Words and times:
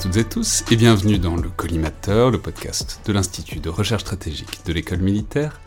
toutes 0.00 0.16
et 0.16 0.24
tous 0.24 0.64
et 0.70 0.76
bienvenue 0.76 1.18
dans 1.18 1.36
le 1.36 1.50
Collimateur, 1.50 2.30
le 2.30 2.38
podcast 2.38 3.02
de 3.04 3.12
l'Institut 3.12 3.60
de 3.60 3.68
recherche 3.68 4.00
stratégique 4.00 4.64
de 4.64 4.72
l'école 4.72 5.00
militaire, 5.00 5.60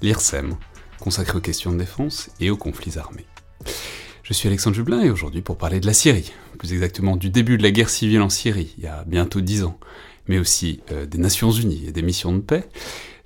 l'IRSEM, 0.00 0.54
consacré 1.00 1.38
aux 1.38 1.40
questions 1.40 1.72
de 1.72 1.78
défense 1.78 2.30
et 2.38 2.50
aux 2.50 2.56
conflits 2.56 2.98
armés. 2.98 3.26
Je 4.22 4.32
suis 4.32 4.46
Alexandre 4.46 4.76
Jublin 4.76 5.02
et 5.02 5.10
aujourd'hui 5.10 5.42
pour 5.42 5.58
parler 5.58 5.80
de 5.80 5.86
la 5.86 5.92
Syrie, 5.92 6.30
plus 6.56 6.72
exactement 6.72 7.16
du 7.16 7.30
début 7.30 7.58
de 7.58 7.64
la 7.64 7.72
guerre 7.72 7.90
civile 7.90 8.20
en 8.20 8.28
Syrie, 8.28 8.76
il 8.78 8.84
y 8.84 8.86
a 8.86 9.02
bientôt 9.08 9.40
dix 9.40 9.64
ans, 9.64 9.80
mais 10.28 10.38
aussi 10.38 10.82
euh, 10.92 11.04
des 11.04 11.18
Nations 11.18 11.50
Unies 11.50 11.86
et 11.88 11.92
des 11.92 12.02
missions 12.02 12.32
de 12.32 12.40
paix. 12.40 12.68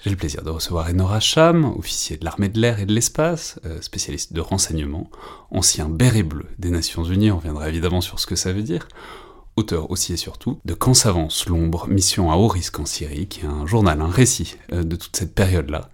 J'ai 0.03 0.09
le 0.09 0.17
plaisir 0.17 0.43
de 0.43 0.51
recevoir 0.51 0.89
Enora 0.89 1.21
Cham, 1.21 1.67
officier 1.77 2.17
de 2.17 2.25
l'armée 2.25 2.49
de 2.49 2.59
l'air 2.59 2.81
et 2.81 2.87
de 2.87 2.95
l'espace, 2.95 3.61
euh, 3.67 3.83
spécialiste 3.83 4.33
de 4.33 4.41
renseignement, 4.41 5.11
ancien 5.51 5.91
béret 5.91 6.23
bleu 6.23 6.47
des 6.59 6.71
Nations 6.71 7.05
Unies, 7.05 7.31
on 7.31 7.37
reviendra 7.37 7.69
évidemment 7.69 8.01
sur 8.01 8.19
ce 8.19 8.27
que 8.27 8.37
ça 8.37 8.55
veut 8.55 8.63
dire, 8.63 8.89
auteur 9.57 9.91
aussi 9.91 10.13
et 10.13 10.17
surtout 10.17 10.59
de 10.65 10.75
Quand 10.75 10.95
s'avance 10.95 11.47
l'ombre, 11.47 11.89
mission 11.89 12.31
à 12.31 12.37
haut 12.37 12.49
risque 12.49 12.79
en 12.81 12.87
Syrie, 12.87 13.27
qui 13.27 13.41
est 13.41 13.49
un 13.49 13.67
journal, 13.67 14.01
un 14.01 14.09
récit 14.09 14.57
euh, 14.73 14.83
de 14.83 14.97
toute 14.97 15.17
cette 15.17 15.35
période-là, 15.35 15.89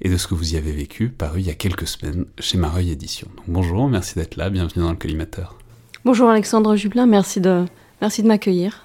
et 0.00 0.08
de 0.08 0.16
ce 0.16 0.26
que 0.26 0.34
vous 0.34 0.54
y 0.54 0.56
avez 0.56 0.72
vécu, 0.72 1.08
paru 1.08 1.40
il 1.40 1.46
y 1.46 1.50
a 1.50 1.54
quelques 1.54 1.86
semaines 1.86 2.26
chez 2.38 2.58
Mareuil 2.58 2.90
Édition. 2.90 3.28
Donc 3.36 3.46
bonjour, 3.48 3.88
merci 3.88 4.14
d'être 4.14 4.36
là, 4.36 4.50
bienvenue 4.50 4.82
dans 4.82 4.90
le 4.90 4.96
collimateur. 4.96 5.58
Bonjour 6.04 6.28
Alexandre 6.28 6.74
Jublin, 6.76 7.06
merci 7.06 7.40
de, 7.40 7.64
merci 8.00 8.22
de 8.22 8.28
m'accueillir. 8.28 8.84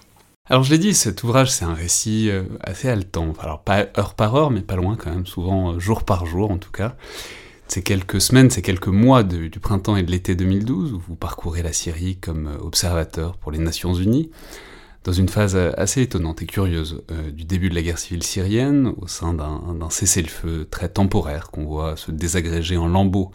Alors 0.50 0.64
je 0.64 0.72
l'ai 0.72 0.78
dit, 0.78 0.94
cet 0.94 1.23
ouvrage 1.23 1.52
c'est 1.52 1.66
un 1.66 1.73
récit 1.73 2.30
euh, 2.30 2.44
assez 2.61 2.89
haletant, 2.89 3.33
alors 3.39 3.61
pas 3.61 3.88
heure 3.98 4.14
par 4.14 4.36
heure, 4.36 4.52
mais 4.52 4.61
pas 4.61 4.75
loin 4.75 4.95
quand 4.95 5.09
même, 5.09 5.25
souvent 5.25 5.73
euh, 5.73 5.80
jour 5.80 6.03
par 6.03 6.25
jour 6.25 6.52
en 6.52 6.58
tout 6.58 6.72
cas 6.72 6.95
ces 7.68 7.82
quelques 7.82 8.22
semaines, 8.22 8.50
ces 8.50 8.62
quelques 8.62 8.88
mois 8.88 9.23
du 9.23 9.60
printemps 9.60 9.98
et 9.98 10.04
de 10.04 10.12
l'été 10.12 10.36
2012, 10.36 10.94
où 10.94 11.00
vous 11.00 11.16
parcourez 11.16 11.62
la 11.62 11.73
Syrie 11.73 12.18
comme 12.18 12.48
euh, 12.48 12.58
observateur 12.60 13.38
pour 13.38 13.52
les 13.52 13.60
Nations 13.60 13.94
Unies, 13.94 14.32
dans 15.04 15.12
une 15.12 15.30
phase 15.30 15.56
euh, 15.56 15.72
assez 15.78 16.02
étonnante 16.02 16.42
et 16.42 16.45
curieuse 16.45 17.04
euh, 17.11 17.32
du 17.32 17.44
début 17.44 17.70
de 17.70 17.76
la 17.76 17.82
guerre 17.82 18.00
civile 18.00 18.23
syrienne, 18.23 18.94
au 18.98 19.08
sein 19.08 19.33
d'un 19.33 19.89
cessez-le-feu 19.89 20.67
très 20.70 20.89
temporaire 20.89 21.52
qu'on 21.52 21.66
voit 21.66 21.98
se 21.98 22.11
désagréger 22.11 22.78
en 22.78 22.88
lambeaux 22.88 23.32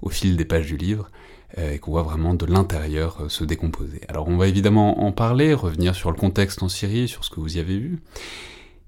au 0.00 0.08
fil 0.08 0.36
des 0.36 0.44
pages 0.44 0.66
du 0.66 0.76
livre, 0.76 1.10
et 1.56 1.78
qu'on 1.78 1.92
voit 1.92 2.02
vraiment 2.02 2.34
de 2.34 2.46
l'intérieur 2.46 3.26
se 3.28 3.44
décomposer. 3.44 4.00
Alors 4.08 4.26
on 4.26 4.36
va 4.36 4.48
évidemment 4.48 5.04
en 5.04 5.12
parler, 5.12 5.54
revenir 5.54 5.94
sur 5.94 6.10
le 6.10 6.16
contexte 6.16 6.64
en 6.64 6.68
Syrie, 6.68 7.06
sur 7.06 7.24
ce 7.24 7.30
que 7.30 7.38
vous 7.38 7.56
y 7.56 7.60
avez 7.60 7.78
vu, 7.78 8.00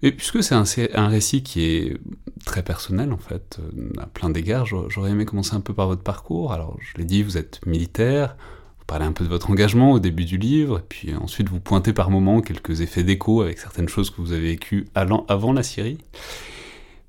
et 0.03 0.13
puisque 0.13 0.43
c'est 0.43 0.55
un, 0.95 1.09
récit 1.09 1.43
qui 1.43 1.65
est 1.65 1.97
très 2.45 2.63
personnel 2.63 3.13
en 3.13 3.19
fait, 3.19 3.59
euh, 3.61 3.91
à 3.99 4.07
plein 4.07 4.29
d'égards, 4.29 4.67
j'aurais 4.67 5.11
aimé 5.11 5.25
commencer 5.25 5.55
un 5.55 5.61
peu 5.61 5.73
par 5.73 5.87
votre 5.87 6.03
parcours. 6.03 6.53
Alors 6.53 6.77
je 6.81 6.99
l'ai 6.99 7.07
dit, 7.07 7.23
vous 7.23 7.39
êtes 7.39 7.65
militaire, 7.67 8.37
vous 8.79 8.85
parlez 8.87 9.07
un 9.07 9.13
peu 9.13 9.25
de 9.25 9.31
votre 9.31 9.51
engagement 9.51 9.93
au 9.93 9.99
début 9.99 10.27
du 10.27 10.37
livre, 10.37 10.81
et 10.81 10.85
puis 10.87 11.15
ensuite 11.15 11.49
vous 11.49 11.61
pointez 11.61 11.93
par 11.93 12.11
moments 12.11 12.43
quelques 12.43 12.83
effets 12.83 13.05
d'écho 13.05 13.41
avec 13.41 13.59
certaines 13.59 13.89
choses 13.89 14.11
que 14.11 14.21
vous 14.21 14.33
avez 14.33 14.49
vécues 14.49 14.87
avant 14.95 15.53
la 15.53 15.63
Syrie. 15.63 15.99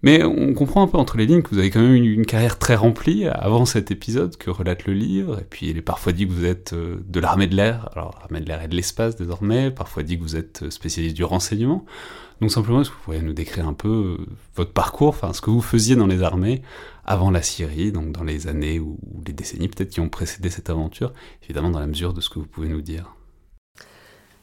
Mais 0.04 0.24
on 0.24 0.54
comprend 0.54 0.84
un 0.84 0.88
peu 0.88 0.98
entre 0.98 1.18
les 1.18 1.26
lignes 1.26 1.42
que 1.42 1.50
vous 1.50 1.58
avez 1.58 1.72
quand 1.72 1.82
même 1.82 1.96
une, 1.96 2.06
une 2.06 2.26
carrière 2.26 2.60
très 2.60 2.76
remplie 2.76 3.26
avant 3.26 3.66
cet 3.66 3.90
épisode 3.90 4.38
que 4.38 4.52
relate 4.52 4.86
le 4.86 4.94
livre, 4.94 5.40
et 5.40 5.44
puis 5.44 5.70
il 5.70 5.78
est 5.78 5.82
parfois 5.82 6.14
dit 6.14 6.28
que 6.28 6.32
vous 6.32 6.46
êtes 6.46 6.74
euh, 6.74 6.98
de 7.06 7.20
l'armée 7.20 7.48
de 7.48 7.56
l'air, 7.56 7.90
alors 7.94 8.16
l'armée 8.20 8.40
de 8.40 8.48
l'air 8.48 8.62
et 8.62 8.68
de 8.68 8.76
l'espace 8.76 9.16
désormais, 9.16 9.72
parfois 9.72 10.04
dit 10.04 10.18
que 10.18 10.24
vous 10.24 10.36
êtes 10.36 10.70
spécialiste 10.70 11.16
du 11.16 11.24
renseignement. 11.24 11.84
Donc 12.42 12.52
simplement, 12.52 12.82
est-ce 12.82 12.90
que 12.90 12.96
vous 12.96 13.02
pourriez 13.02 13.22
nous 13.22 13.34
décrire 13.34 13.68
un 13.68 13.74
peu 13.74 14.18
euh, 14.20 14.26
votre 14.56 14.72
parcours, 14.72 15.10
enfin 15.10 15.34
ce 15.34 15.42
que 15.42 15.50
vous 15.50 15.62
faisiez 15.62 15.96
dans 15.96 16.06
les 16.06 16.22
armées 16.22 16.62
avant 17.06 17.32
la 17.32 17.42
Syrie, 17.42 17.92
donc 17.92 18.12
dans 18.12 18.24
les 18.24 18.48
années 18.48 18.80
ou 18.80 19.00
les 19.26 19.34
décennies 19.34 19.68
peut-être 19.70 19.90
qui 19.90 20.02
ont 20.02 20.10
précédé 20.10 20.50
cette 20.50 20.70
aventure, 20.70 21.14
évidemment 21.44 21.72
dans 21.72 21.80
la 21.80 21.88
mesure 21.88 22.14
de 22.14 22.22
ce 22.22 22.30
que 22.30 22.40
vous 22.40 22.46
pouvez 22.46 22.70
nous 22.70 22.82
dire? 22.82 23.16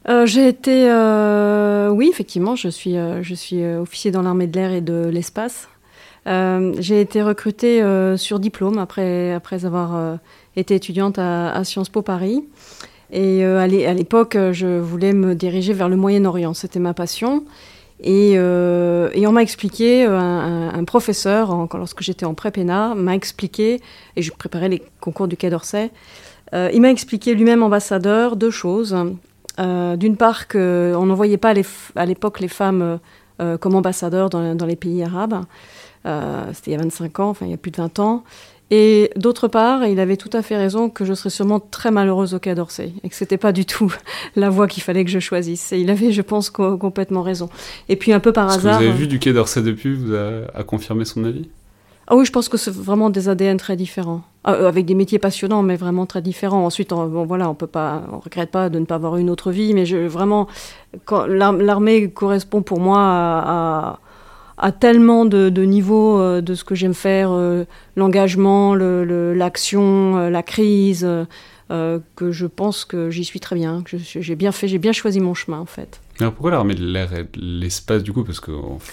Euh, 0.09 0.27
j'ai 0.27 0.49
été, 0.49 0.91
euh, 0.91 1.89
oui, 1.91 2.09
effectivement, 2.11 2.57
je 2.57 2.69
suis, 2.69 2.95
je 2.95 3.35
suis 3.35 3.65
officier 3.65 4.11
dans 4.11 4.23
l'armée 4.23 4.47
de 4.47 4.57
l'air 4.57 4.73
et 4.73 4.81
de 4.81 5.07
l'espace. 5.07 5.69
j'ai 6.27 7.01
été 7.01 7.23
recrutée 7.23 7.83
sur 8.17 8.41
diplôme 8.41 8.79
après, 8.79 9.33
après 9.33 9.65
avoir 9.65 10.19
été 10.57 10.75
étudiante 10.75 11.19
à, 11.19 11.63
Sciences 11.65 11.89
Po 11.89 12.03
Paris. 12.03 12.45
Et 13.11 13.45
à 13.45 13.67
l'époque, 13.67 14.37
je 14.53 14.79
voulais 14.79 15.13
me 15.13 15.35
diriger 15.35 15.73
vers 15.73 15.89
le 15.89 15.97
Moyen-Orient. 15.97 16.53
C'était 16.53 16.81
ma 16.81 16.93
passion. 16.93 17.45
Et, 18.07 18.35
euh, 18.37 19.09
et, 19.15 19.27
on 19.27 19.33
m'a 19.33 19.43
expliqué, 19.43 20.05
un, 20.05 20.71
un, 20.75 20.85
professeur, 20.85 21.51
en, 21.51 21.67
lorsque 21.73 22.03
j'étais 22.03 22.27
en 22.27 22.35
pré-PENA, 22.35 22.95
m'a 22.95 23.15
expliqué, 23.15 23.81
et 24.17 24.23
je 24.23 24.31
préparais 24.31 24.69
les 24.69 24.83
concours 25.01 25.27
du 25.27 25.39
Quai 25.39 25.49
d'Orsay, 25.49 25.91
euh, 26.53 26.71
il 26.73 26.83
m'a 26.83 26.91
expliqué 26.91 27.35
lui-même 27.35 27.63
ambassadeur 27.63 28.37
deux 28.37 28.51
choses. 28.51 28.95
Euh, 29.59 29.97
D'une 29.97 30.19
part, 30.19 30.49
qu'on 30.49 31.07
n'envoyait 31.07 31.39
pas 31.39 31.55
à 31.97 32.07
l'époque 32.07 32.41
les 32.41 32.49
femmes 32.49 33.01
euh, 33.41 33.59
comme 33.59 33.75
ambassadeurs 33.75 34.31
dans, 34.31 34.67
les 34.67 34.77
pays 34.77 35.03
arabes. 35.03 35.45
Euh, 36.07 36.45
c'était 36.53 36.71
il 36.71 36.75
y 36.75 36.77
a 36.77 36.83
25 36.83 37.19
ans, 37.19 37.31
enfin 37.31 37.47
il 37.47 37.51
y 37.51 37.55
a 37.55 37.57
plus 37.57 37.73
de 37.73 37.79
20 37.79 37.99
ans. 37.99 38.23
Et 38.77 39.09
d'autre 39.15 39.47
part, 39.47 39.87
il 39.87 40.01
avait 40.01 40.17
tout 40.17 40.31
à 40.33 40.43
fait 40.43 40.57
raison 40.57 40.91
que 40.91 41.05
je 41.05 41.15
serais 41.15 41.31
sûrement 41.31 41.61
très 41.61 41.93
malheureuse 41.93 42.35
au 42.35 42.41
Quai 42.41 42.57
d'Orsay 42.57 42.93
et 43.05 43.09
que 43.09 43.15
c'était 43.15 43.39
pas 43.39 43.53
du 43.53 43.67
tout 43.67 43.95
la 44.37 44.51
voie 44.51 44.67
qu'il 44.67 44.83
fallait 44.83 45.05
que 45.05 45.13
je 45.13 45.21
choisisse. 45.21 45.73
Et 45.73 45.79
il 45.79 45.91
avait, 45.91 46.11
je 46.11 46.23
pense, 46.23 46.51
co 46.51 46.77
complètement 46.77 47.23
raison. 47.23 47.49
Et 47.89 47.95
puis 47.95 48.13
un 48.13 48.19
peu 48.19 48.33
par 48.33 48.51
hasard. 48.51 48.81
Que 48.81 48.85
vous 48.85 48.91
avez 48.91 48.99
vu 48.99 49.07
du 49.07 49.21
Quai 49.21 49.33
d'Orsay 49.33 49.63
depuis 49.63 49.95
vous 49.95 50.13
a, 50.13 50.59
a, 50.59 50.65
confirmé 50.65 51.05
son 51.05 51.23
avis? 51.23 51.49
Ah 52.09 52.17
oui, 52.17 52.25
je 52.25 52.33
pense 52.33 52.49
que 52.49 52.57
c'est 52.57 52.75
vraiment 52.75 53.11
des 53.11 53.29
ADN 53.29 53.59
très 53.59 53.77
différents, 53.77 54.23
euh, 54.49 54.67
avec 54.67 54.87
des 54.87 54.95
métiers 54.97 55.21
passionnants, 55.21 55.63
mais 55.63 55.77
vraiment 55.77 56.05
très 56.05 56.21
différents. 56.21 56.67
Ensuite, 56.67 56.93
on, 56.93 57.07
bon 57.07 57.25
voilà, 57.27 57.49
on 57.49 57.55
peut 57.55 57.69
pas, 57.69 58.03
on 58.11 58.19
regrette 58.19 58.51
pas 58.51 58.71
de 58.71 58.81
ne 58.81 58.87
pas 58.87 58.97
avoir 58.97 59.19
une 59.19 59.31
autre 59.31 59.53
vie, 59.53 59.73
mais 59.73 59.87
je, 59.87 59.99
vraiment, 59.99 60.49
l'armée 61.29 62.11
correspond 62.11 62.61
pour 62.61 62.81
moi 62.81 62.99
à, 62.99 63.39
à 63.47 63.99
à 64.59 64.73
tellement 64.73 65.25
de, 65.25 65.49
de 65.49 65.63
niveaux 65.63 66.19
euh, 66.19 66.41
de 66.41 66.55
ce 66.55 66.65
que 66.65 66.75
j'aime 66.75 66.95
faire, 66.95 67.31
euh, 67.33 67.65
l'engagement, 67.97 68.75
l'action, 68.75 70.15
le, 70.17 70.21
euh, 70.21 70.31
la 70.31 70.43
crise, 70.43 71.09
que 71.69 72.31
je 72.31 72.47
pense 72.47 72.85
que 72.85 73.11
j'y 73.11 73.25
suis 73.25 73.41
très 73.41 73.57
bien, 73.57 73.83
que 73.83 73.97
j'ai 73.99 74.37
bien 74.37 74.53
fait, 74.53 74.69
j'ai 74.69 74.79
bien 74.79 74.93
choisi 74.93 75.19
mon 75.19 75.35
chemin 75.35 75.59
en 75.59 75.67
fait. 75.67 76.01
Alors 76.21 76.33
pourquoi 76.33 76.53
l'armée 76.53 76.77
de 76.77 76.87
l'air 76.87 77.13
et 77.13 77.27
l'espace 77.35 78.05
du 78.05 78.13
coup? 78.13 78.23
Parce 78.23 78.39
que 78.39 78.53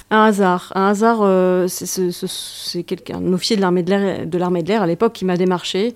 un 0.10 0.24
hasard, 0.24 0.72
un 0.74 0.88
hasard, 0.88 1.70
c'est 1.70 2.84
quelqu'un, 2.84 3.18
un 3.18 3.34
officier 3.34 3.56
de 3.56 3.62
l'armée 3.62 3.84
de 3.84 3.90
l'air, 3.92 4.26
de 4.26 4.38
l'armée 4.40 4.64
de 4.64 4.70
l'air 4.70 4.82
à 4.82 4.88
l'époque 4.88 5.14
qui 5.14 5.26
m'a 5.26 5.38
démarché. 5.38 5.94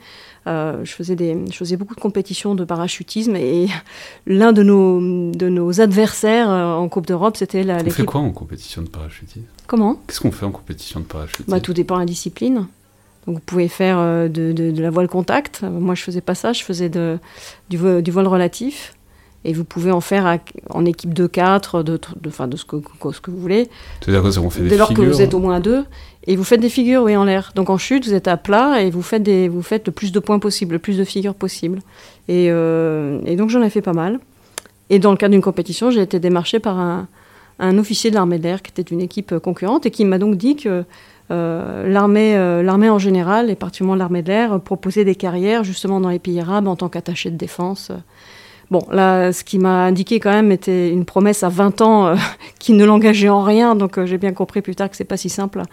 Euh, 0.48 0.86
je 0.86 0.92
faisais 0.92 1.16
des, 1.16 1.36
je 1.52 1.58
faisais 1.58 1.76
beaucoup 1.76 1.96
de 1.96 2.00
compétitions 2.00 2.54
de 2.54 2.64
parachutisme 2.66 3.36
et 3.36 3.68
l'un 4.28 4.54
de 4.54 4.62
nos 4.62 5.32
de 5.32 5.50
nos 5.50 5.82
adversaires 5.82 6.50
en 6.50 6.88
Coupe 6.88 7.08
d'Europe, 7.08 7.36
c'était 7.36 7.64
la. 7.64 7.78
On 7.84 7.90
fait 7.90 8.06
quoi 8.06 8.22
en 8.22 8.32
compétition 8.32 8.84
de 8.84 8.90
parachutisme? 8.90 9.48
Comment 9.68 10.00
Qu'est-ce 10.08 10.22
qu'on 10.22 10.32
fait 10.32 10.46
en 10.46 10.52
compétition 10.52 11.00
de 11.00 11.06
parachutisme 11.06 11.52
bah, 11.52 11.60
tout 11.60 11.74
dépend 11.74 11.96
de 11.96 12.02
la 12.02 12.06
discipline. 12.06 12.68
Donc 13.26 13.36
vous 13.36 13.42
pouvez 13.44 13.68
faire 13.68 13.98
euh, 14.00 14.28
de, 14.28 14.52
de, 14.52 14.72
de, 14.72 14.82
la 14.82 14.92
voile 14.92 15.08
contact. 15.08 15.64
Moi, 15.64 15.96
je 15.96 16.04
faisais 16.04 16.22
pas 16.22 16.36
ça. 16.36 16.54
Je 16.54 16.64
faisais 16.64 16.90
de, 16.90 17.18
du, 17.70 17.78
vol, 17.78 18.02
du 18.02 18.12
vol 18.12 18.28
relatif. 18.28 18.94
et 19.44 19.54
vous 19.54 19.64
pouvez 19.64 19.92
en 19.92 20.02
faire 20.02 20.40
en 20.70 20.86
équipe 20.86 21.14
de 21.14 21.26
4, 21.26 21.82
de, 21.82 21.94
de, 22.22 22.48
de 22.48 22.58
ce, 22.58 22.66
que, 22.66 22.78
ce 23.12 23.22
que 23.22 23.32
vous 23.32 23.40
voulez. 23.40 23.70
C'est-à-dire 24.02 24.22
qu'on 24.22 24.50
fait 24.50 24.62
des 24.62 24.70
Dès 24.70 24.78
lors 24.78 24.90
figures 24.90 25.06
que 25.06 25.10
vous 25.10 25.22
êtes 25.22 25.34
au 25.34 25.40
moins 25.40 25.60
deux, 25.60 25.86
et 26.28 26.36
vous 26.36 26.44
faites 26.44 26.60
des 26.60 26.70
figures 26.70 27.04
oui, 27.04 27.16
en 27.16 27.24
l'air. 27.24 27.52
Donc 27.56 27.70
en 27.70 27.78
chute, 27.78 28.06
vous 28.06 28.14
êtes 28.14 28.28
à 28.28 28.38
plat 28.38 28.82
et 28.82 28.92
vous 28.92 29.02
faites, 29.02 29.24
des, 29.24 29.48
vous 29.48 29.64
faites 29.64 29.88
le 29.88 29.92
plus 29.92 30.12
de 30.12 30.20
points 30.20 30.40
possible, 30.40 30.74
le 30.74 30.80
plus 30.80 30.98
de 30.98 31.04
figures 31.04 31.36
possible. 31.36 31.80
Et, 32.28 32.48
euh, 32.50 33.20
et 33.26 33.36
donc 33.36 33.50
j'en 33.50 33.62
ai 33.64 33.70
fait 33.70 33.82
pas 33.82 33.94
mal. 33.94 34.20
Et 34.92 35.00
dans 35.00 35.12
le 35.12 35.18
cadre 35.18 35.32
d'une 35.32 35.42
compétition, 35.42 35.90
j'ai 35.90 36.02
été 36.02 36.20
démarché 36.20 36.60
par 36.60 36.80
un, 36.80 37.08
un 37.60 37.78
officier 37.78 38.10
de 38.10 38.16
l'armée 38.16 38.38
de 38.38 38.44
l'air 38.44 38.62
qui 38.62 38.72
était 38.72 38.82
une 38.82 39.02
équipe 39.02 39.38
concurrente 39.40 39.86
et 39.86 39.92
qui 39.92 40.06
m'a 40.06 40.18
donc 40.18 40.36
dit 40.36 40.56
que 40.56 40.84
euh, 41.32 41.88
l'armée, 41.88 42.36
euh, 42.36 42.62
l'armée 42.62 42.90
en 42.90 43.00
général, 43.00 43.50
et 43.50 43.56
particulièrement 43.56 43.96
l'armée 43.96 44.22
de 44.22 44.28
l'air, 44.28 44.60
proposait 44.60 45.06
des 45.06 45.16
carrières 45.16 45.64
justement 45.64 46.00
dans 46.00 46.10
les 46.10 46.20
pays 46.20 46.40
arabes 46.40 46.68
en 46.68 46.76
tant 46.76 46.90
qu'attaché 46.90 47.32
de 47.32 47.38
défense. 47.38 47.92
Bon, 48.72 48.82
là, 48.92 49.32
ce 49.32 49.44
qui 49.44 49.60
m'a 49.60 49.86
indiqué 49.86 50.20
quand 50.20 50.32
même 50.32 50.52
était 50.52 50.90
une 50.90 51.06
promesse 51.06 51.44
à 51.44 51.50
20 51.50 51.82
ans 51.82 52.08
euh, 52.08 52.16
qui 52.60 52.74
ne 52.74 52.86
l'engageait 52.86 53.30
en 53.30 53.44
rien, 53.44 53.76
donc 53.76 54.04
j'ai 54.06 54.18
bien 54.18 54.34
compris 54.34 54.62
plus 54.62 54.76
tard 54.76 54.90
que 54.90 54.96
c'est 54.96 55.04
pas 55.04 55.18
si 55.18 55.30
simple. 55.30 55.64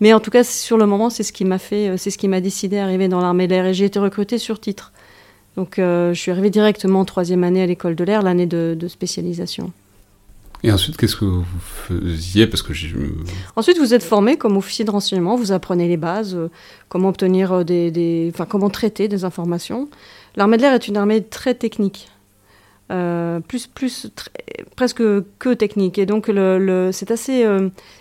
Mais 0.00 0.12
en 0.12 0.20
tout 0.20 0.30
cas, 0.30 0.44
sur 0.44 0.76
le 0.76 0.86
moment, 0.86 1.10
c'est 1.10 1.22
ce 1.22 1.32
qui 1.32 1.44
m'a 1.44 1.58
fait, 1.58 1.96
c'est 1.96 2.10
ce 2.10 2.18
qui 2.18 2.28
m'a 2.28 2.40
décidé 2.40 2.78
à 2.78 2.84
arriver 2.84 3.08
dans 3.08 3.20
l'armée 3.20 3.46
de 3.46 3.52
l'air 3.52 3.66
et 3.66 3.74
j'ai 3.74 3.86
été 3.86 3.98
recrutée 3.98 4.38
sur 4.38 4.60
titre. 4.60 4.92
Donc, 5.56 5.74
je 5.78 6.14
suis 6.14 6.30
arrivée 6.30 6.50
directement 6.50 7.00
en 7.00 7.04
troisième 7.04 7.42
année 7.42 7.60
à 7.60 7.66
l'école 7.66 7.96
de 7.96 8.04
l'air, 8.04 8.22
l'année 8.22 8.46
de 8.46 8.86
spécialisation. 8.86 9.72
Et 10.64 10.72
ensuite, 10.72 10.96
qu'est-ce 10.96 11.16
que 11.16 11.24
vous 11.24 11.44
faisiez 11.60 12.46
Parce 12.46 12.62
que 12.62 12.72
Ensuite, 13.54 13.78
vous 13.78 13.94
êtes 13.94 14.02
formé 14.02 14.36
comme 14.36 14.56
officier 14.56 14.84
de 14.84 14.90
renseignement, 14.90 15.36
vous 15.36 15.52
apprenez 15.52 15.86
les 15.86 15.96
bases, 15.96 16.34
euh, 16.34 16.50
comment 16.88 17.08
obtenir 17.08 17.52
euh, 17.52 17.64
des, 17.64 18.30
enfin, 18.34 18.44
comment 18.44 18.68
traiter 18.68 19.06
des 19.06 19.24
informations. 19.24 19.88
L'armée 20.36 20.56
de 20.56 20.62
l'air 20.62 20.72
est 20.74 20.88
une 20.88 20.96
armée 20.96 21.22
très 21.22 21.54
technique, 21.54 22.08
euh, 22.90 23.40
plus, 23.40 23.68
presque 24.76 25.02
que 25.38 25.54
technique. 25.54 25.98
Et 25.98 26.06
donc, 26.06 26.30
c'est 26.92 27.10
assez, 27.10 27.46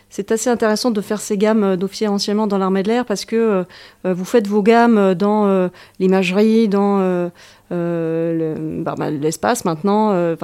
c'est 0.10 0.32
assez 0.32 0.50
intéressant 0.50 0.92
de 0.92 1.02
faire 1.02 1.20
ces 1.20 1.38
gammes 1.38 1.76
d'officiers 1.76 2.08
renseignement 2.08 2.48
dans 2.48 2.58
l'armée 2.58 2.84
de 2.84 2.90
l'air 2.90 3.06
parce 3.06 3.26
que 3.26 3.66
vous 4.04 4.26
faites 4.26 4.48
vos 4.48 4.64
gammes 4.64 5.14
dans 5.16 5.70
l'imagerie, 6.00 6.68
dans 6.68 7.30
euh, 7.72 8.56
bah, 8.84 8.96
bah, 8.98 9.12
l'espace 9.12 9.66
maintenant, 9.66 10.12
euh, 10.12 10.36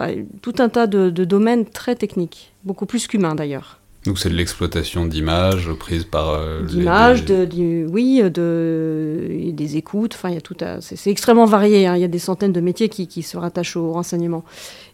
tout 0.42 0.56
un 0.60 0.70
tas 0.70 0.88
de, 0.88 1.10
domaines 1.10 1.66
très 1.66 1.96
techniques, 1.96 2.54
beaucoup 2.64 2.86
plus 2.86 3.08
qu'humains 3.08 3.36
d'ailleurs. 3.36 3.80
Donc 4.06 4.20
c'est 4.20 4.30
de 4.30 4.36
l'exploitation 4.36 5.06
d'images 5.06 5.72
prises 5.74 6.04
par 6.04 6.30
euh, 6.30 6.64
d'images, 6.64 7.24
de, 7.24 7.86
oui, 7.90 8.22
de, 8.22 9.52
des 9.52 9.78
écoutes. 9.78 10.14
Enfin, 10.16 10.30
il 10.30 10.36
y 10.36 10.38
a 10.38 10.42
tout. 10.42 10.56
C'est 10.82 11.10
extrêmement 11.10 11.46
varié. 11.46 11.88
Hein. 11.88 11.96
il 11.96 12.02
y 12.02 12.06
a 12.06 12.10
des 12.10 12.20
centaines 12.20 12.52
de 12.52 12.62
métiers 12.62 12.90
qui, 12.90 13.08
qui, 13.08 13.24
se 13.24 13.38
rattachent 13.38 13.78
au 13.78 13.92
renseignement. 13.92 14.44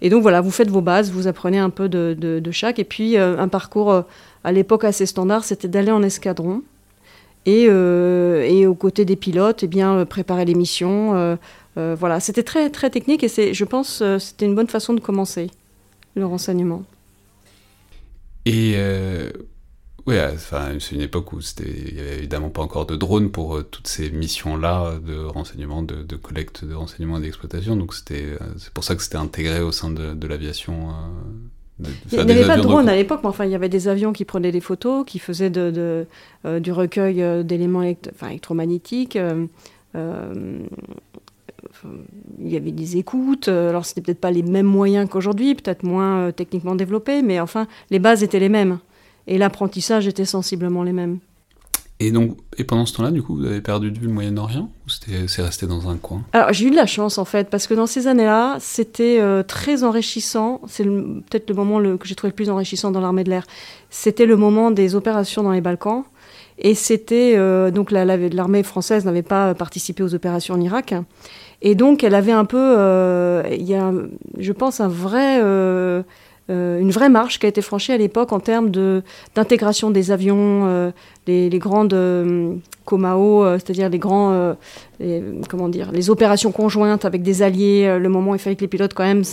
Et 0.02 0.10
donc 0.10 0.22
voilà, 0.22 0.42
vous 0.42 0.52
faites 0.52 0.70
vos 0.70 0.82
bases, 0.82 1.12
vous 1.12 1.28
apprenez 1.28 1.58
un 1.58 1.72
peu 1.72 1.90
de, 1.90 2.14
de 2.20 2.52
chaque. 2.52 2.78
Et 2.80 2.84
puis 2.84 3.18
un 3.18 3.48
parcours 3.48 4.04
à 4.44 4.52
l'époque 4.52 4.84
assez 4.84 5.06
standard, 5.06 5.44
c'était 5.44 5.68
d'aller 5.68 5.92
en 5.92 6.04
escadron. 6.04 6.62
Et, 7.46 7.64
et, 7.64 8.68
aux 8.68 8.76
côtés 8.76 9.06
des 9.06 9.16
pilotes, 9.16 9.64
eh 9.64 9.68
bien, 9.68 10.06
préparer 10.06 10.46
les 10.46 10.54
missions, 10.54 11.38
euh, 11.80 11.96
voilà, 11.98 12.20
c'était 12.20 12.44
très 12.44 12.70
très 12.70 12.90
technique 12.90 13.24
et 13.24 13.54
je 13.54 13.66
pense, 13.66 14.02
euh, 14.02 14.20
c'était 14.20 14.46
une 14.46 14.56
bonne 14.56 14.68
façon 14.68 14.94
de 14.94 15.00
commencer 15.00 15.50
le 16.16 16.26
renseignement. 16.26 16.84
Et 18.50 18.74
euh, 18.78 19.30
oui, 20.08 20.16
enfin, 20.34 20.70
c'est 20.80 20.96
une 20.96 21.02
époque 21.02 21.34
où 21.34 21.40
il 21.40 21.94
n'y 21.94 22.00
avait 22.00 22.18
évidemment 22.18 22.50
pas 22.50 22.64
encore 22.64 22.88
de 22.88 22.96
drones 22.96 23.30
pour 23.30 23.64
toutes 23.70 23.88
ces 23.88 24.10
missions-là 24.10 24.96
de 25.06 25.24
renseignement, 25.24 25.84
de, 25.84 26.16
collecte 26.16 26.66
de 26.66 26.74
renseignements 26.74 27.20
et 27.20 27.22
d'exploitation. 27.22 27.76
Donc 27.76 27.94
c'était, 27.94 28.26
c'est 28.58 28.74
pour 28.74 28.84
ça 28.84 28.96
que 28.96 29.04
c'était 29.04 29.18
intégré 29.18 29.62
au 29.62 29.72
sein 29.72 29.92
de, 29.92 30.28
l'aviation. 30.28 30.90
il 31.80 32.26
n'y 32.26 32.32
avait 32.32 32.48
pas 32.48 32.58
de 32.58 32.64
drone 32.64 32.90
à 32.90 32.96
l'époque, 32.96 33.20
mais 33.22 33.30
enfin, 33.30 33.46
il 33.46 33.52
y 33.52 33.56
avait 33.56 33.70
des 33.70 33.88
avions 33.88 34.12
qui 34.12 34.26
prenaient 34.26 34.52
des 34.52 34.62
photos, 34.62 35.06
qui 35.06 35.20
faisaient 35.20 35.52
de, 35.52 36.08
du 36.44 36.72
recueil 36.72 37.44
d'éléments 37.46 37.84
électromagnétiques 37.84 39.20
il 42.40 42.52
y 42.52 42.58
avait 42.58 42.72
des 42.72 42.98
écoutes. 42.98 43.48
Euh, 43.48 43.70
alors, 43.70 43.86
c'était 43.86 44.02
peut-être 44.02 44.20
pas 44.20 44.32
les 44.32 44.44
mêmes 44.44 44.66
moyens 44.66 45.08
qu'aujourd'hui, 45.10 45.56
peut-être 45.56 45.84
moins 45.84 46.20
euh, 46.20 46.32
techniquement 46.32 46.76
développés, 46.76 47.22
mais 47.22 47.40
enfin, 47.40 47.68
les 47.90 48.00
bases 48.00 48.24
étaient 48.24 48.40
les 48.40 48.50
mêmes. 48.50 48.80
Et 49.28 49.38
l'apprentissage 49.38 50.08
était 50.08 50.26
sensiblement 50.26 50.84
les 50.84 50.94
mêmes. 50.94 51.20
Et 52.02 52.12
donc, 52.12 52.38
et 52.58 52.64
pendant 52.64 52.86
ce 52.86 52.94
temps-là, 52.94 53.12
du 53.12 53.22
coup, 53.22 53.36
vous 53.36 53.46
avez 53.46 53.60
perdu 53.60 53.92
de 53.92 54.00
vue 54.00 54.08
le 54.08 54.14
Moyen-Orient 54.14 54.72
ou 54.88 54.90
c'est 55.28 55.42
resté 55.42 55.68
dans 55.68 55.90
un 55.90 55.98
coin? 55.98 56.24
Alors, 56.32 56.54
j'ai 56.54 56.68
eu 56.68 56.72
de 56.72 56.76
la 56.76 56.86
chance, 56.86 57.18
en 57.18 57.26
fait, 57.26 57.50
parce 57.50 57.68
que 57.68 57.74
dans 57.74 57.88
ces 57.88 58.08
années-là, 58.08 58.56
c'était 58.62 59.20
euh, 59.20 59.44
très 59.44 59.84
enrichissant. 59.84 60.62
C'est 60.68 60.86
peut-être 60.86 61.50
le 61.50 61.56
moment 61.56 61.98
que 61.98 62.08
j'ai 62.08 62.16
trouvé 62.16 62.32
le 62.32 62.36
plus 62.36 62.50
enrichissant 62.50 62.92
dans 62.92 63.02
l'armée 63.02 63.26
de 63.26 63.30
l'air. 63.30 63.46
C'était 63.90 64.26
le 64.26 64.38
moment 64.38 64.72
des 64.72 64.96
opérations 64.96 65.44
dans 65.44 65.52
les 65.52 65.62
Balkans. 65.62 66.06
Et 66.58 66.74
c'était. 66.74 67.38
donc, 67.72 67.92
l'armée 67.92 68.64
française 68.64 69.06
n'avait 69.06 69.22
pas 69.22 69.54
participé 69.54 70.04
aux 70.04 70.14
opérations 70.14 70.56
en 70.56 70.62
Irak. 70.62 70.94
Et 71.62 71.76
donc, 71.76 72.04
elle 72.04 72.16
avait 72.16 72.32
un 72.32 72.46
peu, 72.46 72.58
euh, 72.78 73.44
il 73.52 73.64
y 73.64 73.76
a, 73.76 73.92
je 74.38 74.52
pense, 74.54 74.80
un 74.80 74.88
vrai, 74.88 75.42
euh, 76.50 76.54
euh, 76.60 76.80
une 76.80 76.92
vraie 76.92 77.10
marche 77.10 77.40
qui 77.40 77.46
a 77.46 77.50
été 77.50 77.62
franchie 77.62 77.92
à 77.92 77.98
l'époque 77.98 78.32
en 78.34 78.40
termes 78.40 78.72
d'intégration 79.36 79.92
des 79.92 80.12
avions, 80.12 80.92
les, 81.28 81.50
les, 81.50 81.60
grandes 81.60 81.96
Comao, 82.86 83.46
c'est-à-dire 83.58 83.90
les 83.90 84.00
grands, 84.00 84.56
comment 85.48 85.70
dire, 85.70 85.92
les 85.92 86.10
opérations 86.10 86.52
conjointes 86.52 87.06
avec 87.06 87.22
des 87.22 87.42
alliés. 87.44 87.98
le 88.00 88.10
moment 88.10 88.32
où 88.32 88.36
il 88.36 88.40
fallait 88.40 88.56
que 88.56 88.62
les 88.62 88.68
pilotes 88.68 88.94
quand 88.94 89.04
même 89.04 89.24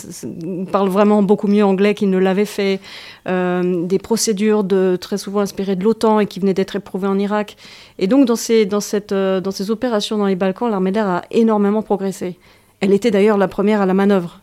parlent 0.70 0.90
vraiment 0.90 1.22
beaucoup 1.22 1.48
mieux 1.48 1.64
anglais 1.64 1.94
qu'ils 1.94 2.10
ne 2.10 2.18
l'avaient 2.18 2.44
fait. 2.44 2.80
des 3.26 3.98
procédures 3.98 4.64
très 5.00 5.18
souvent 5.18 5.40
inspirées 5.40 5.76
de 5.76 5.84
l'OTAN 5.84 6.20
et 6.20 6.26
qui 6.26 6.40
venaient 6.40 6.54
d'être 6.54 6.76
éprouvées 6.76 7.08
en 7.08 7.18
Irak. 7.18 7.56
Et 7.98 8.06
donc, 8.06 8.26
dans 8.26 8.36
ces, 8.36 8.68
euh, 9.12 9.40
opérations 9.68 10.18
dans 10.18 10.26
les 10.26 10.36
Balkans, 10.36 10.70
l'armée 10.70 10.90
de 10.90 10.96
l'air 10.96 11.08
a 11.08 11.22
énormément 11.30 11.82
progressé. 11.82 12.38
Elle 12.80 12.92
était 12.92 13.10
d'ailleurs 13.10 13.38
la 13.38 13.48
première 13.48 13.80
à 13.80 13.86
la 13.86 13.94
manœuvre. 13.94 14.40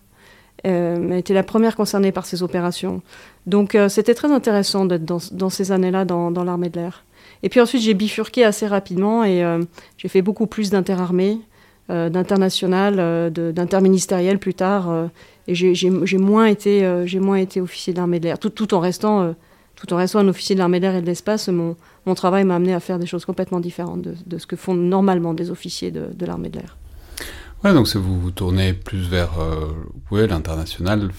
Euh, 0.66 1.18
était 1.18 1.34
la 1.34 1.44
première 1.44 1.76
concernée 1.76 2.14
par 2.14 2.26
ces 2.26 2.42
opérations. 2.42 3.02
Donc, 3.48 3.76
euh, 3.76 3.90
c'était 3.90 4.14
très 4.14 4.32
intéressant 4.32 4.86
d'être 4.86 5.04
dans, 5.04 5.50
ces 5.50 5.72
années-là 5.74 6.06
dans, 6.06 6.32
l'armée 6.44 6.70
de 6.70 6.80
l'air. 6.80 7.04
Et 7.42 7.50
puis 7.50 7.60
ensuite, 7.60 7.82
j'ai 7.82 7.94
bifurqué 7.94 8.46
assez 8.46 8.66
rapidement 8.66 9.26
et 9.26 9.44
j'ai 9.98 10.08
fait 10.08 10.22
beaucoup 10.22 10.48
plus 10.48 10.70
d'interarmées, 10.70 11.40
d'international, 11.90 13.32
d'interministériel 13.32 14.40
plus 14.40 14.54
tard. 14.54 15.10
et 15.50 15.54
j'ai 15.56 16.18
moins, 16.18 16.46
été, 16.46 17.04
j'ai 17.06 17.20
moins 17.20 17.36
été 17.36 17.60
officier 17.60 17.92
d'armée 17.92 18.22
de 18.22 18.26
l'air, 18.26 18.40
tout, 18.40 18.50
tout 18.50 18.74
en 18.74 18.80
restant 18.80 19.36
tout 19.76 19.92
en 19.94 19.98
restant 19.98 20.20
un 20.20 20.28
officier 20.28 20.56
de 20.56 20.60
l'armée 20.60 20.80
de 20.80 20.86
l'air 20.86 20.96
et 20.96 21.02
de 21.02 21.06
l'espace, 21.06 21.50
mon, 21.50 21.76
travail 22.16 22.46
m'a 22.46 22.56
amené 22.56 22.74
à 22.74 22.80
faire 22.80 23.00
des 23.00 23.06
choses 23.06 23.26
complètement 23.26 23.60
différentes 23.60 24.02
de, 24.02 24.16
de 24.26 24.38
ce 24.38 24.48
que 24.48 24.56
font 24.56 24.76
normalement 24.76 25.34
des 25.34 25.52
officiers 25.52 25.92
de, 25.92 26.08
de 26.14 26.26
l'armée 26.26 26.50
de 26.50 26.60
l'air. 26.60 26.78
Ouais, 27.64 27.74
donc 27.74 27.88
vous 27.96 28.20
vous 28.20 28.32
tournez 28.32 28.74
plus 28.74 29.08
vers 29.08 29.40
euh, 29.40 29.72
ouais, 30.12 30.28
l'international. 30.28 31.10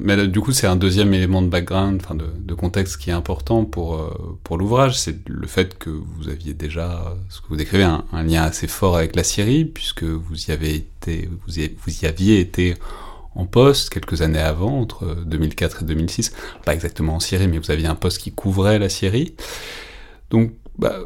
Mais 0.00 0.28
du 0.28 0.40
coup, 0.40 0.52
c'est 0.52 0.66
un 0.66 0.76
deuxième 0.76 1.14
élément 1.14 1.40
de 1.40 1.48
background, 1.48 2.02
de, 2.10 2.26
de, 2.38 2.54
contexte 2.54 2.98
qui 2.98 3.08
est 3.08 3.14
important 3.14 3.64
pour 3.64 3.94
euh, 3.94 4.38
pour 4.44 4.58
l'ouvrage, 4.58 4.98
c'est 4.98 5.26
le 5.28 5.46
fait 5.46 5.78
que 5.78 5.88
vous 5.88 6.28
aviez 6.28 6.52
déjà, 6.52 7.16
ce 7.30 7.40
que 7.40 7.46
vous 7.48 7.56
décrivez, 7.56 7.84
un, 7.84 8.04
lien 8.22 8.42
assez 8.42 8.66
fort 8.66 8.98
avec 8.98 9.16
la 9.16 9.24
Syrie, 9.24 9.64
puisque 9.64 10.04
vous 10.04 10.44
y 10.46 10.50
avez 10.50 10.74
été, 10.74 11.30
vous 11.46 11.58
y 11.58 12.06
aviez 12.06 12.38
été 12.38 12.74
en 13.34 13.46
poste 13.46 13.88
quelques 13.88 14.20
années 14.20 14.38
avant, 14.38 14.80
entre 14.80 15.24
2004 15.24 15.82
et 15.82 15.84
2006, 15.86 16.32
pas 16.66 16.74
exactement 16.74 17.14
en 17.14 17.20
Syrie, 17.20 17.48
mais 17.48 17.58
vous 17.58 17.70
aviez 17.70 17.86
un 17.86 17.94
poste 17.94 18.18
qui 18.18 18.30
couvrait 18.30 18.78
la 18.78 18.90
Syrie. 18.90 19.34
Donc, 20.30 20.52
bah, 20.78 20.98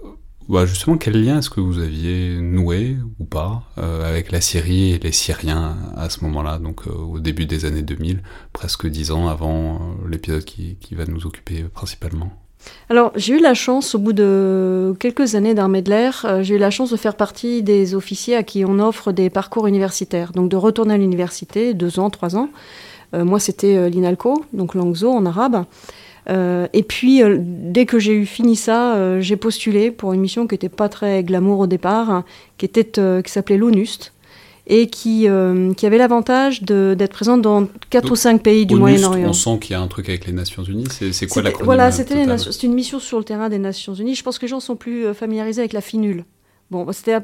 bah 0.49 0.65
justement, 0.65 0.97
quel 0.97 1.23
lien 1.23 1.39
est-ce 1.39 1.51
que 1.51 1.61
vous 1.61 1.79
aviez 1.79 2.41
noué 2.41 2.97
ou 3.19 3.25
pas 3.25 3.63
euh, 3.77 4.09
avec 4.09 4.33
la 4.33 4.41
Syrie 4.41 4.93
et 4.93 4.99
les 4.99 5.13
Syriens 5.13 5.77
à 5.97 6.09
ce 6.09 6.25
moment-là, 6.25 6.59
donc 6.59 6.87
euh, 6.87 6.91
au 6.91 7.21
début 7.21 7.45
des 7.45 7.67
années 7.67 7.83
2000, 7.83 8.23
presque 8.55 8.87
dix 8.87 9.11
ans 9.11 9.29
avant 9.29 9.75
euh, 9.75 10.09
l'épisode 10.09 10.45
qui, 10.45 10.77
va 10.93 11.05
nous 11.05 11.27
occuper 11.27 11.65
principalement? 11.65 12.31
Alors, 12.89 13.13
j'ai 13.15 13.35
eu 13.35 13.41
la 13.41 13.55
chance, 13.55 13.95
au 13.95 13.99
bout 13.99 14.13
de 14.13 14.95
quelques 14.99 15.35
années 15.35 15.55
d'armée 15.55 15.83
de 15.83 15.91
l'air, 15.91 16.27
j'ai 16.43 16.57
eu 16.57 16.59
la 16.59 16.71
chance 16.71 16.91
de 16.91 16.97
faire 16.97 17.15
partie 17.15 17.63
des 17.63 17.95
officiers 17.95 18.35
à 18.35 18.43
qui 18.43 18.65
on 18.65 18.79
offre 18.81 19.13
des 19.13 19.31
parcours 19.31 19.67
universitaires. 19.67 20.33
Donc, 20.33 20.51
de 20.51 20.57
retourner 20.57 20.95
à 20.95 20.97
l'université, 20.97 21.73
deux 21.73 22.01
ans, 22.01 22.11
trois 22.11 22.37
ans. 22.37 22.51
Moi, 23.13 23.41
c'était 23.41 23.77
euh, 23.77 23.89
l'INALCO, 23.89 24.45
donc 24.53 24.75
Langzo 24.75 25.11
en 25.11 25.25
arabe. 25.25 25.65
Et 26.29 26.83
puis, 26.83 27.23
dès 27.39 27.87
que 27.87 27.99
j'ai 27.99 28.13
eu 28.13 28.27
fini 28.27 28.57
ça, 28.57 29.21
j'ai 29.21 29.37
postulé 29.37 29.91
pour 29.91 30.13
une 30.13 30.21
mission 30.21 30.47
qui 30.47 30.55
n'était 30.55 30.69
pas 30.69 30.89
très 30.89 31.23
glamour 31.23 31.61
au 31.61 31.67
départ, 31.67 32.11
hein, 32.11 32.25
qui, 32.59 32.67
était, 32.67 32.85
qui 33.23 33.33
s'appelait 33.33 33.57
l'ONUST 33.57 34.13
et 34.69 34.87
qui, 34.89 35.27
euh, 35.27 35.73
qui 35.75 35.87
avait 35.87 35.99
l'avantage 35.99 36.63
d'être 36.63 37.13
présente 37.13 37.43
dans 37.43 37.67
4 37.91 38.13
ou 38.13 38.17
5 38.17 38.43
pays 38.43 38.67
du 38.67 38.77
Moyen-Orient. 38.77 39.31
On 39.31 39.33
sent 39.33 39.59
qu'il 39.61 39.73
y 39.73 39.75
a 39.75 39.81
un 39.81 39.87
truc 39.87 40.09
avec 40.09 40.27
les 40.27 40.33
Nations 40.33 40.63
Unies. 40.63 40.87
C'est 40.91 41.27
quoi 41.27 41.43
la 41.43 41.51
Voilà, 41.63 41.91
c'était 41.91 42.23
une 42.23 42.75
mission 42.75 43.01
sur 43.01 43.19
le 43.19 43.25
terrain 43.25 43.49
des 43.49 43.59
Nations 43.59 43.95
Unies. 43.95 44.15
Je 44.15 44.23
pense 44.23 44.39
que 44.39 44.45
les 44.45 44.51
gens 44.51 44.61
sont 44.61 44.77
plus 44.77 45.07
euh, 45.07 45.15
familiarisés 45.15 45.63
avec 45.63 45.73
la 45.73 45.81
FINUL 45.81 46.25
Bon, 46.71 46.85
bah, 46.85 46.93
c'était 46.93 47.19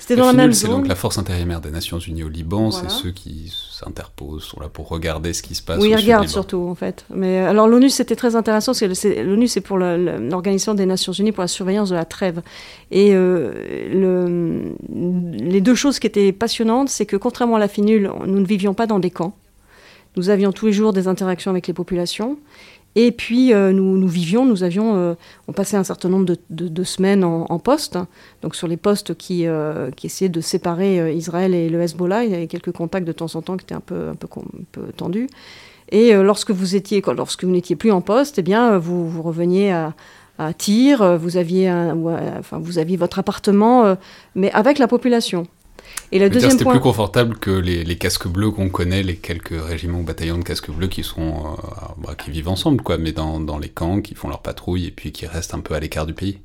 c'était 0.00 0.16
dans 0.16 0.26
la, 0.26 0.32
même 0.32 0.52
zone. 0.52 0.70
C'est 0.70 0.76
donc 0.76 0.88
la 0.88 0.96
force 0.96 1.18
intérimaire 1.18 1.60
des 1.60 1.70
Nations 1.70 2.00
Unies 2.00 2.24
au 2.24 2.28
Liban, 2.28 2.72
c'est 2.72 2.90
ceux 2.90 3.12
qui 3.12 3.52
s'interposent, 3.70 4.42
sont 4.42 4.58
là 4.60 4.68
pour 4.68 4.88
regarder 4.88 5.32
ce 5.32 5.42
qui 5.42 5.54
se 5.54 5.62
passe. 5.62 5.80
Oui, 5.80 5.90
ils 5.90 5.96
regardent 5.96 6.26
surtout 6.26 6.66
en 6.68 6.74
fait. 6.74 7.04
Mais 7.14 7.38
alors 7.38 7.68
l'ONU 7.68 7.88
c'était 7.88 8.16
très 8.16 8.34
intéressant, 8.34 8.72
l'ONU 8.80 9.46
c'est 9.46 9.60
pour 9.60 9.78
l'organisation 9.78 10.74
des 10.74 10.86
Nations 10.86 11.12
Unies 11.12 11.30
pour 11.30 11.42
la 11.42 11.48
surveillance 11.48 11.90
de 11.90 11.94
la 11.94 12.04
trêve. 12.04 12.42
Et 12.90 13.14
euh, 13.14 13.52
le, 13.92 14.74
les 15.32 15.60
deux 15.60 15.76
choses 15.76 16.00
qui 16.00 16.08
étaient 16.08 16.32
passionnantes, 16.32 16.88
c'est 16.88 17.06
que 17.06 17.16
contrairement 17.16 17.56
à 17.56 17.60
la 17.60 17.68
FINUL, 17.68 18.10
nous 18.26 18.40
ne 18.40 18.46
vivions 18.46 18.74
pas 18.74 18.88
dans 18.88 18.98
des 18.98 19.10
camps. 19.10 19.36
Nous 20.16 20.28
avions 20.28 20.52
tous 20.52 20.66
les 20.66 20.72
jours 20.72 20.92
des 20.92 21.08
interactions 21.08 21.50
avec 21.50 21.66
les 21.68 21.72
populations. 21.72 22.36
Et 22.94 23.10
puis, 23.10 23.54
euh, 23.54 23.72
nous, 23.72 24.06
vivions, 24.06 24.44
nous 24.44 24.64
avions, 24.64 24.96
euh, 24.96 25.14
on 25.48 25.52
passait 25.52 25.76
un 25.76 25.84
certain 25.84 26.10
nombre 26.10 26.34
de, 26.50 26.84
semaines 26.84 27.24
en, 27.24 27.58
poste, 27.58 27.98
donc 28.42 28.54
sur 28.54 28.68
les 28.68 28.76
postes 28.76 29.14
qui, 29.14 29.46
euh, 29.46 29.90
essayaient 30.02 30.28
de 30.28 30.40
séparer 30.40 31.14
Israël 31.14 31.54
et 31.54 31.70
le 31.70 31.80
Hezbollah. 31.80 32.24
Il 32.24 32.30
y 32.30 32.34
avait 32.34 32.48
quelques 32.48 32.72
contacts 32.72 33.06
de 33.06 33.12
temps 33.12 33.34
en 33.34 33.40
temps 33.42 33.56
qui 33.56 33.64
étaient 33.64 33.74
un 33.74 33.80
peu, 33.80 34.12
tendus. 34.96 35.28
Et 35.90 36.12
lorsque 36.14 36.50
vous 36.50 36.74
n'étiez 36.74 37.76
plus 37.76 37.90
en 37.90 38.00
poste, 38.00 38.38
eh 38.38 38.42
bien, 38.42 38.78
vous, 38.78 39.22
reveniez 39.22 39.72
à, 39.72 39.94
à 40.38 40.52
vous 41.18 41.36
aviez 41.36 42.96
votre 42.96 43.18
appartement, 43.18 43.96
mais 44.34 44.50
avec 44.52 44.78
la 44.78 44.88
population. 44.88 45.46
Et 46.12 46.18
le 46.18 46.28
deuxième 46.28 46.52
C'était 46.52 46.66
plus 46.66 46.80
confortable 46.80 47.38
que 47.38 47.50
les, 47.50 47.96
casques 47.96 48.28
bleus 48.28 48.50
qu'on 48.50 48.68
connaît, 48.68 49.02
les 49.02 49.16
quelques 49.16 49.54
régiments 49.58 50.00
ou 50.00 50.02
bataillons 50.02 50.38
de 50.38 50.44
casques 50.44 50.70
bleus 50.70 50.88
qui 50.88 51.02
sont 51.02 51.20
euh, 51.20 51.86
bah, 51.98 52.14
qui 52.22 52.30
vivent 52.30 52.48
ensemble, 52.48 52.82
quoi, 52.82 52.98
mais 52.98 53.12
dans, 53.12 53.40
dans, 53.40 53.58
les 53.58 53.70
camps, 53.70 54.02
qui 54.02 54.14
font 54.14 54.28
leur 54.28 54.40
patrouille 54.40 54.86
et 54.86 54.90
puis 54.90 55.10
qui 55.10 55.26
restent 55.26 55.54
un 55.54 55.60
peu 55.60 55.74
à 55.74 55.80
l'écart 55.80 56.04
du 56.04 56.12
pays. 56.12 56.38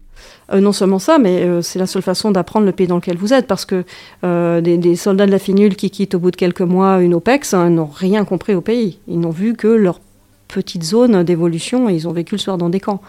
Euh, 0.53 0.61
non 0.61 0.71
seulement 0.71 0.99
ça, 0.99 1.19
mais 1.19 1.43
euh, 1.43 1.61
c'est 1.61 1.79
la 1.79 1.85
seule 1.85 2.01
façon 2.01 2.31
d'apprendre 2.31 2.65
le 2.65 2.71
pays 2.71 2.87
dans 2.87 2.95
lequel 2.95 3.17
vous 3.17 3.33
êtes, 3.33 3.45
parce 3.45 3.65
que 3.65 3.83
des, 4.23 4.95
soldats 4.95 5.25
de 5.25 5.31
la 5.31 5.39
finule 5.39 5.75
qui 5.75 5.91
quittent 5.91 6.15
au 6.15 6.19
bout 6.19 6.31
de 6.31 6.37
quelques 6.37 6.61
mois 6.61 7.01
une 7.01 7.13
OPEX 7.13 7.53
hein, 7.53 7.69
n'ont 7.69 7.89
rien 7.93 8.23
compris 8.23 8.55
au 8.55 8.61
pays. 8.61 8.99
Ils 9.09 9.19
n'ont 9.19 9.31
vu 9.31 9.53
que 9.53 9.67
leur 9.67 9.99
petite 10.47 10.83
zone 10.83 11.23
d'évolution 11.23 11.89
et 11.89 11.93
ils 11.93 12.07
ont 12.07 12.11
vécu 12.11 12.35
le 12.35 12.39
soir 12.39 12.57
dans 12.57 12.69
des 12.69 12.79
camps. 12.79 13.01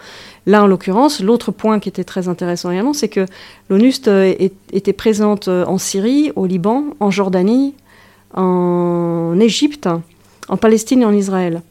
Là, 0.45 0.63
en 0.63 0.67
l'occurrence, 0.67 1.21
l'autre 1.21 1.51
point 1.51 1.79
qui 1.79 1.89
était 1.89 2.03
très 2.03 2.27
intéressant 2.27 2.71
également, 2.71 2.93
c'est 2.93 3.07
que 3.07 3.25
l'ONUST 3.69 4.07
euh, 4.07 4.33
était 4.73 4.93
présente 4.93 5.47
euh, 5.47 5.65
en 5.65 5.77
Syrie, 5.77 6.31
au 6.35 6.45
Liban, 6.45 6.85
en 6.99 7.11
Jordanie, 7.11 7.73
en 8.33 9.39
Égypte, 9.39 9.89
en 10.47 10.57
Palestine 10.57 11.01
et 11.01 11.05
en 11.05 11.13
Israël. 11.13 11.61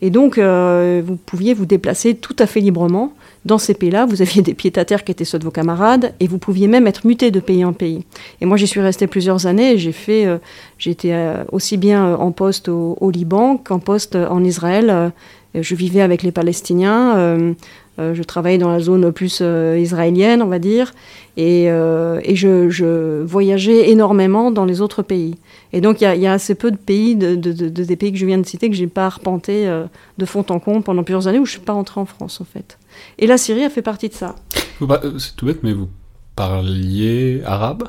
Et 0.00 0.10
donc, 0.10 0.38
euh, 0.38 1.02
vous 1.04 1.16
pouviez 1.16 1.54
vous 1.54 1.66
déplacer 1.66 2.14
tout 2.14 2.36
à 2.38 2.46
fait 2.46 2.60
librement 2.60 3.12
dans 3.44 3.58
ces 3.58 3.74
pays-là, 3.74 4.06
vous 4.06 4.22
aviez 4.22 4.42
des 4.42 4.54
pieds-à-terre 4.54 5.04
qui 5.04 5.12
étaient 5.12 5.24
ceux 5.24 5.38
de 5.38 5.44
vos 5.44 5.50
camarades, 5.50 6.14
et 6.20 6.26
vous 6.26 6.38
pouviez 6.38 6.66
même 6.66 6.86
être 6.86 7.06
muté 7.06 7.30
de 7.30 7.40
pays 7.40 7.64
en 7.64 7.72
pays. 7.72 8.04
Et 8.40 8.46
moi, 8.46 8.56
j'y 8.56 8.66
suis 8.66 8.80
resté 8.80 9.06
plusieurs 9.06 9.46
années, 9.46 9.72
et 9.72 9.78
j'ai 9.78 9.92
fait, 9.92 10.26
euh, 10.26 10.38
j'étais 10.78 11.12
euh, 11.12 11.44
aussi 11.52 11.76
bien 11.76 12.06
euh, 12.06 12.16
en 12.16 12.32
poste 12.32 12.68
au, 12.68 13.10
Liban 13.10 13.58
qu'en 13.58 13.78
poste 13.78 14.16
en 14.16 14.42
Israël. 14.42 15.12
je 15.54 15.74
vivais 15.74 16.00
avec 16.00 16.22
les 16.22 16.32
Palestiniens, 16.32 17.54
je 17.98 18.22
travaillais 18.22 18.58
dans 18.58 18.70
la 18.70 18.80
zone 18.80 19.12
plus 19.12 19.40
israélienne, 19.40 20.42
on 20.42 20.48
va 20.48 20.58
dire, 20.58 20.94
et, 21.36 21.66
je, 21.68 23.22
voyageais 23.22 23.90
énormément 23.90 24.50
dans 24.50 24.64
les 24.64 24.80
autres 24.80 25.02
pays. 25.02 25.36
Et 25.72 25.80
donc, 25.80 26.00
il 26.00 26.04
y, 26.04 26.26
a 26.26 26.32
assez 26.32 26.56
peu 26.56 26.72
de 26.72 26.76
pays, 26.76 27.14
de, 27.14 27.36
de, 27.36 27.52
de, 27.52 27.84
des 27.84 27.96
pays 27.96 28.10
que 28.10 28.18
je 28.18 28.26
viens 28.26 28.38
de 28.38 28.46
citer, 28.46 28.68
que 28.68 28.74
j'ai 28.74 28.88
pas 28.88 29.06
arpenté 29.06 29.70
de 30.18 30.24
fond 30.24 30.44
en 30.48 30.58
comble 30.58 30.82
pendant 30.82 31.04
plusieurs 31.04 31.28
années, 31.28 31.38
où 31.38 31.46
je 31.46 31.52
suis 31.52 31.60
pas 31.60 31.74
rentrée 31.74 32.00
en 32.00 32.06
France, 32.06 32.40
en 32.40 32.44
fait. 32.44 32.78
Et 33.18 33.26
la 33.26 33.38
Syrie 33.38 33.64
a 33.64 33.70
fait 33.70 33.82
partie 33.82 34.08
de 34.08 34.14
ça. 34.14 34.34
Euh, 34.82 35.18
c'est 35.18 35.36
tout 35.36 35.46
bête, 35.46 35.62
mais 35.62 35.72
vous 35.72 35.88
parliez 36.36 37.42
arabe? 37.44 37.88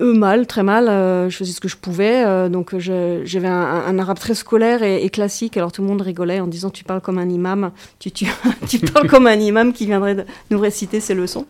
Euh, 0.00 0.12
mal, 0.12 0.46
très 0.46 0.62
mal. 0.62 0.88
Euh, 0.88 1.30
je 1.30 1.36
faisais 1.36 1.52
ce 1.52 1.60
que 1.60 1.68
je 1.68 1.76
pouvais. 1.76 2.48
donc 2.50 2.76
j'avais 2.78 3.48
un, 3.48 3.98
arabe 3.98 4.18
très 4.18 4.34
scolaire 4.34 4.82
et, 4.82 5.08
classique. 5.10 5.56
Alors 5.56 5.72
tout 5.72 5.82
le 5.82 5.88
monde 5.88 6.02
rigolait 6.02 6.40
en 6.40 6.46
disant 6.46 6.70
tu 6.70 6.84
parles 6.84 7.00
comme 7.00 7.18
un 7.18 7.28
imam. 7.28 7.70
Tu, 7.98 8.10
tu, 8.10 8.26
tu 8.68 8.78
parles 8.78 9.08
comme 9.08 9.26
un 9.26 9.38
imam 9.38 9.72
qui 9.72 9.86
viendrait 9.86 10.26
nous 10.50 10.58
réciter 10.58 11.00
ses 11.00 11.14
leçons. 11.14 11.46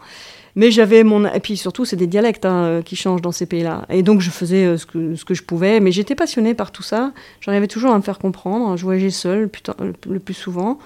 Mais 0.59 0.71
j'avais 0.71 1.05
mon. 1.05 1.27
Et 1.27 1.41
puis 1.41 1.59
surtout, 1.59 1.85
c'est 1.85 1.97
des 1.97 2.07
dialectes 2.07 2.47
hein, 2.47 2.81
qui 2.83 2.97
changent 2.97 3.21
dans 3.21 3.31
ces 3.31 3.45
pays-là. 3.45 3.85
Et 3.91 4.03
donc, 4.03 4.23
je 4.23 4.31
faisais 4.31 4.65
euh, 4.65 4.79
ce, 4.79 4.87
que, 4.87 5.15
ce 5.15 5.25
que 5.27 5.35
je 5.35 5.43
pouvais. 5.43 5.81
Mais 5.81 5.93
j'étais 5.93 6.15
passionnée 6.15 6.55
par 6.55 6.73
tout 6.73 6.83
ça. 6.83 7.13
J'arrivais 7.43 7.69
toujours 7.69 7.93
à 7.93 7.97
me 7.99 8.03
faire 8.03 8.19
comprendre. 8.19 8.75
Je 8.79 8.83
voyageais 8.83 9.11
seule 9.11 9.51
le 10.09 10.19
plus 10.19 10.35
souvent. 10.35 10.79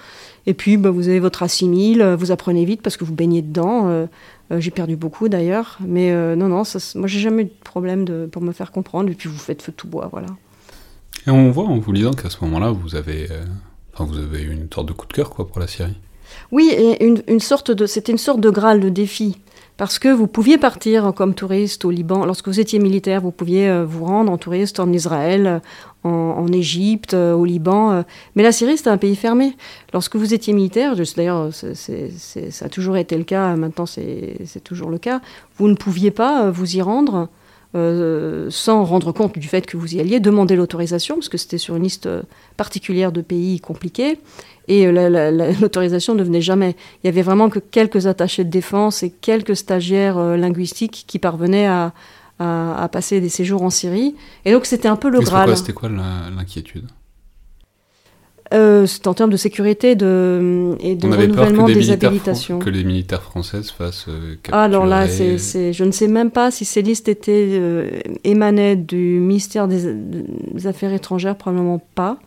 Et 0.47 0.55
puis, 0.55 0.77
bah, 0.77 0.91
vous 0.91 1.09
avez 1.09 1.21
votre 1.21 1.45
assimile, 1.45 2.03
vous 2.19 2.33
apprenez 2.33 2.65
vite 2.65 2.83
parce 2.83 2.97
que 2.97 3.05
vous 3.05 3.15
baignez 3.15 3.43
dedans. 3.43 3.89
Euh, 3.89 4.07
euh, 4.51 4.59
j'ai 4.59 4.73
perdu 4.73 4.97
beaucoup 4.97 5.29
d'ailleurs. 5.29 5.79
Mais 5.87 6.13
non, 6.35 6.49
non, 6.49 6.65
ça, 6.65 6.81
moi, 6.99 7.07
j'ai 7.07 7.21
jamais 7.21 7.43
eu 7.43 7.47
de 7.47 7.51
problème 7.63 8.05
de, 8.05 8.27
pour 8.27 8.43
me 8.43 8.51
faire 8.51 8.73
comprendre. 8.73 9.09
Et 9.09 9.15
puis, 9.15 9.29
vous 9.29 9.39
faites 9.39 9.63
feu 9.63 9.71
de 9.71 9.77
tout 9.77 9.87
bois, 9.87 10.09
voilà. 10.11 10.29
Et 11.29 11.31
on 11.31 11.53
voit 11.53 11.65
en 11.65 11.79
vous 11.79 11.93
lisant 11.93 12.13
qu'à 12.13 12.29
ce 12.29 12.39
moment-là, 12.43 12.73
vous 12.73 12.97
avez, 12.97 13.29
enfin, 13.95 14.05
vous 14.05 14.19
avez 14.19 14.43
eu 14.43 14.51
une 14.51 14.69
sorte 14.73 14.89
de 14.89 14.93
coup 14.93 15.07
de 15.07 15.13
cœur 15.13 15.31
quoi, 15.31 15.47
pour 15.47 15.61
la 15.61 15.69
Syrie? 15.69 15.97
Oui, 16.51 16.73
et 16.77 17.05
une, 17.05 17.23
une 17.29 17.41
sorte 17.41 17.71
de, 17.71 17.87
c'était 17.87 18.13
une 18.13 18.19
sorte 18.19 18.41
de 18.41 18.51
graal 18.51 18.81
de 18.81 18.89
défi 18.89 19.37
parce 19.81 19.99
que 19.99 20.09
vous 20.09 20.27
pouviez 20.27 20.59
partir 20.59 21.15
comme 21.17 21.33
touriste 21.33 21.87
au 21.87 21.91
Liban. 21.91 22.27
Lorsque 22.27 22.49
vous 22.49 22.61
étiez 22.61 22.79
militaire, 22.79 23.23
vous 23.23 23.31
pouviez 23.31 23.67
euh, 23.67 23.83
vous 23.83 24.05
rendre 24.05 24.31
en 24.31 24.37
touriste 24.37 24.79
en 24.79 24.93
Israël, 24.93 25.63
en, 26.05 26.47
Égypte, 26.53 27.15
euh, 27.15 27.33
au 27.33 27.47
Liban. 27.47 27.91
Euh. 27.91 28.03
Mais 28.37 28.43
la 28.43 28.53
Syrie, 28.53 28.77
c'était 28.77 28.91
un 28.91 28.99
pays 28.99 29.17
fermé. 29.17 29.57
Lorsque 29.95 30.17
vous 30.17 30.35
étiez 30.35 30.53
militaire, 30.53 30.97
d'ailleurs, 31.17 31.49
ça 31.55 32.67
a 32.67 32.69
toujours 32.69 32.99
été 32.99 33.17
le 33.17 33.25
cas, 33.25 33.57
maintenant 33.57 33.87
c'est 33.87 34.63
toujours 34.63 34.91
le 34.91 34.99
cas, 34.99 35.23
vous 35.57 35.67
ne 35.67 35.75
pouviez 35.75 36.11
pas 36.11 36.51
vous 36.51 36.77
y 36.77 36.83
rendre 36.83 37.31
sans 37.73 38.85
rendre 38.85 39.13
compte 39.13 39.39
du 39.39 39.49
fait 39.49 39.65
que 39.65 39.79
vous 39.79 39.95
y 39.95 40.01
alliez, 40.01 40.21
demander 40.21 40.57
l'autorisation, 40.57 41.15
parce 41.15 41.31
que 41.31 41.39
c'était 41.39 41.57
sur 41.57 41.77
une 41.77 41.85
liste 41.85 42.09
particulière 42.59 43.13
de 43.13 43.23
pays 43.23 43.61
compliqués 43.61 44.19
et 44.71 44.87
euh, 44.87 45.53
l'autorisation 45.61 46.15
ne 46.15 46.23
venait 46.23 46.41
jamais. 46.41 46.77
Il 47.03 47.09
y 47.09 47.11
avait 47.11 47.23
vraiment 47.23 47.51
que 47.51 47.59
quelques 47.59 48.07
attachés 48.07 48.45
de 48.45 48.51
défense 48.51 49.03
et 49.03 49.11
quelques 49.11 49.57
stagiaires 49.57 50.17
euh, 50.17 50.37
linguistiques 50.37 51.05
qui 51.09 51.19
parvenaient 51.19 51.67
à, 51.67 51.93
passer 52.91 53.21
des 53.21 53.29
séjours 53.29 53.63
en 53.63 53.69
Syrie. 53.69 54.15
Et 54.47 54.53
donc 54.53 54.65
c'était 54.65 54.89
un 54.89 54.97
peu 54.97 55.11
le 55.11 55.21
Graal. 55.21 55.55
C'était 55.57 55.75
quoi 55.75 55.91
l'inquiétude? 55.91 56.87
Euh, 58.55 58.87
c'est 58.87 59.07
en 59.07 59.15
termes 59.15 59.31
de 59.31 59.37
sécurité 59.37 59.95
de, 59.95 60.75
et 60.81 60.97
de 60.97 61.07
renouvellement 61.07 61.67
des, 61.67 61.75
des 61.75 61.91
habilitations. 61.91 62.59
Que 62.59 62.71
les 62.71 62.83
militaires 62.83 63.23
françaises 63.23 63.71
fassent 63.71 64.07
ah, 64.51 64.63
Alors 64.63 64.87
là, 64.87 65.07
je 65.07 65.85
ne 65.85 65.91
sais 65.91 66.09
même 66.09 66.31
pas 66.31 66.51
si 66.51 66.65
ces 66.65 66.81
listes 66.81 67.09
étaient 67.09 67.61
émanaient 68.25 68.77
du 68.77 69.21
ministère 69.21 69.69
des 69.69 70.67
Affaires 70.67 70.95
étrangères, 70.95 71.37
probablement 71.37 71.85
pas. 71.95 72.19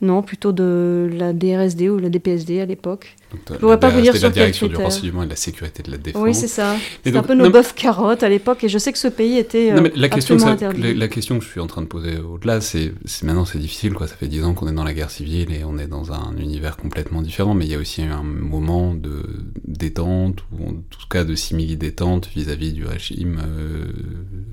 Non, 0.00 0.22
plutôt 0.22 0.52
de 0.52 1.10
la 1.12 1.32
DRSD 1.32 1.88
ou 1.88 1.98
la 1.98 2.08
DPSD 2.08 2.60
à 2.60 2.66
l'époque. 2.66 3.16
Je 3.30 3.52
ne 3.52 3.58
pourrais 3.58 3.78
pas 3.78 3.90
vous 3.90 4.00
dire 4.00 4.14
sur 4.14 4.28
la 4.28 4.30
direction 4.30 4.66
du 4.68 4.76
renseignement 4.76 5.22
et 5.22 5.26
de 5.26 5.30
la 5.30 5.36
sécurité 5.36 5.82
de 5.82 5.90
la 5.90 5.98
défense. 5.98 6.22
Oui, 6.22 6.34
c'est 6.34 6.48
ça. 6.48 6.76
C'est 7.04 7.14
un 7.14 7.22
peu 7.22 7.34
nos 7.34 7.50
bœufs 7.50 7.74
carottes 7.74 8.22
à 8.22 8.28
l'époque, 8.28 8.64
et 8.64 8.68
je 8.68 8.78
sais 8.78 8.92
que 8.92 8.98
ce 8.98 9.08
pays 9.08 9.36
était 9.36 9.72
non, 9.72 9.82
mais 9.82 9.92
la 9.94 10.08
question 10.08 10.36
que 10.36 10.98
La, 10.98 11.08
question 11.08 11.38
que 11.38 11.44
je 11.44 11.50
suis 11.50 11.60
en 11.60 11.66
train 11.66 11.82
de 11.82 11.86
poser 11.86 12.18
au-delà, 12.18 12.60
c'est 12.60 12.92
maintenant 13.22 13.44
c'est 13.44 13.58
difficile, 13.58 13.92
quoi. 13.92 14.06
Ça 14.06 14.14
fait 14.14 14.28
dix 14.28 14.42
ans 14.42 14.54
qu'on 14.54 14.68
est 14.68 14.72
dans 14.72 14.84
la 14.84 14.94
guerre 14.94 15.10
civile 15.10 15.52
et 15.52 15.64
on 15.64 15.78
est 15.78 15.86
dans 15.86 16.12
un 16.12 16.36
univers 16.38 16.76
complètement 16.76 17.20
différent, 17.20 17.54
mais 17.54 17.66
il 17.66 17.70
y 17.70 17.74
a 17.74 17.78
aussi 17.78 18.02
un 18.02 18.22
moment 18.22 18.94
de 18.94 19.22
détente, 19.66 20.44
ou 20.52 20.68
en 20.68 20.72
tout 20.72 21.08
cas 21.10 21.24
de 21.24 21.34
simili-détente 21.34 22.28
vis-à-vis 22.34 22.72
du 22.72 22.86
régime 22.86 23.40
euh, 23.46 23.84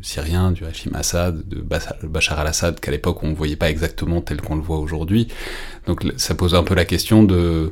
syrien, 0.02 0.52
du 0.52 0.66
régime 0.66 0.96
Assad, 0.96 1.48
de 1.48 1.64
Bachar 2.08 2.40
al-Assad, 2.40 2.80
qu'à 2.80 2.92
l'époque 2.92 3.24
on 3.24 3.30
ne 3.30 3.36
voyait 3.36 3.56
pas 3.56 3.70
exactement 3.70 4.22
tel 4.22 4.42
qu'on 4.42 4.56
le 4.56 4.62
voit 4.62 4.80
aujourd'hui. 4.80 5.30
Donc 5.88 6.06
ça 6.18 6.36
pose 6.36 6.56
un 6.56 6.64
peu 6.64 6.76
la 6.76 6.86
question 6.86 7.24
de 7.24 7.72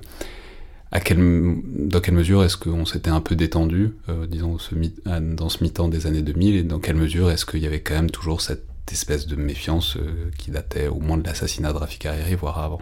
dans 0.93 1.99
quelle 1.99 2.13
mesure 2.13 2.43
est-ce 2.43 2.57
qu'on 2.57 2.85
s'était 2.85 3.09
un 3.09 3.21
peu 3.21 3.35
détendu, 3.35 3.93
euh, 4.09 4.27
disons, 4.27 4.57
dans 5.05 5.49
ce 5.49 5.63
mi-temps 5.63 5.87
des 5.87 6.05
années 6.05 6.21
2000, 6.21 6.55
et 6.55 6.63
dans 6.63 6.79
quelle 6.79 6.95
mesure 6.95 7.31
est-ce 7.31 7.45
qu'il 7.45 7.61
y 7.61 7.65
avait 7.65 7.81
quand 7.81 7.95
même 7.95 8.11
toujours 8.11 8.41
cette 8.41 8.67
espèce 8.91 9.25
de 9.25 9.35
méfiance 9.35 9.97
euh, 9.97 10.29
qui 10.37 10.51
datait 10.51 10.87
au 10.87 10.99
moins 10.99 11.17
de 11.17 11.23
l'assassinat 11.25 11.73
de 11.73 11.77
Rafik 11.77 12.05
Hariri, 12.05 12.35
voire 12.35 12.59
avant? 12.59 12.81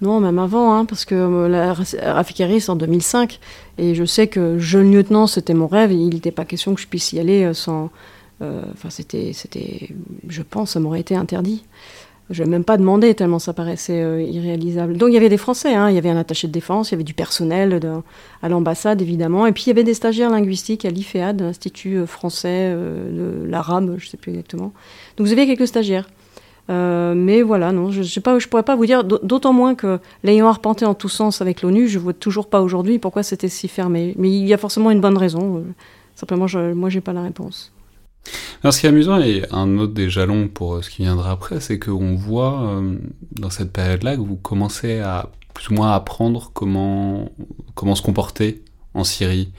Non, 0.00 0.20
même 0.20 0.38
avant, 0.38 0.74
hein, 0.74 0.86
parce 0.86 1.04
que 1.04 1.14
euh, 1.14 1.72
Rafik 2.02 2.40
Hariri, 2.40 2.62
c'est 2.62 2.70
en 2.70 2.76
2005, 2.76 3.40
et 3.76 3.94
je 3.94 4.04
sais 4.04 4.28
que 4.28 4.58
jeune 4.58 4.90
lieutenant, 4.90 5.26
c'était 5.26 5.54
mon 5.54 5.66
rêve, 5.66 5.92
et 5.92 5.96
il 5.96 6.14
n'était 6.14 6.30
pas 6.30 6.46
question 6.46 6.74
que 6.74 6.80
je 6.80 6.86
puisse 6.86 7.12
y 7.12 7.20
aller 7.20 7.52
sans... 7.52 7.90
Enfin, 8.40 8.88
c'était, 8.88 9.32
c'était, 9.32 9.90
je 10.28 10.42
pense, 10.42 10.70
ça 10.70 10.80
m'aurait 10.80 11.00
été 11.00 11.16
interdit. 11.16 11.64
Je 12.30 12.42
n'ai 12.42 12.50
même 12.50 12.64
pas 12.64 12.76
demandé 12.76 13.14
tellement 13.14 13.38
ça 13.38 13.54
paraissait 13.54 14.02
euh, 14.02 14.22
irréalisable. 14.22 14.96
Donc 14.96 15.08
il 15.10 15.14
y 15.14 15.16
avait 15.16 15.30
des 15.30 15.38
Français, 15.38 15.74
hein. 15.74 15.88
il 15.88 15.94
y 15.94 15.98
avait 15.98 16.10
un 16.10 16.16
attaché 16.16 16.46
de 16.46 16.52
défense, 16.52 16.90
il 16.90 16.92
y 16.92 16.96
avait 16.96 17.04
du 17.04 17.14
personnel 17.14 17.80
à 18.42 18.48
l'ambassade 18.48 19.00
évidemment, 19.00 19.46
et 19.46 19.52
puis 19.52 19.64
il 19.64 19.68
y 19.68 19.70
avait 19.70 19.84
des 19.84 19.94
stagiaires 19.94 20.30
linguistiques 20.30 20.84
à 20.84 20.90
l'IFEAD, 20.90 21.40
l'Institut 21.40 21.96
euh, 21.96 22.06
français 22.06 22.72
euh, 22.74 23.44
de 23.44 23.48
l'arabe, 23.48 23.94
je 23.96 24.04
ne 24.04 24.10
sais 24.10 24.16
plus 24.18 24.30
exactement. 24.30 24.72
Donc 25.16 25.26
vous 25.26 25.32
aviez 25.32 25.46
quelques 25.46 25.68
stagiaires. 25.68 26.08
mais 26.68 27.40
voilà, 27.40 27.72
non, 27.72 27.90
je 27.90 28.00
ne 28.00 28.46
pourrais 28.46 28.62
pas 28.62 28.76
vous 28.76 28.84
dire, 28.84 29.04
d'autant 29.04 29.54
moins 29.54 29.74
que 29.74 29.98
l'ayant 30.22 30.48
arpenté 30.48 30.84
en 30.84 30.94
tous 30.94 31.08
sens 31.08 31.40
avec 31.40 31.62
l'ONU, 31.62 31.88
je 31.88 31.98
ne 31.98 32.02
vois 32.02 32.12
toujours 32.12 32.48
pas 32.48 32.60
aujourd'hui 32.60 32.98
pourquoi 32.98 33.22
c'était 33.22 33.48
si 33.48 33.68
fermé. 33.68 34.14
Mais 34.18 34.30
il 34.30 34.46
y 34.46 34.52
a 34.52 34.58
forcément 34.58 34.90
une 34.90 35.00
bonne 35.00 35.16
raison. 35.16 35.64
Simplement, 36.14 36.46
je, 36.46 36.74
moi, 36.74 36.90
j'ai 36.90 37.00
pas 37.00 37.14
la 37.14 37.22
réponse. 37.22 37.72
Alors, 38.62 38.72
ce 38.72 38.80
qui 38.80 38.86
est 38.86 38.88
amusant 38.88 39.20
et 39.20 39.44
un 39.50 39.78
autre 39.78 39.92
des 39.92 40.10
jalons 40.10 40.48
pour 40.48 40.82
ce 40.82 40.90
qui 40.90 41.02
viendra 41.02 41.30
après, 41.30 41.60
c'est 41.60 41.78
qu'on 41.78 42.14
voit 42.16 42.82
dans 43.32 43.50
cette 43.50 43.72
période-là 43.72 44.16
que 44.16 44.20
vous 44.20 44.36
commencez 44.36 44.98
à 44.98 45.30
plus 45.54 45.70
ou 45.70 45.74
moins 45.74 45.92
apprendre 45.92 46.50
comment 46.54 47.30
comment 47.74 47.94
se 47.94 48.02
comporter 48.02 48.62
en 48.94 49.04
Syrie 49.04 49.52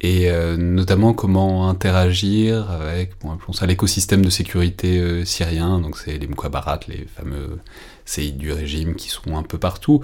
et 0.00 0.30
euh, 0.30 0.56
notamment 0.56 1.14
comment 1.14 1.68
interagir 1.68 2.70
avec 2.70 3.12
bon, 3.20 3.36
l'écosystème 3.66 4.24
de 4.24 4.30
sécurité 4.30 4.98
euh, 4.98 5.24
syrien, 5.24 5.80
donc 5.80 5.96
c'est 5.96 6.18
les 6.18 6.26
Mukhabarat, 6.26 6.80
les 6.88 7.06
fameux 7.16 7.58
séides 8.04 8.36
du 8.36 8.52
régime 8.52 8.94
qui 8.94 9.08
sont 9.08 9.36
un 9.36 9.42
peu 9.42 9.58
partout, 9.58 10.02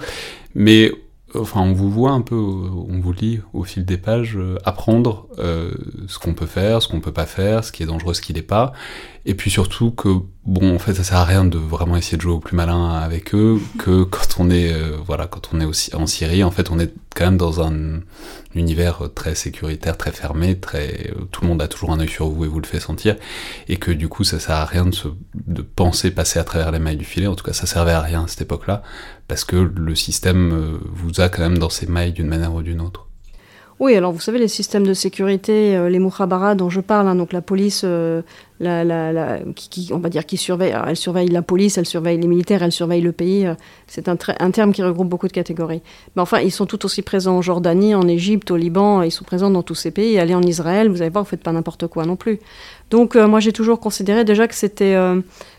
mais 0.55 0.91
enfin 1.35 1.61
on 1.61 1.73
vous 1.73 1.89
voit 1.89 2.11
un 2.11 2.21
peu, 2.21 2.35
on 2.35 2.99
vous 2.99 3.13
lit 3.13 3.41
au 3.53 3.63
fil 3.63 3.85
des 3.85 3.97
pages 3.97 4.37
euh, 4.37 4.57
apprendre 4.65 5.27
ce 5.37 6.19
qu'on 6.19 6.33
peut 6.33 6.45
faire, 6.45 6.81
ce 6.81 6.87
qu'on 6.87 6.99
peut 6.99 7.11
pas 7.11 7.25
faire, 7.25 7.63
ce 7.63 7.71
qui 7.71 7.83
est 7.83 7.85
dangereux, 7.85 8.13
ce 8.13 8.21
qui 8.21 8.33
l'est 8.33 8.41
pas, 8.41 8.73
et 9.25 9.35
puis 9.35 9.49
surtout 9.49 9.91
que 9.91 10.09
bon 10.45 10.75
en 10.75 10.79
fait 10.79 10.93
ça 10.95 11.03
sert 11.03 11.17
à 11.17 11.25
rien 11.25 11.45
de 11.45 11.57
vraiment 11.57 11.95
essayer 11.95 12.17
de 12.17 12.21
jouer 12.21 12.33
au 12.33 12.39
plus 12.39 12.55
malin 12.55 12.95
avec 12.95 13.33
eux, 13.33 13.59
que 13.79 14.03
quand 14.03 14.39
on 14.39 14.49
est 14.49 14.73
voilà 15.05 15.27
quand 15.27 15.49
on 15.53 15.61
est 15.61 15.65
aussi 15.65 15.95
en 15.95 16.07
Syrie 16.07 16.43
en 16.43 16.51
fait 16.51 16.71
on 16.71 16.79
est 16.79 16.93
quand 17.15 17.25
même 17.25 17.37
dans 17.37 17.61
un 17.61 18.01
univers 18.55 19.09
très 19.15 19.35
sécuritaire, 19.35 19.97
très 19.97 20.11
fermé, 20.11 20.59
très 20.59 21.13
tout 21.31 21.41
le 21.41 21.47
monde 21.47 21.61
a 21.61 21.67
toujours 21.67 21.91
un 21.91 21.99
œil 21.99 22.09
sur 22.09 22.27
vous 22.27 22.45
et 22.45 22.47
vous 22.47 22.59
le 22.59 22.67
fait 22.67 22.79
sentir, 22.79 23.15
et 23.67 23.77
que 23.77 23.91
du 23.91 24.07
coup 24.07 24.23
ça 24.23 24.39
sert 24.39 24.55
à 24.55 24.65
rien 24.65 24.85
de, 24.85 24.93
se, 24.93 25.07
de 25.33 25.61
penser 25.61 26.11
passer 26.11 26.39
à 26.39 26.43
travers 26.43 26.71
les 26.71 26.79
mailles 26.79 26.97
du 26.97 27.05
filet. 27.05 27.27
En 27.27 27.35
tout 27.35 27.43
cas, 27.43 27.53
ça 27.53 27.65
servait 27.65 27.91
à 27.91 28.01
rien 28.01 28.23
à 28.23 28.27
cette 28.27 28.41
époque-là, 28.41 28.83
parce 29.27 29.43
que 29.43 29.55
le 29.55 29.95
système 29.95 30.51
euh, 30.53 30.79
vous 30.91 31.21
a 31.21 31.29
quand 31.29 31.41
même 31.41 31.57
dans 31.57 31.69
ses 31.69 31.87
mailles 31.87 32.13
d'une 32.13 32.27
manière 32.27 32.53
ou 32.53 32.61
d'une 32.61 32.81
autre. 32.81 33.07
Oui, 33.83 33.97
alors 33.97 34.13
vous 34.13 34.21
savez, 34.21 34.39
les 34.39 34.47
systèmes 34.47 34.87
de 34.87 34.93
sécurité, 34.93 35.75
euh, 35.75 35.89
les 35.89 35.99
Mukhabara 35.99 36.55
dont 36.55 36.69
je 36.69 36.79
parle, 36.79 37.05
hein, 37.05 37.15
donc 37.15 37.33
la 37.33 37.41
police, 37.41 37.81
euh, 37.83 38.21
qui, 39.57 39.89
on 39.91 39.97
va 39.97 40.07
dire, 40.07 40.25
qui 40.25 40.37
surveille, 40.37 40.73
elle 40.87 40.95
surveille 40.95 41.27
la 41.27 41.41
police, 41.41 41.77
elle 41.77 41.85
surveille 41.85 42.17
les 42.17 42.29
militaires, 42.29 42.63
elle 42.63 42.71
surveille 42.71 43.01
le 43.01 43.11
pays. 43.11 43.45
Euh, 43.45 43.55
c'est 43.87 44.07
un, 44.07 44.15
terme 44.15 44.71
qui 44.71 44.81
regroupe 44.81 45.09
beaucoup 45.09 45.27
de 45.27 45.33
catégories. 45.33 45.81
Mais 46.15 46.21
enfin, 46.21 46.39
ils 46.39 46.49
sont 46.49 46.65
tout 46.65 46.85
aussi 46.85 47.01
présents 47.01 47.35
en 47.35 47.41
Jordanie, 47.41 47.93
en 47.93 48.07
Égypte, 48.07 48.51
au 48.51 48.55
Liban, 48.55 49.01
ils 49.01 49.11
sont 49.11 49.25
présents 49.25 49.49
dans 49.49 49.63
tous 49.63 49.75
ces 49.75 49.91
pays. 49.91 50.17
Allez 50.17 50.33
en 50.33 50.43
Israël, 50.43 50.87
vous 50.87 51.01
allez 51.01 51.11
voir, 51.11 51.25
vous 51.25 51.29
faites 51.29 51.43
pas 51.43 51.51
n'importe 51.51 51.87
quoi 51.87 52.05
non 52.05 52.15
plus. 52.15 52.39
Donc 52.89 53.17
moi, 53.17 53.41
j'ai 53.41 53.51
toujours 53.51 53.81
considéré 53.81 54.23
déjà 54.23 54.47
que 54.47 54.55
c'était, 54.55 54.95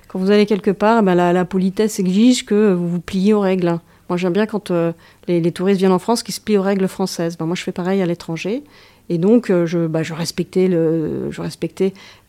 quand 0.09 0.19
vous 0.19 0.31
allez 0.31 0.47
quelque 0.47 0.71
part, 0.71 1.03
ben, 1.03 1.15
la, 1.15 1.35
la 1.35 1.45
politesse 1.45 1.99
exige 1.99 2.47
que 2.47 2.73
vous 2.73 2.89
vous 2.89 3.01
pliez 3.01 3.35
aux 3.35 3.41
règles. 3.41 3.79
Moi, 4.09 4.17
j'aime 4.19 4.33
bien 4.33 4.47
quand 4.47 4.71
euh, 4.71 4.93
les, 5.29 5.53
touristes 5.53 5.79
viennent 5.79 5.93
en 5.93 5.99
France 5.99 6.23
qui 6.23 6.33
se 6.33 6.41
plient 6.41 6.59
aux 6.59 6.63
règles 6.63 6.89
françaises. 6.89 7.37
Ben, 7.39 7.47
moi, 7.47 7.57
je 7.57 7.63
fais 7.63 7.73
pareil 7.73 8.03
à 8.03 8.07
l'étranger. 8.07 8.63
Et 9.09 9.19
donc, 9.19 9.51
euh, 9.51 9.67
je, 9.67 9.87
bah, 9.87 10.03
je, 10.03 10.15
respectais, 10.15 10.69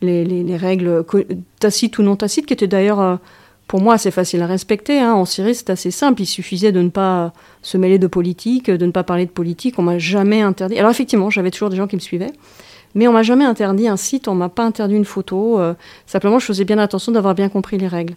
les, 0.02 0.58
règles 0.58 1.06
tacites 1.60 1.98
ou 1.98 2.04
non 2.04 2.16
tacites, 2.16 2.46
qui 2.46 2.54
étaient 2.54 2.68
d'ailleurs, 2.68 3.02
euh, 3.02 3.16
pour 3.68 3.82
moi, 3.82 3.96
assez 3.96 4.12
faciles 4.12 4.42
à 4.42 4.48
respecter. 4.48 5.00
Hein. 5.00 5.14
En 5.14 5.26
Syrie, 5.26 5.56
c'est 5.56 5.70
assez 5.70 5.92
simple. 5.92 6.22
Il 6.22 6.28
suffisait 6.28 6.72
de 6.72 6.82
ne 6.82 6.90
pas 6.90 7.34
se 7.62 7.78
mêler 7.78 8.00
de 8.00 8.08
politique, 8.08 8.70
de 8.70 8.86
ne 8.86 8.92
pas 8.92 9.04
parler 9.04 9.26
de 9.26 9.32
politique. 9.32 9.78
On 9.78 9.84
m'a 9.84 9.98
jamais 9.98 10.42
interdit. 10.42 10.78
Alors, 10.80 10.92
effectivement, 10.92 11.30
j'avais 11.30 11.52
toujours 11.52 11.70
des 11.70 11.78
gens 11.78 11.88
qui 11.88 11.96
me 11.96 12.02
suivaient. 12.02 12.34
Mais 12.98 13.10
on 13.10 13.12
m'a 13.12 13.24
jamais 13.24 13.44
interdit 13.44 13.90
un 13.90 13.98
site, 13.98 14.30
on 14.30 14.36
m'a 14.36 14.48
pas 14.48 14.64
interdit 14.64 14.96
une 14.96 15.04
photo. 15.04 15.60
simplement, 16.06 16.40
je 16.40 16.46
faisais 16.46 16.64
bien 16.64 16.78
attention 16.78 17.12
d'avoir 17.12 17.36
bien 17.36 17.50
compris 17.50 17.78
les 17.78 17.90
règles. 17.90 18.16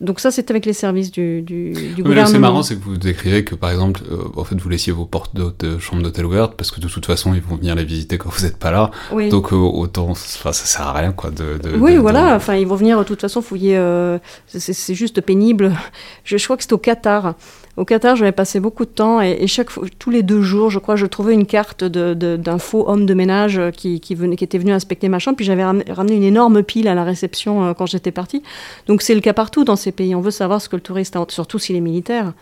Donc 0.00 0.20
ça, 0.20 0.30
c'est 0.30 0.50
avec 0.50 0.66
les 0.66 0.72
services 0.72 1.10
du, 1.10 1.42
du, 1.42 1.72
du 1.72 2.02
gouvernement. 2.02 2.26
C'est 2.26 2.38
marrant, 2.38 2.62
c'est 2.62 2.76
que 2.76 2.84
vous 2.84 2.96
décrivez 2.96 3.44
que, 3.44 3.54
par 3.54 3.70
exemple, 3.70 4.02
euh, 4.10 4.24
en 4.36 4.44
fait, 4.44 4.54
vous 4.56 4.68
laissiez 4.68 4.92
vos 4.92 5.06
portes 5.06 5.34
de, 5.34 5.78
chambre 5.78 6.02
d'hôtel 6.02 6.26
ouvertes 6.26 6.54
parce 6.56 6.70
que 6.70 6.80
de 6.80 6.88
toute 6.88 7.06
façon, 7.06 7.34
ils 7.34 7.40
vont 7.40 7.56
venir 7.56 7.74
les 7.74 7.84
visiter 7.84 8.18
quand 8.18 8.30
vous 8.30 8.44
n'êtes 8.44 8.58
pas 8.58 8.70
là. 8.70 8.90
Donc 9.30 9.52
euh, 9.52 9.56
autant, 9.56 10.10
enfin, 10.10 10.52
ça 10.52 10.66
sert 10.66 10.86
à 10.86 10.92
rien, 10.92 11.12
quoi. 11.12 11.30
De, 11.30 11.58
oui, 11.78 11.96
voilà. 11.96 12.34
Enfin, 12.36 12.56
ils 12.56 12.66
vont 12.66 12.76
venir 12.76 12.98
de 12.98 13.04
toute 13.04 13.20
façon 13.20 13.40
fouiller. 13.42 13.76
Euh, 13.76 14.18
c'est 14.46 14.94
juste 14.94 15.20
pénible. 15.20 15.72
Je, 16.24 16.36
je 16.36 16.44
crois 16.44 16.56
que 16.56 16.62
c'était 16.62 16.74
au 16.74 16.78
Qatar. 16.78 17.34
Au 17.80 17.86
Qatar, 17.86 18.14
j'avais 18.14 18.30
passé 18.30 18.60
beaucoup 18.60 18.84
de 18.84 18.90
temps 18.90 19.22
et, 19.22 19.46
chaque 19.46 19.70
tous 19.98 20.10
les 20.10 20.22
deux 20.22 20.42
jours, 20.42 20.68
je 20.68 20.78
crois, 20.78 20.96
je 20.96 21.06
trouvais 21.06 21.32
une 21.32 21.46
carte 21.46 21.82
d'un 21.82 22.58
faux 22.58 22.86
homme 22.86 23.06
de 23.06 23.14
ménage 23.14 23.58
qui, 23.74 24.00
qui, 24.00 24.14
venait, 24.14 24.36
qui 24.36 24.44
était 24.44 24.58
venu 24.58 24.72
inspecter 24.72 25.08
ma 25.08 25.18
chambre. 25.18 25.36
Puis 25.36 25.46
j'avais 25.46 25.64
ramené 25.64 26.14
une 26.14 26.22
énorme 26.22 26.62
pile 26.62 26.88
à 26.88 26.94
la 26.94 27.04
réception 27.04 27.64
euh, 27.64 27.72
quand 27.72 27.86
j'étais 27.86 28.10
partie. 28.10 28.42
Donc 28.86 29.00
c'est 29.00 29.14
le 29.14 29.22
cas 29.22 29.32
partout 29.32 29.64
dans 29.64 29.76
ces 29.76 29.92
pays. 29.92 30.14
On 30.14 30.20
veut 30.20 30.30
savoir 30.30 30.60
ce 30.60 30.68
que 30.68 30.76
le 30.76 30.82
touriste 30.82 31.16
a, 31.16 31.24
surtout 31.30 31.58
s'il 31.58 31.74
est 31.74 31.80
militaire. 31.80 32.34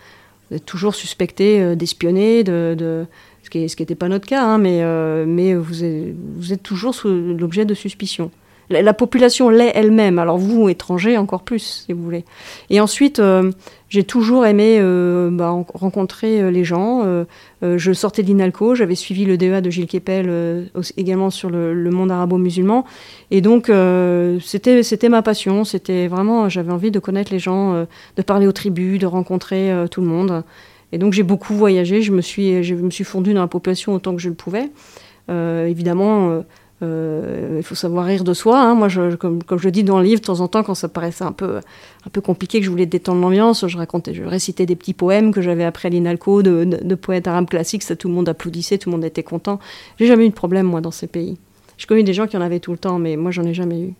Vous 0.50 0.56
êtes 0.56 0.66
toujours 0.66 0.96
suspecté 0.96 1.60
euh, 1.60 1.76
d'espionner, 1.76 2.42
de, 2.42 3.06
ce 3.44 3.48
qui 3.48 3.60
n'était 3.60 3.94
pas 3.94 4.08
notre 4.08 4.26
cas, 4.26 4.42
hein, 4.42 4.58
mais, 4.58 4.80
euh, 4.82 5.24
mais 5.24 5.54
vous, 5.54 5.84
êtes, 5.84 6.16
vous 6.36 6.52
êtes 6.52 6.64
toujours 6.64 6.96
l'objet 7.04 7.64
de 7.64 7.74
suspicion. 7.74 8.32
La, 8.70 8.94
population 8.94 9.48
l'est 9.48 9.72
elle-même, 9.74 10.18
alors 10.18 10.38
vous, 10.38 10.68
étrangers, 10.68 11.16
encore 11.16 11.42
plus, 11.42 11.84
si 11.86 11.92
vous 11.92 12.02
voulez. 12.02 12.24
Et 12.70 12.80
ensuite, 12.80 13.20
j'ai 13.88 14.04
toujours 14.04 14.44
aimé 14.44 14.76
euh, 14.80 15.30
bah, 15.32 15.48
rencontrer 15.72 16.42
euh, 16.42 16.50
les 16.50 16.62
gens. 16.62 17.04
Euh, 17.04 17.24
je 17.62 17.92
sortais 17.92 18.22
de 18.22 18.28
l'INALCO, 18.28 18.74
j'avais 18.74 18.94
suivi 18.94 19.24
le 19.24 19.38
DEA 19.38 19.62
de 19.62 19.70
Gilles 19.70 19.86
Kepel 19.86 20.68
également 20.96 21.30
sur 21.30 21.48
le, 21.48 21.90
monde 21.90 22.10
arabo-musulman. 22.10 22.84
Et 23.30 23.40
donc, 23.40 23.70
c'était, 24.42 24.82
c'était 24.82 25.08
ma 25.08 25.22
passion. 25.22 25.64
C'était 25.64 26.06
vraiment, 26.06 26.48
j'avais 26.48 26.70
envie 26.70 26.90
de 26.90 26.98
connaître 26.98 27.32
les 27.32 27.38
gens, 27.38 27.86
de 28.16 28.22
parler 28.22 28.46
aux 28.46 28.52
tribus, 28.52 29.00
de 29.00 29.06
rencontrer 29.06 29.72
tout 29.90 30.00
le 30.00 30.06
monde. 30.06 30.44
Et 30.92 30.98
donc, 30.98 31.14
j'ai 31.14 31.24
beaucoup 31.24 31.54
voyagé. 31.54 32.02
Je 32.02 32.12
me 32.12 32.20
suis, 32.20 32.62
je 32.62 32.74
me 32.74 32.90
suis 32.90 33.04
fondue 33.04 33.34
dans 33.34 33.40
la 33.40 33.48
population 33.48 33.94
autant 33.94 34.14
que 34.14 34.22
je 34.22 34.28
le 34.28 34.36
pouvais. 34.36 34.70
évidemment, 35.28 36.30
euh, 36.30 36.42
il 36.80 37.62
faut 37.62 37.74
savoir 37.74 38.06
rire 38.06 38.24
de 38.24 38.34
soi. 38.34 38.60
Hein. 38.60 38.74
Moi, 38.74 38.88
je, 38.88 39.16
comme, 39.16 39.40
je 39.56 39.68
dis 39.68 39.84
dans 39.84 39.98
le 39.98 40.04
livre, 40.04 40.20
de 40.20 40.26
temps 40.26 40.40
en 40.40 40.48
temps, 40.48 40.62
quand 40.62 40.74
ça 40.74 40.88
paraissait 40.88 41.24
un 41.24 41.32
peu, 41.32 41.56
un 42.06 42.10
peu 42.10 42.20
compliqué, 42.20 42.60
que 42.60 42.64
je 42.64 42.70
voulais 42.70 42.86
détendre 42.86 43.20
l'ambiance, 43.20 43.66
je 43.66 43.76
racontais, 43.76 44.14
je 44.14 44.22
récitais 44.22 44.66
des 44.66 44.76
petits 44.76 44.94
poèmes 44.94 45.32
que 45.32 45.42
j'avais 45.42 45.64
appris 45.64 45.88
à 45.88 45.90
l'INALCO, 45.90 46.42
de, 46.42 46.94
poètes 46.94 47.26
arabes 47.26 47.48
classiques, 47.48 47.82
ça, 47.82 47.96
tout 47.96 48.08
le 48.08 48.14
monde 48.14 48.28
applaudissait, 48.28 48.78
tout 48.78 48.90
le 48.90 48.96
monde 48.96 49.04
était 49.04 49.22
content. 49.22 49.58
J'ai 49.98 50.06
jamais 50.06 50.26
eu 50.26 50.30
de 50.30 50.34
problème, 50.34 50.66
moi, 50.66 50.80
dans 50.80 50.90
ces 50.90 51.06
pays. 51.06 51.36
Je 51.76 51.86
connais 51.86 52.02
des 52.02 52.14
gens 52.14 52.26
qui 52.26 52.36
en 52.36 52.40
avaient 52.40 52.60
tout 52.60 52.72
le 52.72 52.78
temps, 52.78 52.98
mais 52.98 53.16
moi, 53.16 53.30
j'en 53.30 53.44
ai 53.44 53.54
jamais 53.54 53.80
eu. 53.80 53.94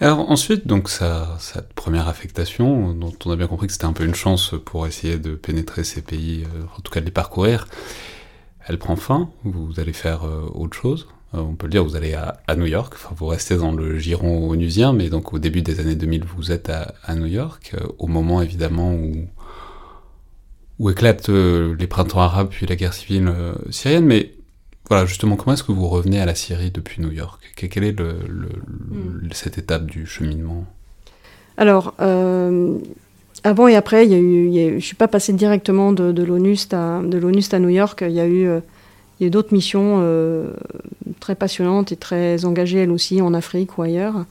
Ensuite, 0.00 0.66
donc 0.66 0.88
sa, 0.88 1.38
première 1.76 2.08
affectation, 2.08 2.92
dont 2.92 3.12
on 3.24 3.30
a 3.30 3.36
bien 3.36 3.46
compris 3.46 3.68
que 3.68 3.72
c'était 3.72 3.84
un 3.84 3.92
peu 3.92 4.04
une 4.04 4.16
chance 4.16 4.54
pour 4.64 4.86
essayer 4.88 5.16
de 5.16 5.36
pénétrer 5.36 5.84
ces 5.84 6.02
pays, 6.02 6.44
euh, 6.44 6.64
en 6.76 6.80
tout 6.80 6.90
cas 6.90 7.00
de 7.00 7.04
les 7.04 7.12
parcourir, 7.12 7.68
elle 8.66 8.78
prend 8.78 8.96
fin, 8.96 9.30
vous 9.44 9.80
allez 9.80 9.92
faire 9.92 10.24
euh, 10.24 10.48
autre 10.54 10.76
chose. 10.76 11.08
Euh, 11.34 11.38
on 11.38 11.54
peut 11.54 11.66
le 11.66 11.72
dire, 11.72 11.84
vous 11.84 11.96
allez 11.96 12.14
à, 12.14 12.56
New 12.56 12.66
York, 12.66 12.92
enfin, 12.94 13.14
vous 13.16 13.26
restez 13.26 13.56
dans 13.56 13.72
le 13.72 13.98
giron 13.98 14.48
onusien, 14.50 14.92
mais 14.92 15.08
donc 15.08 15.32
au 15.32 15.38
début 15.38 15.62
des 15.62 15.80
années 15.80 15.94
2000, 15.94 16.24
vous 16.24 16.52
êtes 16.52 16.70
à, 16.70 17.14
New 17.14 17.26
York, 17.26 17.72
euh, 17.74 17.86
au 17.98 18.06
moment 18.06 18.42
évidemment 18.42 18.92
où, 18.92 19.26
où 20.78 20.90
éclatent 20.90 21.28
les 21.28 21.86
printemps 21.86 22.20
arabes 22.20 22.48
puis 22.50 22.66
la 22.66 22.76
guerre 22.76 22.94
civile 22.94 23.32
syrienne, 23.70 24.04
mais 24.04 24.34
voilà, 24.88 25.06
justement, 25.06 25.36
comment 25.36 25.54
est-ce 25.54 25.62
que 25.62 25.72
vous 25.72 25.88
revenez 25.88 26.20
à 26.20 26.26
la 26.26 26.34
Syrie 26.34 26.70
depuis 26.70 27.00
New 27.00 27.12
York? 27.12 27.40
Quelle 27.56 27.84
est 27.84 27.98
le, 27.98 28.18
hmm. 28.90 29.28
cette 29.32 29.56
étape 29.56 29.86
du 29.86 30.06
cheminement? 30.06 30.66
Alors, 31.56 31.94
avant 33.44 33.66
et 33.66 33.74
après, 33.74 34.06
il 34.06 34.54
y 34.54 34.80
suis 34.80 34.94
pas 34.94 35.08
passée 35.08 35.32
directement 35.32 35.92
de, 35.92 36.12
de 36.12 36.22
l'ONUST 36.22 36.74
à, 36.74 37.00
New 37.58 37.68
York. 37.68 38.04
Il 38.06 38.14
y 38.14 38.20
a 38.20 38.26
eu, 38.26 38.46
euh, 38.46 38.60
d'autres 39.30 39.52
missions 39.52 39.98
euh, 40.00 40.52
très 41.20 41.34
passionnantes 41.34 41.92
et 41.92 41.96
très 41.96 42.44
engagées, 42.44 42.78
elles 42.78 42.90
aussi, 42.90 43.20
en 43.20 43.34
Afrique 43.34 43.78
ou 43.78 43.82
ailleurs. 43.82 44.24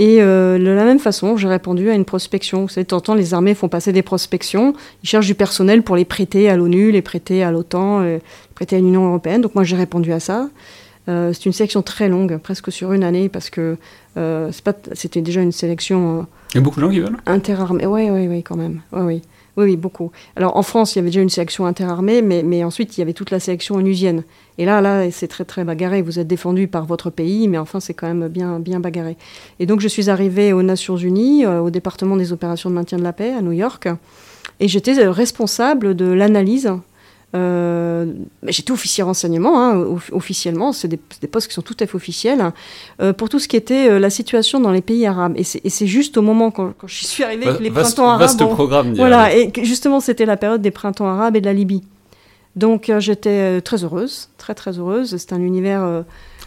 Et 0.00 0.22
euh, 0.22 0.58
de 0.58 0.64
la 0.64 0.84
même 0.84 1.00
façon, 1.00 1.36
j'ai 1.36 1.48
répondu 1.48 1.90
à 1.90 1.94
une 1.94 2.04
prospection. 2.04 2.62
Vous 2.62 2.68
savez, 2.68 2.84
de 2.84 2.98
temps, 2.98 3.14
les 3.14 3.34
armées 3.34 3.54
font 3.54 3.68
passer 3.68 3.92
des 3.92 4.02
prospections. 4.02 4.74
Ils 5.02 5.08
cherchent 5.08 5.26
du 5.26 5.34
personnel 5.34 5.82
pour 5.82 5.96
les 5.96 6.04
prêter 6.04 6.48
à 6.48 6.56
l'ONU, 6.56 6.92
les 6.92 7.02
prêter 7.02 7.42
à 7.42 7.50
l'OTAN, 7.50 8.02
les 8.02 8.20
prêter 8.54 8.76
à 8.76 8.78
l'Union 8.78 9.06
européenne. 9.06 9.40
Donc 9.40 9.54
moi, 9.54 9.64
j'ai 9.64 9.76
répondu 9.76 10.12
à 10.12 10.20
ça. 10.20 10.48
C'est 11.08 11.46
une 11.46 11.52
sélection 11.52 11.82
très 11.82 12.08
longue, 12.08 12.36
presque 12.38 12.70
sur 12.70 12.92
une 12.92 13.02
année, 13.02 13.28
parce 13.28 13.50
que 13.50 13.76
c'était 14.94 15.22
déjà 15.22 15.40
une 15.40 15.52
sélection 15.52 16.26
il 16.54 16.56
y 16.56 16.58
a 16.58 16.60
beaucoup 16.62 16.80
de 16.80 16.86
gens 16.86 16.90
qui 16.90 17.00
veulent? 17.00 17.18
Interarmée, 17.26 17.84
oui, 17.84 18.08
oui, 18.10 18.26
oui, 18.26 18.42
quand 18.42 18.56
même. 18.56 18.80
Oui, 18.92 19.02
oui. 19.02 19.22
Oui, 19.58 19.64
oui, 19.64 19.76
beaucoup. 19.76 20.12
Alors 20.36 20.56
en 20.56 20.62
France, 20.62 20.94
il 20.94 20.98
y 20.98 21.00
avait 21.00 21.08
déjà 21.08 21.20
une 21.20 21.28
sélection 21.28 21.66
interarmée, 21.66 22.22
mais, 22.22 22.44
mais 22.44 22.62
ensuite 22.62 22.96
il 22.96 23.00
y 23.00 23.02
avait 23.02 23.12
toute 23.12 23.32
la 23.32 23.40
sélection 23.40 23.74
onusienne. 23.74 24.22
Et 24.56 24.64
là, 24.64 24.80
là, 24.80 25.10
c'est 25.10 25.26
très 25.26 25.44
très 25.44 25.64
bagarré. 25.64 26.00
Vous 26.00 26.20
êtes 26.20 26.28
défendu 26.28 26.68
par 26.68 26.86
votre 26.86 27.10
pays, 27.10 27.48
mais 27.48 27.58
enfin 27.58 27.80
c'est 27.80 27.92
quand 27.92 28.06
même 28.06 28.28
bien 28.28 28.60
bien 28.60 28.78
bagarré. 28.78 29.16
Et 29.58 29.66
donc 29.66 29.80
je 29.80 29.88
suis 29.88 30.10
arrivée 30.10 30.52
aux 30.52 30.62
Nations 30.62 30.96
Unies, 30.96 31.44
euh, 31.44 31.60
au 31.60 31.70
département 31.70 32.16
des 32.16 32.32
opérations 32.32 32.70
de 32.70 32.76
maintien 32.76 32.98
de 32.98 33.02
la 33.02 33.12
paix 33.12 33.32
à 33.32 33.42
New 33.42 33.52
York, 33.52 33.88
et 34.60 34.68
j'étais 34.68 35.00
euh, 35.00 35.10
responsable 35.10 35.96
de 35.96 36.06
l'analyse 36.06 36.70
euh, 37.34 38.06
j'étais 38.46 38.72
officier 38.72 39.02
renseignement, 39.04 39.60
hein, 39.60 39.84
officiellement, 40.12 40.72
c'est 40.72 40.88
des, 40.88 40.96
postes 40.96 41.48
qui 41.48 41.54
sont 41.54 41.62
tout 41.62 41.76
à 41.80 41.86
fait 41.86 41.94
officiels, 41.94 42.52
euh, 43.00 43.12
pour 43.12 43.28
tout 43.28 43.38
ce 43.38 43.48
qui 43.48 43.56
était 43.56 43.90
euh, 43.90 43.98
la 43.98 44.08
situation 44.08 44.60
dans 44.60 44.70
les 44.70 44.80
pays 44.80 45.04
arabes. 45.06 45.34
Et 45.36 45.44
c'est 45.44 45.86
juste 45.86 46.16
au 46.16 46.22
moment 46.22 46.50
quand, 46.50 46.72
quand 46.78 46.86
je 46.86 47.04
suis 47.04 47.24
arrivée 47.24 47.46
que 47.46 47.62
les 47.62 47.70
printemps 47.70 48.08
arabes. 48.08 48.20
Vaste 48.20 48.44
programme. 48.46 48.94
Voilà, 48.94 49.34
et 49.36 49.52
justement, 49.62 50.00
c'était 50.00 50.26
la 50.26 50.36
période 50.36 50.62
des 50.62 50.70
printemps 50.70 51.08
arabes 51.08 51.36
et 51.36 51.40
de 51.40 51.46
la 51.46 51.52
Libye. 51.52 51.82
Donc 52.56 52.90
j'étais 52.98 53.60
très 53.60 53.84
heureuse, 53.84 54.30
très 54.38 54.54
très 54.54 54.78
heureuse. 54.78 55.16
C'est 55.16 55.32
un 55.32 55.40
univers 55.40 56.04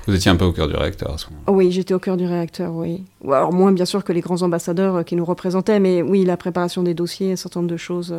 vous 0.07 0.15
étiez 0.15 0.31
un 0.31 0.35
peu 0.35 0.45
au 0.45 0.51
cœur 0.51 0.67
du 0.67 0.75
réacteur 0.75 1.13
à 1.13 1.17
ce 1.17 1.27
moment 1.27 1.43
Oui, 1.47 1.71
j'étais 1.71 1.93
au 1.93 1.99
cœur 1.99 2.17
du 2.17 2.25
réacteur, 2.25 2.73
oui. 2.73 3.03
Alors 3.27 3.53
moins 3.53 3.71
bien 3.71 3.85
sûr 3.85 4.03
que 4.03 4.11
les 4.11 4.21
grands 4.21 4.41
ambassadeurs 4.41 5.05
qui 5.05 5.15
nous 5.15 5.25
représentaient, 5.25 5.79
mais 5.79 6.01
oui, 6.01 6.25
la 6.25 6.37
préparation 6.37 6.81
des 6.81 6.95
dossiers, 6.95 7.33
un 7.33 7.35
certain 7.35 7.59
nombre 7.59 7.71
de 7.71 7.77
choses. 7.77 8.15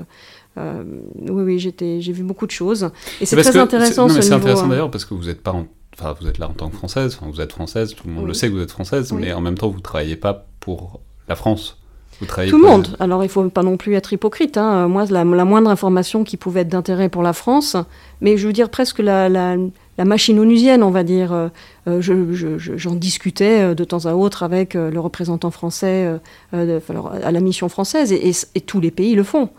Euh, 0.59 0.83
oui, 1.19 1.43
oui, 1.43 1.59
j'étais, 1.59 2.01
j'ai 2.01 2.13
vu 2.13 2.23
beaucoup 2.23 2.47
de 2.47 2.51
choses. 2.51 2.91
Et 3.21 3.27
c'est 3.27 3.37
très 3.37 3.57
intéressant 3.57 4.09
ce 4.09 4.21
C'est 4.21 4.33
intéressant 4.33 4.65
hein. 4.65 4.69
d'ailleurs 4.69 4.91
parce 4.91 5.05
que 5.05 5.15
vous 5.15 5.29
êtes 5.29 5.43
pas 5.43 5.55
Enfin, 5.99 6.17
vous 6.19 6.27
êtes 6.27 6.39
là 6.39 6.49
en 6.49 6.55
tant 6.55 6.71
que 6.71 6.77
française, 6.77 7.19
enfin, 7.21 7.31
vous 7.31 7.43
êtes 7.43 7.53
française, 7.53 7.95
tout 7.95 8.09
le 8.09 8.15
monde 8.15 8.27
le 8.27 8.33
sait 8.33 8.49
que 8.49 8.55
vous 8.55 8.63
êtes 8.63 8.71
française, 8.71 9.13
mais 9.13 9.35
en 9.35 9.43
même 9.43 9.59
temps, 9.59 9.69
vous 9.69 9.77
ne 9.77 9.83
travaillez 9.83 10.17
pas 10.17 10.47
pour 10.59 11.01
la 11.29 11.37
France. 11.37 11.79
Vous 12.19 12.27
travaillez 12.27 12.51
tout 12.51 12.57
le 12.57 12.67
monde. 12.67 12.97
Alors, 12.99 13.23
il 13.25 13.29
faut 13.29 13.49
pas 13.51 13.63
non 13.63 13.77
plus 13.77 13.95
être 13.95 14.13
hypocrite. 14.13 14.57
Hein. 14.57 14.89
Moi, 14.89 15.05
la, 15.11 15.25
moindre 15.25 15.69
information 15.69 16.25
qui 16.25 16.39
pouvait 16.39 16.63
être 16.63 16.69
d'intérêt 16.69 17.11
pour 17.11 17.23
la 17.23 17.35
France, 17.35 17.77
mais 18.23 18.39
je 18.39 18.47
veux 18.47 18.55
dire 18.55 18.71
presque 18.71 19.01
la, 19.01 19.29
la, 19.29 19.57
la 19.99 20.05
machine 20.05 20.39
onusienne, 20.39 20.83
on 20.83 20.91
va 20.91 21.03
dire. 21.03 21.33
Euh, 21.33 21.49
euh, 21.89 22.01
j'en 22.01 22.95
discutais 22.95 23.63
euh, 23.63 23.75
de 23.75 23.85
temps 23.85 24.07
à 24.07 24.15
autre 24.15 24.43
avec 24.43 24.75
le 24.75 24.99
représentant 24.99 25.51
français 25.51 26.09
à 26.53 27.33
la 27.33 27.41
mission 27.41 27.69
française, 27.69 28.13
et, 28.13 28.61
tous 28.61 28.81
les 28.81 28.91
pays 28.91 29.15
le 29.15 29.25
font. 29.25 29.51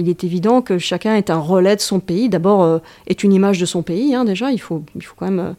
Il 0.00 0.08
est 0.08 0.24
évident 0.24 0.62
que 0.62 0.78
chacun 0.78 1.14
est 1.14 1.30
un 1.30 1.38
relais 1.38 1.76
de 1.76 1.80
son 1.80 2.00
pays. 2.00 2.28
D'abord, 2.28 2.80
est 3.06 3.22
une 3.22 3.32
image 3.32 3.60
de 3.60 3.66
son 3.66 3.82
pays, 3.82 4.14
hein, 4.14 4.24
déjà. 4.24 4.50
Il 4.50 4.60
faut, 4.60 4.82
il 4.96 5.02
faut 5.02 5.14
quand 5.16 5.30
même 5.30 5.54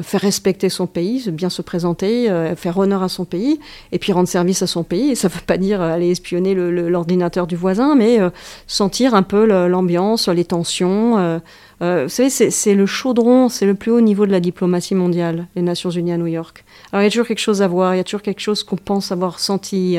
faire 0.00 0.22
respecter 0.22 0.70
son 0.70 0.86
pays, 0.86 1.30
bien 1.30 1.50
se 1.50 1.60
présenter, 1.60 2.28
faire 2.56 2.78
honneur 2.78 3.02
à 3.02 3.10
son 3.10 3.26
pays, 3.26 3.60
et 3.92 3.98
puis 3.98 4.12
rendre 4.12 4.28
service 4.28 4.62
à 4.62 4.66
son 4.66 4.82
pays. 4.82 5.14
Ça 5.14 5.28
ne 5.28 5.34
veut 5.34 5.40
pas 5.46 5.58
dire 5.58 5.82
aller 5.82 6.10
espionner 6.10 6.54
l'ordinateur 6.54 7.46
du 7.46 7.54
voisin, 7.54 7.94
mais 7.94 8.18
sentir 8.66 9.14
un 9.14 9.22
peu 9.22 9.44
l'ambiance, 9.68 10.28
les 10.28 10.46
tensions, 10.46 11.38
euh, 11.82 12.04
vous 12.04 12.08
savez, 12.08 12.30
c'est 12.30 12.74
le 12.74 12.86
chaudron, 12.86 13.48
c'est 13.48 13.66
le 13.66 13.74
plus 13.74 13.90
haut 13.90 14.00
niveau 14.00 14.26
de 14.26 14.32
la 14.32 14.40
diplomatie 14.40 14.94
mondiale, 14.94 15.48
les 15.54 15.62
Nations 15.62 15.90
Unies 15.90 16.12
à 16.12 16.16
New 16.16 16.26
York. 16.26 16.64
Alors 16.92 17.02
il 17.02 17.04
y 17.04 17.08
a 17.08 17.10
toujours 17.10 17.26
quelque 17.26 17.40
chose 17.40 17.62
à 17.62 17.68
voir, 17.68 17.94
il 17.94 17.98
y 17.98 18.00
a 18.00 18.04
toujours 18.04 18.22
quelque 18.22 18.40
chose 18.40 18.62
qu'on 18.62 18.76
pense 18.76 19.12
avoir 19.12 19.38
senti. 19.38 19.98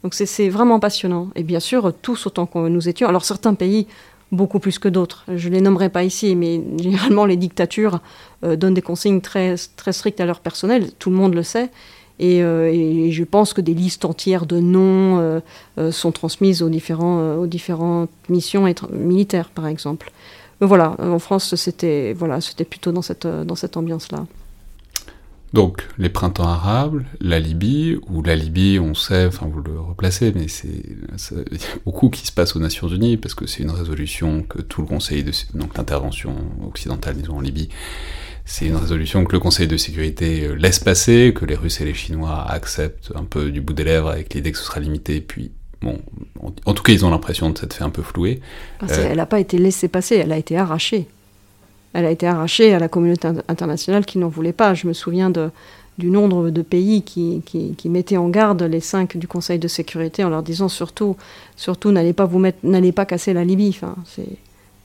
Euh. 0.00 0.04
donc 0.04 0.14
c'est 0.14 0.48
vraiment 0.48 0.80
passionnant. 0.80 1.28
Et 1.34 1.42
bien 1.42 1.60
sûr, 1.60 1.92
tous 2.02 2.26
autant 2.26 2.46
que 2.46 2.68
nous 2.68 2.88
étions. 2.88 3.08
Alors 3.08 3.24
certains 3.24 3.54
pays, 3.54 3.86
beaucoup 4.32 4.58
plus 4.58 4.78
que 4.78 4.88
d'autres. 4.88 5.24
Je 5.34 5.48
ne 5.48 5.54
les 5.54 5.60
nommerai 5.60 5.88
pas 5.88 6.04
ici, 6.04 6.36
mais 6.36 6.60
généralement 6.78 7.24
les 7.24 7.36
dictatures 7.36 8.00
euh, 8.44 8.56
donnent 8.56 8.74
des 8.74 8.82
consignes 8.82 9.20
très, 9.20 9.56
très 9.76 9.92
strictes 9.92 10.20
à 10.20 10.26
leur 10.26 10.40
personnel, 10.40 10.92
tout 10.98 11.10
le 11.10 11.16
monde 11.16 11.34
le 11.34 11.42
sait. 11.42 11.70
Et, 12.22 12.40
et 12.40 13.12
je 13.12 13.24
pense 13.24 13.54
que 13.54 13.62
des 13.62 13.72
listes 13.72 14.04
entières 14.04 14.44
de 14.44 14.60
noms 14.60 15.40
sont 15.90 16.12
transmises 16.12 16.60
aux, 16.60 16.68
différents, 16.68 17.36
aux 17.36 17.46
différentes 17.46 18.10
missions 18.28 18.70
militaires, 18.92 19.48
par 19.48 19.66
exemple 19.66 20.12
voilà, 20.66 20.94
en 20.98 21.18
France, 21.18 21.54
c'était 21.54 22.12
voilà, 22.12 22.38
plutôt 22.68 22.92
dans 22.92 23.02
cette, 23.02 23.26
dans 23.26 23.54
cette 23.54 23.76
ambiance-là. 23.76 24.26
Donc, 25.52 25.82
les 25.98 26.08
printemps 26.08 26.48
arabes, 26.48 27.02
la 27.20 27.40
Libye, 27.40 27.98
ou 28.08 28.22
la 28.22 28.36
Libye, 28.36 28.78
on 28.78 28.94
sait, 28.94 29.26
enfin 29.26 29.46
vous 29.52 29.60
le 29.60 29.80
replacez, 29.80 30.32
mais 30.34 30.46
c'est 30.46 30.68
il 31.50 31.56
y 31.56 31.60
beaucoup 31.84 32.08
qui 32.08 32.24
se 32.24 32.32
passe 32.32 32.54
aux 32.54 32.60
Nations 32.60 32.88
Unies, 32.88 33.16
parce 33.16 33.34
que 33.34 33.46
c'est 33.46 33.64
une 33.64 33.70
résolution 33.70 34.42
que 34.42 34.62
tout 34.62 34.80
le 34.80 34.86
Conseil 34.86 35.24
de... 35.24 35.32
donc 35.54 35.76
l'intervention 35.76 36.34
occidentale, 36.64 37.16
disons, 37.16 37.38
en 37.38 37.40
Libye, 37.40 37.68
c'est 38.44 38.66
une 38.66 38.76
résolution 38.76 39.24
que 39.24 39.32
le 39.32 39.40
Conseil 39.40 39.66
de 39.66 39.76
sécurité 39.76 40.46
euh, 40.46 40.54
laisse 40.54 40.78
passer, 40.78 41.32
que 41.34 41.44
les 41.44 41.56
Russes 41.56 41.80
et 41.80 41.84
les 41.84 41.94
Chinois 41.94 42.46
acceptent 42.48 43.12
un 43.16 43.24
peu 43.24 43.50
du 43.50 43.60
bout 43.60 43.72
des 43.72 43.84
lèvres 43.84 44.10
avec 44.10 44.32
l'idée 44.34 44.52
que 44.52 44.58
ce 44.58 44.64
sera 44.64 44.80
limité, 44.80 45.20
puis 45.20 45.50
Bon, 45.82 45.98
en, 46.66 46.74
tout 46.74 46.82
cas, 46.82 46.92
ils 46.92 47.06
ont 47.06 47.10
l'impression 47.10 47.48
de 47.48 47.56
s'être 47.56 47.72
fait 47.72 47.84
un 47.84 47.90
peu 47.90 48.02
flouer. 48.02 48.40
Ah, 48.80 48.86
elle 48.92 49.16
n'a 49.16 49.24
pas 49.24 49.40
été 49.40 49.56
laissée 49.56 49.88
passer, 49.88 50.16
elle 50.16 50.30
a 50.30 50.36
été 50.36 50.58
arrachée. 50.58 51.08
Elle 51.92 52.06
a 52.06 52.10
été 52.10 52.26
arrachée 52.26 52.72
à 52.72 52.78
la 52.78 52.88
communauté 52.88 53.28
internationale 53.48 54.04
qui 54.06 54.18
n'en 54.18 54.28
voulait 54.28 54.52
pas. 54.52 54.74
Je 54.74 54.86
me 54.86 54.92
souviens 54.92 55.30
du 55.98 56.10
nombre 56.10 56.50
de 56.50 56.62
pays 56.62 57.02
qui, 57.02 57.42
mettaient 57.86 58.16
en 58.16 58.28
garde 58.28 58.62
les 58.62 58.80
cinq 58.80 59.16
du 59.16 59.26
Conseil 59.26 59.58
de 59.58 59.68
sécurité 59.68 60.24
en 60.24 60.30
leur 60.30 60.42
disant 60.42 60.68
surtout, 60.68 61.16
surtout 61.56 61.90
n'allez 61.90 62.12
pas 62.12 62.24
vous 62.24 62.38
mettre, 62.38 62.58
n'allez 62.62 62.92
pas 62.92 63.04
casser 63.04 63.32
la 63.32 63.44
Libye. 63.44 63.78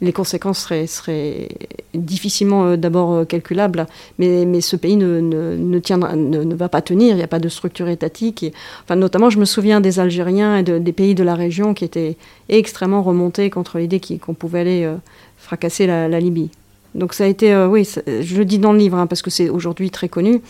Les 0.01 0.11
conséquences 0.11 0.59
seraient, 0.59 1.47
difficilement 1.93 2.65
euh, 2.65 2.75
d'abord 2.75 3.13
euh, 3.13 3.25
calculables, 3.25 3.87
mais, 4.19 4.59
ce 4.59 4.75
pays 4.75 4.97
ne, 4.97 6.53
va 6.53 6.69
pas 6.69 6.81
tenir, 6.81 7.13
il 7.13 7.17
n'y 7.17 7.23
a 7.23 7.27
pas 7.27 7.39
de 7.39 7.47
structure 7.47 7.87
étatique. 7.87 8.45
Notamment, 8.89 9.29
je 9.29 9.39
me 9.39 9.45
souviens 9.45 9.79
des 9.79 9.99
Algériens 9.99 10.57
et 10.57 10.63
des 10.63 10.91
pays 10.91 11.15
de 11.15 11.23
la 11.23 11.35
région 11.35 11.73
qui 11.73 11.85
étaient 11.85 12.17
extrêmement 12.49 13.03
remontés 13.03 13.49
contre 13.49 13.79
l'idée 13.79 14.01
qu'on 14.19 14.33
pouvait 14.33 14.59
aller 14.59 14.83
euh, 14.83 14.95
fracasser 15.37 15.87
la, 15.87 16.19
Libye. 16.19 16.49
Donc 16.95 17.13
ça 17.13 17.25
a 17.25 17.27
été, 17.27 17.55
oui, 17.69 17.87
je 18.07 18.37
le 18.37 18.45
dis 18.45 18.57
dans 18.57 18.73
le 18.73 18.79
livre, 18.79 18.97
hein, 18.97 19.05
parce 19.05 19.21
que 19.21 19.29
c'est 19.29 19.49
aujourd'hui 19.49 19.91
très 19.91 20.09
connu, 20.09 20.41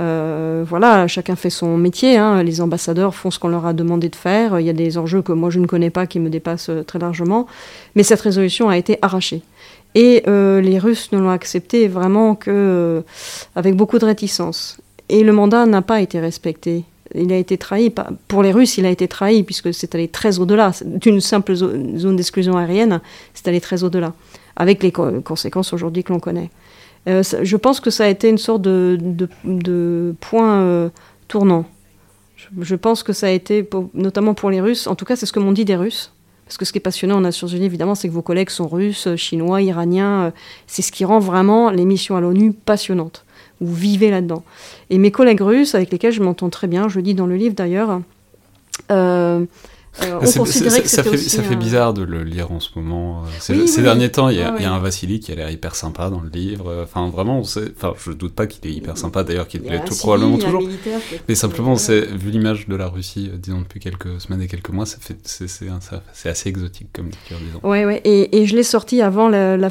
euh, 0.00 0.64
voilà, 0.66 1.06
chacun 1.06 1.36
fait 1.36 1.50
son 1.50 1.76
métier. 1.76 2.16
Hein. 2.16 2.42
Les 2.42 2.60
ambassadeurs 2.60 3.14
font 3.14 3.30
ce 3.30 3.38
qu'on 3.38 3.48
leur 3.48 3.66
a 3.66 3.72
demandé 3.72 4.08
de 4.08 4.16
faire. 4.16 4.58
Il 4.58 4.66
y 4.66 4.70
a 4.70 4.74
des 4.74 4.98
enjeux 4.98 5.22
que 5.22 5.32
moi 5.32 5.50
je 5.50 5.58
ne 5.58 5.66
connais 5.66 5.90
pas 5.90 6.06
qui 6.06 6.18
me 6.18 6.30
dépassent 6.30 6.70
euh, 6.70 6.82
très 6.82 6.98
largement. 6.98 7.46
Mais 7.94 8.02
cette 8.02 8.20
résolution 8.20 8.68
a 8.68 8.76
été 8.76 8.98
arrachée. 9.02 9.42
Et 9.94 10.22
euh, 10.26 10.60
les 10.60 10.78
Russes 10.78 11.12
ne 11.12 11.18
l'ont 11.18 11.30
acceptée 11.30 11.86
vraiment 11.88 12.34
que 12.34 13.02
avec 13.54 13.76
beaucoup 13.76 13.98
de 13.98 14.06
réticence. 14.06 14.78
Et 15.10 15.22
le 15.22 15.32
mandat 15.32 15.66
n'a 15.66 15.82
pas 15.82 16.00
été 16.00 16.18
respecté. 16.18 16.84
Il 17.14 17.30
a 17.30 17.36
été 17.36 17.58
trahi. 17.58 17.92
Pour 18.26 18.42
les 18.42 18.52
Russes, 18.52 18.78
il 18.78 18.86
a 18.86 18.90
été 18.90 19.06
trahi 19.06 19.42
puisque 19.42 19.74
c'est 19.74 19.94
allé 19.94 20.08
très 20.08 20.38
au-delà 20.38 20.72
d'une 20.82 21.20
simple 21.20 21.54
zone 21.54 22.16
d'exclusion 22.16 22.56
aérienne. 22.56 23.02
C'est 23.34 23.48
allé 23.48 23.60
très 23.60 23.84
au-delà, 23.84 24.14
avec 24.56 24.82
les 24.82 24.92
conséquences 24.92 25.72
aujourd'hui 25.72 26.04
que 26.04 26.12
l'on 26.12 26.20
connaît. 26.20 26.50
Euh, 27.08 27.22
je 27.42 27.56
pense 27.56 27.80
que 27.80 27.90
ça 27.90 28.04
a 28.04 28.08
été 28.08 28.28
une 28.28 28.38
sorte 28.38 28.62
de, 28.62 30.14
point 30.20 30.60
euh, 30.60 30.88
tournant. 31.28 31.64
Je, 32.60 32.74
pense 32.74 33.02
que 33.02 33.12
ça 33.12 33.28
a 33.28 33.30
été, 33.30 33.68
notamment 33.94 34.34
pour 34.34 34.50
les 34.50 34.60
Russes, 34.60 34.86
en 34.86 34.94
tout 34.94 35.04
cas 35.04 35.16
c'est 35.16 35.26
ce 35.26 35.32
que 35.32 35.38
m'ont 35.38 35.52
dit 35.52 35.64
des 35.64 35.76
Russes, 35.76 36.12
parce 36.44 36.56
que 36.56 36.64
ce 36.64 36.72
qui 36.72 36.78
est 36.78 36.82
passionnant 36.82 37.18
aux 37.18 37.20
Nations 37.20 37.46
Unies, 37.46 37.66
évidemment, 37.66 37.94
c'est 37.94 38.08
que 38.08 38.12
vos 38.12 38.22
collègues 38.22 38.50
sont 38.50 38.66
russes, 38.68 39.14
chinois, 39.16 39.62
iraniens, 39.62 40.22
euh, 40.22 40.30
c'est 40.66 40.82
ce 40.82 40.92
qui 40.92 41.04
rend 41.04 41.18
vraiment 41.18 41.70
les 41.70 41.84
missions 41.84 42.16
à 42.16 42.20
l'ONU 42.20 42.52
passionnantes. 42.52 43.24
Vous 43.60 43.74
vivez 43.74 44.10
là-dedans. 44.10 44.42
Et 44.90 44.98
mes 44.98 45.12
collègues 45.12 45.40
russes, 45.40 45.76
avec 45.76 45.92
lesquels 45.92 46.12
je 46.12 46.22
m'entends 46.22 46.50
très 46.50 46.66
bien, 46.66 46.88
je 46.88 46.96
le 46.96 47.02
dis 47.02 47.14
dans 47.14 47.26
le 47.26 47.36
livre 47.36 47.54
d'ailleurs, 47.54 48.00
euh, 50.00 50.24
ça, 50.24 51.02
fait, 51.02 51.56
bizarre 51.56 51.92
de 51.92 52.02
le 52.02 52.24
lire 52.24 52.50
en 52.50 52.60
ce 52.60 52.70
moment. 52.76 53.24
Euh, 53.50 53.66
ces 53.66 53.82
derniers 53.82 54.10
temps, 54.10 54.30
il 54.30 54.38
y, 54.38 54.42
a, 54.42 54.72
un 54.72 54.78
Vassili 54.78 55.20
qui 55.20 55.32
a 55.32 55.34
l'air 55.34 55.50
hyper 55.50 55.74
sympa 55.74 56.08
dans 56.08 56.20
le 56.20 56.30
livre. 56.30 56.82
Enfin, 56.82 57.10
vraiment, 57.10 57.40
enfin, 57.40 57.92
je 58.02 58.12
doute 58.12 58.34
pas 58.34 58.46
qu'il 58.46 58.70
est 58.70 58.74
hyper 58.74 58.96
sympa 58.96 59.22
d'ailleurs, 59.22 59.46
qu'il 59.46 59.62
l'est 59.62 59.84
tout 59.84 59.96
probablement 59.96 60.38
toujours. 60.38 60.62
Mais 61.28 61.34
simplement, 61.34 61.76
c'est 61.76 62.06
vu 62.06 62.30
l'image 62.30 62.68
de 62.68 62.76
la 62.76 62.88
Russie, 62.88 63.30
euh, 63.32 63.36
disons 63.36 63.60
depuis 63.60 63.80
quelques 63.80 64.20
semaines 64.20 64.40
et 64.40 64.48
quelques 64.48 64.70
mois, 64.70 64.86
ça 64.86 64.96
fait, 64.98 65.18
c'est 65.24 66.28
assez 66.28 66.48
exotique 66.48 66.88
comme 66.92 67.06
lecture, 67.06 67.36
disons. 67.38 67.60
Ouais, 67.68 67.84
ouais. 67.84 68.00
Et, 68.04 68.40
et 68.40 68.46
je 68.46 68.56
l'ai 68.56 68.62
sorti 68.62 69.02
avant 69.02 69.28
la, 69.28 69.68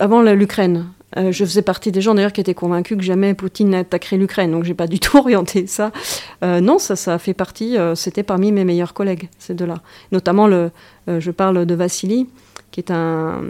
avant 0.00 0.22
l'Ukraine. 0.22 0.86
Euh, 1.16 1.32
je 1.32 1.44
faisais 1.44 1.62
partie 1.62 1.92
des 1.92 2.00
gens 2.00 2.14
d'ailleurs 2.14 2.32
qui 2.32 2.40
étaient 2.40 2.54
convaincus 2.54 2.96
que 2.96 3.02
jamais 3.02 3.34
Poutine 3.34 3.70
n'attaquerait 3.70 4.16
l'Ukraine, 4.16 4.52
donc 4.52 4.64
j'ai 4.64 4.74
pas 4.74 4.86
du 4.86 4.98
tout 5.00 5.18
orienté 5.18 5.66
ça. 5.66 5.92
Euh, 6.44 6.60
non, 6.60 6.78
ça, 6.78 6.96
ça 6.96 7.18
fait 7.18 7.34
partie, 7.34 7.76
euh, 7.78 7.94
c'était 7.94 8.22
parmi 8.22 8.52
mes 8.52 8.64
meilleurs 8.64 8.94
collègues, 8.94 9.28
ces 9.38 9.54
deux-là. 9.54 9.76
Notamment, 10.12 10.46
le, 10.46 10.70
je 11.06 11.30
parle 11.30 11.66
de 11.66 11.74
Vassili, 11.74 12.28
qui 12.70 12.80
est 12.80 12.90
un, 12.90 13.42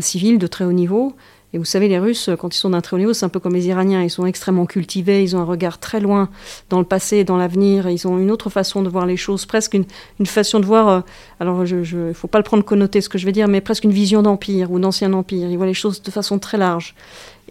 civil 0.00 0.38
de 0.38 0.46
très 0.46 0.64
haut 0.64 0.72
niveau, 0.72 1.14
et 1.52 1.58
vous 1.58 1.64
savez, 1.64 1.88
les 1.88 1.98
Russes, 1.98 2.30
quand 2.38 2.54
ils 2.54 2.58
sont 2.58 2.70
d'un 2.70 2.80
très 2.80 2.94
haut 2.94 2.98
niveau, 2.98 3.12
c'est 3.12 3.24
un 3.24 3.28
peu 3.28 3.40
comme 3.40 3.54
les 3.54 3.66
Iraniens. 3.66 4.02
Ils 4.02 4.10
sont 4.10 4.24
extrêmement 4.24 4.66
cultivés, 4.66 5.22
ils 5.22 5.34
ont 5.34 5.40
un 5.40 5.44
regard 5.44 5.78
très 5.78 5.98
loin 5.98 6.28
dans 6.68 6.78
le 6.78 6.84
passé, 6.84 7.24
dans 7.24 7.36
l'avenir. 7.36 7.88
Ils 7.90 8.06
ont 8.06 8.18
une 8.18 8.30
autre 8.30 8.50
façon 8.50 8.82
de 8.82 8.88
voir 8.88 9.04
les 9.04 9.16
choses, 9.16 9.46
presque 9.46 9.74
une, 9.74 9.84
une 10.20 10.26
façon 10.26 10.60
de 10.60 10.66
voir. 10.66 10.88
Euh, 10.88 11.00
alors, 11.40 11.64
il 11.66 11.76
ne 11.76 12.12
faut 12.12 12.28
pas 12.28 12.38
le 12.38 12.44
prendre 12.44 12.64
connoté 12.64 13.00
ce 13.00 13.08
que 13.08 13.18
je 13.18 13.26
vais 13.26 13.32
dire, 13.32 13.48
mais 13.48 13.60
presque 13.60 13.82
une 13.82 13.90
vision 13.90 14.22
d'empire 14.22 14.70
ou 14.70 14.78
d'ancien 14.78 15.12
empire. 15.12 15.50
Ils 15.50 15.56
voient 15.56 15.66
les 15.66 15.74
choses 15.74 16.02
de 16.02 16.10
façon 16.12 16.38
très 16.38 16.56
large. 16.56 16.94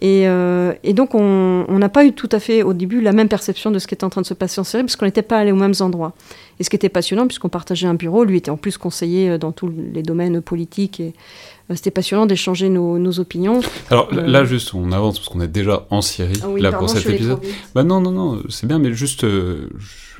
Et, 0.00 0.26
euh, 0.26 0.72
et 0.82 0.94
donc, 0.94 1.14
on 1.14 1.66
n'a 1.68 1.88
pas 1.90 2.06
eu 2.06 2.12
tout 2.12 2.28
à 2.32 2.40
fait 2.40 2.62
au 2.62 2.72
début 2.72 3.02
la 3.02 3.12
même 3.12 3.28
perception 3.28 3.70
de 3.70 3.78
ce 3.78 3.86
qui 3.86 3.94
était 3.94 4.04
en 4.04 4.08
train 4.10 4.22
de 4.22 4.26
se 4.26 4.32
passer 4.32 4.60
en 4.60 4.64
Syrie, 4.64 4.82
parce 4.82 4.96
qu'on 4.96 5.04
n'était 5.04 5.20
pas 5.20 5.38
allé 5.38 5.52
aux 5.52 5.56
mêmes 5.56 5.74
endroits. 5.80 6.14
Et 6.58 6.64
ce 6.64 6.70
qui 6.70 6.76
était 6.76 6.88
passionnant, 6.88 7.26
puisqu'on 7.26 7.50
partageait 7.50 7.86
un 7.86 7.94
bureau, 7.94 8.24
lui 8.24 8.38
était 8.38 8.50
en 8.50 8.56
plus 8.56 8.78
conseiller 8.78 9.30
euh, 9.30 9.38
dans 9.38 9.52
tous 9.52 9.70
les 9.92 10.02
domaines 10.02 10.40
politiques 10.40 11.00
et 11.00 11.12
c'était 11.74 11.90
passionnant 11.90 12.26
d'échanger 12.26 12.68
nos, 12.68 13.20
opinions. 13.20 13.60
Alors 13.90 14.08
euh, 14.12 14.26
là, 14.26 14.44
juste, 14.44 14.74
on 14.74 14.92
avance 14.92 15.18
parce 15.18 15.28
qu'on 15.28 15.40
est 15.40 15.48
déjà 15.48 15.86
en 15.90 16.02
Syrie 16.02 16.40
ah 16.42 16.48
là 16.58 16.72
pour 16.72 16.88
cet 16.88 17.06
épisode. 17.06 17.40
Bah 17.74 17.82
non, 17.82 18.00
non, 18.00 18.10
non, 18.10 18.42
c'est 18.48 18.66
bien, 18.66 18.78
mais 18.78 18.92
juste, 18.92 19.24
euh, 19.24 19.68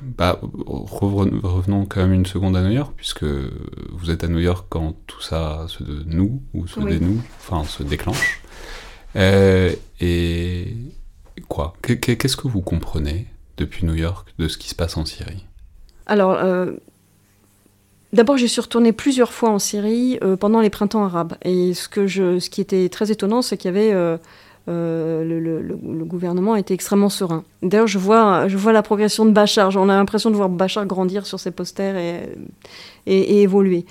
bah, 0.02 0.40
revenons 0.66 1.86
quand 1.86 2.00
même 2.00 2.12
une 2.12 2.26
seconde 2.26 2.56
à 2.56 2.62
New 2.62 2.72
York, 2.72 2.92
puisque 2.96 3.24
vous 3.24 4.10
êtes 4.10 4.24
à 4.24 4.28
New 4.28 4.38
York 4.38 4.66
quand 4.68 4.96
tout 5.06 5.22
ça 5.22 5.66
se 5.68 5.82
noue 6.06 6.42
ou 6.54 6.66
se 6.66 6.80
dénoue, 6.80 7.20
enfin 7.38 7.64
se 7.64 7.82
déclenche. 7.82 8.42
et 9.14 10.74
quoi? 11.48 11.74
Qu'est-ce 11.82 12.36
que 12.36 12.48
vous 12.48 12.60
comprenez 12.60 13.26
depuis 13.56 13.86
New 13.86 13.94
York 13.94 14.28
de 14.38 14.48
ce 14.48 14.58
qui 14.58 14.68
se 14.68 14.74
passe 14.74 14.96
en 14.96 15.04
Syrie? 15.04 15.46
Alors, 16.06 16.38
D'abord, 18.12 18.36
j'y 18.36 18.48
suis 18.48 18.60
retournée 18.60 18.92
plusieurs 18.92 19.32
fois 19.32 19.50
en 19.50 19.58
Syrie 19.58 20.18
pendant 20.40 20.60
les 20.60 20.70
printemps 20.70 21.04
arabes. 21.04 21.34
Et 21.42 21.74
ce, 21.74 21.88
que 21.88 22.06
je, 22.06 22.40
ce 22.40 22.50
qui 22.50 22.60
était 22.60 22.88
très 22.88 23.12
étonnant, 23.12 23.40
c'est 23.40 23.56
qu'il 23.56 23.72
y 23.72 23.76
avait 23.76 24.18
euh, 24.68 25.24
le, 25.24 26.04
gouvernement 26.04 26.54
était 26.54 26.74
extrêmement 26.74 27.08
serein. 27.08 27.44
D'ailleurs, 27.62 27.86
je 27.86 27.98
vois, 27.98 28.46
je 28.48 28.56
vois 28.56 28.72
la 28.72 28.82
progression 28.82 29.24
de 29.24 29.30
Bachar. 29.30 29.74
On 29.76 29.88
a 29.88 29.96
l'impression 29.96 30.30
de 30.30 30.36
voir 30.36 30.48
Bachar 30.48 30.86
grandir 30.86 31.26
sur 31.26 31.40
ses 31.40 31.50
posters 31.50 31.96
et, 31.96 32.28
et, 33.06 33.42
évoluer. 33.42 33.86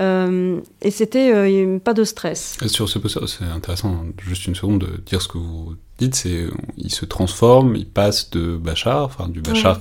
Euh, 0.00 0.60
et 0.82 0.90
c'était 0.90 1.32
euh, 1.32 1.78
pas 1.78 1.94
de 1.94 2.04
stress. 2.04 2.56
Sur 2.66 2.88
ce 2.88 2.98
poster, 2.98 3.20
c'est 3.28 3.44
intéressant, 3.44 4.04
juste 4.26 4.46
une 4.46 4.54
seconde, 4.54 4.80
de 4.80 5.02
dire 5.04 5.20
ce 5.22 5.28
que 5.28 5.38
vous 5.38 5.74
dites. 5.98 6.14
C'est 6.14 6.46
il 6.76 6.92
se 6.92 7.04
transforme, 7.04 7.76
il 7.76 7.86
passe 7.86 8.30
de 8.30 8.56
Bachar, 8.56 9.04
enfin 9.04 9.28
du 9.28 9.40
Bachar 9.40 9.80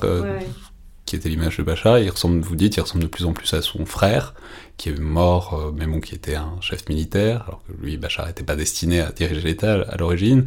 qui 1.13 1.17
était 1.17 1.29
l'image 1.29 1.57
de 1.57 1.63
Bachar, 1.63 1.99
il 1.99 2.09
ressemble, 2.09 2.41
vous 2.41 2.55
dites, 2.55 2.75
il 2.75 2.81
ressemble 2.81 3.03
de 3.03 3.07
plus 3.07 3.25
en 3.25 3.33
plus 3.33 3.53
à 3.53 3.61
son 3.61 3.85
frère, 3.85 4.33
qui 4.77 4.89
est 4.89 4.99
mort, 4.99 5.53
euh, 5.53 5.71
mais 5.71 5.85
bon, 5.85 5.99
qui 5.99 6.15
était 6.15 6.33
un 6.33 6.55
chef 6.59 6.89
militaire, 6.89 7.43
alors 7.47 7.61
que 7.67 7.85
lui, 7.85 7.97
Bachar 7.97 8.25
n'était 8.25 8.43
pas 8.43 8.55
destiné 8.55 8.99
à 8.99 9.11
diriger 9.11 9.41
l'État 9.41 9.73
à 9.87 9.95
l'origine. 9.97 10.45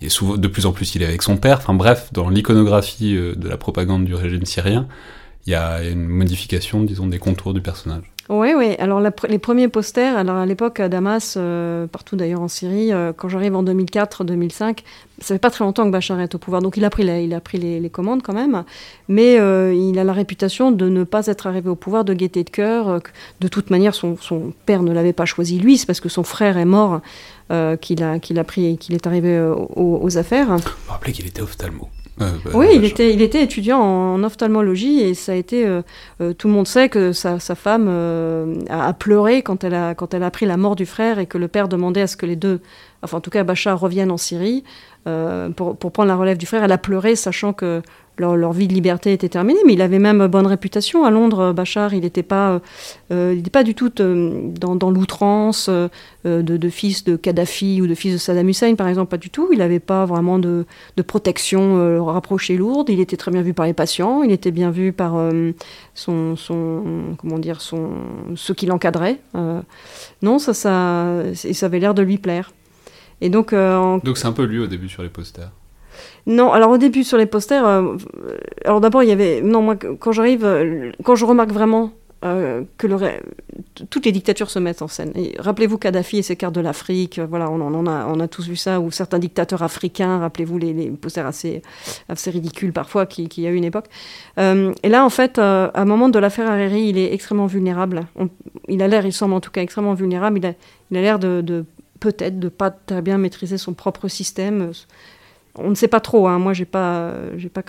Et 0.00 0.08
souvent, 0.08 0.38
de 0.38 0.48
plus 0.48 0.64
en 0.64 0.72
plus, 0.72 0.94
il 0.94 1.02
est 1.02 1.06
avec 1.06 1.20
son 1.20 1.36
père. 1.36 1.58
Enfin 1.58 1.74
bref, 1.74 2.08
dans 2.14 2.30
l'iconographie 2.30 3.16
euh, 3.16 3.34
de 3.34 3.50
la 3.50 3.58
propagande 3.58 4.06
du 4.06 4.14
régime 4.14 4.46
syrien, 4.46 4.88
il 5.44 5.52
y 5.52 5.54
a 5.54 5.82
une 5.82 6.06
modification, 6.06 6.82
disons, 6.84 7.06
des 7.06 7.18
contours 7.18 7.52
du 7.52 7.60
personnage. 7.60 8.10
Oui, 8.30 8.54
oui. 8.56 8.76
Alors 8.78 9.00
les 9.00 9.38
premiers 9.38 9.68
posters, 9.68 10.16
alors 10.16 10.36
à 10.36 10.46
l'époque 10.46 10.80
à 10.80 10.88
Damas, 10.88 11.34
euh, 11.36 11.86
partout 11.86 12.16
d'ailleurs 12.16 12.40
en 12.40 12.48
Syrie, 12.48 12.92
quand 13.16 13.28
j'arrive 13.28 13.56
en 13.56 13.62
2004-2005, 13.62 14.80
ça 15.20 15.34
fait 15.34 15.38
pas 15.38 15.50
très 15.50 15.64
longtemps 15.64 15.84
que 15.84 15.90
Bachar 15.90 16.20
est 16.20 16.34
au 16.34 16.38
pouvoir, 16.38 16.62
donc 16.62 16.76
il 16.76 16.84
a 16.84 16.90
pris 16.90 17.04
les, 17.04 17.24
il 17.24 17.34
a 17.34 17.40
pris 17.40 17.58
les, 17.58 17.90
commandes 17.90 18.22
quand 18.22 18.32
même, 18.32 18.64
mais 19.08 19.38
euh, 19.38 19.74
il 19.74 19.98
a 19.98 20.04
la 20.04 20.12
réputation 20.12 20.70
de 20.70 20.88
ne 20.88 21.04
pas 21.04 21.26
être 21.26 21.46
arrivé 21.46 21.68
au 21.68 21.74
pouvoir 21.74 22.04
de 22.04 22.14
gaieté 22.14 22.44
de 22.44 22.50
cœur. 22.50 23.00
de 23.40 23.48
toute 23.48 23.70
manière, 23.70 23.94
son, 23.94 24.16
père 24.66 24.82
ne 24.82 24.92
l'avait 24.92 25.12
pas 25.12 25.24
choisi 25.24 25.58
lui, 25.58 25.78
c'est 25.78 25.86
parce 25.86 26.00
que 26.00 26.08
son 26.08 26.22
frère 26.22 26.58
est 26.58 26.64
mort 26.64 27.00
qu'il 27.80 28.02
a, 28.02 28.18
qu'il 28.18 28.38
a 28.38 28.44
pris, 28.44 28.76
qu'il 28.76 28.94
est 28.94 29.06
arrivé 29.06 29.40
aux, 29.40 30.00
aux 30.02 30.18
affaires. 30.18 30.56
Vous 30.56 30.92
rappelez 30.92 31.12
qu'il 31.12 31.26
était 31.26 31.40
ophtalmo. 31.40 31.88
Bah, 32.18 32.32
oui, 32.54 32.66
il 32.74 32.84
était, 32.84 33.14
il 33.14 33.22
était 33.22 33.42
étudiant 33.42 33.78
en 33.78 34.22
ophtalmologie 34.24 35.00
et 35.00 35.14
ça 35.14 35.32
a 35.32 35.34
été. 35.36 35.64
Euh, 35.64 35.82
euh, 36.20 36.32
tout 36.32 36.48
le 36.48 36.54
monde 36.54 36.66
sait 36.66 36.88
que 36.88 37.12
sa, 37.12 37.38
femme 37.38 37.86
euh, 37.88 38.56
a, 38.68 38.92
pleuré 38.92 39.42
quand 39.42 39.62
elle 39.62 39.74
a, 39.74 39.94
quand 39.94 40.14
elle 40.14 40.24
a 40.24 40.26
appris 40.26 40.46
la 40.46 40.56
mort 40.56 40.74
du 40.74 40.86
frère 40.86 41.18
et 41.18 41.26
que 41.26 41.38
le 41.38 41.48
père 41.48 41.68
demandait 41.68 42.02
à 42.02 42.06
ce 42.06 42.16
que 42.16 42.26
les 42.26 42.36
deux, 42.36 42.60
enfin 43.02 43.18
en 43.18 43.20
tout 43.20 43.30
cas 43.30 43.44
Bachar, 43.44 43.78
reviennent 43.78 44.10
en 44.10 44.16
Syrie 44.16 44.64
pour, 45.56 45.76
pour, 45.76 45.90
prendre 45.90 46.08
la 46.08 46.16
relève 46.16 46.36
du 46.36 46.44
frère. 46.44 46.62
Elle 46.64 46.72
a 46.72 46.78
pleuré, 46.78 47.16
sachant 47.16 47.54
que 47.54 47.80
leur, 48.18 48.52
vie 48.52 48.68
de 48.68 48.74
liberté 48.74 49.12
était 49.12 49.28
terminée, 49.28 49.60
mais 49.66 49.74
il 49.74 49.82
avait 49.82 49.98
même 49.98 50.26
bonne 50.26 50.46
réputation 50.46 51.04
à 51.04 51.10
Londres. 51.10 51.52
Bachar, 51.52 51.94
il 51.94 52.00
n'était 52.00 52.22
pas, 52.22 52.60
euh, 53.10 53.40
pas 53.52 53.62
du 53.62 53.74
tout 53.74 53.90
euh, 54.00 54.40
dans, 54.60 54.90
l'outrance 54.90 55.68
euh, 55.68 55.88
de, 56.24 56.68
fils 56.68 57.04
de 57.04 57.16
Kadhafi 57.16 57.80
ou 57.80 57.86
de 57.86 57.94
fils 57.94 58.12
de 58.12 58.18
Saddam 58.18 58.48
Hussein, 58.48 58.74
par 58.74 58.88
exemple, 58.88 59.10
pas 59.10 59.16
du 59.16 59.30
tout. 59.30 59.48
Il 59.52 59.58
n'avait 59.58 59.80
pas 59.80 60.04
vraiment 60.04 60.38
de, 60.38 60.66
protection 61.06 62.04
rapprochée 62.04 62.56
lourde. 62.56 62.88
Il 62.90 63.00
était 63.00 63.16
très 63.16 63.30
bien 63.30 63.42
vu 63.42 63.54
par 63.54 63.66
les 63.66 63.72
patients. 63.72 64.22
Il 64.22 64.32
était 64.32 64.50
bien 64.50 64.70
vu 64.70 64.92
par 64.92 65.14
son, 65.94 66.36
son, 66.36 67.14
comment 67.18 67.38
dire, 67.38 67.60
son, 67.60 67.90
ceux 68.34 68.54
qui 68.54 68.66
l'encadraient. 68.66 69.20
non, 70.22 70.38
ça, 70.38 70.54
ça, 70.54 71.22
ça 71.34 71.66
avait 71.66 71.78
l'air 71.78 71.94
de 71.94 72.02
lui 72.02 72.18
plaire. 72.18 72.52
Et 73.20 73.30
donc, 73.30 73.52
donc 73.52 74.18
c'est 74.18 74.26
un 74.26 74.32
peu 74.32 74.44
lui 74.44 74.58
au 74.58 74.66
début 74.66 74.88
sur 74.88 75.02
les 75.02 75.08
posters. 75.08 75.50
Non, 76.26 76.52
alors 76.52 76.70
au 76.70 76.78
début 76.78 77.04
sur 77.04 77.16
les 77.16 77.26
posters, 77.26 77.66
euh, 77.66 77.96
alors 78.64 78.80
d'abord 78.80 79.02
il 79.02 79.08
y 79.08 79.12
avait, 79.12 79.40
non 79.40 79.62
moi 79.62 79.76
quand 79.76 80.12
j'arrive, 80.12 80.44
euh, 80.44 80.92
quand 81.02 81.14
je 81.14 81.24
remarque 81.24 81.52
vraiment 81.52 81.92
euh, 82.24 82.64
que 82.76 82.86
le, 82.86 82.98
toutes 83.88 84.04
les 84.04 84.12
dictatures 84.12 84.50
se 84.50 84.58
mettent 84.58 84.82
en 84.82 84.88
scène. 84.88 85.12
Rappelez-vous 85.38 85.78
Kadhafi 85.78 86.18
et 86.18 86.22
ses 86.22 86.36
cartes 86.36 86.54
de 86.54 86.60
l'Afrique, 86.60 87.18
voilà, 87.18 87.48
on, 87.50 87.62
on, 87.62 87.86
a, 87.86 88.06
on 88.06 88.20
a 88.20 88.28
tous 88.28 88.46
vu 88.46 88.56
ça, 88.56 88.78
ou 88.78 88.90
certains 88.90 89.18
dictateurs 89.18 89.62
africains, 89.62 90.18
rappelez-vous 90.18 90.58
les, 90.58 90.90
posters 90.90 91.26
assez, 91.26 91.62
assez 92.10 92.30
ridicules 92.30 92.72
parfois 92.72 93.06
qu'il 93.06 93.28
qui 93.28 93.42
y 93.42 93.46
a 93.46 93.50
eu 93.50 93.54
une 93.54 93.64
époque. 93.64 93.86
et 94.36 94.88
là 94.88 95.04
en 95.04 95.10
fait, 95.10 95.38
à 95.38 95.70
un 95.74 95.84
moment 95.86 96.10
de 96.10 96.18
l'affaire 96.18 96.50
Hariri, 96.50 96.88
il 96.88 96.98
est 96.98 97.14
extrêmement 97.14 97.46
vulnérable. 97.46 98.02
il 98.68 98.82
a 98.82 98.88
l'air, 98.88 99.06
il 99.06 99.12
semble 99.12 99.32
en 99.32 99.40
tout 99.40 99.50
cas 99.50 99.62
extrêmement 99.62 99.94
vulnérable, 99.94 100.40
il 100.90 100.96
a 100.96 101.00
l'air 101.00 101.18
de, 101.18 101.40
de 101.40 101.64
peut-être 102.00 102.38
de 102.38 102.48
pas 102.48 102.70
très 102.70 103.02
bien 103.02 103.18
maîtriser 103.18 103.58
son 103.58 103.74
propre 103.74 104.08
système 104.08 104.72
on 105.58 105.70
ne 105.70 105.74
sait 105.74 105.88
pas 105.88 106.00
trop. 106.00 106.26
Hein. 106.26 106.38
Moi, 106.38 106.52
j'ai 106.52 106.64
pas, 106.64 107.14
j'ai 107.36 107.48
pas, 107.48 107.62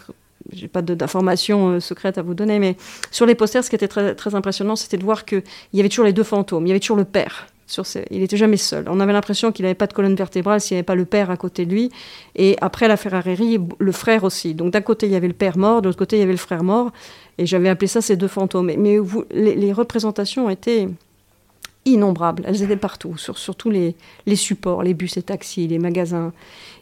j'ai 0.52 0.68
pas 0.68 0.82
d'informations 0.82 1.70
euh, 1.70 1.80
secrètes 1.80 2.18
à 2.18 2.22
vous 2.22 2.34
donner, 2.34 2.60
mais 2.60 2.78
sur 3.12 3.26
les 3.26 3.36
posters, 3.36 3.64
ce 3.64 3.70
qui 3.70 3.76
était 3.76 3.88
très, 3.88 4.36
impressionnant, 4.36 4.76
c'était 4.76 4.98
de 4.98 5.04
voir 5.04 5.26
qu'il 5.26 5.44
y 5.74 5.80
avait 5.80 5.90
toujours 5.90 6.06
les 6.06 6.14
deux 6.14 6.24
fantômes. 6.24 6.66
Il 6.66 6.70
y 6.70 6.72
avait 6.72 6.80
toujours 6.80 6.98
le 6.98 7.06
père. 7.06 7.48
Sur 7.68 7.86
Il 8.10 8.22
n'était 8.22 8.38
jamais 8.38 8.58
seul. 8.58 8.86
On 8.88 9.00
avait 9.00 9.14
l'impression 9.14 9.52
qu'il 9.52 9.62
n'avait 9.62 9.76
pas 9.76 9.86
de 9.86 9.94
colonne 9.94 10.16
vertébrale 10.16 10.60
s'il 10.60 10.74
n'y 10.74 10.80
avait 10.80 10.86
pas 10.86 10.96
le 10.96 11.06
père 11.06 11.30
à 11.30 11.38
côté 11.38 11.68
de 11.68 11.72
lui. 11.72 11.92
Et 12.36 12.58
après 12.62 12.88
la 12.88 12.98
Ferrari, 12.98 13.60
le 13.78 13.92
frère 13.92 14.24
aussi. 14.24 14.56
Donc 14.56 14.74
d'un 14.74 14.82
côté, 14.82 15.06
il 15.06 15.12
y 15.12 15.16
avait 15.16 15.28
le 15.28 15.36
père 15.36 15.56
mort, 15.56 15.84
de 15.84 15.88
l'autre 15.88 16.00
côté, 16.00 16.16
il 16.16 16.20
y 16.22 16.24
avait 16.24 16.32
le 16.32 16.40
frère 16.40 16.64
mort. 16.64 16.92
Et 17.38 17.46
j'avais 17.46 17.70
appelé 17.70 17.86
ça 17.86 18.02
ces 18.02 18.18
deux 18.18 18.28
fantômes. 18.28 18.72
Mais, 18.76 19.00
les, 19.30 19.54
les 19.54 19.72
représentations 19.72 20.50
étaient 20.50 20.88
innombrables. 21.94 22.44
Elles 22.46 22.64
étaient 22.64 22.78
partout, 22.78 23.18
sur, 23.18 23.56
tous 23.56 23.70
les, 23.70 23.96
supports, 24.36 24.84
les 24.84 24.94
bus 24.94 25.18
et 25.18 25.22
taxis, 25.22 25.68
les 25.68 25.80
magasins. 25.80 26.32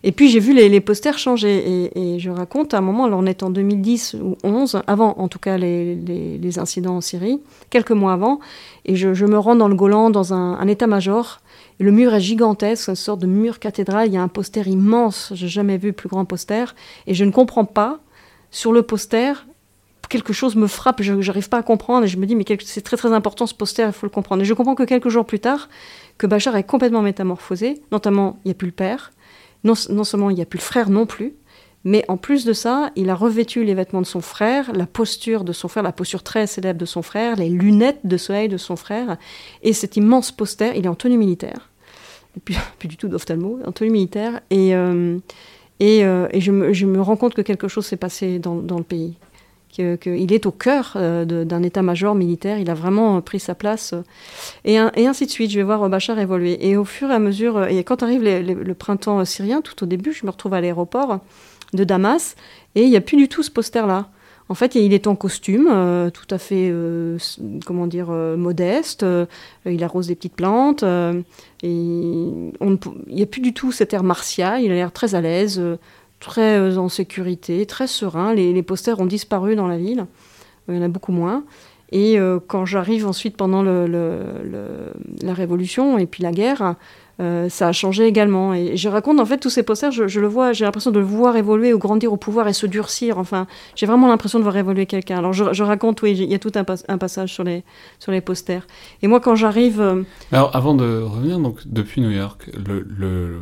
Et 0.03 0.11
puis 0.11 0.29
j'ai 0.29 0.39
vu 0.39 0.53
les, 0.53 0.81
posters 0.81 1.17
changer. 1.17 1.91
Et, 1.95 2.19
je 2.19 2.29
raconte, 2.29 2.73
à 2.73 2.77
un 2.77 2.81
moment, 2.81 3.05
alors 3.05 3.19
on 3.19 3.25
est 3.25 3.43
en 3.43 3.49
2010 3.49 4.17
ou 4.21 4.37
11, 4.43 4.81
avant 4.87 5.17
en 5.17 5.27
tout 5.27 5.39
cas 5.39 5.57
les, 5.57 6.59
incidents 6.59 6.97
en 6.97 7.01
Syrie, 7.01 7.39
quelques 7.69 7.91
mois 7.91 8.13
avant, 8.13 8.39
et 8.85 8.95
je, 8.95 9.25
me 9.25 9.37
rends 9.37 9.55
dans 9.55 9.67
le 9.67 9.75
Golan, 9.75 10.09
dans 10.09 10.33
un, 10.33 10.67
état-major. 10.67 11.41
Le 11.79 11.91
mur 11.91 12.13
est 12.13 12.21
gigantesque, 12.21 12.89
une 12.89 12.95
sorte 12.95 13.19
de 13.19 13.27
mur 13.27 13.59
cathédrale. 13.59 14.07
Il 14.07 14.13
y 14.13 14.17
a 14.17 14.21
un 14.21 14.27
poster 14.27 14.67
immense, 14.67 15.31
j'ai 15.35 15.47
jamais 15.47 15.77
vu 15.77 15.93
plus 15.93 16.09
grand 16.09 16.25
poster. 16.25 16.73
Et 17.05 17.13
je 17.13 17.23
ne 17.23 17.31
comprends 17.31 17.65
pas, 17.65 17.99
sur 18.49 18.71
le 18.71 18.81
poster, 18.81 19.45
quelque 20.09 20.33
chose 20.33 20.55
me 20.55 20.67
frappe, 20.67 21.01
je 21.01 21.13
n'arrive 21.13 21.49
pas 21.49 21.57
à 21.57 21.63
comprendre, 21.63 22.05
et 22.05 22.07
je 22.07 22.17
me 22.17 22.25
dis, 22.25 22.35
mais 22.35 22.45
c'est 22.63 22.81
très 22.81 22.97
très 22.97 23.11
important 23.13 23.45
ce 23.45 23.53
poster, 23.53 23.87
il 23.87 23.93
faut 23.93 24.05
le 24.05 24.11
comprendre. 24.11 24.41
Et 24.41 24.45
je 24.45 24.53
comprends 24.53 24.75
que 24.75 24.83
quelques 24.83 25.09
jours 25.09 25.25
plus 25.25 25.39
tard, 25.39 25.69
que 26.17 26.27
Bachar 26.27 26.55
est 26.55 26.63
complètement 26.63 27.01
métamorphosé, 27.01 27.81
notamment 27.91 28.39
il 28.45 28.49
n'y 28.49 28.51
a 28.51 28.55
plus 28.55 28.67
le 28.67 28.73
père, 28.73 29.11
non, 29.63 29.75
seulement 29.75 30.29
il 30.29 30.35
n'y 30.35 30.41
a 30.41 30.45
plus 30.45 30.57
le 30.57 30.63
frère 30.63 30.89
non 30.89 31.05
plus, 31.05 31.33
mais 31.83 32.03
en 32.07 32.17
plus 32.17 32.45
de 32.45 32.53
ça, 32.53 32.91
il 32.95 33.09
a 33.09 33.15
revêtu 33.15 33.63
les 33.63 33.73
vêtements 33.73 34.01
de 34.01 34.07
son 34.07 34.21
frère, 34.21 34.71
la 34.73 34.85
posture 34.85 35.43
de 35.43 35.53
son 35.53 35.67
frère, 35.67 35.83
la 35.83 35.91
posture 35.91 36.23
très 36.23 36.47
célèbre 36.47 36.79
de 36.79 36.85
son 36.85 37.01
frère, 37.01 37.35
les 37.35 37.49
lunettes 37.49 37.99
de 38.03 38.17
soleil 38.17 38.49
de 38.49 38.57
son 38.57 38.75
frère, 38.75 39.17
et 39.61 39.73
cet 39.73 39.97
immense 39.97 40.31
poster, 40.31 40.73
il 40.75 40.85
est 40.85 40.89
en 40.89 40.95
tenue 40.95 41.17
militaire, 41.17 41.69
plus 42.79 42.87
du 42.87 42.97
tout 42.97 43.07
d'ophtalmo, 43.07 43.59
en 43.65 43.71
tenue 43.71 43.91
militaire, 43.91 44.41
et, 44.49 44.75
euh, 44.75 45.17
euh, 45.81 46.27
je, 46.33 46.51
me, 46.51 47.01
rends 47.01 47.17
compte 47.17 47.35
que 47.35 47.41
quelque 47.41 47.67
chose 47.67 47.85
s'est 47.85 47.97
passé 47.97 48.39
dans 48.39 48.77
le 48.77 48.83
pays 48.83 49.15
qu'il 49.69 50.33
est 50.33 50.45
au 50.45 50.51
cœur 50.51 50.93
euh, 50.95 51.25
d'un 51.25 51.63
état-major 51.63 52.15
militaire, 52.15 52.57
il 52.57 52.69
a 52.69 52.73
vraiment 52.73 53.21
pris 53.21 53.39
sa 53.39 53.55
place, 53.55 53.93
et, 54.65 54.75
et, 54.95 55.07
ainsi 55.07 55.25
de 55.25 55.31
suite. 55.31 55.51
Je 55.51 55.57
vais 55.57 55.63
voir 55.63 55.87
Bachar 55.89 56.19
évoluer. 56.19 56.67
Et 56.67 56.77
au 56.77 56.85
fur 56.85 57.09
et 57.09 57.13
à 57.13 57.19
mesure, 57.19 57.65
et 57.65 57.83
quand 57.83 58.03
arrive 58.03 58.23
le 58.23 58.73
printemps 58.73 59.23
syrien, 59.25 59.61
tout 59.61 59.83
au 59.83 59.85
début, 59.85 60.13
je 60.13 60.25
me 60.25 60.31
retrouve 60.31 60.53
à 60.53 60.61
l'aéroport 60.61 61.19
de 61.73 61.83
Damas, 61.83 62.35
et 62.75 62.83
il 62.83 62.89
n'y 62.89 62.97
a 62.97 63.01
plus 63.01 63.17
du 63.17 63.27
tout 63.27 63.43
ce 63.43 63.51
poster-là. 63.51 64.09
En 64.49 64.53
fait, 64.53 64.75
il 64.75 64.93
est 64.93 65.07
en 65.07 65.15
costume, 65.15 65.67
euh, 65.69 66.09
tout 66.09 66.27
à 66.33 66.37
fait, 66.37 66.69
euh, 66.71 67.17
comment 67.65 67.85
dire, 67.85 68.07
modeste. 68.09 69.05
il 69.65 69.83
arrose 69.83 70.07
des 70.07 70.15
petites 70.15 70.35
plantes. 70.35 70.83
et 70.83 71.67
il 71.67 72.51
n'y 73.09 73.23
a 73.23 73.25
plus 73.25 73.41
du 73.41 73.53
tout 73.53 73.71
cet 73.71 73.93
air 73.93 74.03
martial. 74.03 74.61
Il 74.61 74.71
a 74.71 74.75
l'air 74.75 74.93
très 74.93 75.15
à 75.15 75.21
l'aise 75.21 75.61
très 76.19 76.57
euh, 76.59 76.77
en 76.77 76.89
sécurité, 76.89 77.65
très 77.65 77.87
serein. 77.87 78.33
Les, 78.33 78.63
posters 78.63 78.99
ont 78.99 79.05
disparu 79.05 79.55
dans 79.55 79.67
la 79.67 79.77
ville. 79.77 80.05
Il 80.67 80.75
y 80.75 80.79
en 80.79 80.81
a 80.81 80.87
beaucoup 80.87 81.11
moins. 81.11 81.43
Et 81.91 82.19
euh, 82.19 82.39
quand 82.45 82.65
j'arrive 82.65 83.07
ensuite 83.07 83.37
pendant 83.37 83.63
la 83.63 85.33
Révolution 85.33 85.97
et 85.97 86.05
puis 86.05 86.21
la 86.21 86.31
guerre, 86.31 86.75
euh, 87.21 87.47
ça 87.47 87.69
a 87.69 87.71
changé 87.71 88.05
également. 88.05 88.53
Et 88.53 88.75
je 88.75 88.89
raconte 88.89 89.21
en 89.21 89.25
fait 89.25 89.37
tous 89.37 89.49
ces 89.49 89.63
posters, 89.63 89.91
je, 89.91 90.19
le 90.19 90.27
vois, 90.27 90.51
j'ai 90.51 90.65
l'impression 90.65 90.91
de 90.91 90.99
le 90.99 91.05
voir 91.05 91.37
évoluer 91.37 91.73
ou 91.73 91.79
grandir 91.79 92.11
au 92.11 92.17
pouvoir 92.17 92.49
et 92.49 92.53
se 92.53 92.67
durcir. 92.67 93.17
Enfin, 93.17 93.47
j'ai 93.75 93.85
vraiment 93.85 94.09
l'impression 94.09 94.37
de 94.39 94.43
voir 94.43 94.57
évoluer 94.57 94.85
quelqu'un. 94.85 95.17
Alors 95.17 95.31
je, 95.31 95.63
raconte, 95.63 96.01
oui, 96.01 96.11
il 96.11 96.29
y 96.29 96.35
a 96.35 96.39
tout 96.39 96.51
un, 96.55 96.65
passage 96.97 97.33
sur 97.33 97.45
les, 97.45 98.21
posters. 98.21 98.67
Et 99.01 99.07
moi, 99.07 99.21
quand 99.21 99.35
j'arrive. 99.35 100.05
Alors 100.33 100.53
avant 100.53 100.73
de 100.73 101.01
revenir, 101.01 101.39
donc 101.39 101.59
depuis 101.65 102.01
New 102.01 102.11
York, 102.11 102.49
le 102.67 103.39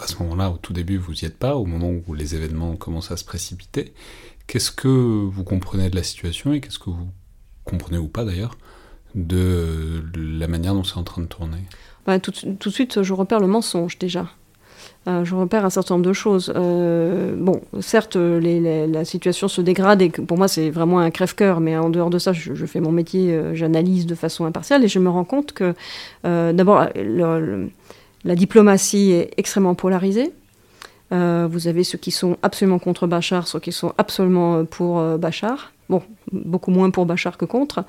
à 0.00 0.06
ce 0.06 0.22
moment-là, 0.22 0.50
au 0.50 0.56
tout 0.56 0.72
début, 0.72 0.96
vous 0.96 1.12
n'y 1.12 1.24
êtes 1.24 1.36
pas, 1.36 1.56
au 1.56 1.64
moment 1.64 1.92
où 2.06 2.14
les 2.14 2.34
événements 2.34 2.76
commencent 2.76 3.10
à 3.10 3.16
se 3.16 3.24
précipiter. 3.24 3.92
Qu'est-ce 4.46 4.70
que 4.70 4.88
vous 4.88 5.44
comprenez 5.44 5.90
de 5.90 5.96
la 5.96 6.02
situation 6.02 6.52
et 6.52 6.60
qu'est-ce 6.60 6.78
que 6.78 6.90
vous 6.90 7.08
comprenez 7.64 7.98
ou 7.98 8.08
pas 8.08 8.24
d'ailleurs 8.24 8.56
de 9.14 10.02
la 10.14 10.46
manière 10.46 10.74
dont 10.74 10.84
c'est 10.84 10.98
en 10.98 11.02
train 11.02 11.22
de 11.22 11.26
tourner? 11.26 11.58
Bah, 12.06 12.18
tout, 12.18 12.32
de 12.32 12.70
suite, 12.70 13.02
je 13.02 13.12
repère 13.12 13.40
le 13.40 13.46
mensonge 13.46 13.98
déjà. 13.98 14.28
je 15.06 15.34
repère 15.34 15.64
un 15.64 15.70
certain 15.70 15.94
nombre 15.94 16.06
de 16.06 16.12
choses. 16.12 16.52
bon, 16.54 17.60
certes, 17.80 18.16
la 18.16 19.04
situation 19.04 19.48
se 19.48 19.60
dégrade 19.60 20.02
et 20.02 20.10
pour 20.10 20.38
moi 20.38 20.48
c'est 20.48 20.70
vraiment 20.70 21.00
un 21.00 21.10
crève-cœur, 21.10 21.60
mais 21.60 21.76
en 21.76 21.88
dehors 21.88 22.10
de 22.10 22.18
ça, 22.18 22.32
je, 22.32 22.66
fais 22.66 22.80
mon 22.80 22.92
métier, 22.92 23.40
j'analyse 23.54 24.06
de 24.06 24.14
façon 24.14 24.44
impartiale 24.44 24.84
et 24.84 24.88
je 24.88 24.98
me 24.98 25.08
rends 25.08 25.24
compte 25.24 25.52
que 25.52 25.74
d'abord 26.22 26.86
la 28.26 28.34
diplomatie 28.34 29.12
est 29.12 29.30
extrêmement 29.36 29.74
polarisée. 29.74 30.32
Euh, 31.12 31.46
vous 31.48 31.68
avez 31.68 31.84
ceux 31.84 31.98
qui 31.98 32.10
sont 32.10 32.36
absolument 32.42 32.80
contre 32.80 33.06
Bachar, 33.06 33.46
ceux 33.46 33.60
qui 33.60 33.70
sont 33.70 33.94
absolument 33.96 34.56
euh, 34.56 34.62
pour 34.64 34.98
euh, 34.98 35.16
Bachar. 35.16 35.72
Bon, 35.88 36.02
beaucoup 36.32 36.72
moins 36.72 36.90
pour 36.90 37.06
Bachar 37.06 37.38
que 37.38 37.44
contre. 37.44 37.84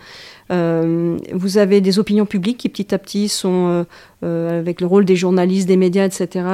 vous 0.52 1.58
avez 1.58 1.82
des 1.82 1.98
opinions 1.98 2.28
publiques 2.28 2.60
qui 2.60 2.70
petit 2.70 2.94
à 2.94 3.00
petit 3.00 3.28
sont, 3.28 3.88
avec 4.22 4.82
le 4.82 4.86
rôle 4.86 5.04
des 5.04 5.16
journalistes, 5.16 5.68
des 5.68 5.78
médias, 5.78 6.06
etc., 6.06 6.46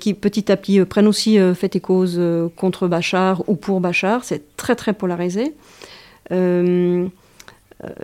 qui 0.00 0.14
petit 0.14 0.50
à 0.50 0.56
petit 0.56 0.84
prennent 0.84 1.06
aussi 1.06 1.38
fait 1.54 1.76
et 1.76 1.80
cause 1.80 2.20
contre 2.56 2.88
Bachar 2.88 3.44
ou 3.46 3.54
pour 3.54 3.80
Bachar. 3.80 4.24
C'est 4.24 4.56
très 4.56 4.74
très 4.74 4.94
polarisé. 4.94 5.54
Le, 6.32 7.08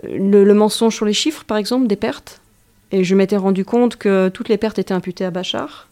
le, 0.05 0.53
mensonge 0.53 0.95
sur 0.95 1.05
les 1.05 1.11
chiffres, 1.11 1.43
par 1.43 1.57
exemple, 1.57 1.87
des 1.87 1.97
pertes. 1.97 2.39
Et 2.95 3.03
je 3.03 3.13
m'étais 3.13 3.35
rendu 3.35 3.65
compte 3.65 3.97
que 3.97 4.29
toutes 4.29 4.47
les 4.47 4.55
pertes 4.55 4.79
étaient 4.79 4.93
imputées 4.93 5.25
à 5.25 5.31
Bachar 5.31 5.89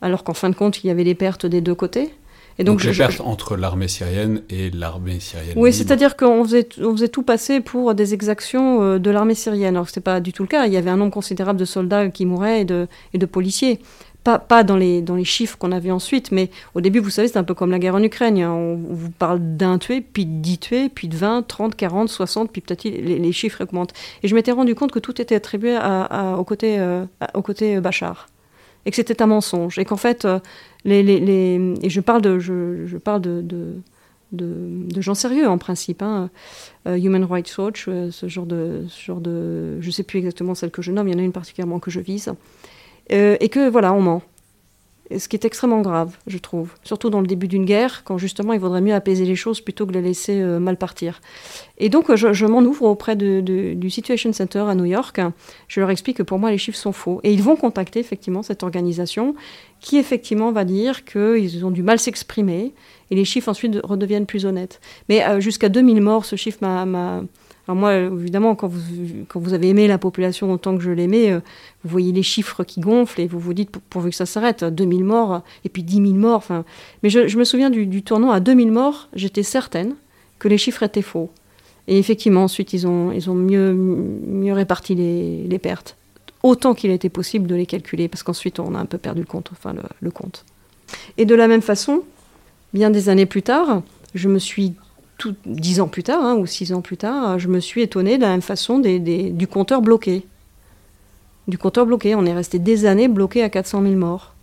alors 0.00 0.24
qu'en 0.24 0.32
fin 0.32 0.48
de 0.48 0.54
compte, 0.54 0.82
il 0.82 0.86
y 0.86 0.90
avait 0.90 1.04
des 1.04 1.14
pertes 1.14 1.44
des 1.44 1.60
deux 1.60 1.74
côtés. 1.74 2.14
Et 2.58 2.64
donc, 2.64 2.82
les 2.82 2.92
pertes 2.92 3.20
entre 3.20 3.54
l'armée 3.56 3.86
syrienne 3.86 4.42
et 4.48 4.70
l'armée 4.70 5.20
syrienne. 5.20 5.52
Oui, 5.56 5.74
c'est-à-dire 5.74 6.16
qu'on 6.16 6.42
faisait, 6.44 6.68
on 6.80 6.92
faisait 6.92 7.08
tout 7.08 7.22
passer 7.22 7.60
pour 7.60 7.94
des 7.94 8.14
exactions 8.14 8.82
euh, 8.82 8.98
de 8.98 9.10
l'armée 9.10 9.34
syrienne. 9.34 9.76
Alors 9.76 9.86
que 9.86 9.92
ce 9.92 10.00
pas 10.00 10.20
du 10.20 10.32
tout 10.32 10.42
le 10.42 10.48
cas. 10.48 10.66
Il 10.66 10.72
y 10.72 10.76
avait 10.78 10.90
un 10.90 10.96
nombre 10.96 11.12
considérable 11.12 11.58
de 11.58 11.66
soldats 11.66 12.08
qui 12.08 12.24
mouraient 12.24 12.62
et 12.62 12.64
de, 12.64 12.88
et 13.12 13.18
de 13.18 13.26
policiers. 13.26 13.78
Pas, 14.24 14.62
dans, 14.62 14.76
les, 14.76 15.00
dans 15.00 15.14
les 15.14 15.24
chiffres 15.24 15.56
qu'on 15.56 15.72
avait 15.72 15.90
ensuite, 15.90 16.32
mais 16.32 16.50
au 16.74 16.82
début, 16.82 16.98
vous 16.98 17.08
savez, 17.08 17.28
c'est 17.28 17.38
un 17.38 17.44
peu 17.44 17.54
comme 17.54 17.70
la 17.70 17.78
guerre 17.78 17.94
en 17.94 18.02
Ukraine. 18.02 18.38
Hein. 18.38 18.52
On, 18.52 18.74
vous 18.76 19.10
parle 19.10 19.38
d'un 19.56 19.78
tué, 19.78 20.02
puis 20.02 20.26
de 20.26 20.42
dix 20.42 20.58
tués, 20.58 20.90
puis 20.90 21.08
de 21.08 21.16
20, 21.16 21.46
30, 21.46 21.74
40, 21.74 22.10
60, 22.10 22.52
puis 22.52 22.60
peut-être 22.60 22.84
les, 22.84 23.00
les, 23.00 23.32
chiffres 23.32 23.62
augmentent. 23.62 23.94
Et 24.22 24.28
je 24.28 24.34
m'étais 24.34 24.52
rendu 24.52 24.74
compte 24.74 24.92
que 24.92 24.98
tout 24.98 25.18
était 25.22 25.34
attribué 25.34 25.78
au, 25.78 26.44
côté, 26.44 26.78
euh, 26.78 27.06
au 27.32 27.40
côté 27.40 27.80
Bachar 27.80 28.28
et 28.88 28.90
que 28.90 28.96
c'était 28.96 29.20
un 29.22 29.26
mensonge 29.26 29.78
et 29.78 29.84
qu'en 29.84 29.96
fait 29.96 30.24
euh, 30.24 30.38
les, 30.84 31.02
les, 31.02 31.20
les, 31.20 31.74
et 31.82 31.90
je 31.90 32.00
parle 32.00 32.22
de 32.22 32.38
je, 32.38 32.86
je 32.86 32.96
parle 32.96 33.20
de, 33.20 33.42
de, 33.42 33.74
de, 34.32 35.00
gens 35.00 35.14
sérieux 35.14 35.46
en 35.46 35.58
principe 35.58 36.02
hein. 36.02 36.30
Euh, 36.86 36.96
Human 36.96 37.24
Rights 37.24 37.56
Watch 37.58 37.86
euh, 37.88 38.10
ce 38.10 38.28
genre 38.28 38.46
de 38.46 38.84
ce 38.88 39.04
genre 39.04 39.20
de 39.20 39.78
je 39.80 39.90
sais 39.90 40.04
plus 40.04 40.18
exactement 40.18 40.54
celle 40.54 40.70
que 40.70 40.80
je 40.80 40.90
nomme 40.92 41.08
il 41.08 41.12
y 41.12 41.16
en 41.16 41.18
a 41.18 41.22
une 41.22 41.32
particulièrement 41.32 41.80
que 41.80 41.90
je 41.90 42.00
vise 42.00 42.32
et 43.10 43.48
que 43.48 43.68
voilà 43.68 43.92
on 43.92 44.02
ment 44.02 44.22
ce 45.16 45.28
qui 45.28 45.36
est 45.36 45.44
extrêmement 45.44 45.80
grave, 45.80 46.16
je 46.26 46.38
trouve. 46.38 46.74
Surtout 46.82 47.08
dans 47.08 47.20
le 47.20 47.26
début 47.26 47.48
d'une 47.48 47.64
guerre, 47.64 48.02
quand 48.04 48.18
justement 48.18 48.52
il 48.52 48.60
vaudrait 48.60 48.80
mieux 48.80 48.94
apaiser 48.94 49.24
les 49.24 49.36
choses 49.36 49.60
plutôt 49.60 49.86
que 49.86 49.92
les 49.92 50.02
laisser 50.02 50.40
euh, 50.40 50.58
mal 50.58 50.76
partir. 50.76 51.20
Et 51.78 51.88
donc 51.88 52.14
je, 52.14 52.46
m'en 52.46 52.60
ouvre 52.60 52.84
auprès 52.84 53.16
du 53.16 53.90
Situation 53.90 54.32
Center 54.32 54.64
à 54.68 54.74
New 54.74 54.84
York. 54.84 55.20
Je 55.68 55.80
leur 55.80 55.90
explique 55.90 56.18
que 56.18 56.22
pour 56.22 56.38
moi 56.38 56.50
les 56.50 56.58
chiffres 56.58 56.78
sont 56.78 56.92
faux. 56.92 57.20
Et 57.24 57.32
ils 57.32 57.42
vont 57.42 57.56
contacter 57.56 58.00
effectivement 58.00 58.42
cette 58.42 58.62
organisation 58.62 59.34
qui 59.80 59.96
effectivement 59.96 60.52
va 60.52 60.64
dire 60.64 61.04
qu'ils 61.04 61.64
ont 61.64 61.70
du 61.70 61.82
mal 61.82 61.98
s'exprimer 61.98 62.74
et 63.10 63.14
les 63.14 63.24
chiffres 63.24 63.48
ensuite 63.48 63.78
redeviennent 63.82 64.26
plus 64.26 64.44
honnêtes. 64.44 64.80
Mais 65.08 65.24
euh, 65.24 65.40
jusqu'à 65.40 65.68
2000 65.68 66.02
morts, 66.02 66.24
ce 66.24 66.36
chiffre 66.36 66.58
m'a 66.60 67.22
alors 67.68 67.76
moi, 67.76 67.96
évidemment, 67.96 68.54
quand 68.54 68.66
vous, 68.66 69.52
avez 69.52 69.68
aimé 69.68 69.88
la 69.88 69.98
population 69.98 70.50
autant 70.50 70.74
que 70.74 70.82
je 70.82 70.90
l'aimais, 70.90 71.32
euh, 71.32 71.40
vous 71.84 71.90
voyez 71.90 72.12
les 72.12 72.22
chiffres 72.22 72.64
qui 72.64 72.80
gonflent 72.80 73.20
et 73.20 73.26
vous 73.26 73.38
vous 73.38 73.52
dites 73.52 73.70
pourvu 73.90 74.08
que 74.08 74.16
ça 74.16 74.24
s'arrête, 74.24 74.64
2000 74.64 75.04
morts 75.04 75.42
et 75.66 75.68
puis 75.68 75.82
10 75.82 75.96
000 75.96 76.08
morts. 76.14 76.46
Mais 77.02 77.10
je, 77.10 77.36
me 77.36 77.44
souviens 77.44 77.68
du, 77.68 78.02
tournant 78.02 78.30
à 78.30 78.40
2000 78.40 78.72
morts, 78.72 79.10
j'étais 79.12 79.42
certaine 79.42 79.96
que 80.38 80.48
les 80.48 80.56
chiffres 80.56 80.82
étaient 80.82 81.02
faux. 81.02 81.28
Et 81.88 81.98
effectivement, 81.98 82.44
ensuite, 82.44 82.72
ils 82.72 82.86
ont, 82.86 83.12
mieux, 83.34 84.52
réparti 84.54 84.94
les, 84.94 85.58
pertes, 85.58 85.98
autant 86.42 86.72
qu'il 86.72 86.90
était 86.90 87.10
possible 87.10 87.46
de 87.46 87.54
les 87.54 87.66
calculer, 87.66 88.08
parce 88.08 88.22
qu'ensuite, 88.22 88.60
on 88.60 88.74
a 88.74 88.78
un 88.78 88.86
peu 88.86 88.96
perdu 88.96 89.20
le 89.20 89.26
compte, 89.26 89.50
enfin 89.52 89.74
le 90.00 90.10
compte. 90.10 90.46
Et 91.18 91.26
de 91.26 91.34
la 91.34 91.48
même 91.48 91.62
façon, 91.62 92.02
bien 92.72 92.88
des 92.88 93.10
années 93.10 93.26
plus 93.26 93.42
tard, 93.42 93.82
je 94.14 94.30
me 94.30 94.38
suis 94.38 94.72
dix 95.46 95.80
ans 95.80 95.88
plus 95.88 96.02
tard, 96.02 96.24
hein, 96.24 96.36
ou 96.36 96.46
six 96.46 96.72
ans 96.72 96.80
plus 96.80 96.96
tard, 96.96 97.38
je 97.38 97.48
me 97.48 97.60
suis 97.60 97.82
étonnée 97.82 98.16
de 98.16 98.22
la 98.22 98.28
même 98.28 98.42
façon 98.42 98.78
du 98.78 99.46
compteur 99.46 99.82
bloqué. 99.82 100.24
Du 101.48 101.58
compteur 101.58 101.86
bloqué. 101.86 102.14
On 102.14 102.26
est 102.26 102.34
resté 102.34 102.58
des 102.58 102.86
années 102.86 103.08
bloqué 103.08 103.42
à 103.42 103.48
400 103.48 103.82
000 103.82 103.94
morts. 103.94 104.34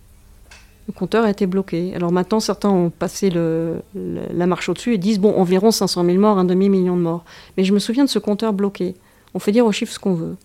Le 0.88 0.92
compteur 0.92 1.24
a 1.24 1.30
été 1.30 1.46
bloqué. 1.46 1.92
Alors 1.94 2.12
maintenant, 2.12 2.40
certains 2.40 2.68
ont 2.68 2.90
passé 2.90 3.30
la 3.30 4.46
marche 4.46 4.68
au-dessus 4.68 4.94
et 4.94 4.98
disent, 4.98 5.18
bon, 5.18 5.34
environ 5.36 5.70
500 5.70 6.04
000 6.04 6.18
morts, 6.18 6.38
un 6.38 6.44
demi-million 6.44 6.96
de 6.96 7.02
morts. 7.02 7.24
Mais 7.56 7.64
je 7.64 7.72
me 7.72 7.78
souviens 7.78 8.04
de 8.04 8.10
ce 8.10 8.18
compteur 8.18 8.52
bloqué. 8.52 8.94
On 9.34 9.38
fait 9.38 9.52
dire 9.52 9.66
aux 9.66 9.72
chiffres 9.72 9.92
ce 9.92 9.98
qu'on 9.98 10.14
veut. 10.14 10.36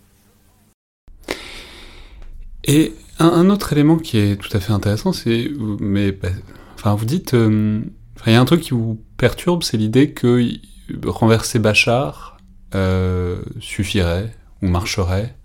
Et 2.63 2.93
un, 3.19 3.49
autre 3.49 3.73
élément 3.73 3.97
qui 3.97 4.17
est 4.17 4.35
tout 4.35 4.55
à 4.55 4.59
fait 4.59 4.71
intéressant, 4.71 5.13
c'est, 5.13 5.49
mais, 5.79 6.11
bah, 6.11 6.29
enfin, 6.75 6.95
vous 6.95 7.05
dites, 7.05 7.33
euh, 7.33 7.81
il 8.27 8.33
y 8.33 8.35
a 8.35 8.41
un 8.41 8.45
truc 8.45 8.61
qui 8.61 8.71
vous 8.71 9.01
perturbe, 9.17 9.63
c'est 9.63 9.77
l'idée 9.77 10.11
que 10.11 10.51
renverser 11.05 11.59
Bachar 11.59 12.37
euh, 12.75 13.41
suffirait 13.59 14.35
ou 14.61 14.67
marcherait. 14.67 15.35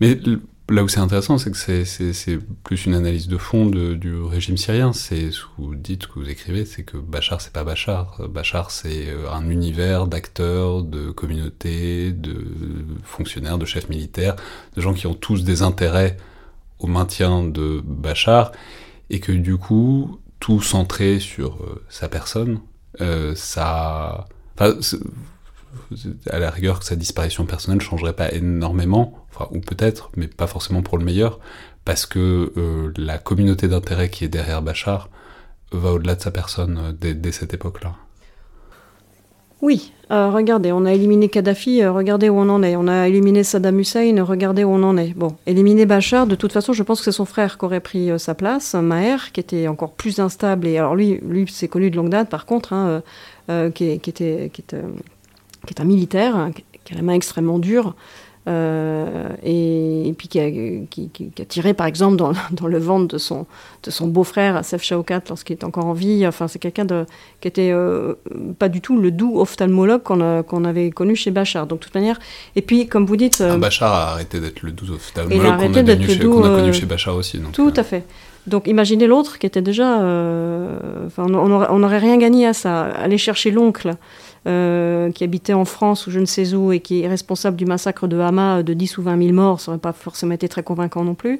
Mais 0.00 0.18
là 0.68 0.82
où 0.82 0.88
c'est 0.88 1.00
intéressant, 1.00 1.38
c'est 1.38 1.50
que 1.50 1.84
c'est 1.84 2.38
plus 2.64 2.86
une 2.86 2.94
analyse 2.94 3.28
de 3.28 3.36
fond 3.36 3.66
du 3.66 4.14
régime 4.16 4.56
syrien. 4.56 4.92
C'est 4.92 5.30
ce 5.30 5.42
que 5.42 5.48
vous 5.58 5.74
dites, 5.74 6.04
ce 6.04 6.08
que 6.08 6.18
vous 6.18 6.28
écrivez, 6.28 6.64
c'est 6.64 6.82
que 6.82 6.96
Bachar, 6.96 7.40
c'est 7.40 7.52
pas 7.52 7.64
Bachar. 7.64 8.20
Bachar, 8.28 8.70
c'est 8.70 9.08
euh, 9.08 9.30
un 9.30 9.48
univers 9.48 10.06
d'acteurs, 10.06 10.82
de 10.82 11.10
communautés, 11.10 12.12
de 12.12 12.46
fonctionnaires, 13.04 13.58
de 13.58 13.66
chefs 13.66 13.88
militaires, 13.88 14.36
de 14.76 14.80
gens 14.80 14.94
qui 14.94 15.06
ont 15.06 15.14
tous 15.14 15.44
des 15.44 15.62
intérêts 15.62 16.16
au 16.78 16.86
maintien 16.88 17.44
de 17.44 17.80
Bachar, 17.84 18.50
et 19.10 19.20
que 19.20 19.30
du 19.30 19.56
coup, 19.56 20.18
tout 20.42 20.60
centré 20.60 21.20
sur 21.20 21.62
euh, 21.62 21.84
sa 21.88 22.08
personne, 22.08 22.58
euh, 23.00 23.32
ça, 23.36 24.26
à 24.58 26.38
la 26.38 26.50
rigueur 26.50 26.82
sa 26.82 26.96
disparition 26.96 27.46
personnelle 27.46 27.80
changerait 27.80 28.12
pas 28.12 28.32
énormément, 28.32 29.24
ou 29.52 29.60
peut-être, 29.60 30.10
mais 30.16 30.26
pas 30.26 30.48
forcément 30.48 30.82
pour 30.82 30.98
le 30.98 31.04
meilleur, 31.04 31.38
parce 31.84 32.06
que 32.06 32.52
euh, 32.56 32.92
la 32.96 33.18
communauté 33.18 33.68
d'intérêt 33.68 34.10
qui 34.10 34.24
est 34.24 34.28
derrière 34.28 34.62
Bachar 34.62 35.10
va 35.70 35.92
au-delà 35.92 36.16
de 36.16 36.20
sa 36.20 36.32
personne 36.32 36.96
dès 37.00 37.32
cette 37.32 37.54
époque-là. 37.54 37.94
Oui, 39.62 39.92
euh, 40.10 40.28
regardez, 40.28 40.72
on 40.72 40.84
a 40.84 40.92
éliminé 40.92 41.28
Kadhafi, 41.28 41.82
euh, 41.82 41.92
regardez 41.92 42.28
où 42.28 42.36
on 42.36 42.48
en 42.48 42.64
est. 42.64 42.74
On 42.74 42.88
a 42.88 43.06
éliminé 43.06 43.44
Saddam 43.44 43.78
Hussein, 43.78 44.12
regardez 44.24 44.64
où 44.64 44.70
on 44.70 44.82
en 44.82 44.96
est. 44.96 45.14
Bon, 45.14 45.36
éliminer 45.46 45.86
Bachar, 45.86 46.26
de 46.26 46.34
toute 46.34 46.50
façon, 46.50 46.72
je 46.72 46.82
pense 46.82 46.98
que 46.98 47.04
c'est 47.04 47.16
son 47.16 47.24
frère 47.24 47.58
qui 47.58 47.64
aurait 47.64 47.78
pris 47.78 48.10
euh, 48.10 48.18
sa 48.18 48.34
place, 48.34 48.74
Maher, 48.74 49.30
qui 49.32 49.38
était 49.38 49.68
encore 49.68 49.92
plus 49.92 50.18
instable. 50.18 50.66
Et 50.66 50.78
alors 50.78 50.96
lui, 50.96 51.20
lui 51.22 51.46
c'est 51.48 51.68
connu 51.68 51.92
de 51.92 51.96
longue 51.96 52.08
date, 52.08 52.28
par 52.28 52.44
contre, 52.44 52.72
hein, 52.72 53.02
qui, 53.72 53.84
était, 53.88 54.50
qui, 54.52 54.64
est 54.72 55.80
un 55.80 55.84
militaire, 55.84 56.34
hein, 56.34 56.50
qui 56.52 56.92
a 56.92 56.96
la 56.96 57.02
main 57.02 57.14
extrêmement 57.14 57.60
dure. 57.60 57.94
Euh, 58.48 59.28
et, 59.44 60.12
puis 60.18 60.26
qui 60.26 60.40
a, 60.40 60.50
qui, 60.50 61.10
a, 61.40 61.44
tiré 61.44 61.74
par 61.74 61.86
exemple 61.86 62.16
dans, 62.16 62.32
dans, 62.50 62.66
le 62.66 62.78
ventre 62.78 63.06
de 63.06 63.18
son, 63.18 63.46
de 63.84 63.90
son 63.92 64.08
beau-frère 64.08 64.56
Asef 64.56 64.82
Shaokat 64.82 65.22
lorsqu'il 65.28 65.54
était 65.54 65.64
encore 65.64 65.86
en 65.86 65.92
vie. 65.92 66.26
Enfin, 66.26 66.48
c'est 66.48 66.58
quelqu'un 66.58 66.86
qui 67.40 67.48
était 67.48 67.70
euh, 67.72 68.14
pas 68.58 68.68
du 68.68 68.80
tout 68.80 68.98
le 68.98 69.12
doux 69.12 69.38
ophtalmologue 69.38 70.02
qu'on 70.02 70.64
avait 70.64 70.90
connu 70.90 71.14
chez 71.14 71.30
Bachar. 71.30 71.66
Donc, 71.66 71.80
de 71.80 71.84
toute 71.84 71.94
manière, 71.94 72.18
et 72.56 72.62
puis 72.62 72.88
comme 72.88 73.06
vous 73.06 73.16
dites. 73.16 73.40
Euh, 73.40 73.58
Bachar 73.58 73.92
a 73.92 74.12
arrêté 74.12 74.40
d'être 74.40 74.62
le 74.62 74.72
doux 74.72 74.92
ophtalmologue 74.92 75.42
qu'on 75.42 76.44
a, 76.44 76.52
a, 76.52 76.60
connu 76.60 76.72
chez 76.72 76.86
Bachar 76.86 77.14
aussi. 77.14 77.38
Donc, 77.38 77.52
tout 77.52 77.74
à 77.76 77.84
fait. 77.84 78.04
Donc 78.48 78.66
imaginez 78.66 79.06
l'autre 79.06 79.38
qui 79.38 79.46
était 79.46 79.62
déjà... 79.62 79.98
On 79.98 81.78
n'aurait 81.78 81.98
rien 81.98 82.18
gagné 82.18 82.48
à 82.48 82.52
ça. 82.52 82.86
Aller 82.86 83.16
chercher 83.16 83.52
l'oncle 83.52 83.90
euh, 83.90 83.94
qui 84.44 85.24
habitait 85.24 85.52
en 85.52 85.64
France 85.64 86.06
ou 86.06 86.10
je 86.10 86.18
ne 86.18 86.24
sais 86.24 86.54
où 86.54 86.72
et 86.72 86.80
qui 86.80 87.02
est 87.02 87.08
responsable 87.08 87.56
du 87.56 87.64
massacre 87.64 88.08
de 88.08 88.18
Hama 88.18 88.62
de 88.62 88.74
10 88.74 88.98
ou 88.98 89.02
20 89.02 89.22
000 89.22 89.32
morts, 89.32 89.60
ça 89.60 89.70
n'aurait 89.70 89.80
pas 89.80 89.92
forcément 89.92 90.32
été 90.32 90.48
très 90.48 90.62
convaincant 90.62 91.04
non 91.04 91.14
plus. 91.14 91.38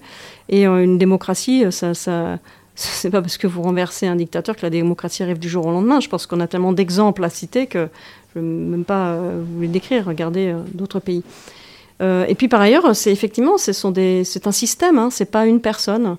Et 0.49 0.67
euh, 0.67 0.85
une 0.85 0.99
démocratie, 0.99 1.65
euh, 1.65 1.71
ça, 1.71 1.95
ça 1.95 2.39
c'est 2.75 3.11
pas 3.11 3.21
parce 3.21 3.39
que 3.39 3.47
vous 3.47 3.63
renversez 3.63 4.07
un 4.07 4.17
dictateur 4.17 4.57
que 4.57 4.63
la 4.63 4.71
démocratie 4.71 5.23
arrive 5.23 5.39
du 5.39 5.49
jour 5.49 5.67
au 5.67 5.71
lendemain. 5.71 6.01
Je 6.01 6.09
pense 6.09 6.27
qu'on 6.27 6.41
a 6.41 6.47
tellement 6.47 6.73
d'exemples 6.73 7.25
à 7.25 7.29
citer 7.29 7.67
que 7.67 7.89
je 8.35 8.41
ne 8.41 8.45
vais 8.45 8.71
même 8.71 8.85
pas 8.85 9.17
vous 9.17 9.61
les 9.61 9.69
décrire. 9.69 10.07
Regardez 10.07 10.55
d'autres 10.73 11.01
pays. 11.01 11.23
et 12.01 12.35
puis 12.35 12.49
par 12.49 12.63
ailleurs, 12.63 12.97
c'est 12.97 13.13
effectivement, 13.13 13.59
c'est 13.59 14.47
un 14.47 14.53
système, 14.53 14.99
hein, 14.99 15.11
c'est 15.11 15.31
pas 15.31 15.45
une 15.45 15.61
personne 15.61 16.17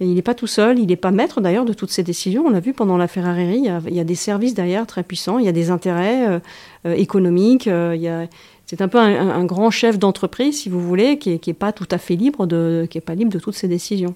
il 0.00 0.14
n'est 0.14 0.22
pas 0.22 0.34
tout 0.34 0.46
seul, 0.46 0.78
il 0.78 0.86
n'est 0.86 0.96
pas 0.96 1.10
maître 1.10 1.40
d'ailleurs 1.40 1.64
de 1.64 1.72
toutes 1.72 1.90
ces 1.90 2.02
décisions. 2.02 2.44
On 2.46 2.50
l'a 2.50 2.60
vu 2.60 2.72
pendant 2.72 2.96
l'affaire 2.96 3.26
Hariri, 3.26 3.58
il, 3.58 3.94
y, 3.94 4.00
a, 4.00 4.04
des 4.04 4.14
services 4.14 4.54
derrière 4.54 4.86
très 4.86 5.02
puissants, 5.02 5.38
il 5.38 5.44
y 5.44 5.48
a 5.48 5.52
des 5.52 5.70
intérêts 5.70 6.28
euh, 6.28 6.38
euh, 6.86 6.92
économiques, 6.92 7.66
euh, 7.66 8.26
c'est 8.66 8.80
un 8.82 8.88
peu 8.88 8.98
un, 8.98 9.44
grand 9.44 9.70
chef 9.70 9.98
d'entreprise, 9.98 10.60
si 10.60 10.68
vous 10.68 10.80
voulez, 10.80 11.18
qui 11.18 11.40
n'est 11.44 11.54
pas 11.54 11.72
tout 11.72 11.88
à 11.90 11.98
fait 11.98 12.16
libre 12.16 12.46
de, 12.46 12.86
qui 12.90 13.00
pas 13.00 13.14
libre 13.14 13.32
de 13.32 13.38
toutes 13.38 13.54
ces 13.54 13.66
décisions. 13.66 14.14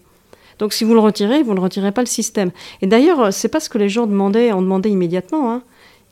Donc 0.59 0.75
si 0.75 0.85
vous 0.85 0.93
le 0.93 1.01
retirez, 1.01 1.43
vous 1.43 1.55
ne 1.55 1.61
retirez 1.61 1.91
pas 1.91 2.03
le 2.03 2.07
système. 2.07 2.51
Et 2.83 2.87
d'ailleurs, 2.87 3.33
c'est 3.33 3.49
pas 3.49 3.61
ce 3.61 3.71
que 3.71 3.79
les 3.79 3.89
gens 3.89 4.07
demandaient, 4.07 4.53
ont 4.53 4.61
demandé 4.61 4.91
immédiatement. 4.91 5.51
Hein. 5.51 5.63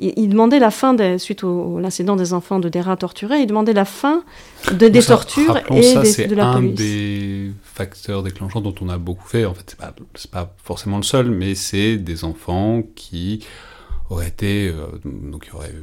Ils, 0.03 0.31
demandaient 0.31 0.59
la 0.59 0.71
fin, 0.71 0.95
des, 0.95 1.19
suite 1.19 1.45
au, 1.45 1.79
l'incident 1.79 2.17
des 2.17 2.33
enfants 2.33 2.59
de 2.59 2.71
Dera 2.71 2.97
torturés, 2.97 3.41
ils 3.41 3.47
demandaient 3.47 3.75
la 3.75 3.85
fin 3.85 4.23
de, 4.73 4.89
des 4.89 5.03
tortures 5.03 5.59
et 5.71 5.83
ça, 5.83 6.27
de 6.27 6.35
la 6.35 6.53
police. 6.55 6.73
C'est 6.79 6.83
un 6.83 6.87
des 6.87 7.51
facteurs 7.63 8.23
déclenchants 8.23 8.63
dont 8.63 8.75
on 8.81 8.89
a 8.89 8.97
beaucoup 8.97 9.29
fait. 9.29 9.45
En 9.45 9.53
fait, 9.53 9.77
c'est 10.15 10.31
pas, 10.31 10.47
pas 10.47 10.55
forcément 10.65 10.97
le 10.97 11.03
seul, 11.03 11.31
mais 11.31 11.55
c'est 11.55 11.99
des 11.99 12.25
enfants 12.25 12.83
qui 12.95 13.45
auraient 14.09 14.29
été... 14.29 14.69
Euh, 14.69 14.87
donc, 15.05 15.45
il 15.47 15.53
y 15.53 15.57
aurait... 15.57 15.75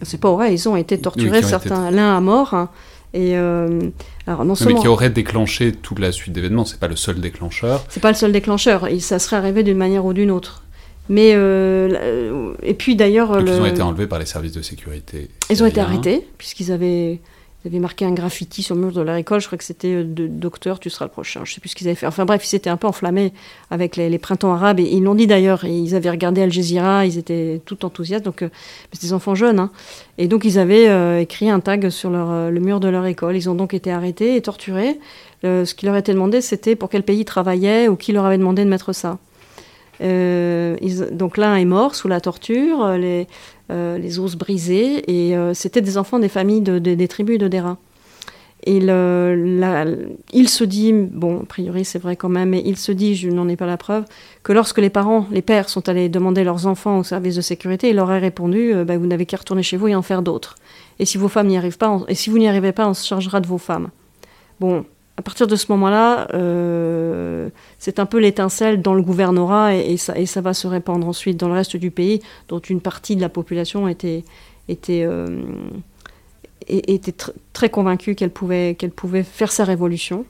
C'est 0.00 0.20
pas 0.20 0.32
vrai, 0.32 0.54
ils 0.54 0.66
ont 0.66 0.76
été 0.76 0.98
torturés, 0.98 1.42
certains, 1.42 1.90
l'un 1.90 2.16
à 2.16 2.20
mort, 2.20 2.54
hein. 2.54 2.70
Et 3.14 3.36
euh, 3.36 3.90
alors 4.26 4.44
non 4.44 4.54
seulement... 4.54 4.76
Mais 4.76 4.82
qui 4.82 4.88
aurait 4.88 5.10
déclenché 5.10 5.72
toute 5.72 5.98
la 5.98 6.12
suite 6.12 6.32
d'événements, 6.32 6.64
c'est 6.64 6.80
pas 6.80 6.88
le 6.88 6.96
seul 6.96 7.20
déclencheur. 7.20 7.84
C'est 7.88 8.00
pas 8.00 8.10
le 8.10 8.16
seul 8.16 8.32
déclencheur, 8.32 8.86
et 8.86 9.00
ça 9.00 9.18
serait 9.18 9.36
arrivé 9.36 9.62
d'une 9.62 9.78
manière 9.78 10.04
ou 10.04 10.12
d'une 10.12 10.30
autre. 10.30 10.62
Mais 11.08 11.32
euh, 11.34 12.52
et 12.62 12.74
puis 12.74 12.96
d'ailleurs, 12.96 13.40
le... 13.40 13.48
ils 13.48 13.60
ont 13.60 13.66
été 13.66 13.82
enlevés 13.82 14.06
par 14.06 14.18
les 14.18 14.26
services 14.26 14.52
de 14.52 14.62
sécurité. 14.62 15.28
Ils 15.50 15.62
ont 15.62 15.66
été 15.66 15.80
arrêtés 15.80 16.26
puisqu'ils 16.36 16.72
avaient 16.72 17.20
ils 17.64 17.68
avaient 17.68 17.80
marqué 17.80 18.04
un 18.04 18.12
graffiti 18.12 18.62
sur 18.62 18.76
le 18.76 18.82
mur 18.82 18.92
de 18.92 19.00
leur 19.00 19.16
école. 19.16 19.40
Je 19.40 19.46
crois 19.46 19.58
que 19.58 19.64
c'était 19.64 19.92
euh, 19.92 20.04
Docteur, 20.04 20.78
tu 20.78 20.90
seras 20.90 21.06
le 21.06 21.10
prochain. 21.10 21.40
Je 21.44 21.52
sais 21.52 21.60
plus 21.60 21.70
ce 21.70 21.74
qu'ils 21.74 21.88
avaient 21.88 21.96
fait. 21.96 22.06
Enfin 22.06 22.24
bref, 22.24 22.44
ils 22.44 22.48
s'étaient 22.48 22.70
un 22.70 22.76
peu 22.76 22.86
enflammés 22.86 23.32
avec 23.72 23.96
les, 23.96 24.16
printemps 24.18 24.52
arabes. 24.54 24.78
Et 24.78 24.84
ils 24.84 25.02
l'ont 25.02 25.16
dit 25.16 25.26
d'ailleurs. 25.26 25.64
Ils 25.64 25.96
avaient 25.96 26.10
regardé 26.10 26.40
Al 26.40 26.52
Jazeera. 26.52 27.04
Ils 27.04 27.18
étaient 27.18 27.60
tout 27.66 27.84
enthousiastes. 27.84 28.24
Donc, 28.24 28.42
euh, 28.42 28.48
c'était 28.92 29.08
des 29.08 29.12
enfants 29.12 29.34
jeunes. 29.34 29.58
Hein. 29.58 29.70
Et 30.18 30.28
donc, 30.28 30.44
ils 30.44 30.60
avaient 30.60 30.88
euh, 30.88 31.20
écrit 31.20 31.50
un 31.50 31.58
tag 31.58 31.90
sur 31.90 32.10
leur, 32.10 32.48
le 32.48 32.60
mur 32.60 32.78
de 32.78 32.88
leur 32.88 33.04
école. 33.06 33.36
Ils 33.36 33.50
ont 33.50 33.56
donc 33.56 33.74
été 33.74 33.90
arrêtés 33.90 34.36
et 34.36 34.42
torturés. 34.42 35.00
ce 35.42 35.74
qui 35.74 35.84
leur 35.86 35.96
était 35.96 36.12
demandé, 36.12 36.40
c'était 36.40 36.76
pour 36.76 36.88
quel 36.88 37.02
pays 37.02 37.20
ils 37.20 37.24
travaillaient 37.24 37.88
ou 37.88 37.96
qui 37.96 38.12
leur 38.12 38.24
avait 38.24 38.38
demandé 38.38 38.64
de 38.64 38.70
mettre 38.70 38.92
ça. 38.92 39.18
Donc 40.00 41.36
l'un 41.36 41.56
est 41.56 41.64
mort 41.64 41.94
sous 41.94 42.08
la 42.08 42.20
torture. 42.20 42.88
Les, 42.92 43.26
euh, 43.70 43.98
les 43.98 44.18
os 44.18 44.34
brisés, 44.34 45.02
et 45.10 45.36
euh, 45.36 45.52
c'était 45.52 45.82
des 45.82 45.98
enfants 45.98 46.18
des 46.18 46.30
familles 46.30 46.62
des 46.62 47.08
tribus 47.08 47.38
de 47.38 47.48
Dera. 47.48 47.76
Et 48.64 48.78
il 48.78 50.48
se 50.48 50.64
dit, 50.64 50.92
bon, 50.94 51.40
a 51.40 51.44
priori 51.44 51.84
c'est 51.84 51.98
vrai 51.98 52.16
quand 52.16 52.30
même, 52.30 52.48
mais 52.48 52.62
il 52.64 52.78
se 52.78 52.92
dit, 52.92 53.14
je 53.14 53.28
n'en 53.28 53.46
ai 53.46 53.56
pas 53.56 53.66
la 53.66 53.76
preuve, 53.76 54.04
que 54.42 54.54
lorsque 54.54 54.78
les 54.78 54.88
parents, 54.88 55.26
les 55.30 55.42
pères 55.42 55.68
sont 55.68 55.86
allés 55.90 56.08
demander 56.08 56.44
leurs 56.44 56.66
enfants 56.66 56.98
au 56.98 57.04
service 57.04 57.36
de 57.36 57.42
sécurité, 57.42 57.90
il 57.90 57.96
leur 57.96 58.10
a 58.10 58.18
répondu, 58.18 58.72
euh, 58.72 58.84
bah, 58.84 58.96
vous 58.96 59.06
n'avez 59.06 59.26
qu'à 59.26 59.36
retourner 59.36 59.62
chez 59.62 59.76
vous 59.76 59.88
et 59.88 59.94
en 59.94 60.02
faire 60.02 60.22
d'autres. 60.22 60.54
Et 60.98 61.04
si 61.04 61.18
vos 61.18 61.28
femmes 61.28 61.48
n'y 61.48 61.58
arrivent 61.58 61.76
pas, 61.76 62.00
et 62.08 62.14
si 62.14 62.30
vous 62.30 62.38
n'y 62.38 62.48
arrivez 62.48 62.72
pas, 62.72 62.88
on 62.88 62.94
se 62.94 63.06
chargera 63.06 63.40
de 63.40 63.46
vos 63.46 63.58
femmes. 63.58 63.90
Bon, 64.60 64.86
à 65.18 65.22
partir 65.22 65.48
de 65.48 65.56
ce 65.56 65.66
moment-là, 65.72 66.28
euh, 66.34 67.48
c'est 67.80 67.98
un 67.98 68.06
peu 68.06 68.18
l'étincelle 68.18 68.80
dans 68.80 68.94
le 68.94 69.02
gouvernorat 69.02 69.74
et, 69.74 69.96
ça, 69.96 70.40
va 70.40 70.54
se 70.54 70.68
répandre 70.68 71.08
ensuite 71.08 71.36
dans 71.36 71.48
le 71.48 71.54
reste 71.54 71.76
du 71.76 71.90
pays, 71.90 72.22
dont 72.46 72.60
une 72.60 72.80
partie 72.80 73.16
de 73.16 73.20
la 73.20 73.28
population 73.28 73.88
était, 73.88 74.22
euh, 74.88 75.42
très 77.52 77.68
convaincue 77.68 78.14
qu'elle 78.14 78.30
pouvait, 78.30 78.76
faire 79.24 79.50
sa 79.50 79.64
révolution 79.64 80.24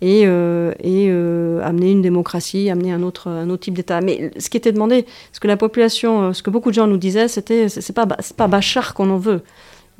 et, 0.00 0.22
euh, 0.24 1.60
amener 1.62 1.90
une 1.90 2.00
démocratie, 2.00 2.70
amener 2.70 2.92
un 2.92 3.02
autre, 3.02 3.28
un 3.28 3.50
autre 3.50 3.64
type 3.64 3.74
d'État. 3.74 4.00
Mais 4.00 4.30
ce 4.38 4.48
qui 4.48 4.56
était 4.56 4.72
demandé, 4.72 5.04
ce 5.32 5.40
que 5.40 5.48
la 5.48 5.58
population, 5.58 6.32
ce 6.32 6.42
que 6.42 6.48
beaucoup 6.48 6.70
de 6.70 6.76
gens 6.76 6.86
nous 6.86 6.96
disaient, 6.96 7.28
c'était 7.28 7.68
c'est 7.68 7.92
pas, 7.92 8.06
pas 8.06 8.48
Bachar 8.48 8.94
qu'on 8.94 9.10
en 9.10 9.18
veut. 9.18 9.42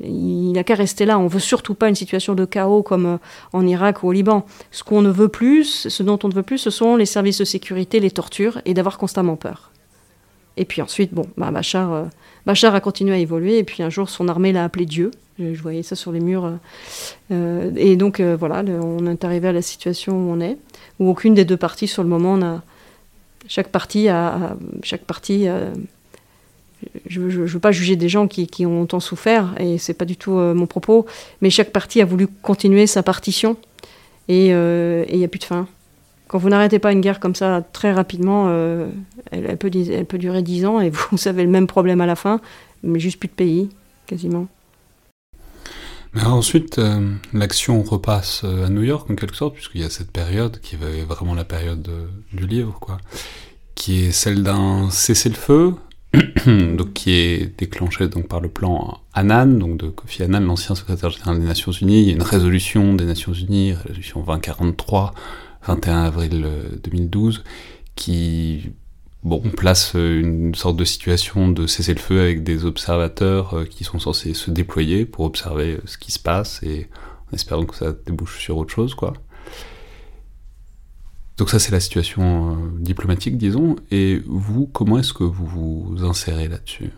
Il 0.01 0.51
n'a 0.51 0.63
qu'à 0.63 0.75
rester 0.75 1.05
là. 1.05 1.17
On 1.19 1.27
veut 1.27 1.39
surtout 1.39 1.73
pas 1.73 1.87
une 1.87 1.95
situation 1.95 2.35
de 2.35 2.45
chaos 2.45 2.83
comme 2.83 3.05
euh, 3.05 3.17
en 3.53 3.65
Irak 3.65 4.03
ou 4.03 4.09
au 4.09 4.11
Liban. 4.11 4.45
Ce 4.71 4.83
qu'on 4.83 5.01
ne 5.01 5.09
veut 5.09 5.29
plus, 5.29 5.87
ce 5.87 6.03
dont 6.03 6.19
on 6.23 6.27
ne 6.27 6.33
veut 6.33 6.43
plus, 6.43 6.57
ce 6.57 6.69
sont 6.69 6.95
les 6.95 7.05
services 7.05 7.37
de 7.37 7.45
sécurité, 7.45 7.99
les 7.99 8.11
tortures 8.11 8.59
et 8.65 8.73
d'avoir 8.73 8.97
constamment 8.97 9.35
peur. 9.35 9.71
Et 10.57 10.65
puis 10.65 10.81
ensuite, 10.81 11.13
bon, 11.13 11.25
bah, 11.37 11.51
Bachar, 11.51 11.93
euh, 11.93 12.03
Bachar 12.45 12.75
a 12.75 12.81
continué 12.81 13.13
à 13.13 13.17
évoluer. 13.17 13.57
Et 13.57 13.63
puis 13.63 13.83
un 13.83 13.89
jour, 13.89 14.09
son 14.09 14.27
armée 14.27 14.51
l'a 14.51 14.65
appelé 14.65 14.85
Dieu. 14.85 15.11
Je, 15.39 15.61
voyais 15.61 15.83
ça 15.83 15.95
sur 15.95 16.11
les 16.11 16.21
murs. 16.21 16.49
Euh, 17.31 17.71
et 17.75 17.95
donc 17.97 18.21
voilà, 18.21 18.63
on 18.81 19.05
est 19.07 19.23
arrivé 19.25 19.49
à 19.49 19.51
la 19.51 19.61
situation 19.61 20.13
où 20.13 20.31
on 20.31 20.39
est, 20.39 20.57
où 20.99 21.09
aucune 21.09 21.33
des 21.33 21.43
deux 21.43 21.57
parties, 21.57 21.89
sur 21.89 22.03
le 22.03 22.09
moment, 22.09 22.33
on 22.33 22.41
a, 22.41 22.63
chaque 23.47 23.67
partie 23.67 24.07
a, 24.07 24.55
chaque 24.81 25.03
partie 25.03 25.49
je 27.07 27.21
ne 27.21 27.45
veux 27.45 27.59
pas 27.59 27.71
juger 27.71 27.95
des 27.95 28.09
gens 28.09 28.27
qui, 28.27 28.65
ont 28.65 28.85
tant 28.85 28.99
souffert, 28.99 29.55
et 29.59 29.77
c'est 29.77 29.93
pas 29.93 30.05
du 30.05 30.17
tout 30.17 30.37
euh, 30.37 30.53
mon 30.53 30.65
propos, 30.65 31.05
mais 31.41 31.49
chaque 31.49 31.71
partie 31.71 32.01
a 32.01 32.05
voulu 32.05 32.27
continuer 32.27 32.87
sa 32.87 33.03
partition, 33.03 33.57
et 34.27 34.47
il 34.47 34.53
euh, 34.53 35.05
n'y 35.11 35.23
a 35.23 35.27
plus 35.27 35.39
de 35.39 35.45
fin. 35.45 35.67
Quand 36.27 36.39
vous 36.39 36.49
n'arrêtez 36.49 36.79
pas 36.79 36.91
une 36.91 37.01
guerre 37.01 37.19
comme 37.19 37.35
ça 37.35 37.63
très 37.73 37.93
rapidement, 37.93 38.45
euh, 38.47 38.87
elle, 39.31 39.57
peut, 39.57 39.69
elle, 39.73 40.05
peut, 40.05 40.17
durer 40.17 40.41
dix 40.41 40.65
ans, 40.65 40.81
et 40.81 40.89
vous 41.11 41.27
avez 41.27 41.43
le 41.43 41.49
même 41.49 41.67
problème 41.67 42.01
à 42.01 42.05
la 42.05 42.15
fin, 42.15 42.39
mais 42.83 42.99
juste 42.99 43.19
plus 43.19 43.29
de 43.29 43.33
pays, 43.33 43.69
quasiment. 44.07 44.47
Mais 46.13 46.23
ensuite, 46.23 46.79
l'action 47.33 47.83
repasse 47.83 48.45
à 48.45 48.69
New 48.69 48.83
York, 48.83 49.09
en 49.11 49.15
quelque 49.15 49.35
sorte, 49.35 49.53
puisqu'il 49.53 49.81
y 49.81 49.83
a 49.83 49.89
cette 49.89 50.11
période, 50.11 50.61
qui 50.61 50.75
est 50.75 51.03
vraiment 51.03 51.33
la 51.33 51.43
période 51.43 51.89
du 52.31 52.47
livre, 52.47 52.77
quoi, 52.79 52.99
qui 53.75 54.05
est 54.05 54.11
celle 54.11 54.41
d'un 54.41 54.89
cessez-le-feu, 54.89 55.73
donc 56.45 56.93
qui 56.93 57.11
est 57.11 57.57
déclenché 57.57 58.07
donc 58.07 58.27
par 58.27 58.41
le 58.41 58.49
plan 58.49 58.99
Annan, 59.13 59.57
donc 59.57 59.77
de 59.77 59.87
Kofi 59.87 60.23
Annan, 60.23 60.41
l'ancien 60.41 60.75
secrétaire 60.75 61.09
général 61.09 61.39
des 61.39 61.45
Nations 61.45 61.71
Unies. 61.71 62.01
Il 62.01 62.07
y 62.07 62.11
a 62.11 62.13
une 62.13 62.21
résolution 62.21 62.93
des 62.93 63.05
Nations 63.05 63.33
Unies, 63.33 63.73
résolution 63.73 64.21
2043, 64.21 65.13
21 65.67 66.03
avril 66.03 66.47
2012, 66.83 67.37
euh, 67.37 67.49
qui 67.95 68.71
bon, 69.23 69.39
place 69.39 69.93
une 69.95 70.55
sorte 70.55 70.77
de 70.77 70.85
situation 70.85 71.49
de 71.49 71.67
cessez-le-feu 71.67 72.19
avec 72.19 72.43
des 72.43 72.65
observateurs 72.65 73.57
euh, 73.57 73.65
qui 73.65 73.83
sont 73.83 73.99
censés 73.99 74.33
se 74.33 74.51
déployer 74.51 75.05
pour 75.05 75.25
observer 75.25 75.79
ce 75.85 75.97
qui 75.97 76.11
se 76.11 76.19
passe 76.19 76.61
et 76.63 76.87
en 77.31 77.35
espérant 77.35 77.65
que 77.65 77.75
ça 77.75 77.93
débouche 78.05 78.39
sur 78.39 78.57
autre 78.57 78.73
chose, 78.73 78.93
quoi. 78.93 79.13
Donc 81.37 81.49
ça, 81.49 81.59
c'est 81.59 81.71
la 81.71 81.81
situation 81.81 82.51
euh, 82.51 82.55
diplomatique, 82.79 83.37
disons. 83.37 83.75
Et 83.91 84.21
vous, 84.25 84.69
comment 84.71 84.97
est-ce 84.97 85.13
que 85.13 85.23
vous 85.23 85.45
vous 85.45 86.05
insérez 86.05 86.47
là-dessus? 86.47 86.91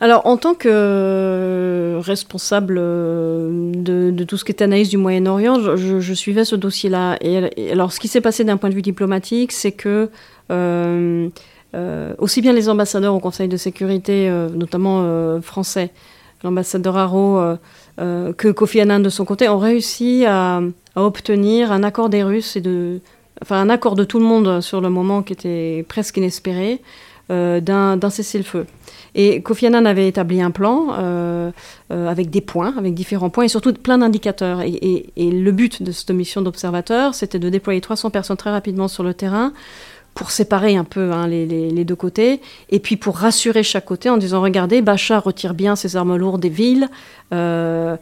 Alors, 0.00 0.26
en 0.26 0.36
tant 0.36 0.54
que 0.54 1.98
responsable 2.02 2.76
euh, 2.78 3.72
de, 3.74 4.24
tout 4.24 4.36
ce 4.36 4.44
qui 4.44 4.52
est 4.52 4.60
analyse 4.60 4.90
du 4.90 4.98
Moyen-Orient, 4.98 5.76
je, 5.76 6.14
suivais 6.14 6.44
ce 6.44 6.56
dossier-là. 6.56 7.16
Et, 7.22 7.70
alors, 7.70 7.92
ce 7.92 8.00
qui 8.00 8.08
s'est 8.08 8.20
passé 8.20 8.44
d'un 8.44 8.58
point 8.58 8.68
de 8.68 8.74
vue 8.74 8.82
diplomatique, 8.82 9.52
c'est 9.52 9.72
que 9.72 10.10
euh, 10.50 11.28
aussi 12.18 12.42
bien 12.42 12.52
les 12.52 12.68
ambassadeurs 12.68 13.14
au 13.14 13.20
Conseil 13.20 13.48
de 13.48 13.56
sécurité, 13.56 14.30
notamment 14.54 15.40
français, 15.40 15.90
l'ambassadeur 16.44 16.96
Haro, 16.96 17.40
que 17.96 18.50
Kofi 18.52 18.80
Annan 18.80 19.00
de 19.00 19.08
son 19.08 19.24
côté, 19.24 19.48
ont 19.48 19.58
réussi 19.58 20.24
à 20.26 20.60
obtenir 20.94 21.72
un 21.72 21.82
accord 21.82 22.10
des 22.10 22.22
Russes 22.22 22.54
et 22.54 22.60
de, 22.60 23.00
enfin 23.42 23.60
un 23.60 23.68
accord 23.68 23.94
de 23.94 24.04
tout 24.04 24.18
le 24.18 24.24
monde 24.24 24.60
sur 24.60 24.80
le 24.80 24.90
moment 24.90 25.22
qui 25.22 25.32
était 25.32 25.84
presque 25.88 26.16
inespéré 26.16 26.80
euh, 27.30 27.60
d'un 27.60 28.10
cessez-le-feu. 28.10 28.66
Et 29.14 29.40
Kofi 29.40 29.66
Annan 29.66 29.86
avait 29.86 30.08
établi 30.08 30.42
un 30.42 30.50
plan 30.50 30.88
euh, 30.98 31.52
euh, 31.90 32.06
avec 32.06 32.28
des 32.28 32.42
points, 32.42 32.74
avec 32.76 32.92
différents 32.92 33.30
points 33.30 33.44
et 33.44 33.48
surtout 33.48 33.72
plein 33.72 33.96
d'indicateurs. 33.96 34.60
Et, 34.60 35.06
le 35.16 35.50
but 35.50 35.82
de 35.82 35.90
cette 35.90 36.10
mission 36.10 36.42
d'observateur, 36.42 37.14
c'était 37.14 37.38
de 37.38 37.48
déployer 37.48 37.80
300 37.80 38.10
personnes 38.10 38.36
très 38.36 38.50
rapidement 38.50 38.88
sur 38.88 39.02
le 39.04 39.14
terrain 39.14 39.54
pour 40.14 40.30
séparer 40.30 40.76
un 40.76 40.84
peu 40.84 41.12
hein, 41.12 41.26
les, 41.26 41.84
deux 41.84 41.96
côtés, 41.96 42.40
et 42.70 42.78
puis 42.78 42.96
pour 42.96 43.16
rassurer 43.16 43.62
chaque 43.62 43.84
côté 43.84 44.08
en 44.08 44.16
disant 44.16 44.40
regardez, 44.40 44.80
Bachar 44.80 45.24
retire 45.24 45.54
bien 45.54 45.74
ses 45.74 45.96
armes 45.96 46.16
lourdes 46.16 46.40
des 46.40 46.48
villes, 46.48 46.88
euh, 47.32 47.96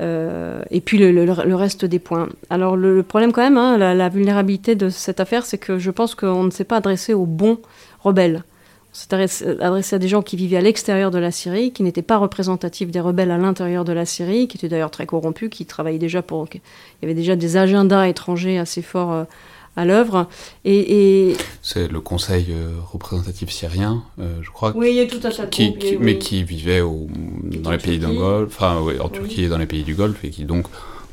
euh, 0.00 0.62
et 0.70 0.80
puis 0.80 0.98
le, 0.98 1.54
reste 1.54 1.84
des 1.84 1.98
points. 1.98 2.28
Alors 2.48 2.76
le, 2.76 3.02
problème 3.02 3.32
quand 3.32 3.42
même, 3.42 3.58
hein, 3.58 3.76
la, 3.76 4.08
vulnérabilité 4.08 4.74
de 4.74 4.88
cette 4.88 5.20
affaire, 5.20 5.44
c'est 5.44 5.58
que 5.58 5.78
je 5.78 5.90
pense 5.90 6.14
qu'on 6.14 6.44
ne 6.44 6.50
s'est 6.50 6.64
pas 6.64 6.76
adressé 6.76 7.12
aux 7.12 7.26
bons 7.26 7.58
rebelles. 8.00 8.42
On 8.90 8.94
s'est 8.94 9.60
adressé 9.60 9.94
à 9.94 9.98
des 9.98 10.08
gens 10.08 10.22
qui 10.22 10.36
vivaient 10.36 10.56
à 10.56 10.62
l'extérieur 10.62 11.10
de 11.10 11.18
la 11.18 11.30
Syrie, 11.30 11.72
qui 11.72 11.82
n'étaient 11.82 12.00
pas 12.00 12.16
représentatifs 12.16 12.90
des 12.90 13.00
rebelles 13.00 13.30
à 13.30 13.36
l'intérieur 13.36 13.84
de 13.84 13.92
la 13.92 14.06
Syrie, 14.06 14.48
qui 14.48 14.56
étaient 14.56 14.70
d'ailleurs 14.70 14.90
très 14.90 15.04
corrompus, 15.04 15.50
qui 15.50 15.66
travaillaient 15.66 15.98
déjà 15.98 16.22
pour... 16.22 16.48
Il 16.54 16.60
y 17.02 17.04
avait 17.04 17.14
déjà 17.14 17.36
des 17.36 17.58
agendas 17.58 18.08
étrangers 18.08 18.58
assez 18.58 18.80
forts. 18.80 19.12
Euh, 19.12 19.24
à 19.78 19.84
l'œuvre. 19.84 20.26
Et, 20.64 21.36
C'est 21.62 21.90
le 21.90 22.00
Conseil 22.00 22.46
euh, 22.50 22.72
représentatif 22.92 23.50
syrien, 23.50 24.02
euh, 24.18 24.40
je 24.42 24.50
crois. 24.50 24.72
Oui, 24.74 24.88
il 24.90 24.96
y 24.96 25.00
a 25.00 25.06
tout 25.06 25.20
un 25.24 25.30
tas 25.30 25.46
qui, 25.46 25.72
Mais 26.00 26.18
qui 26.18 26.42
vivait 26.42 26.80
au, 26.80 27.06
dans 27.62 27.70
les 27.70 27.78
pays 27.78 27.98
du 27.98 28.06
Golfe, 28.06 28.52
enfin 28.56 28.82
en 29.00 29.08
Turquie 29.08 29.44
et 29.44 29.48
dans 29.48 29.58
les 29.58 29.66
pays 29.66 29.84
du 29.84 29.94
Golfe, 29.94 30.24
et 30.24 30.30
qui 30.30 30.44
donc 30.44 30.66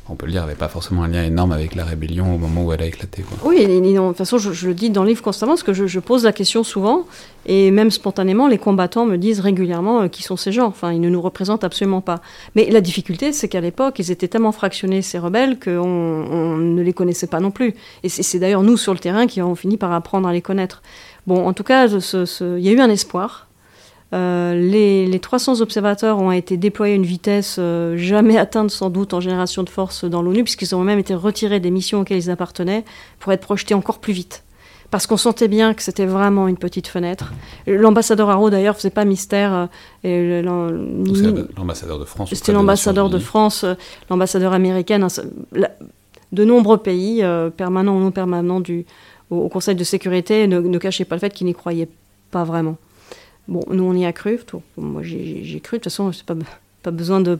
on 0.08 0.14
peut 0.14 0.26
le 0.26 0.32
dire, 0.32 0.42
n'avait 0.42 0.54
pas 0.54 0.68
forcément 0.68 1.02
un 1.02 1.08
lien 1.08 1.24
énorme 1.24 1.50
avec 1.50 1.74
la 1.74 1.84
rébellion 1.84 2.32
au 2.32 2.38
moment 2.38 2.64
où 2.64 2.72
elle 2.72 2.82
a 2.82 2.86
éclaté. 2.86 3.24
Oui, 3.44 3.66
de 3.66 3.96
toute 4.08 4.16
façon, 4.16 4.38
je, 4.38 4.66
le 4.66 4.74
dis 4.74 4.90
dans 4.90 5.02
le 5.02 5.08
livre 5.08 5.22
constamment, 5.22 5.52
parce 5.52 5.64
que 5.64 5.72
je, 5.72 5.98
pose 5.98 6.22
la 6.22 6.32
question 6.32 6.62
souvent, 6.62 7.06
et 7.44 7.72
même 7.72 7.90
spontanément, 7.90 8.46
les 8.46 8.58
combattants 8.58 9.04
me 9.04 9.16
disent 9.16 9.40
régulièrement 9.40 10.02
euh, 10.02 10.08
qui 10.08 10.22
sont 10.22 10.36
ces 10.36 10.52
gens. 10.52 10.66
Enfin, 10.66 10.92
ils 10.92 11.00
ne 11.00 11.08
nous 11.08 11.20
représentent 11.20 11.64
absolument 11.64 12.00
pas. 12.00 12.20
Mais 12.54 12.70
la 12.70 12.80
difficulté, 12.80 13.32
c'est 13.32 13.48
qu'à 13.48 13.60
l'époque, 13.60 13.98
ils 13.98 14.12
étaient 14.12 14.28
tellement 14.28 14.52
fractionnés, 14.52 15.02
ces 15.02 15.18
rebelles, 15.18 15.58
qu'on 15.58 16.56
ne 16.56 16.82
les 16.82 16.92
connaissait 16.92 17.26
pas 17.26 17.40
non 17.40 17.50
plus. 17.50 17.74
Et 18.04 18.08
c'est 18.08 18.38
d'ailleurs 18.38 18.62
nous, 18.62 18.76
sur 18.76 18.92
le 18.92 19.00
terrain, 19.00 19.26
qui 19.26 19.40
avons 19.40 19.56
fini 19.56 19.76
par 19.76 19.92
apprendre 19.92 20.28
à 20.28 20.32
les 20.32 20.42
connaître. 20.42 20.82
Bon, 21.26 21.46
en 21.46 21.52
tout 21.52 21.64
cas, 21.64 21.88
il 21.88 22.60
y 22.60 22.68
a 22.68 22.72
eu 22.72 22.80
un 22.80 22.90
espoir. 22.90 23.45
Euh, 24.14 24.54
les, 24.54 25.18
300 25.18 25.60
observateurs 25.60 26.18
ont 26.18 26.30
été 26.30 26.56
déployés 26.56 26.92
à 26.92 26.96
une 26.96 27.04
vitesse 27.04 27.56
euh, 27.58 27.96
jamais 27.96 28.38
atteinte 28.38 28.70
sans 28.70 28.88
doute 28.88 29.14
en 29.14 29.20
génération 29.20 29.64
de 29.64 29.68
force 29.68 30.04
dans 30.04 30.22
l'ONU, 30.22 30.44
puisqu'ils 30.44 30.74
ont 30.74 30.82
même 30.82 30.98
été 30.98 31.14
retirés 31.14 31.58
des 31.58 31.70
missions 31.70 32.00
auxquelles 32.00 32.18
ils 32.18 32.30
appartenaient 32.30 32.84
pour 33.18 33.32
être 33.32 33.40
projetés 33.40 33.74
encore 33.74 33.98
plus 33.98 34.12
vite. 34.12 34.44
Parce 34.92 35.08
qu'on 35.08 35.16
sentait 35.16 35.48
bien 35.48 35.74
que 35.74 35.82
c'était 35.82 36.06
vraiment 36.06 36.46
une 36.46 36.56
petite 36.56 36.86
fenêtre. 36.86 37.32
L'ambassadeur 37.66 38.30
Haro, 38.30 38.50
d'ailleurs, 38.50 38.76
faisait 38.76 38.90
pas 38.90 39.04
mystère. 39.04 39.68
Euh, 40.04 40.42
l'ambassadeur 41.56 41.98
de 41.98 42.04
France. 42.04 42.30
C'était 42.32 42.52
l'ambassadeur 42.52 43.10
de 43.10 43.18
France, 43.18 43.64
l'ambassadeur 44.08 44.52
américaine, 44.52 45.08
de 46.32 46.44
nombreux 46.44 46.78
pays, 46.78 47.24
permanents 47.56 47.96
ou 47.96 48.00
non 48.00 48.12
permanents, 48.12 48.60
du, 48.60 48.86
au, 49.30 49.48
Conseil 49.48 49.74
de 49.74 49.82
sécurité, 49.82 50.46
ne, 50.46 50.60
ne 50.60 50.78
cachaient 50.78 51.04
pas 51.04 51.16
le 51.16 51.20
fait 51.20 51.30
qu'ils 51.30 51.48
n'y 51.48 51.54
croyaient 51.54 51.88
pas 52.30 52.44
vraiment. 52.44 52.76
Bon, 53.48 53.62
nous, 53.68 53.84
on 53.84 53.94
y 53.94 54.04
a 54.04 54.12
cru. 54.12 54.38
Moi, 54.76 55.02
j'ai 55.02 55.60
cru. 55.60 55.76
De 55.76 55.82
toute 55.82 55.84
façon, 55.84 56.12
c'est 56.12 56.26
pas, 56.26 56.34
pas 56.82 56.90
besoin 56.90 57.20
de. 57.20 57.38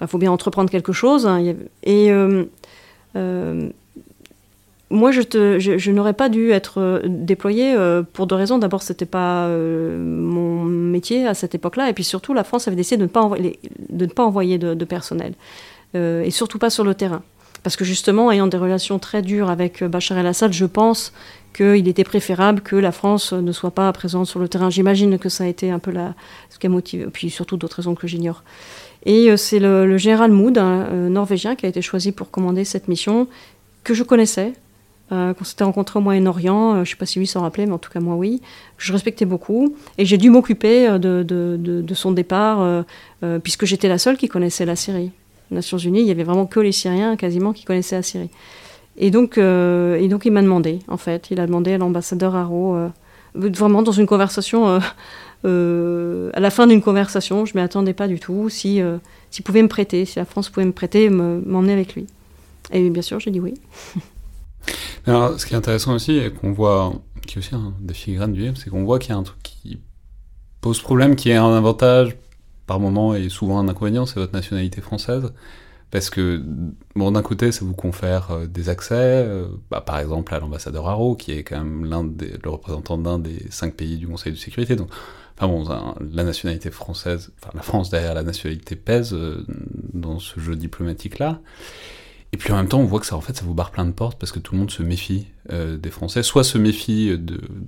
Il 0.00 0.06
faut 0.06 0.18
bien 0.18 0.30
entreprendre 0.30 0.70
quelque 0.70 0.92
chose. 0.92 1.26
Hein. 1.26 1.54
Et 1.82 2.10
euh, 2.10 2.44
euh, 3.16 3.68
moi, 4.90 5.12
je, 5.12 5.22
je, 5.58 5.90
n'aurais 5.90 6.12
pas 6.12 6.28
dû 6.28 6.50
être 6.50 6.80
euh, 6.80 7.00
déployé 7.04 7.76
pour 8.12 8.26
deux 8.26 8.36
raisons. 8.36 8.58
D'abord, 8.58 8.82
c'était 8.82 9.06
pas 9.06 9.48
mon 9.48 10.64
métier 10.64 11.26
à 11.26 11.34
cette 11.34 11.54
époque-là. 11.54 11.90
Et 11.90 11.92
puis 11.92 12.04
surtout, 12.04 12.34
la 12.34 12.44
France 12.44 12.68
avait 12.68 12.76
décidé 12.76 12.98
de 12.98 13.02
ne 13.02 13.08
pas 13.08 13.22
envoyer, 13.22 13.58
de, 13.88 14.06
ne 14.06 14.10
pas 14.10 14.24
envoyer 14.24 14.58
de 14.58 14.84
personnel. 14.84 15.34
et 15.94 16.30
surtout 16.30 16.58
pas 16.58 16.70
sur 16.70 16.84
le 16.84 16.94
terrain. 16.94 17.22
Parce 17.64 17.76
que 17.76 17.84
justement, 17.84 18.30
ayant 18.30 18.46
des 18.46 18.58
relations 18.58 19.00
très 19.00 19.22
dures 19.22 19.50
avec 19.50 19.82
Bachar 19.82 20.18
el-Assad, 20.18 20.52
je 20.52 20.66
pense 20.66 21.12
qu'il 21.54 21.88
était 21.88 22.04
préférable 22.04 22.60
que 22.60 22.76
la 22.76 22.92
France 22.92 23.32
ne 23.32 23.52
soit 23.52 23.70
pas 23.70 23.90
présente 23.92 24.26
sur 24.26 24.38
le 24.38 24.48
terrain. 24.48 24.70
J'imagine 24.70 25.18
que 25.18 25.28
ça 25.28 25.44
a 25.44 25.46
été 25.46 25.70
un 25.70 25.78
peu 25.78 25.90
la, 25.90 26.14
ce 26.50 26.58
qui 26.58 26.66
a 26.66 26.70
motivé, 26.70 27.06
puis 27.06 27.30
surtout 27.30 27.56
d'autres 27.56 27.76
raisons 27.76 27.94
que 27.94 28.06
j'ignore. 28.06 28.42
Et 29.06 29.30
euh, 29.30 29.36
c'est 29.36 29.60
le, 29.60 29.96
général 29.96 30.30
Mood, 30.32 30.58
un 30.58 30.82
euh, 30.82 31.08
norvégien, 31.08 31.54
qui 31.54 31.66
a 31.66 31.68
été 31.68 31.80
choisi 31.80 32.12
pour 32.12 32.30
commander 32.30 32.64
cette 32.64 32.88
mission, 32.88 33.28
que 33.84 33.94
je 33.94 34.02
connaissais, 34.02 34.52
euh, 35.12 35.32
qu'on 35.32 35.44
s'était 35.44 35.64
rencontré 35.64 35.98
au 35.98 36.02
Moyen-Orient, 36.02 36.74
je 36.76 36.80
ne 36.80 36.84
sais 36.84 36.96
pas 36.96 37.06
si 37.06 37.18
lui 37.18 37.26
s'en 37.26 37.42
rappelait, 37.42 37.66
mais 37.66 37.72
en 37.72 37.78
tout 37.78 37.90
cas 37.90 38.00
moi 38.00 38.16
oui, 38.16 38.40
je 38.78 38.92
respectais 38.92 39.26
beaucoup, 39.26 39.76
et 39.98 40.06
j'ai 40.06 40.18
dû 40.18 40.30
m'occuper 40.30 40.98
de, 40.98 41.94
son 41.94 42.12
départ, 42.12 42.84
puisque 43.42 43.66
j'étais 43.66 43.88
la 43.88 43.98
seule 43.98 44.16
qui 44.16 44.28
connaissait 44.28 44.64
la 44.64 44.76
Syrie. 44.76 45.12
Nations 45.50 45.78
Unies, 45.78 46.00
il 46.00 46.06
y 46.06 46.10
avait 46.10 46.24
vraiment 46.24 46.46
que 46.46 46.60
les 46.60 46.72
Syriens 46.72 47.16
quasiment 47.16 47.52
qui 47.52 47.64
connaissaient 47.64 47.96
la 47.96 48.02
Syrie. 48.02 48.30
Et 48.96 49.10
donc, 49.10 49.38
euh, 49.38 49.96
et 49.96 50.08
donc 50.08 50.24
il 50.24 50.32
m'a 50.32 50.42
demandé, 50.42 50.80
en 50.88 50.96
fait, 50.96 51.30
il 51.30 51.40
a 51.40 51.46
demandé 51.46 51.72
à 51.72 51.78
l'ambassadeur 51.78 52.36
Haro, 52.36 52.76
euh, 52.76 52.88
vraiment 53.34 53.82
dans 53.82 53.92
une 53.92 54.06
conversation, 54.06 54.80
euh, 55.44 56.30
à 56.32 56.40
la 56.40 56.50
fin 56.50 56.66
d'une 56.66 56.80
conversation, 56.80 57.44
je 57.44 57.54
ne 57.54 57.60
m'y 57.60 57.64
attendais 57.64 57.92
pas 57.92 58.06
du 58.06 58.20
tout, 58.20 58.48
si, 58.48 58.80
s'il 59.30 59.44
pouvait 59.44 59.62
me 59.62 59.68
prêter, 59.68 60.04
si 60.04 60.18
la 60.18 60.24
France 60.24 60.48
pouvait 60.48 60.66
me 60.66 60.72
prêter, 60.72 61.10
m'emmener 61.10 61.72
avec 61.72 61.94
lui. 61.94 62.06
Et 62.72 62.88
bien 62.88 63.02
sûr, 63.02 63.20
j'ai 63.20 63.30
dit 63.30 63.40
oui. 63.40 63.54
Alors, 65.06 65.38
ce 65.38 65.44
qui 65.44 65.54
est 65.54 65.56
intéressant 65.56 65.94
aussi, 65.94 66.16
et 66.16 66.30
qu'on 66.30 66.52
voit, 66.52 66.94
qui 67.26 67.34
est 67.34 67.38
aussi 67.38 67.54
un 67.54 67.74
des 67.80 67.94
filigranes 67.94 68.32
du 68.32 68.50
c'est 68.56 68.70
qu'on 68.70 68.84
voit 68.84 68.98
qu'il 68.98 69.10
y 69.10 69.12
a 69.12 69.18
un 69.18 69.22
truc 69.22 69.42
qui 69.42 69.78
pose 70.60 70.80
problème, 70.80 71.14
qui 71.14 71.30
est 71.30 71.36
un 71.36 71.52
avantage 71.54 72.16
par 72.66 72.80
moment 72.80 73.14
et 73.14 73.28
souvent 73.28 73.58
un 73.58 73.68
inconvénient, 73.68 74.06
c'est 74.06 74.20
votre 74.20 74.32
nationalité 74.32 74.80
française. 74.80 75.32
Parce 75.94 76.10
que, 76.10 76.42
bon, 76.96 77.12
d'un 77.12 77.22
côté, 77.22 77.52
ça 77.52 77.64
vous 77.64 77.72
confère 77.72 78.32
euh, 78.32 78.46
des 78.48 78.68
accès, 78.68 78.96
euh, 78.96 79.46
bah, 79.70 79.80
par 79.80 80.00
exemple 80.00 80.34
à 80.34 80.40
l'ambassadeur 80.40 80.88
Haro, 80.88 81.14
qui 81.14 81.30
est 81.30 81.44
quand 81.44 81.58
même 81.58 81.84
l'un 81.84 82.02
des, 82.02 82.32
le 82.42 82.50
représentant 82.50 82.98
d'un 82.98 83.20
des 83.20 83.46
cinq 83.50 83.74
pays 83.74 83.96
du 83.96 84.08
Conseil 84.08 84.32
de 84.32 84.36
sécurité. 84.36 84.74
Donc, 84.74 84.88
enfin 85.38 85.46
bon, 85.46 85.64
la 86.12 86.24
nationalité 86.24 86.72
française, 86.72 87.30
enfin 87.40 87.52
la 87.54 87.62
France 87.62 87.90
derrière 87.90 88.14
la 88.14 88.24
nationalité 88.24 88.74
pèse 88.74 89.14
euh, 89.14 89.46
dans 89.92 90.18
ce 90.18 90.40
jeu 90.40 90.56
diplomatique-là. 90.56 91.40
Et 92.32 92.38
puis 92.38 92.52
en 92.52 92.56
même 92.56 92.66
temps, 92.66 92.80
on 92.80 92.86
voit 92.86 92.98
que 92.98 93.06
ça, 93.06 93.14
en 93.14 93.20
fait, 93.20 93.36
ça 93.36 93.44
vous 93.44 93.54
barre 93.54 93.70
plein 93.70 93.84
de 93.84 93.92
portes 93.92 94.18
parce 94.18 94.32
que 94.32 94.40
tout 94.40 94.54
le 94.54 94.58
monde 94.58 94.72
se 94.72 94.82
méfie 94.82 95.28
des 95.48 95.90
Français, 95.90 96.24
soit 96.24 96.42
se 96.42 96.58
méfie 96.58 97.16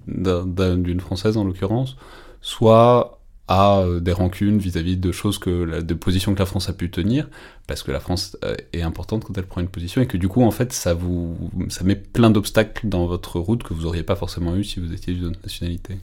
d'une 0.08 1.00
Française 1.00 1.36
en 1.36 1.44
l'occurrence, 1.44 1.96
soit 2.40 3.15
a 3.48 3.80
euh, 3.80 4.00
des 4.00 4.12
rancunes 4.12 4.58
vis-à-vis 4.58 4.96
de 4.96 5.12
choses 5.12 5.38
que 5.38 5.80
de 5.80 5.94
positions 5.94 6.34
que 6.34 6.38
la 6.38 6.46
France 6.46 6.68
a 6.68 6.72
pu 6.72 6.90
tenir 6.90 7.28
parce 7.66 7.82
que 7.82 7.92
la 7.92 8.00
France 8.00 8.36
euh, 8.44 8.54
est 8.72 8.82
importante 8.82 9.24
quand 9.24 9.36
elle 9.38 9.46
prend 9.46 9.60
une 9.60 9.68
position 9.68 10.02
et 10.02 10.06
que 10.06 10.16
du 10.16 10.28
coup 10.28 10.42
en 10.42 10.50
fait 10.50 10.72
ça 10.72 10.94
vous 10.94 11.36
ça 11.68 11.84
met 11.84 11.96
plein 11.96 12.30
d'obstacles 12.30 12.88
dans 12.88 13.06
votre 13.06 13.38
route 13.38 13.62
que 13.62 13.72
vous 13.72 13.86
auriez 13.86 14.02
pas 14.02 14.16
forcément 14.16 14.56
eu 14.56 14.64
si 14.64 14.80
vous 14.80 14.92
étiez 14.92 15.14
d'une 15.14 15.26
autre 15.26 15.40
nationalité. 15.42 15.96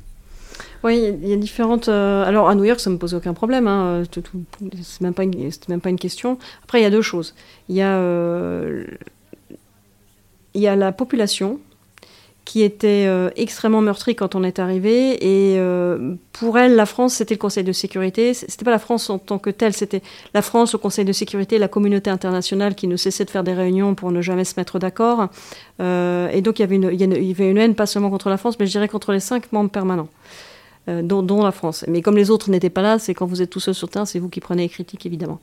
Oui, 0.84 1.02
il 1.22 1.28
y 1.28 1.34
a 1.34 1.38
différentes. 1.38 1.88
Euh, 1.88 2.24
alors 2.26 2.50
à 2.50 2.56
New 2.56 2.66
York, 2.66 2.80
ça 2.80 2.90
me 2.90 2.98
pose 2.98 3.14
aucun 3.14 3.34
problème. 3.34 3.68
Hein, 3.68 4.04
c'est 4.84 5.02
même 5.02 5.14
pas 5.14 5.24
une, 5.24 5.50
même 5.70 5.82
pas 5.82 5.90
une 5.90 5.98
question. 5.98 6.38
Après, 6.64 6.80
il 6.80 6.84
y 6.84 6.86
a 6.86 6.90
deux 6.90 7.02
choses. 7.02 7.34
Il 7.70 7.76
y 7.76 7.82
a 7.82 7.98
il 10.54 10.62
y 10.62 10.68
a 10.68 10.76
la 10.76 10.92
population 10.92 11.60
qui 12.46 12.62
était 12.62 13.06
euh, 13.08 13.30
extrêmement 13.36 13.82
meurtrie 13.82 14.16
quand 14.16 14.36
on 14.36 14.44
est 14.44 14.60
arrivé. 14.60 15.14
Et 15.22 15.58
euh, 15.58 16.16
pour 16.34 16.58
elle, 16.58 16.76
la 16.76 16.86
France, 16.86 17.16
c'était 17.16 17.36
le 17.36 17.40
Conseil 17.40 17.64
de 17.64 17.72
sécurité. 17.72 18.34
C'était 18.34 18.66
pas 18.66 18.72
la 18.72 18.80
France 18.80 19.10
en 19.10 19.18
tant 19.18 19.40
que 19.40 19.50
telle, 19.50 19.74
c'était 19.74 20.02
la 20.34 20.42
France, 20.42 20.74
le 20.74 20.80
Conseil 20.80 21.06
de 21.06 21.14
sécurité, 21.14 21.58
la 21.58 21.70
communauté 21.70 22.10
internationale 22.10 22.76
qui 22.76 22.88
ne 22.88 22.98
cessait 22.98 23.26
de 23.26 23.30
faire 23.30 23.44
des 23.44 23.54
réunions 23.54 23.96
pour 23.96 24.12
ne 24.12 24.22
jamais 24.22 24.44
se 24.44 24.56
mettre 24.58 24.78
d'accord. 24.78 25.30
Euh, 25.80 26.30
et 26.30 26.42
donc 26.42 26.60
il 26.60 26.64
y, 26.64 26.66
avait 26.66 26.76
une, 26.76 26.90
il 26.92 27.00
y 27.00 27.32
avait 27.32 27.50
une 27.50 27.58
haine, 27.58 27.76
pas 27.76 27.86
seulement 27.86 28.10
contre 28.10 28.30
la 28.30 28.38
France, 28.38 28.60
mais 28.60 28.66
je 28.66 28.72
dirais 28.72 28.90
contre 28.90 29.14
les 29.14 29.22
cinq 29.22 29.52
membres 29.52 29.72
permanents. 29.72 30.10
Dont, 30.86 31.24
dont, 31.24 31.42
la 31.46 31.54
France. 31.54 31.86
Mais 31.88 32.02
comme 32.02 32.18
les 32.18 32.30
autres 32.30 32.50
n'étaient 32.50 32.70
pas 32.70 32.82
là, 32.82 33.00
c'est 33.00 33.14
quand 33.14 33.26
vous 33.26 33.42
êtes 33.42 33.50
tout 33.50 33.62
seul 33.62 33.74
sur 33.74 33.88
terrain, 33.88 34.04
c'est 34.04 34.20
vous 34.20 34.28
qui 34.28 34.42
prenez 34.42 34.64
les 34.64 34.70
critiques, 34.70 35.06
évidemment. 35.06 35.40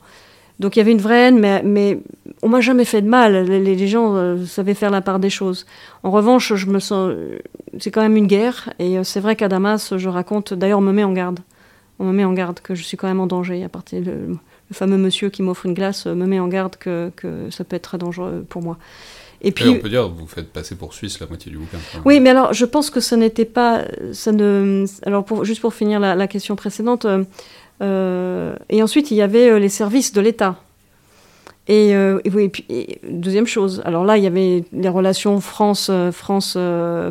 Donc 0.61 0.75
il 0.75 0.79
y 0.79 0.81
avait 0.81 0.91
une 0.91 1.01
vraie 1.01 1.27
haine, 1.27 1.39
mais, 1.39 1.63
mais 1.63 1.99
on 2.43 2.47
m'a 2.47 2.61
jamais 2.61 2.85
fait 2.85 3.01
de 3.01 3.09
mal. 3.09 3.47
Les, 3.47 3.87
gens 3.87 4.15
euh, 4.15 4.45
savaient 4.45 4.75
faire 4.75 4.91
la 4.91 5.01
part 5.01 5.17
des 5.17 5.31
choses. 5.31 5.65
En 6.03 6.11
revanche, 6.11 6.53
je 6.53 6.67
me 6.67 6.79
sens, 6.79 7.11
c'est 7.79 7.89
quand 7.89 8.01
même 8.01 8.15
une 8.15 8.27
guerre, 8.27 8.71
et 8.77 8.99
euh, 8.99 9.03
c'est 9.03 9.19
vrai 9.19 9.35
qu'à 9.35 9.47
Damas, 9.47 9.97
je 9.97 10.07
raconte. 10.07 10.53
D'ailleurs, 10.53 10.77
on 10.77 10.83
me 10.83 10.91
met 10.91 11.03
en 11.03 11.13
garde. 11.13 11.39
On 11.97 12.05
me 12.05 12.13
met 12.13 12.25
en 12.25 12.33
garde 12.33 12.59
que 12.59 12.75
je 12.75 12.83
suis 12.83 12.95
quand 12.95 13.07
même 13.07 13.19
en 13.19 13.25
danger. 13.25 13.63
À 13.63 13.69
partir 13.69 14.01
le, 14.01 14.37
le 14.71 14.75
fameux 14.75 14.97
monsieur 14.97 15.31
qui 15.31 15.41
m'offre 15.41 15.65
une 15.65 15.73
glace 15.73 16.05
euh, 16.05 16.13
me 16.13 16.27
met 16.27 16.39
en 16.39 16.47
garde 16.47 16.75
que, 16.77 17.11
que, 17.15 17.49
ça 17.49 17.63
peut 17.63 17.75
être 17.75 17.83
très 17.83 17.97
dangereux 17.97 18.45
pour 18.47 18.61
moi. 18.61 18.77
Et 19.43 19.51
puis, 19.51 19.67
on 19.67 19.79
peut 19.79 19.89
dire, 19.89 20.07
vous 20.07 20.27
faites 20.27 20.53
passer 20.53 20.75
pour 20.75 20.93
Suisse 20.93 21.19
la 21.19 21.25
moitié 21.25 21.51
du 21.51 21.57
bouquin. 21.57 21.79
Oui, 22.05 22.19
mais 22.19 22.29
alors, 22.29 22.53
je 22.53 22.63
pense 22.63 22.91
que 22.91 22.99
ce 22.99 23.15
n'était 23.15 23.45
pas, 23.45 23.85
ça 24.13 24.31
ne, 24.31 24.85
alors 25.03 25.25
pour, 25.25 25.45
juste 25.45 25.61
pour 25.61 25.73
finir 25.73 25.99
la, 25.99 26.27
question 26.27 26.55
précédente. 26.55 27.05
Euh, 27.05 27.23
et 27.81 28.81
ensuite, 28.81 29.11
il 29.11 29.17
y 29.17 29.21
avait 29.21 29.49
euh, 29.49 29.59
les 29.59 29.69
services 29.69 30.13
de 30.13 30.21
l'État. 30.21 30.57
Et, 31.67 31.95
euh, 31.95 32.19
et, 32.25 32.99
deuxième 33.07 33.45
chose, 33.45 33.81
alors 33.85 34.03
là, 34.03 34.17
il 34.17 34.23
y 34.23 34.27
avait 34.27 34.63
les 34.73 34.89
relations 34.89 35.39
France, 35.39 35.91
France, 36.11 36.57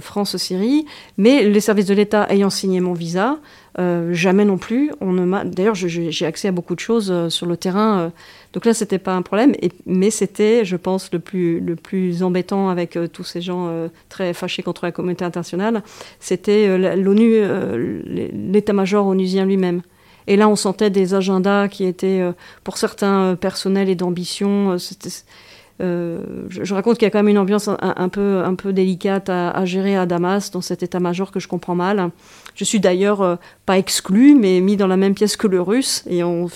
France, 0.01 0.37
Syrie, 0.37 0.87
mais 1.17 1.45
les 1.45 1.61
services 1.61 1.87
de 1.87 1.95
l'État 1.95 2.27
ayant 2.29 2.51
signé 2.51 2.81
mon 2.81 2.93
visa, 2.93 3.39
jamais 3.79 4.45
non 4.45 4.59
plus. 4.59 4.91
On 5.01 5.13
ne 5.13 5.45
D'ailleurs, 5.45 5.77
j'ai 5.77 6.27
accès 6.27 6.49
à 6.49 6.53
beaucoup 6.53 6.75
de 6.75 6.81
choses 6.81 7.29
sur 7.29 7.47
le 7.47 7.57
terrain. 7.57 8.13
donc 8.53 8.67
là, 8.67 8.75
c'était 8.75 8.99
pas 8.99 9.15
un 9.15 9.23
problème, 9.23 9.55
mais 9.87 10.11
c'était, 10.11 10.65
je 10.65 10.77
pense, 10.77 11.11
le 11.13 11.21
plus, 11.21 11.61
le 11.61 11.77
plus 11.77 12.23
embêtant 12.23 12.69
avec 12.69 12.99
tous 13.13 13.25
ces 13.25 13.41
gens 13.41 13.73
très 14.11 14.35
fâchés 14.35 14.65
contre 14.65 14.85
la 14.85 14.93
communauté 14.93 15.25
internationale. 15.25 15.83
C'était 16.19 16.77
l'ONU, 16.97 17.41
l'état-major 18.33 19.07
onusien 19.07 19.47
lui-même. 19.47 19.81
Et 20.31 20.37
là, 20.37 20.49
on 20.49 20.55
sentait 20.55 20.91
des 20.91 21.15
agendas 21.15 21.67
qui 21.67 21.85
étaient, 21.85 22.21
euh, 22.21 22.31
pour 22.63 22.79
certains, 22.79 23.33
euh, 23.33 23.35
personnels 23.35 23.89
et 23.89 23.97
d'ambition. 23.97 24.77
Euh, 25.81 26.21
je, 26.49 26.73
raconte 26.73 26.99
qu'il 26.99 27.07
y 27.07 27.09
a 27.09 27.11
quand 27.11 27.19
même 27.19 27.31
une 27.31 27.39
ambiance 27.39 27.69
un, 27.69 28.09
peu, 28.09 28.73
délicate 28.73 29.29
à, 29.29 29.65
gérer 29.65 29.97
à 29.97 30.07
Damas, 30.07 30.53
dans 30.53 30.61
cet 30.61 30.85
état-major 30.85 31.33
que 31.33 31.41
je 31.41 31.49
comprends 31.49 31.75
mal. 31.75 32.11
Je 32.55 32.63
suis 32.63 32.79
d'ailleurs 32.79 33.39
pas 33.67 33.77
exclu, 33.77 34.37
mais 34.37 34.61
mis 34.61 34.77
dans 34.77 34.87
la 34.87 34.99
même 34.99 35.15
pièce 35.15 35.37
que 35.37 35.49
le 35.49 35.61
russe, 35.61 36.05
et 36.09 36.23
on, 36.23 36.49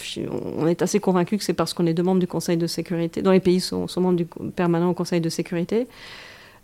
on 0.58 0.66
est 0.68 0.82
assez 0.82 1.00
convaincu 1.00 1.38
que 1.38 1.42
c'est 1.42 1.54
parce 1.54 1.74
qu'on 1.74 1.86
est 1.86 1.94
deux 1.94 2.02
membres 2.02 2.20
du 2.20 2.26
Conseil 2.26 2.58
de 2.58 2.66
sécurité, 2.66 3.22
dans 3.22 3.32
les 3.32 3.40
pays 3.40 3.60
sont, 3.60 3.88
sont 3.88 4.02
membres 4.02 4.16
du 4.16 4.26
permanent 4.54 4.90
au 4.90 4.94
Conseil 4.94 5.22
de 5.22 5.30
sécurité. 5.30 5.88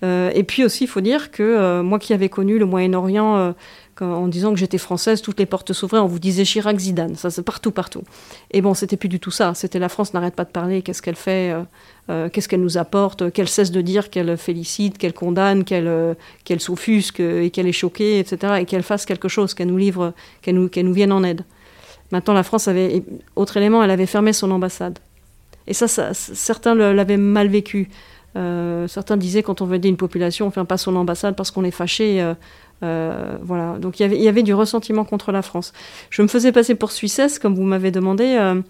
et 0.02 0.44
puis 0.46 0.62
aussi, 0.62 0.84
il 0.84 0.88
faut 0.88 1.00
dire 1.00 1.30
que 1.30 1.80
moi 1.80 1.98
qui 1.98 2.12
avais 2.12 2.28
connu 2.28 2.58
le 2.58 2.66
Moyen-Orient 2.66 3.54
en 4.00 4.28
disant 4.28 4.52
que 4.52 4.58
j'étais 4.58 4.78
française, 4.78 5.22
toutes 5.22 5.38
les 5.38 5.46
portes 5.46 5.72
s'ouvraient, 5.72 5.98
on 5.98 6.06
vous 6.06 6.18
disait 6.18 6.44
Chirac, 6.44 6.78
Zidane, 6.78 7.16
ça 7.16 7.30
c'est 7.30 7.42
partout, 7.42 7.70
partout. 7.70 8.02
Et 8.50 8.62
bon, 8.62 8.74
c'était 8.74 8.96
plus 8.96 9.08
du 9.08 9.20
tout 9.20 9.30
ça, 9.30 9.54
c'était 9.54 9.78
la 9.78 9.88
France 9.88 10.14
n'arrête 10.14 10.34
pas 10.34 10.44
de 10.44 10.50
parler, 10.50 10.82
qu'est-ce 10.82 11.02
qu'elle 11.02 11.16
fait, 11.16 11.52
euh, 11.52 11.62
euh, 12.10 12.28
qu'est-ce 12.28 12.48
qu'elle 12.48 12.62
nous 12.62 12.78
apporte, 12.78 13.30
qu'elle 13.30 13.48
cesse 13.48 13.70
de 13.70 13.80
dire 13.80 14.10
qu'elle 14.10 14.36
félicite, 14.36 14.98
qu'elle 14.98 15.12
condamne, 15.12 15.64
qu'elle 15.64 15.86
euh, 15.86 16.14
s'offusque 16.58 17.20
et 17.20 17.50
qu'elle 17.50 17.66
est 17.66 17.72
choquée, 17.72 18.18
etc. 18.18 18.54
Et 18.60 18.64
qu'elle 18.64 18.82
fasse 18.82 19.04
quelque 19.04 19.28
chose, 19.28 19.54
qu'elle 19.54 19.68
nous 19.68 19.78
livre, 19.78 20.14
qu'elle 20.42 20.56
nous, 20.56 20.92
vienne 20.92 21.12
en 21.12 21.22
aide. 21.22 21.44
Maintenant, 22.10 22.34
la 22.34 22.42
France 22.42 22.68
avait, 22.68 23.02
autre 23.36 23.56
élément, 23.56 23.82
elle 23.82 23.90
avait 23.90 24.06
fermé 24.06 24.32
son 24.32 24.50
ambassade. 24.50 24.98
Et 25.66 25.74
ça, 25.74 25.86
ça 25.86 26.14
certains 26.14 26.74
l'avaient 26.74 27.16
mal 27.16 27.48
vécu. 27.48 27.88
certains 28.34 29.16
disaient 29.16 29.42
quand 29.42 29.60
on 29.60 29.66
veut 29.66 29.76
aider 29.76 29.88
une 29.88 29.96
population, 29.96 30.46
on 30.46 30.50
ferme 30.50 30.66
pas 30.66 30.78
son 30.78 30.96
ambassade 30.96 31.36
parce 31.36 31.50
qu'on 31.50 31.64
est 31.64 31.70
fâché. 31.70 32.20
Euh, 32.20 32.34
voilà, 32.80 33.76
donc 33.78 34.00
il 34.00 34.22
y 34.22 34.28
avait 34.28 34.42
du 34.42 34.54
ressentiment 34.54 35.04
contre 35.04 35.32
la 35.32 35.42
France. 35.42 35.72
Je 36.10 36.22
me 36.22 36.28
faisais 36.28 36.52
passer 36.52 36.74
pour 36.74 36.92
Suissesse, 36.92 37.38
comme 37.38 37.54
vous 37.54 37.62
m'avez 37.62 37.90
demandé. 37.90 38.36
Euh, 38.38 38.60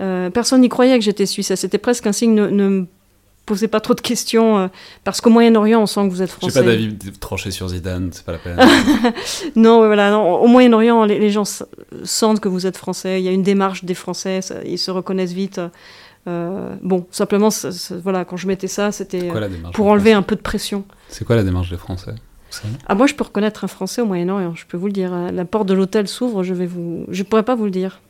euh, 0.00 0.30
personne 0.30 0.62
n'y 0.62 0.68
croyait 0.68 0.98
que 0.98 1.04
j'étais 1.04 1.26
Suissesse. 1.26 1.60
C'était 1.60 1.78
presque 1.78 2.06
un 2.06 2.12
signe, 2.12 2.34
ne, 2.34 2.46
ne 2.46 2.68
me 2.68 2.86
posez 3.46 3.68
pas 3.68 3.80
trop 3.80 3.94
de 3.94 4.00
questions, 4.00 4.70
parce 5.02 5.20
qu'au 5.20 5.30
Moyen-Orient, 5.30 5.82
on 5.82 5.86
sent 5.86 6.04
que 6.04 6.10
vous 6.10 6.22
êtes 6.22 6.30
français. 6.30 6.60
J'ai 6.60 6.64
pas 6.64 6.70
d'avis 6.70 7.18
tranché 7.18 7.50
sur 7.50 7.68
Zidane, 7.68 8.10
c'est 8.12 8.24
pas 8.24 8.32
la 8.32 8.38
peine. 8.38 8.56
non, 9.56 9.84
voilà, 9.84 10.16
au 10.18 10.46
Moyen-Orient, 10.46 11.04
les, 11.04 11.30
gens 11.30 11.64
sentent 12.04 12.38
que 12.38 12.48
vous 12.48 12.66
êtes 12.66 12.76
français. 12.76 13.20
Il 13.20 13.24
y 13.24 13.28
a 13.28 13.32
une 13.32 13.42
démarche 13.42 13.84
des 13.84 13.94
Français, 13.94 14.38
ils 14.64 14.78
se 14.78 14.92
reconnaissent 14.92 15.32
vite. 15.32 15.60
bon, 16.26 17.06
simplement, 17.10 17.48
voilà, 18.04 18.24
quand 18.24 18.36
je 18.36 18.46
mettais 18.46 18.68
ça, 18.68 18.92
c'était 18.92 19.32
pour 19.72 19.88
enlever 19.88 20.12
un 20.12 20.22
peu 20.22 20.36
de 20.36 20.42
pression. 20.42 20.84
C'est 21.08 21.24
quoi 21.24 21.34
la 21.34 21.42
démarche 21.42 21.70
des 21.70 21.78
Français? 21.78 22.14
Ah, 22.86 22.94
moi, 22.94 23.06
je 23.06 23.14
peux 23.14 23.24
reconnaître 23.24 23.64
un 23.64 23.68
Français 23.68 24.02
au 24.02 24.06
Moyen-Orient, 24.06 24.54
je 24.54 24.66
peux 24.66 24.76
vous 24.76 24.86
le 24.86 24.92
dire. 24.92 25.12
La 25.32 25.44
porte 25.44 25.66
de 25.66 25.74
l'hôtel 25.74 26.08
s'ouvre, 26.08 26.42
je 26.42 26.54
vais 26.54 26.66
vous... 26.66 27.04
Je 27.08 27.22
pourrais 27.22 27.44
pas 27.44 27.54
vous 27.54 27.64
le 27.64 27.70
dire. 27.70 28.00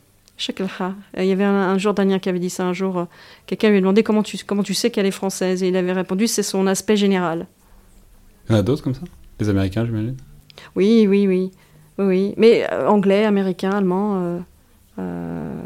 Il 1.17 1.25
y 1.25 1.31
avait 1.31 1.43
un, 1.43 1.77
Jordanien 1.77 2.19
qui 2.19 2.29
avait 2.29 2.39
dit 2.39 2.49
ça 2.49 2.65
un 2.65 2.73
jour. 2.73 3.07
Quelqu'un 3.45 3.69
lui 3.69 3.77
a 3.77 3.79
demandé 3.79 4.03
comment 4.03 4.23
tu, 4.23 4.37
comment 4.45 4.63
tu 4.63 4.73
sais 4.73 4.89
qu'elle 4.89 5.05
est 5.05 5.11
française. 5.11 5.61
Et 5.61 5.67
il 5.67 5.75
avait 5.75 5.91
répondu 5.91 6.27
c'est 6.27 6.43
son 6.43 6.67
aspect 6.67 6.97
général. 6.97 7.47
Il 8.49 8.53
y 8.53 8.55
en 8.55 8.59
a 8.59 8.63
d'autres 8.63 8.83
comme 8.83 8.95
ça? 8.95 9.01
Les 9.39 9.49
Américains, 9.49 9.85
j'imagine? 9.85 10.17
Oui, 10.75 11.05
oui, 11.07 11.27
oui. 11.27 11.51
oui, 11.97 12.05
oui. 12.05 12.33
Mais 12.37 12.67
euh, 12.71 12.87
anglais, 12.87 13.25
américain, 13.25 13.71
allemand. 13.71 14.17
Euh, 14.17 14.39
euh, 14.99 15.61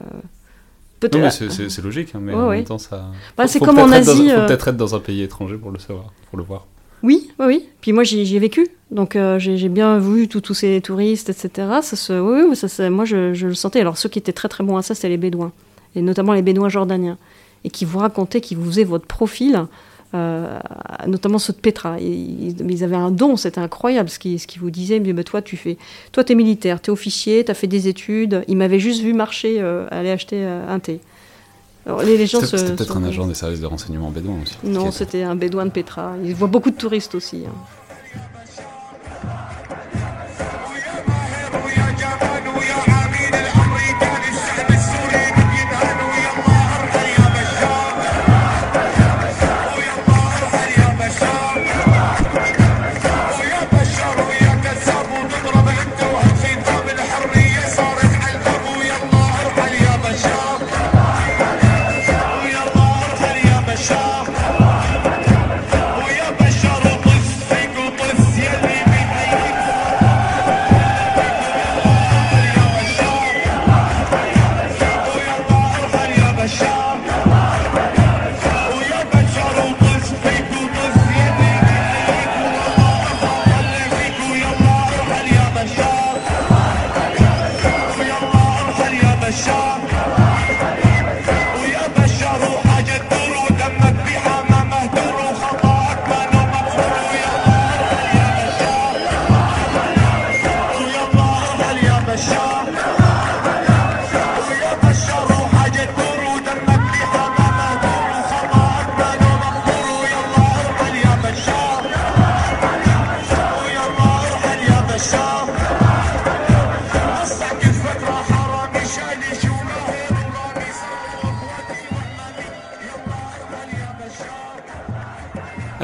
peut-être. 0.99 1.32
c'est 1.32 1.82
logique, 1.82 2.13
hein, 2.13 2.19
mais 2.21 2.34
en 2.34 2.49
même 2.49 2.63
temps, 2.65 2.78
ça. 2.78 3.11
Bah, 3.38 3.47
c'est 3.47 3.59
comme 3.59 3.80
en 3.80 3.91
Asie. 3.91 4.26
Il 4.26 4.32
faut 4.32 4.45
peut-être 4.45 4.67
être 4.67 4.78
dans 4.78 4.95
un 4.95 4.99
pays 4.99 5.21
étranger 5.21 5.55
pour 5.55 5.71
le 5.71 5.80
savoir, 5.80 6.11
pour 6.30 6.38
le 6.38 6.43
voir. 6.43 6.67
Oui, 7.06 7.30
oui, 7.38 7.45
oui. 7.45 7.66
Puis 7.82 7.93
moi, 7.93 8.03
j'y 8.03 8.36
ai 8.36 8.39
vécu. 8.39 8.68
Donc, 8.89 9.16
euh, 9.16 9.38
j'ai 9.38 9.70
bien 9.70 9.99
vu 9.99 10.28
tous 10.28 10.53
ces 10.56 10.82
touristes, 10.82 11.30
etc. 11.30 11.68
Ça 11.84 12.24
oui, 12.24 12.56
ça, 12.56 12.89
moi, 12.89 13.06
je, 13.06 13.45
le 13.45 13.53
sentais. 13.53 13.82
Alors, 13.82 13.97
ceux 13.97 14.10
qui 14.10 14.18
étaient 14.18 14.34
très, 14.34 14.47
très 14.47 14.64
bons 14.64 14.76
à 14.76 14.82
ça, 14.82 14.95
c'était 14.95 15.10
les 15.10 15.18
Bédouins. 15.18 15.51
Et 15.95 16.01
notamment 16.01 16.34
les 16.34 16.41
Bédouins 16.41 16.70
jordaniens. 16.70 17.20
Et 17.64 17.70
qui 17.70 17.86
vous 17.86 17.99
racontaient, 17.99 18.41
qui 18.41 18.56
vous 18.56 18.66
faisaient 18.66 18.84
votre 18.86 19.06
profil, 19.06 19.66
euh, 20.16 20.60
notamment 21.06 21.38
ceux 21.38 21.53
de 21.53 21.60
Petra. 21.60 21.99
Ils, 21.99 22.84
avaient 22.84 22.95
un 22.95 23.12
don, 23.12 23.38
c'était 23.38 23.62
incroyable 23.62 24.10
ce 24.10 24.18
qu'ils 24.18 24.43
qui 24.43 24.58
vous 24.58 24.72
disaient. 24.72 24.99
Mais, 24.99 25.24
toi, 25.24 25.43
tu 25.43 25.58
fais, 25.58 25.78
toi, 26.12 26.24
t'es 26.24 26.34
militaire, 26.34 26.82
t'es 26.82 26.89
officier, 26.89 27.43
t'as 27.43 27.53
fait 27.53 27.68
des 27.68 27.88
études. 27.88 28.43
Ils 28.47 28.58
m'avaient 28.58 28.80
juste 28.80 29.03
vu 29.03 29.14
marcher, 29.14 29.58
euh, 29.60 29.86
aller 29.91 30.10
acheter 30.10 30.43
un 30.43 30.80
thé. 30.80 31.01
C'était 31.86 32.75
peut-être 32.75 32.97
un 32.97 33.03
agent 33.03 33.27
des 33.27 33.36
services 33.36 33.61
de 33.61 33.67
renseignement 33.67 34.09
bédouin 34.09 34.38
aussi. 34.41 34.55
Non, 34.63 34.91
c'était 34.91 35.21
un 35.21 35.36
bédouin 35.36 35.65
de 35.65 35.71
Petra. 35.71 36.13
Il 36.23 36.33
voit 36.33 36.47
beaucoup 36.47 36.71
de 36.71 36.75
touristes 36.75 37.13
aussi. 37.13 37.43
Hein. 37.47 37.53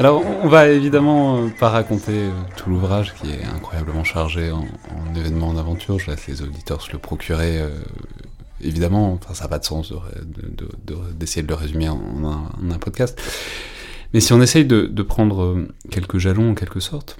Alors, 0.02 0.24
on 0.42 0.48
va 0.48 0.68
évidemment 0.68 1.44
euh, 1.44 1.48
pas 1.60 1.68
raconter 1.68 2.24
euh, 2.24 2.32
tout 2.56 2.68
l'ouvrage 2.68 3.14
qui 3.14 3.30
est 3.30 3.44
incroyablement 3.44 4.02
chargé 4.02 4.50
en, 4.50 4.66
événements 5.14 5.54
d'aventure. 5.54 6.00
Je 6.00 6.10
laisse 6.10 6.26
les 6.26 6.42
auditeurs 6.42 6.82
se 6.82 6.90
le 6.90 6.98
procurer. 6.98 7.60
Euh, 7.60 7.68
évidemment, 8.60 9.12
enfin, 9.12 9.32
ça 9.32 9.44
n'a 9.44 9.48
pas 9.48 9.60
de 9.60 9.64
sens 9.64 9.92
d'essayer 11.14 11.44
de, 11.44 11.48
le 11.48 11.54
résumer 11.54 11.88
en, 11.88 12.00
un, 12.24 12.78
podcast. 12.80 13.16
Mais 14.12 14.18
si 14.18 14.32
on 14.32 14.42
essaye 14.42 14.64
de, 14.64 15.02
prendre 15.04 15.68
quelques 15.88 16.18
jalons 16.18 16.50
en 16.50 16.54
quelque 16.56 16.80
sorte. 16.80 17.16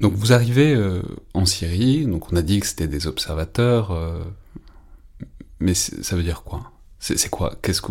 Donc, 0.00 0.14
vous 0.14 0.32
arrivez 0.32 0.74
en 1.34 1.44
Syrie. 1.44 2.06
Donc, 2.06 2.32
on 2.32 2.36
a 2.36 2.42
dit 2.42 2.60
que 2.60 2.66
c'était 2.66 2.88
des 2.88 3.06
observateurs. 3.06 3.94
mais 5.60 5.74
ça 5.74 6.16
veut 6.16 6.22
dire 6.22 6.42
quoi? 6.42 6.71
C'est 7.02 7.28
quoi 7.30 7.54
Qu'est-ce 7.62 7.82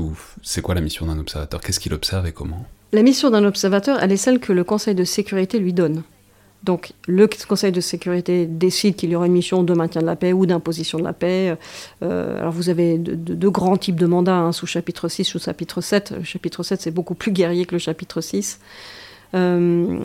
la 0.73 0.79
mission 0.81 1.05
d'un 1.05 1.19
observateur? 1.19 1.59
Qu'est-ce 1.59 1.81
qu'il 1.81 1.93
observe 1.93 2.25
et 2.27 2.31
comment? 2.31 2.65
La 2.93 3.03
mission 3.03 3.29
d'un 3.29 3.43
observateur, 3.43 3.99
elle 4.01 4.13
est 4.13 4.17
celle 4.17 4.39
que 4.39 4.53
le 4.53 4.63
Conseil 4.63 4.95
de 4.95 5.03
sécurité 5.03 5.59
lui 5.59 5.73
donne. 5.73 6.03
Donc 6.63 6.93
le 7.07 7.27
Conseil 7.45 7.73
de 7.73 7.81
sécurité 7.81 8.45
décide 8.45 8.95
qu'il 8.95 9.09
y 9.09 9.15
aura 9.15 9.25
une 9.25 9.33
mission 9.33 9.63
de 9.63 9.73
maintien 9.73 9.99
de 9.99 10.05
la 10.05 10.15
paix 10.15 10.31
ou 10.31 10.45
d'imposition 10.45 10.97
de 10.97 11.03
la 11.03 11.11
paix. 11.11 11.57
Euh, 12.03 12.39
alors 12.39 12.53
vous 12.53 12.69
avez 12.69 12.97
deux 12.97 13.49
grands 13.49 13.75
types 13.75 13.99
de 13.99 14.05
mandats, 14.05 14.37
hein, 14.37 14.53
sous 14.53 14.67
chapitre 14.67 15.09
6, 15.09 15.25
sous 15.25 15.39
chapitre 15.39 15.81
7. 15.81 16.13
Le 16.17 16.23
chapitre 16.23 16.63
7, 16.63 16.79
c'est 16.79 16.91
beaucoup 16.91 17.15
plus 17.15 17.33
guerrier 17.33 17.65
que 17.65 17.75
le 17.75 17.79
chapitre 17.79 18.21
6. 18.21 18.61
Euh, 19.33 19.99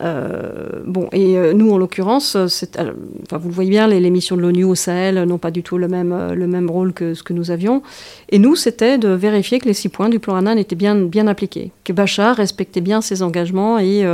bon, 0.00 1.08
et 1.12 1.36
euh, 1.36 1.52
nous, 1.52 1.72
en 1.72 1.78
l'occurrence, 1.78 2.36
euh, 2.36 2.46
enfin, 2.46 3.38
vous 3.38 3.48
le 3.48 3.54
voyez 3.54 3.70
bien, 3.70 3.86
les, 3.86 4.10
missions 4.10 4.36
de 4.36 4.42
l'ONU 4.42 4.64
au 4.64 4.74
Sahel 4.74 5.22
n'ont 5.24 5.38
pas 5.38 5.50
du 5.50 5.62
tout 5.62 5.78
le 5.78 5.88
même, 5.88 6.32
le 6.32 6.46
même 6.46 6.70
rôle 6.70 6.92
que 6.92 7.14
ce 7.14 7.22
que 7.22 7.32
nous 7.32 7.50
avions. 7.50 7.82
Et 8.28 8.38
nous, 8.38 8.56
c'était 8.56 8.98
de 8.98 9.08
vérifier 9.08 9.58
que 9.58 9.66
les 9.66 9.74
six 9.74 9.88
points 9.88 10.08
du 10.08 10.18
plan 10.18 10.36
Annan 10.36 10.58
étaient 10.58 10.76
bien, 10.76 10.96
bien 10.96 11.26
appliqués, 11.26 11.72
que 11.84 11.92
Bachar 11.92 12.36
respectait 12.36 12.80
bien 12.80 13.00
ses 13.00 13.22
engagements 13.22 13.78
et, 13.78 14.04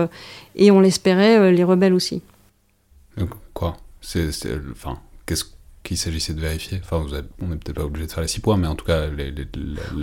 et 0.57 0.71
on 0.71 0.81
l'espérait, 0.81 1.53
les 1.53 1.65
rebelles 1.65 1.95
aussi. 1.95 2.23
Quoi? 3.55 3.77
Enfin, 4.73 4.99
qu'est-ce 5.27 5.45
qu'il 5.89 5.97
s'agissait 5.97 6.35
de 6.35 6.41
vérifier 6.41 6.81
Enfin, 6.85 7.05
on 7.41 7.47
n'est 7.47 7.57
peut-être 7.57 7.77
pas 7.77 7.85
obligé 7.85 8.07
de 8.07 8.13
faire 8.13 8.23
les 8.23 8.29
six 8.29 8.41
points, 8.41 8.59
mais 8.59 8.67
en 8.67 8.75
tout 8.75 8.85
cas, 8.85 9.07
les. 9.07 9.31
les, 9.31 9.47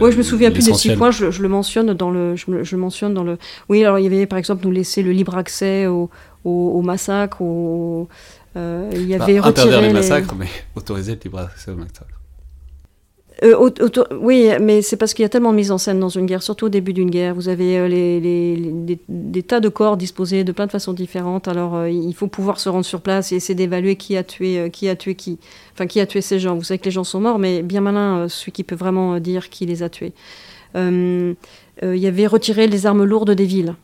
oui, 0.01 0.11
je 0.11 0.17
me 0.17 0.23
souviens 0.23 0.49
plus 0.51 0.65
des 0.65 0.73
six 0.73 0.95
points. 0.95 1.11
Je, 1.11 1.41
le 1.41 1.47
mentionne 1.47 1.93
dans 1.93 2.09
le. 2.09 2.35
Je, 2.35 2.75
mentionne 2.75 3.13
dans 3.13 3.23
le. 3.23 3.37
Oui, 3.69 3.83
alors 3.83 3.99
il 3.99 4.03
y 4.03 4.07
avait 4.07 4.25
par 4.25 4.39
exemple 4.39 4.65
nous 4.65 4.71
laisser 4.71 5.03
le 5.03 5.11
libre 5.11 5.37
accès 5.37 5.85
au, 5.85 6.09
au, 6.43 6.81
massacre, 6.81 7.41
au, 7.41 8.09
euh, 8.57 8.89
il 8.93 9.07
y 9.07 9.15
avait 9.15 9.39
bah, 9.39 9.47
interdire 9.47 9.81
les 9.81 9.93
massacres, 9.93 10.33
mais 10.35 10.47
autoriser 10.75 11.13
le 11.13 11.19
libre 11.23 11.39
accès 11.39 11.71
au 11.71 11.75
massacre. 11.75 12.14
Euh, 13.43 13.69
oui, 14.19 14.49
mais 14.61 14.81
c'est 14.81 14.95
parce 14.95 15.13
qu'il 15.13 15.23
y 15.23 15.25
a 15.25 15.29
tellement 15.29 15.51
de 15.51 15.57
mise 15.57 15.71
en 15.71 15.77
scène 15.77 15.99
dans 15.99 16.09
une 16.09 16.25
guerre, 16.25 16.41
surtout 16.41 16.67
au 16.67 16.69
début 16.69 16.93
d'une 16.93 17.09
guerre. 17.09 17.35
Vous 17.35 17.49
avez 17.49 17.77
euh, 17.77 18.95
des 19.09 19.43
tas 19.43 19.59
de 19.59 19.69
corps 19.69 19.97
disposés 19.97 20.43
de 20.43 20.51
plein 20.51 20.67
de 20.67 20.71
façons 20.71 20.93
différentes. 20.93 21.47
Alors, 21.47 21.75
euh, 21.75 21.89
il 21.89 22.13
faut 22.13 22.27
pouvoir 22.27 22.59
se 22.59 22.69
rendre 22.69 22.85
sur 22.85 23.01
place 23.01 23.31
et 23.31 23.35
essayer 23.35 23.55
d'évaluer 23.55 23.97
qui 23.97 24.15
a 24.15 24.23
tué 24.23 24.69
qui 24.71 24.87
a 24.87 24.95
tué 24.95 25.15
qui. 25.15 25.37
Enfin, 25.73 25.85
qui 25.85 25.99
a 25.99 26.05
tué 26.05 26.21
ces 26.21 26.39
gens. 26.39 26.55
Vous 26.55 26.63
savez 26.63 26.77
que 26.77 26.85
les 26.85 26.91
gens 26.91 27.03
sont 27.03 27.19
morts, 27.19 27.39
mais 27.39 27.61
bien 27.61 27.81
malin 27.81 28.27
celui 28.29 28.53
qui 28.53 28.63
peut 28.63 28.75
vraiment 28.75 29.19
dire 29.19 29.49
qui 29.49 29.65
les 29.65 29.83
a 29.83 29.89
tués. 29.89 30.13
Il 30.75 31.35
y 31.81 32.07
avait 32.07 32.27
retirer 32.27 32.67
les 32.67 32.85
armes 32.85 33.03
lourdes 33.03 33.31
des 33.31 33.45
villes. 33.45 33.75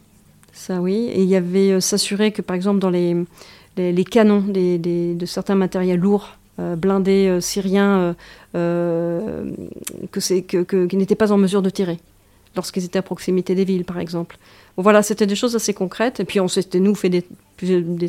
Ça, 0.53 0.81
oui. 0.81 1.09
Et 1.13 1.23
il 1.23 1.29
y 1.29 1.35
avait 1.35 1.81
s'assurer 1.81 2.31
que, 2.31 2.41
par 2.41 2.55
exemple, 2.55 2.79
dans 2.79 2.89
les, 2.89 3.25
canons 4.05 4.43
de 4.47 5.25
certains 5.25 5.55
matériels 5.55 5.99
lourds, 5.99 6.37
blindés 6.57 7.27
euh, 7.27 7.41
syriens 7.41 8.15
euh, 8.55 9.51
que 10.11 10.19
c'est, 10.19 10.41
que, 10.41 10.85
qui 10.85 10.97
n'étaient 10.97 11.15
pas 11.15 11.31
en 11.31 11.37
mesure 11.37 11.61
de 11.61 11.69
tirer 11.69 11.99
lorsqu'ils 12.55 12.83
étaient 12.83 12.99
à 12.99 13.01
proximité 13.01 13.55
des 13.55 13.63
villes, 13.63 13.85
par 13.85 13.99
exemple. 13.99 14.37
voilà, 14.75 15.03
c'était 15.03 15.25
des 15.25 15.35
choses 15.35 15.55
assez 15.55 15.73
concrètes. 15.73 16.19
Et 16.19 16.25
puis 16.25 16.41
on 16.41 16.49
s'était, 16.49 16.81
nous, 16.81 16.95
fait 16.95 17.09
des, 17.09 17.23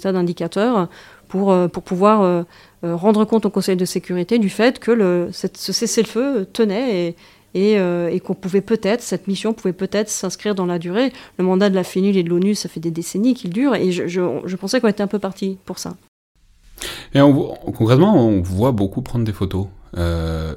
tas 0.00 0.10
d'indicateurs 0.10 0.88
pour, 1.28 1.56
pour 1.70 1.82
pouvoir 1.84 2.44
rendre 2.82 3.24
compte 3.24 3.46
au 3.46 3.50
Conseil 3.50 3.76
de 3.76 3.84
sécurité 3.84 4.40
du 4.40 4.50
fait 4.50 4.80
que 4.80 4.90
le, 4.90 5.28
ce 5.30 5.46
cessez-le-feu 5.72 6.48
tenait 6.52 7.14
et, 7.54 7.74
et, 7.74 8.20
qu'on 8.20 8.34
pouvait 8.34 8.62
peut-être, 8.62 9.00
cette 9.00 9.28
mission 9.28 9.52
pouvait 9.52 9.72
peut-être 9.72 10.08
s'inscrire 10.08 10.56
dans 10.56 10.66
la 10.66 10.80
durée. 10.80 11.12
Le 11.38 11.44
mandat 11.44 11.70
de 11.70 11.76
la 11.76 11.84
FINUL 11.84 12.16
et 12.16 12.24
de 12.24 12.28
l'ONU, 12.28 12.56
ça 12.56 12.68
fait 12.68 12.80
des 12.80 12.90
décennies 12.90 13.34
qu'il 13.34 13.50
dure, 13.50 13.76
et 13.76 13.92
je, 13.92 14.08
je, 14.08 14.20
je 14.44 14.56
pensais 14.56 14.80
qu'on 14.80 14.88
était 14.88 15.04
un 15.04 15.06
peu 15.06 15.20
parti 15.20 15.58
pour 15.64 15.78
ça. 15.78 15.94
Et 17.14 17.20
concrètement, 17.20 18.14
on 18.16 18.40
voit 18.42 18.72
beaucoup 18.72 19.02
prendre 19.02 19.24
des 19.24 19.32
photos, 19.32 19.66
euh, 19.96 20.54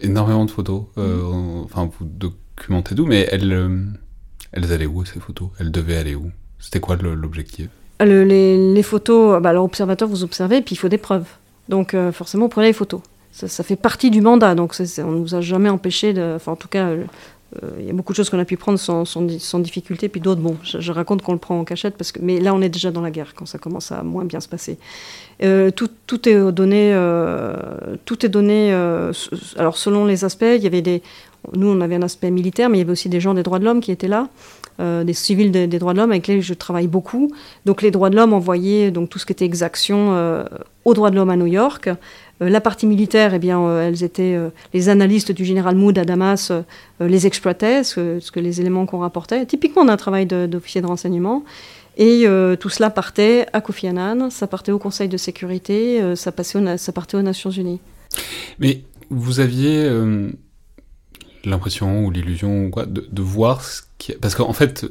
énormément 0.00 0.44
de 0.44 0.50
photos. 0.50 0.84
Euh, 0.98 1.22
mm. 1.22 1.64
enfin, 1.64 1.90
vous 1.98 2.04
documentez 2.04 2.94
tout, 2.94 3.06
mais 3.06 3.28
elles, 3.30 3.52
euh, 3.52 3.84
elles 4.52 4.72
allaient 4.72 4.86
où 4.86 5.04
ces 5.04 5.20
photos? 5.20 5.48
Elles 5.58 5.70
devaient 5.70 5.96
aller 5.96 6.14
où? 6.14 6.30
C'était 6.58 6.80
quoi 6.80 6.96
l'objectif? 6.96 7.68
Les, 8.00 8.82
photos, 8.82 9.40
bah, 9.40 9.52
l'observateur 9.52 10.08
vous 10.08 10.24
observez, 10.24 10.60
puis 10.60 10.74
il 10.74 10.78
faut 10.78 10.88
des 10.88 10.98
preuves. 10.98 11.26
Donc 11.68 11.96
forcément, 12.12 12.44
vous 12.44 12.50
prenez 12.50 12.68
les 12.68 12.72
photos. 12.72 13.00
Ça, 13.36 13.62
fait 13.62 13.76
partie 13.76 14.10
du 14.10 14.22
mandat, 14.22 14.54
donc 14.54 14.74
on 14.80 15.10
ne 15.10 15.18
nous 15.18 15.34
a 15.34 15.42
jamais 15.42 15.68
empêché 15.68 16.14
de. 16.14 16.36
Enfin, 16.36 16.52
en 16.52 16.56
tout 16.56 16.68
cas, 16.68 16.86
euh, 16.86 17.04
il 17.78 17.86
y 17.86 17.90
a 17.90 17.92
beaucoup 17.92 18.12
de 18.12 18.16
choses 18.16 18.28
qu'on 18.28 18.38
a 18.38 18.44
pu 18.44 18.56
prendre 18.56 18.78
sans, 18.78 19.60
difficulté, 19.60 20.08
puis 20.08 20.20
d'autres, 20.20 20.40
bon, 20.40 20.56
je, 20.62 20.92
raconte 20.92 21.22
qu'on 21.22 21.32
le 21.32 21.38
prend 21.38 21.58
en 21.58 21.64
cachette, 21.64 21.96
parce 21.96 22.12
que, 22.12 22.18
mais 22.20 22.40
là, 22.40 22.52
on 22.54 22.60
est 22.60 22.68
déjà 22.68 22.90
dans 22.90 23.00
la 23.00 23.10
guerre, 23.10 23.34
quand 23.34 23.46
ça 23.46 23.58
commence 23.58 23.92
à 23.92 24.02
moins 24.02 24.24
bien 24.24 24.40
se 24.40 24.48
passer. 24.48 24.78
Euh, 25.42 25.70
tout, 25.70 25.88
tout, 26.06 26.28
est 26.28 26.52
donné, 26.52 26.92
euh, 26.92 27.56
tout 28.04 28.26
est 28.26 28.28
donné 28.28 28.72
alors 29.56 29.76
selon 29.76 30.04
les 30.04 30.24
aspects, 30.24 30.44
il 30.44 30.62
y 30.62 30.66
avait 30.66 30.82
des, 30.82 31.02
nous, 31.54 31.68
on 31.68 31.80
avait 31.80 31.94
un 31.94 32.02
aspect 32.02 32.30
militaire, 32.30 32.68
mais 32.68 32.78
il 32.78 32.80
y 32.80 32.84
avait 32.84 32.92
aussi 32.92 33.08
des 33.08 33.20
gens 33.20 33.34
des 33.34 33.42
droits 33.42 33.58
de 33.58 33.64
l'homme 33.64 33.80
qui 33.80 33.92
étaient 33.92 34.08
là, 34.08 34.28
des 34.78 35.14
civils 35.14 35.50
des, 35.50 35.66
droits 35.66 35.94
de 35.94 35.98
l'homme 35.98 36.10
avec 36.10 36.26
lesquels 36.26 36.42
je 36.42 36.54
travaille 36.54 36.88
beaucoup. 36.88 37.32
Donc 37.64 37.80
les 37.82 37.90
droits 37.90 38.10
de 38.10 38.16
l'homme 38.16 38.32
envoyaient 38.32 38.90
donc 38.90 39.08
tout 39.08 39.18
ce 39.18 39.26
qui 39.26 39.32
était 39.32 39.44
exaction 39.44 40.44
aux 40.84 40.94
droits 40.94 41.10
de 41.10 41.16
l'homme 41.16 41.30
à 41.30 41.36
New 41.36 41.46
York. 41.46 41.88
Euh, 42.42 42.48
la 42.48 42.60
partie 42.60 42.86
militaire, 42.86 43.34
eh 43.34 43.38
bien, 43.38 43.60
euh, 43.60 43.88
elles 43.88 44.04
étaient 44.04 44.34
euh, 44.34 44.50
les 44.74 44.88
analystes 44.88 45.32
du 45.32 45.44
général 45.44 45.76
Mood 45.76 45.98
à 45.98 46.04
Damas 46.04 46.52
les 47.00 47.26
exploitaient, 47.26 47.84
ce 47.84 48.30
que, 48.30 48.40
les 48.40 48.60
éléments 48.60 48.86
qu'on 48.86 48.98
rapportait, 48.98 49.44
typiquement 49.46 49.84
d'un 49.84 49.96
travail 49.96 50.26
d'officier 50.26 50.80
de, 50.80 50.86
renseignement. 50.86 51.44
Et 51.98 52.26
tout 52.60 52.68
cela 52.68 52.90
partait 52.90 53.46
à 53.52 53.60
Kofi 53.60 53.86
Annan, 53.86 54.30
ça 54.30 54.46
partait 54.46 54.72
au 54.72 54.78
Conseil 54.78 55.08
de 55.08 55.16
sécurité, 55.16 56.14
ça, 56.14 56.32
passait 56.32 56.76
ça 56.78 56.92
partait 56.92 57.16
aux 57.18 57.22
Nations 57.22 57.50
Unies. 57.50 57.80
Mais 58.58 58.82
vous 59.10 59.40
aviez 59.40 59.90
l'impression 61.44 62.06
ou 62.06 62.10
l'illusion 62.10 62.70
de, 62.86 63.22
voir 63.22 63.62
ce 63.62 63.82
qui... 63.98 64.12
Parce 64.12 64.34
qu'en 64.34 64.54
fait, 64.54 64.86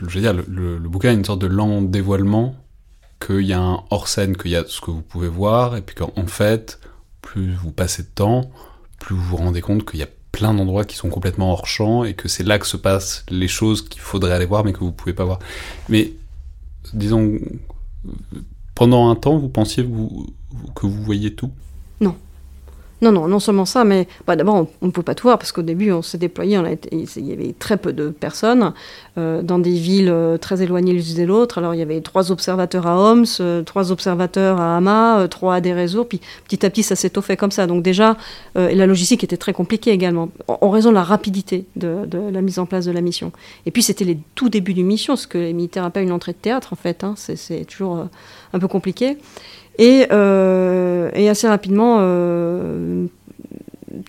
je 0.00 0.14
veux 0.14 0.20
dire, 0.20 0.32
le, 0.32 0.78
le, 0.78 0.88
bouquin 0.88 1.10
a 1.10 1.12
une 1.12 1.24
sorte 1.26 1.42
de 1.42 1.46
lent 1.46 1.82
dévoilement 1.82 2.54
qu'il 3.20 3.42
y 3.42 3.52
a 3.52 3.60
un 3.60 3.84
hors-scène, 3.90 4.36
qu'il 4.36 4.50
y 4.50 4.56
a 4.56 4.64
ce 4.66 4.80
que 4.80 4.90
vous 4.90 5.02
pouvez 5.02 5.28
voir, 5.28 5.76
et 5.76 5.80
puis 5.80 5.94
qu'en 5.94 6.26
fait, 6.26 6.78
plus 7.22 7.52
vous 7.54 7.72
passez 7.72 8.02
de 8.02 8.08
temps, 8.08 8.50
plus 8.98 9.14
vous 9.14 9.22
vous 9.22 9.36
rendez 9.36 9.60
compte 9.60 9.88
qu'il 9.88 10.00
y 10.00 10.02
a 10.02 10.08
plein 10.32 10.52
d'endroits 10.52 10.84
qui 10.84 10.96
sont 10.96 11.10
complètement 11.10 11.52
hors 11.52 11.66
champ, 11.66 12.04
et 12.04 12.14
que 12.14 12.28
c'est 12.28 12.44
là 12.44 12.58
que 12.58 12.66
se 12.66 12.76
passent 12.76 13.24
les 13.30 13.48
choses 13.48 13.88
qu'il 13.88 14.00
faudrait 14.00 14.32
aller 14.32 14.46
voir, 14.46 14.64
mais 14.64 14.72
que 14.72 14.80
vous 14.80 14.92
pouvez 14.92 15.14
pas 15.14 15.24
voir. 15.24 15.38
Mais, 15.88 16.12
disons, 16.92 17.38
pendant 18.74 19.10
un 19.10 19.14
temps, 19.14 19.38
vous 19.38 19.48
pensiez 19.48 19.82
vous, 19.82 20.26
que 20.74 20.86
vous 20.86 21.02
voyez 21.02 21.34
tout? 21.34 21.52
Non. 22.00 22.16
Non, 23.04 23.12
non, 23.12 23.28
non 23.28 23.38
seulement 23.38 23.66
ça, 23.66 23.84
mais 23.84 24.08
bah, 24.26 24.34
d'abord, 24.34 24.66
on 24.80 24.86
ne 24.86 24.90
peut 24.90 25.02
pas 25.02 25.14
tout 25.14 25.26
voir 25.26 25.36
parce 25.36 25.52
qu'au 25.52 25.60
début, 25.60 25.92
on 25.92 26.00
s'est 26.00 26.16
déployé, 26.16 26.58
il 26.90 27.26
y 27.26 27.32
avait 27.32 27.52
très 27.58 27.76
peu 27.76 27.92
de 27.92 28.08
personnes 28.08 28.72
euh, 29.18 29.42
dans 29.42 29.58
des 29.58 29.74
villes 29.74 30.08
euh, 30.08 30.38
très 30.38 30.62
éloignées 30.62 30.94
les 30.94 31.12
unes 31.12 31.18
de 31.18 31.28
l'autre. 31.28 31.58
Alors, 31.58 31.74
il 31.74 31.80
y 31.80 31.82
avait 31.82 32.00
trois 32.00 32.32
observateurs 32.32 32.86
à 32.86 32.98
Homs, 32.98 33.26
euh, 33.40 33.62
trois 33.62 33.92
observateurs 33.92 34.58
à 34.58 34.78
Hama, 34.78 35.26
trois 35.28 35.56
à 35.56 35.60
des 35.60 35.74
réseaux, 35.74 36.04
puis 36.04 36.22
petit 36.46 36.64
à 36.64 36.70
petit, 36.70 36.82
ça 36.82 36.96
s'est 36.96 37.12
fait 37.20 37.36
comme 37.36 37.50
ça. 37.50 37.66
Donc, 37.66 37.82
déjà, 37.82 38.16
la 38.54 38.86
logistique 38.86 39.22
était 39.22 39.36
très 39.36 39.52
compliquée 39.52 39.90
également, 39.90 40.30
en, 40.48 40.70
raison 40.70 40.88
de 40.88 40.94
la 40.94 41.04
rapidité 41.04 41.66
de, 41.76 42.08
la 42.32 42.40
mise 42.40 42.58
en 42.58 42.64
place 42.64 42.86
de 42.86 42.92
la 42.92 43.02
mission. 43.02 43.32
Et 43.66 43.70
puis, 43.70 43.82
c'était 43.82 44.06
les 44.06 44.18
tout 44.34 44.48
débuts 44.48 44.72
d'une 44.72 44.86
mission, 44.86 45.14
ce 45.14 45.26
que 45.26 45.36
les 45.36 45.52
militaires 45.52 45.84
appellent 45.84 46.04
une 46.04 46.12
entrée 46.12 46.32
de 46.32 46.38
théâtre, 46.38 46.72
en 46.72 46.76
fait. 46.76 47.04
Hein. 47.04 47.14
c'est 47.16 47.66
toujours 47.66 48.08
un 48.54 48.58
peu 48.58 48.68
compliqué. 48.68 49.18
Euh, 49.80 51.10
et, 51.14 51.28
assez 51.28 51.48
rapidement, 51.48 51.98
euh, 52.00 53.06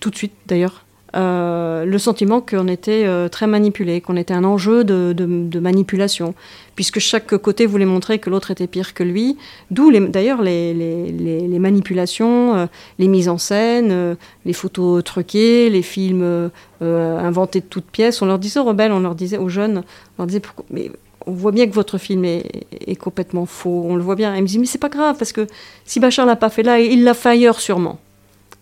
tout 0.00 0.10
de 0.10 0.16
suite 0.16 0.32
d'ailleurs, 0.46 0.84
euh, 1.14 1.84
le 1.86 1.98
sentiment 1.98 2.40
qu'on 2.40 2.68
était 2.68 3.06
très 3.30 3.46
manipulé, 3.46 4.00
qu'on 4.00 4.16
était 4.16 4.34
un 4.34 4.44
enjeu 4.44 4.84
de, 4.84 5.58
manipulation, 5.58 6.34
puisque 6.74 6.98
chaque 6.98 7.36
côté 7.38 7.64
voulait 7.64 7.86
montrer 7.86 8.18
que 8.18 8.28
l'autre 8.28 8.50
était 8.50 8.66
pire 8.66 8.92
que 8.92 9.02
lui. 9.02 9.38
D'où 9.70 9.90
d'ailleurs 9.90 10.42
les, 10.42 11.58
manipulations, 11.58 12.68
les 12.98 13.08
mises 13.08 13.28
en 13.28 13.38
scène, 13.38 14.16
les 14.44 14.52
photos 14.52 15.02
truquées, 15.04 15.70
les 15.70 15.82
films 15.82 16.50
inventés 16.80 17.60
de 17.60 17.66
toutes 17.66 17.86
pièces. 17.86 18.20
On 18.20 18.26
leur 18.26 18.38
disait 18.38 18.60
aux 18.60 18.64
rebelles, 18.64 18.92
on 18.92 19.00
leur 19.00 19.14
disait 19.14 19.38
aux 19.38 19.48
jeunes, 19.48 19.84
on 20.18 20.22
leur 20.22 20.26
disait 20.26 20.40
pourquoi, 20.40 20.66
on 21.26 21.32
voit 21.32 21.52
bien 21.52 21.66
que 21.66 21.74
votre 21.74 21.98
film 21.98 22.24
est, 22.24 22.96
complètement 23.00 23.46
faux, 23.46 23.84
on 23.88 23.96
le 23.96 24.02
voit 24.02 24.14
bien. 24.14 24.34
Elle 24.34 24.42
me 24.42 24.46
dit, 24.46 24.58
mais 24.58 24.66
c'est 24.66 24.78
pas 24.78 24.88
grave, 24.88 25.16
parce 25.18 25.32
que 25.32 25.46
si 25.84 26.00
Bachar 26.00 26.26
l'a 26.26 26.36
pas 26.36 26.50
fait 26.50 26.62
là, 26.62 26.80
il 26.80 27.04
l'a 27.04 27.14
fait 27.14 27.30
ailleurs 27.30 27.60
sûrement. 27.60 27.98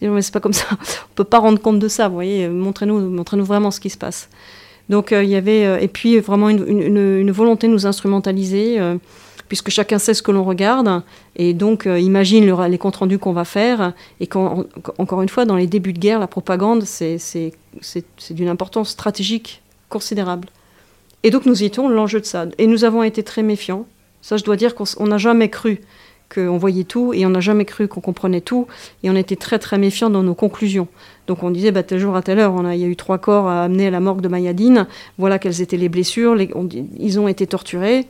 Et 0.01 0.09
mais 0.09 0.23
c'est 0.23 0.33
pas 0.33 0.41
comme 0.41 0.53
ça, 0.53 0.67
on 0.73 1.15
peut 1.15 1.25
pas 1.25 1.39
rendre 1.39 1.61
compte 1.61 1.79
de 1.79 1.89
ça, 1.89 2.09
vous 2.09 2.15
voyez, 2.15 2.49
montrez-nous 2.49 2.99
montrez 3.11 3.37
-nous 3.37 3.43
vraiment 3.43 3.71
ce 3.71 3.81
qui 3.81 3.91
se 3.91 3.99
passe. 3.99 4.29
Donc 4.89 5.12
euh, 5.12 5.25
il 5.25 5.31
y 5.31 5.37
avait, 5.37 5.67
euh, 5.67 5.79
et 5.79 5.89
puis 5.89 6.19
vraiment 6.19 6.51
une, 6.51 7.31
volonté 7.31 7.67
de 7.67 7.73
nous 7.73 7.87
instrumentaliser, 7.87 8.79
euh, 8.79 8.97
puisque 9.49 9.71
chacun 9.71 9.99
sait 9.99 10.15
ce 10.15 10.23
que 10.23 10.31
l'on 10.31 10.45
regarde, 10.45 11.03
et 11.37 11.53
donc 11.55 11.87
imagine 11.87 12.45
les 12.67 12.79
comptes 12.79 12.97
rendus 12.97 13.19
qu'on 13.19 13.33
va 13.33 13.45
faire, 13.45 13.93
et 14.21 14.29
encore 14.99 15.23
une 15.23 15.29
fois, 15.29 15.45
dans 15.45 15.57
les 15.57 15.67
débuts 15.67 15.93
de 15.93 15.99
guerre, 15.99 16.19
la 16.19 16.27
propagande, 16.27 16.85
c'est 16.85 17.19
d'une 18.31 18.49
importance 18.49 18.91
stratégique 18.91 19.62
considérable. 19.91 20.49
Et 21.25 21.31
donc 21.31 21.47
nous 21.47 21.64
étions 21.64 21.89
l'enjeu 21.89 22.20
de 22.20 22.27
ça. 22.27 22.47
Et 22.59 22.68
nous 22.68 22.85
avons 22.85 23.03
été 23.03 23.22
très 23.22 23.43
méfiants. 23.43 23.87
Ça, 24.20 24.37
je 24.37 24.45
dois 24.45 24.57
dire 24.57 24.75
qu'on 24.75 25.07
n'a 25.07 25.18
jamais 25.18 25.49
cru 25.49 25.81
qu'on 26.35 26.57
voyait 26.57 26.85
tout 26.85 27.12
et 27.12 27.27
on 27.27 27.31
n'a 27.31 27.41
jamais 27.41 27.64
cru 27.64 27.89
qu'on 27.89 28.01
comprenait 28.01 28.41
tout. 28.41 28.66
Et 29.03 29.11
on 29.11 29.16
était 29.16 29.37
très 29.37 29.59
très 29.59 29.79
méfiants 29.79 30.11
dans 30.11 30.22
nos 30.22 30.35
conclusions. 30.35 30.87
Donc 31.27 31.43
on 31.43 31.51
disait, 31.51 31.72
bah, 31.72 31.83
tel 31.83 31.99
jour 31.99 32.14
à 32.14 32.22
telle 32.22 32.39
heure, 32.39 32.53
on 32.55 32.64
a, 32.64 32.75
il 32.75 32.81
y 32.81 32.85
a 32.85 32.87
eu 32.87 32.97
trois 32.97 33.18
corps 33.18 33.49
à 33.49 33.64
amener 33.64 33.87
à 33.87 33.91
la 33.91 34.01
morgue 34.01 34.20
de 34.20 34.29
Mayadine. 34.29 34.87
Voilà 35.16 35.39
quelles 35.39 35.62
étaient 35.62 35.79
les 35.79 35.89
blessures. 35.89 36.37
ils 36.39 37.18
ont 37.18 37.29
été 37.29 37.47
torturés. 37.47 38.07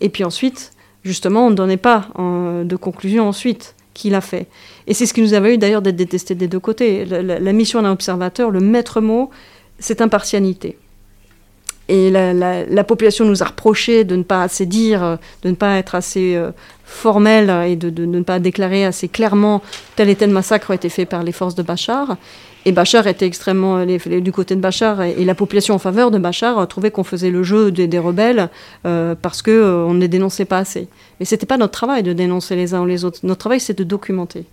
Et 0.00 0.10
puis 0.10 0.24
ensuite, 0.24 0.72
justement, 1.04 1.46
on 1.46 1.50
ne 1.50 1.54
donnait 1.54 1.78
pas 1.78 2.08
de 2.18 2.76
conclusion 2.76 3.28
ensuite 3.28 3.74
qui 3.94 4.10
l'a 4.10 4.20
fait. 4.20 4.46
Et 4.86 4.94
c'est 4.94 5.06
ce 5.06 5.14
qui 5.14 5.22
nous 5.22 5.32
avait 5.34 5.54
eu 5.54 5.58
d'ailleurs 5.58 5.82
d'être 5.82 5.96
détesté 5.96 6.34
des 6.34 6.48
deux 6.48 6.60
côtés. 6.60 7.06
la 7.06 7.52
mission 7.52 7.80
d'un 7.80 7.92
observateur, 7.92 8.50
le 8.50 8.60
maître 8.60 9.00
mot, 9.00 9.30
c'est 9.78 10.02
impartialité. 10.02 10.76
Et 11.88 12.10
la, 12.10 12.84
population 12.84 13.24
nous 13.24 13.42
a 13.42 13.46
reproché 13.46 14.04
de 14.04 14.14
ne 14.14 14.22
pas 14.22 14.42
assez 14.42 14.66
dire, 14.66 15.18
de 15.42 15.48
ne 15.48 15.54
pas 15.54 15.78
être 15.78 15.94
assez 15.94 16.36
euh, 16.36 16.50
formel 16.84 17.50
et 17.66 17.76
de, 17.76 18.04
ne 18.04 18.20
pas 18.20 18.38
déclarer 18.40 18.84
assez 18.84 19.08
clairement 19.08 19.62
tel 19.96 20.10
et 20.10 20.14
tel 20.14 20.30
massacre 20.30 20.70
a 20.70 20.74
été 20.74 20.90
fait 20.90 21.06
par 21.06 21.22
les 21.22 21.32
forces 21.32 21.54
de 21.54 21.62
Bachar. 21.62 22.18
Et 22.66 22.72
Bachar 22.72 23.06
était 23.06 23.24
extrêmement 23.24 23.86
du 23.86 24.32
côté 24.32 24.54
de 24.54 24.60
Bachar 24.60 25.00
et, 25.00 25.24
la 25.24 25.34
population 25.34 25.74
en 25.74 25.78
faveur 25.78 26.10
de 26.10 26.18
Bachar 26.18 26.68
trouvait 26.68 26.90
qu'on 26.90 27.04
faisait 27.04 27.30
le 27.30 27.42
jeu 27.42 27.70
des, 27.70 27.98
rebelles 27.98 28.50
euh, 28.84 29.14
parce 29.14 29.40
qu'on 29.40 29.50
euh, 29.50 29.86
on 29.86 29.94
ne 29.94 30.00
les 30.00 30.08
dénonçait 30.08 30.44
pas 30.44 30.58
assez. 30.58 30.88
Mais 31.20 31.24
c'était 31.24 31.46
pas 31.46 31.56
notre 31.56 31.72
travail 31.72 32.02
de 32.02 32.12
dénoncer 32.12 32.54
les 32.54 32.74
uns 32.74 32.82
ou 32.82 32.86
les 32.86 33.06
autres. 33.06 33.20
Notre 33.22 33.40
travail, 33.40 33.60
c'est 33.60 33.78
de 33.78 33.84
documenter. 33.84 34.44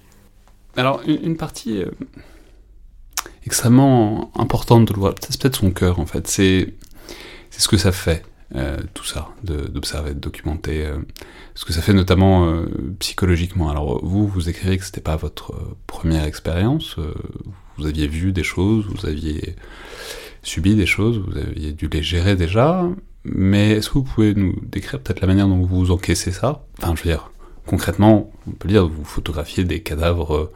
Alors, 0.78 1.02
une, 1.06 1.36
partie 1.36 1.82
extrêmement 3.46 4.32
importante 4.36 4.86
de 4.88 4.94
loi, 4.94 5.16
c'est 5.20 5.42
peut-être 5.42 5.58
son 5.58 5.72
cœur 5.72 6.00
en 6.00 6.06
fait, 6.06 6.28
c'est 6.28 6.74
c'est 7.56 7.62
ce 7.62 7.68
que 7.70 7.78
ça 7.78 7.92
fait. 7.94 8.24
tout 8.94 9.06
ça, 9.06 9.30
d'observer, 9.44 10.14
de, 10.14 10.20
documenter 10.20 10.86
ce 11.56 11.64
que 11.66 11.74
ça 11.74 11.82
fait 11.82 11.94
notamment 11.94 12.64
psychologiquement. 13.00 13.70
Alors 13.70 14.06
vous, 14.06 14.28
vous 14.28 14.50
écrivez 14.50 14.78
que 14.78 14.84
c'était 14.84 15.02
pas 15.02 15.16
votre 15.16 15.54
première 15.88 16.26
expérience, 16.26 16.98
vous 17.78 17.86
aviez 17.86 18.08
vu 18.08 18.34
des 18.34 18.44
choses, 18.44 18.86
vous 18.88 19.06
aviez 19.08 19.56
subi 20.44 20.76
des 20.76 20.86
choses, 20.86 21.18
vous 21.18 21.38
aviez 21.38 21.72
dû 21.72 21.88
les 21.88 22.04
gérer 22.04 22.36
déjà, 22.36 22.86
mais 23.26 23.72
est-ce 23.72 23.90
que 23.90 23.96
vous 23.96 24.04
pouvez 24.04 24.36
nous 24.36 24.56
décrire 24.62 25.00
peut-être 25.00 25.22
la 25.22 25.28
manière 25.28 25.48
dont 25.48 25.62
vous 25.62 25.92
encaissez 25.92 26.32
ça? 26.32 26.66
Enfin, 26.78 26.94
je 26.96 27.04
veux 27.04 27.10
dire, 27.10 27.32
concrètement, 27.66 28.32
on 28.48 28.52
peut 28.52 28.68
dire, 28.68 28.88
vous 28.88 29.04
photographiez 29.04 29.64
des 29.64 29.82
cadavres 29.82 30.36
euh, 30.36 30.52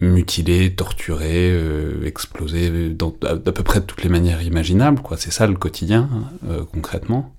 mutilés, 0.00 0.74
torturés, 0.74 1.50
euh, 1.50 2.04
explosés 2.04 2.90
dans 2.90 3.14
à, 3.22 3.36
peu 3.36 3.62
près 3.62 3.80
toutes 3.80 4.02
les 4.02 4.08
manières 4.08 4.42
imaginables, 4.42 5.00
quoi. 5.00 5.16
C'est 5.16 5.30
ça 5.30 5.46
le 5.46 5.54
quotidien, 5.54 6.08
euh, 6.48 6.64
concrètement. 6.72 7.34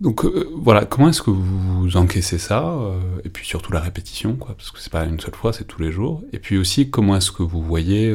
Donc 0.00 0.24
voilà, 0.24 0.84
comment 0.84 1.08
est-ce 1.08 1.22
que 1.22 1.30
vous 1.30 1.96
encaissez 1.96 2.36
ça 2.36 2.76
Et 3.24 3.30
puis 3.30 3.46
surtout 3.46 3.72
la 3.72 3.80
répétition, 3.80 4.34
parce 4.34 4.70
que 4.70 4.80
c'est 4.80 4.92
pas 4.92 5.04
une 5.04 5.20
seule 5.20 5.34
fois, 5.34 5.52
c'est 5.52 5.64
tous 5.64 5.80
les 5.80 5.92
jours. 5.92 6.20
Et 6.32 6.40
puis 6.40 6.58
aussi, 6.58 6.90
comment 6.90 7.16
est-ce 7.16 7.30
que 7.30 7.44
vous 7.44 7.62
voyez 7.62 8.12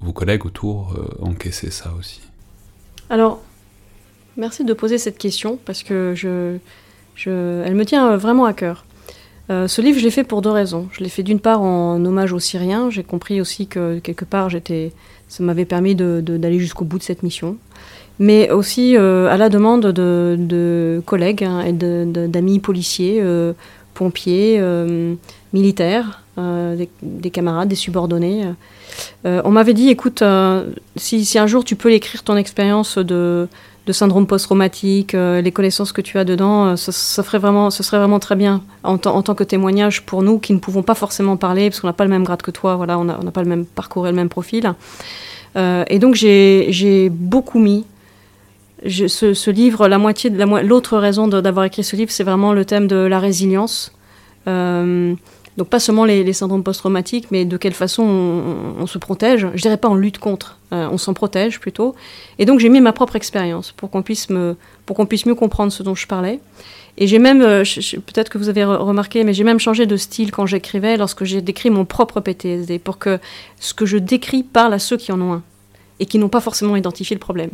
vos 0.00 0.12
collègues 0.12 0.46
autour 0.46 0.96
encaisser 1.20 1.70
ça 1.70 1.92
aussi? 1.98 2.22
Alors, 3.10 3.42
merci 4.36 4.64
de 4.64 4.72
poser 4.72 4.96
cette 4.96 5.18
question, 5.18 5.58
parce 5.66 5.82
que 5.82 6.14
je, 6.14 6.56
elle 7.26 7.74
me 7.74 7.84
tient 7.84 8.16
vraiment 8.16 8.44
à 8.44 8.54
cœur. 8.54 8.86
Euh, 9.50 9.66
ce 9.66 9.80
livre, 9.80 9.98
je 9.98 10.04
l'ai 10.04 10.10
fait 10.10 10.24
pour 10.24 10.42
deux 10.42 10.50
raisons. 10.50 10.88
Je 10.92 11.02
l'ai 11.02 11.08
fait 11.08 11.22
d'une 11.22 11.40
part 11.40 11.62
en 11.62 12.04
hommage 12.04 12.32
aux 12.32 12.38
Syriens. 12.38 12.90
J'ai 12.90 13.02
compris 13.02 13.40
aussi 13.40 13.66
que 13.66 13.98
quelque 13.98 14.24
part, 14.24 14.50
j'étais, 14.50 14.92
ça 15.28 15.42
m'avait 15.42 15.64
permis 15.64 15.94
d'aller 15.94 16.58
jusqu'au 16.58 16.84
bout 16.84 16.98
de 16.98 17.02
cette 17.02 17.22
mission. 17.22 17.56
Mais 18.18 18.50
aussi 18.50 18.96
euh, 18.96 19.28
à 19.28 19.36
la 19.36 19.48
demande 19.48 19.86
de, 19.86 21.02
collègues 21.06 21.44
hein, 21.44 21.62
et 21.62 21.72
d'amis 21.72 22.58
policiers, 22.58 23.18
euh, 23.20 23.52
pompiers, 23.94 24.62
militaires, 25.52 26.22
des, 26.36 27.30
camarades, 27.30 27.68
des 27.68 27.74
subordonnés. 27.74 28.44
on 29.24 29.50
m'avait 29.50 29.74
dit, 29.74 29.88
écoute, 29.88 30.22
si, 30.94 31.24
si, 31.24 31.38
un 31.38 31.46
jour 31.46 31.64
tu 31.64 31.74
peux 31.74 31.88
l'écrire 31.88 32.22
ton 32.22 32.36
expérience 32.36 32.98
de, 32.98 33.48
de 33.88 33.92
syndrome 33.94 34.26
post-traumatique, 34.26 35.14
euh, 35.14 35.40
les 35.40 35.50
connaissances 35.50 35.92
que 35.92 36.02
tu 36.02 36.18
as 36.18 36.24
dedans, 36.24 36.66
euh, 36.66 36.76
ça, 36.76 37.22
ferait 37.22 37.38
vraiment, 37.38 37.70
ce 37.70 37.82
serait 37.82 37.96
vraiment 37.96 38.18
très 38.18 38.36
bien 38.36 38.60
en, 38.82 38.98
tant 38.98 39.34
que 39.34 39.44
témoignage 39.44 40.04
pour 40.04 40.22
nous 40.22 40.38
qui 40.38 40.52
ne 40.52 40.58
pouvons 40.58 40.82
pas 40.82 40.94
forcément 40.94 41.38
parler 41.38 41.70
parce 41.70 41.80
qu'on 41.80 41.86
n'a 41.86 41.94
pas 41.94 42.04
le 42.04 42.10
même 42.10 42.22
grade 42.22 42.42
que 42.42 42.50
toi, 42.50 42.76
voilà, 42.76 42.98
on 42.98 43.04
n'a 43.04 43.30
pas 43.32 43.42
le 43.42 43.48
même 43.48 43.64
parcours 43.64 44.06
et 44.06 44.10
le 44.10 44.16
même 44.16 44.28
profil. 44.28 44.74
Euh, 45.56 45.84
et 45.88 45.98
donc 45.98 46.16
j'ai 46.16 47.08
beaucoup 47.10 47.58
mis 47.58 47.86
ce, 48.86 49.50
livre, 49.50 49.88
la 49.88 49.96
moitié, 49.96 50.28
l'autre 50.30 50.98
raison 50.98 51.26
d'avoir 51.26 51.64
écrit 51.64 51.82
ce 51.82 51.96
livre, 51.96 52.10
c'est 52.10 52.24
vraiment 52.24 52.52
le 52.52 52.66
thème 52.66 52.88
de 52.88 52.96
la 52.96 53.18
résilience. 53.18 53.94
Donc 55.58 55.68
pas 55.68 55.80
seulement 55.80 56.04
les, 56.04 56.32
syndromes 56.32 56.62
post-traumatiques, 56.62 57.32
mais 57.32 57.44
de 57.44 57.56
quelle 57.56 57.74
façon 57.74 58.04
on, 58.04 58.86
se 58.86 58.96
protège. 58.96 59.48
Je 59.54 59.60
dirais 59.60 59.76
pas 59.76 59.88
en 59.88 59.96
lutte 59.96 60.18
contre, 60.18 60.56
euh, 60.72 60.88
on 60.92 60.98
s'en 60.98 61.14
protège 61.14 61.58
plutôt. 61.58 61.96
Et 62.38 62.44
donc 62.44 62.60
j'ai 62.60 62.68
mis 62.68 62.80
ma 62.80 62.92
propre 62.92 63.16
expérience 63.16 63.72
pour 63.72 63.90
qu'on 63.90 64.02
puisse 64.02 64.30
mieux 64.30 65.34
comprendre 65.34 65.72
ce 65.72 65.82
dont 65.82 65.96
je 65.96 66.06
parlais. 66.06 66.38
Et 66.96 67.08
j'ai 67.08 67.18
même, 67.18 67.42
euh, 67.42 67.64
peut-être 68.06 68.28
que 68.28 68.38
vous 68.38 68.48
avez 68.48 68.62
remarqué, 68.62 69.24
mais 69.24 69.34
j'ai 69.34 69.42
même 69.42 69.58
changé 69.58 69.84
de 69.86 69.96
style 69.96 70.30
quand 70.30 70.46
j'écrivais, 70.46 70.96
lorsque 70.96 71.24
j'ai 71.24 71.42
décrit 71.42 71.70
mon 71.70 71.84
propre 71.84 72.20
PTSD, 72.20 72.78
pour 72.78 72.98
que 72.98 73.18
ce 73.58 73.74
que 73.74 73.84
je 73.84 73.98
décris 73.98 74.44
parle 74.44 74.72
à 74.74 74.78
ceux 74.78 74.96
qui 74.96 75.10
en 75.10 75.20
ont 75.20 75.32
un 75.32 75.42
et 75.98 76.06
qui 76.06 76.20
n'ont 76.20 76.28
pas 76.28 76.40
forcément 76.40 76.76
identifié 76.76 77.16
le 77.16 77.20
problème. 77.20 77.50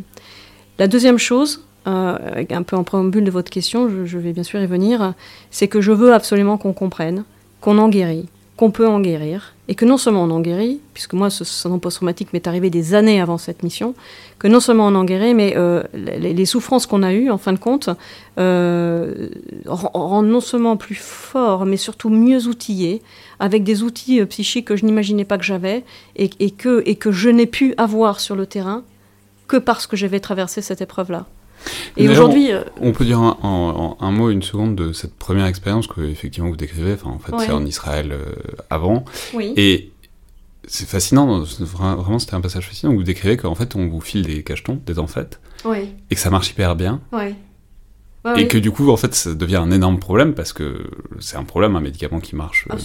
La 0.77 0.87
deuxième 0.87 1.17
chose, 1.17 1.65
euh, 1.87 2.43
un 2.51 2.61
peu 2.61 2.75
en 2.75 2.83
préambule 2.83 3.23
de 3.23 3.31
votre 3.31 3.49
question, 3.49 3.89
je, 3.89 4.05
je 4.05 4.19
vais 4.19 4.31
bien 4.31 4.43
sûr 4.43 4.61
y 4.61 4.67
venir, 4.67 5.15
c'est 5.49 5.67
que 5.67 5.81
je 5.81 5.91
veux 5.91 6.13
absolument 6.13 6.59
qu'on 6.59 6.73
comprenne 6.73 7.23
qu'on 7.65 7.79
en 7.79 7.89
guérit, 7.89 8.27
qu'on 8.57 8.69
peut 8.69 8.87
en 8.87 8.99
guérir, 8.99 9.55
et 9.67 9.73
que 9.73 9.85
non 9.85 9.97
seulement 9.97 10.25
on 10.25 10.29
en 10.29 10.39
guérit, 10.39 10.79
puisque 10.93 11.13
moi 11.13 11.31
ce 11.31 11.43
syndrome 11.43 11.79
post-traumatique 11.79 12.31
m'est 12.31 12.45
arrivé 12.45 12.69
des 12.69 12.93
années 12.93 13.19
avant 13.19 13.39
cette 13.39 13.63
mission, 13.63 13.95
que 14.37 14.47
non 14.47 14.59
seulement 14.59 14.85
on 14.85 14.93
en 14.93 15.03
guérit, 15.03 15.33
mais 15.33 15.55
euh, 15.57 15.81
les, 15.95 16.45
souffrances 16.45 16.85
qu'on 16.85 17.01
a 17.01 17.11
eues, 17.11 17.31
en 17.31 17.39
fin 17.39 17.53
de 17.53 17.57
compte, 17.57 17.89
euh, 18.37 19.29
rendent 19.65 20.27
non 20.27 20.41
seulement 20.41 20.77
plus 20.77 20.93
fort, 20.93 21.65
mais 21.65 21.77
surtout 21.77 22.11
mieux 22.11 22.45
outillés, 22.45 23.01
avec 23.39 23.63
des 23.63 23.81
outils 23.81 24.21
euh, 24.21 24.27
psychiques 24.27 24.67
que 24.67 24.75
je 24.75 24.85
n'imaginais 24.85 25.25
pas 25.25 25.39
que 25.39 25.43
j'avais, 25.43 25.83
et, 26.17 26.51
que, 26.51 26.83
et 26.85 26.97
que 26.97 27.11
je 27.11 27.29
n'ai 27.29 27.47
pu 27.47 27.73
avoir 27.77 28.19
sur 28.19 28.35
le 28.35 28.45
terrain 28.45 28.83
que 29.47 29.57
parce 29.57 29.87
que 29.87 29.97
j'avais 29.97 30.19
traversé 30.19 30.61
cette 30.61 30.81
épreuve-là. 30.81 31.25
Et 31.97 32.09
aujourd'hui. 32.09 32.51
Euh, 32.51 32.63
on, 32.81 32.91
peut 32.91 33.05
dire 33.05 33.19
un, 33.19 34.11
mot, 34.11 34.29
une 34.29 34.43
seconde 34.43 34.75
de 34.75 34.93
cette 34.93 35.15
première 35.15 35.45
expérience 35.45 35.87
que 35.87 36.01
effectivement 36.01 36.49
vous 36.49 36.55
décrivez. 36.55 36.93
Enfin, 36.93 37.09
en 37.09 37.19
fait, 37.19 37.33
c'est 37.45 37.51
en 37.51 37.65
Israël 37.65 38.11
euh, 38.11 38.25
avant. 38.69 39.05
Oui. 39.33 39.53
Et 39.57 39.91
c'est 40.67 40.87
fascinant, 40.87 41.43
vraiment 41.59 42.19
c'était 42.19 42.33
un 42.33 42.41
passage 42.41 42.67
fascinant 42.67 42.91
où 42.93 42.97
vous 42.97 43.03
décrivez 43.03 43.37
qu'en 43.37 43.53
fait 43.53 43.75
on 43.75 43.87
vous 43.87 44.01
file 44.01 44.23
des 44.23 44.41
cachetons, 44.41 44.81
des 44.85 44.97
enfêtes, 44.97 45.39
oui. 45.63 45.89
et 46.09 46.15
que 46.15 46.21
ça 46.21 46.31
marche 46.31 46.49
hyper 46.49 46.75
bien. 46.75 47.01
Oui. 47.11 47.35
et 48.37 48.47
que 48.47 48.57
du 48.57 48.71
coup, 48.71 48.89
en 48.89 48.97
fait, 48.97 49.13
ça 49.13 49.35
devient 49.35 49.57
un 49.57 49.69
énorme 49.69 49.99
problème 49.99 50.33
parce 50.33 50.53
que 50.53 50.89
c'est 51.19 51.37
un 51.37 51.43
problème, 51.43 51.75
un 51.75 51.81
médicament 51.81 52.19
qui 52.19 52.35
marche 52.35 52.67
ah, 52.71 52.77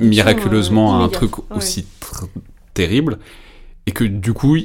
miraculeusement 0.00 0.98
à 0.98 1.04
un 1.04 1.08
truc 1.08 1.32
aussi 1.50 1.84
terrible, 2.72 3.18
et 3.86 3.92
que 3.92 4.04
du 4.04 4.32
coup, 4.32 4.56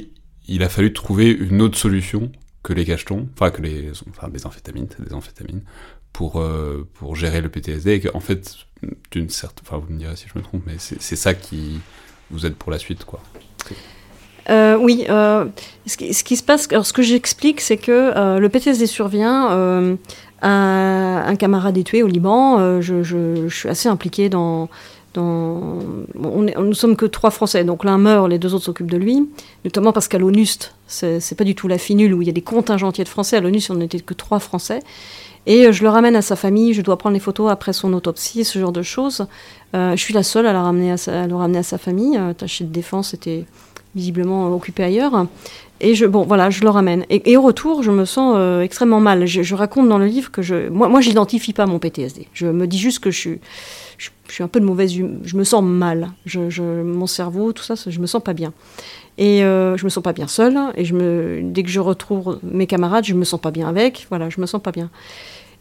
il 0.48 0.62
a 0.62 0.68
fallu 0.68 0.92
trouver 0.92 1.30
une 1.30 1.60
autre 1.60 1.78
solution 1.78 2.32
que 2.62 2.72
les 2.72 2.84
cachetons, 2.84 3.28
enfin 3.34 3.50
que 3.50 3.62
les, 3.62 3.90
enfin 4.10 4.28
des 4.28 4.46
amphétamines, 4.46 4.88
des 4.98 5.14
amphétamines, 5.14 5.62
pour 6.12 6.40
euh, 6.40 6.86
pour 6.94 7.16
gérer 7.16 7.40
le 7.40 7.48
PTSD 7.48 7.92
et 7.92 8.00
qu'en 8.00 8.20
fait 8.20 8.54
d'une 9.10 9.28
certaine, 9.28 9.64
enfin 9.66 9.78
vous 9.78 9.92
me 9.92 9.98
direz 9.98 10.16
si 10.16 10.26
je 10.32 10.38
me 10.38 10.42
trompe, 10.44 10.62
mais 10.66 10.76
c'est 10.78 11.16
ça 11.16 11.34
qui 11.34 11.80
vous 12.30 12.46
aide 12.46 12.54
pour 12.54 12.72
la 12.72 12.78
suite, 12.78 13.04
quoi. 13.04 13.20
Euh, 14.50 14.76
oui, 14.76 15.04
euh, 15.08 15.44
ce, 15.86 15.96
qui, 15.96 16.36
se 16.36 16.42
passe, 16.42 16.66
alors 16.72 16.84
ce 16.84 16.92
que 16.92 17.02
j'explique, 17.02 17.60
c'est 17.60 17.76
que 17.76 18.38
le 18.38 18.48
PTSD 18.48 18.86
survient. 18.86 19.98
Un, 20.44 21.22
un, 21.24 21.36
camarade 21.36 21.78
est 21.78 21.84
tué 21.84 22.02
au 22.02 22.08
Liban. 22.08 22.80
Je, 22.80 23.04
je, 23.04 23.48
suis 23.48 23.68
assez 23.68 23.88
impliquée 23.88 24.28
dans, 24.28 24.68
on, 25.16 26.06
nous 26.14 26.74
sommes 26.74 26.96
que 26.96 27.06
trois 27.06 27.30
Français, 27.30 27.64
donc 27.64 27.84
l'un 27.84 27.98
meurt, 27.98 28.28
les 28.28 28.38
deux 28.38 28.54
autres 28.54 28.64
s'occupent 28.64 28.90
de 28.90 28.96
lui, 28.96 29.28
notamment 29.64 29.92
parce 29.92 30.08
qu'à 30.08 30.18
l'ONUST, 30.18 30.74
c'est 30.86 31.36
pas 31.36 31.44
du 31.44 31.54
tout 31.54 31.68
la 31.68 31.78
finule 31.78 32.14
où 32.14 32.22
il 32.22 32.26
y 32.26 32.30
a 32.30 32.34
des 32.34 32.42
contingents 32.42 32.88
entiers 32.88 33.04
de 33.04 33.08
Français, 33.08 33.36
à 33.36 33.40
l'ONUST 33.40 33.70
on 33.70 33.74
n'était 33.74 34.00
que 34.00 34.14
trois 34.14 34.38
Français, 34.38 34.80
et 35.46 35.66
euh, 35.66 35.72
je 35.72 35.82
le 35.82 35.88
ramène 35.88 36.16
à 36.16 36.22
sa 36.22 36.36
famille, 36.36 36.72
je 36.72 36.82
dois 36.82 36.96
prendre 36.96 37.14
les 37.14 37.20
photos 37.20 37.50
après 37.50 37.72
son 37.72 37.92
autopsie, 37.92 38.44
ce 38.44 38.58
genre 38.58 38.72
de 38.72 38.82
choses. 38.82 39.26
Euh, 39.74 39.96
je 39.96 40.02
suis 40.02 40.14
la 40.14 40.22
seule 40.22 40.46
à, 40.46 40.52
le 40.52 40.58
ramener 40.58 40.90
à 40.92 41.62
sa 41.62 41.78
famille, 41.78 42.16
euh, 42.16 42.32
tâché 42.32 42.64
de 42.64 42.72
défense 42.72 43.14
était 43.14 43.44
visiblement 43.94 44.54
occupé 44.54 44.84
ailleurs. 44.84 45.26
Et 45.80 45.94
je, 45.94 46.06
bon, 46.06 46.24
voilà, 46.24 46.48
je 46.50 46.62
le 46.62 46.70
ramène. 46.70 47.04
Et, 47.10 47.36
au 47.36 47.42
retour, 47.42 47.82
je 47.82 47.90
me 47.90 48.04
sens 48.04 48.38
extrêmement 48.62 49.00
mal. 49.00 49.26
Je, 49.26 49.54
raconte 49.54 49.88
dans 49.88 49.98
le 49.98 50.06
livre 50.06 50.30
que 50.30 50.40
je, 50.40 50.68
moi, 50.68 50.88
moi, 50.88 51.00
j'identifie 51.00 51.52
pas 51.52 51.66
mon 51.66 51.80
PTSD. 51.80 52.28
Je 52.32 52.46
me 52.46 52.66
dis 52.66 52.78
juste 52.78 53.00
que 53.00 53.10
je 53.10 53.18
suis, 53.18 53.40
je, 54.02 54.34
suis 54.34 54.42
un 54.42 54.48
peu 54.48 54.60
de 54.60 54.64
mauvaise 54.64 54.96
humeur, 54.96 55.20
je 55.24 55.36
me 55.36 55.44
sens 55.44 55.62
mal. 55.62 56.10
Je, 56.26 56.82
mon 56.82 57.06
cerveau, 57.06 57.52
tout 57.52 57.62
ça, 57.62 57.74
je 57.86 58.00
me 58.00 58.06
sens 58.06 58.22
pas 58.22 58.32
bien. 58.32 58.52
Et 59.18 59.44
euh, 59.44 59.76
je 59.76 59.84
me 59.84 59.90
sens 59.90 60.02
pas 60.02 60.12
bien 60.12 60.26
seule. 60.26 60.58
Et 60.76 60.84
dès 61.42 61.62
que 61.62 61.68
je 61.68 61.80
retrouve 61.80 62.38
mes 62.42 62.66
camarades, 62.66 63.04
je 63.04 63.14
me 63.14 63.24
sens 63.24 63.40
pas 63.40 63.50
bien 63.50 63.68
avec. 63.68 64.06
Voilà, 64.08 64.28
je 64.30 64.40
me 64.40 64.46
sens 64.46 64.60
pas 64.60 64.72
bien. 64.72 64.90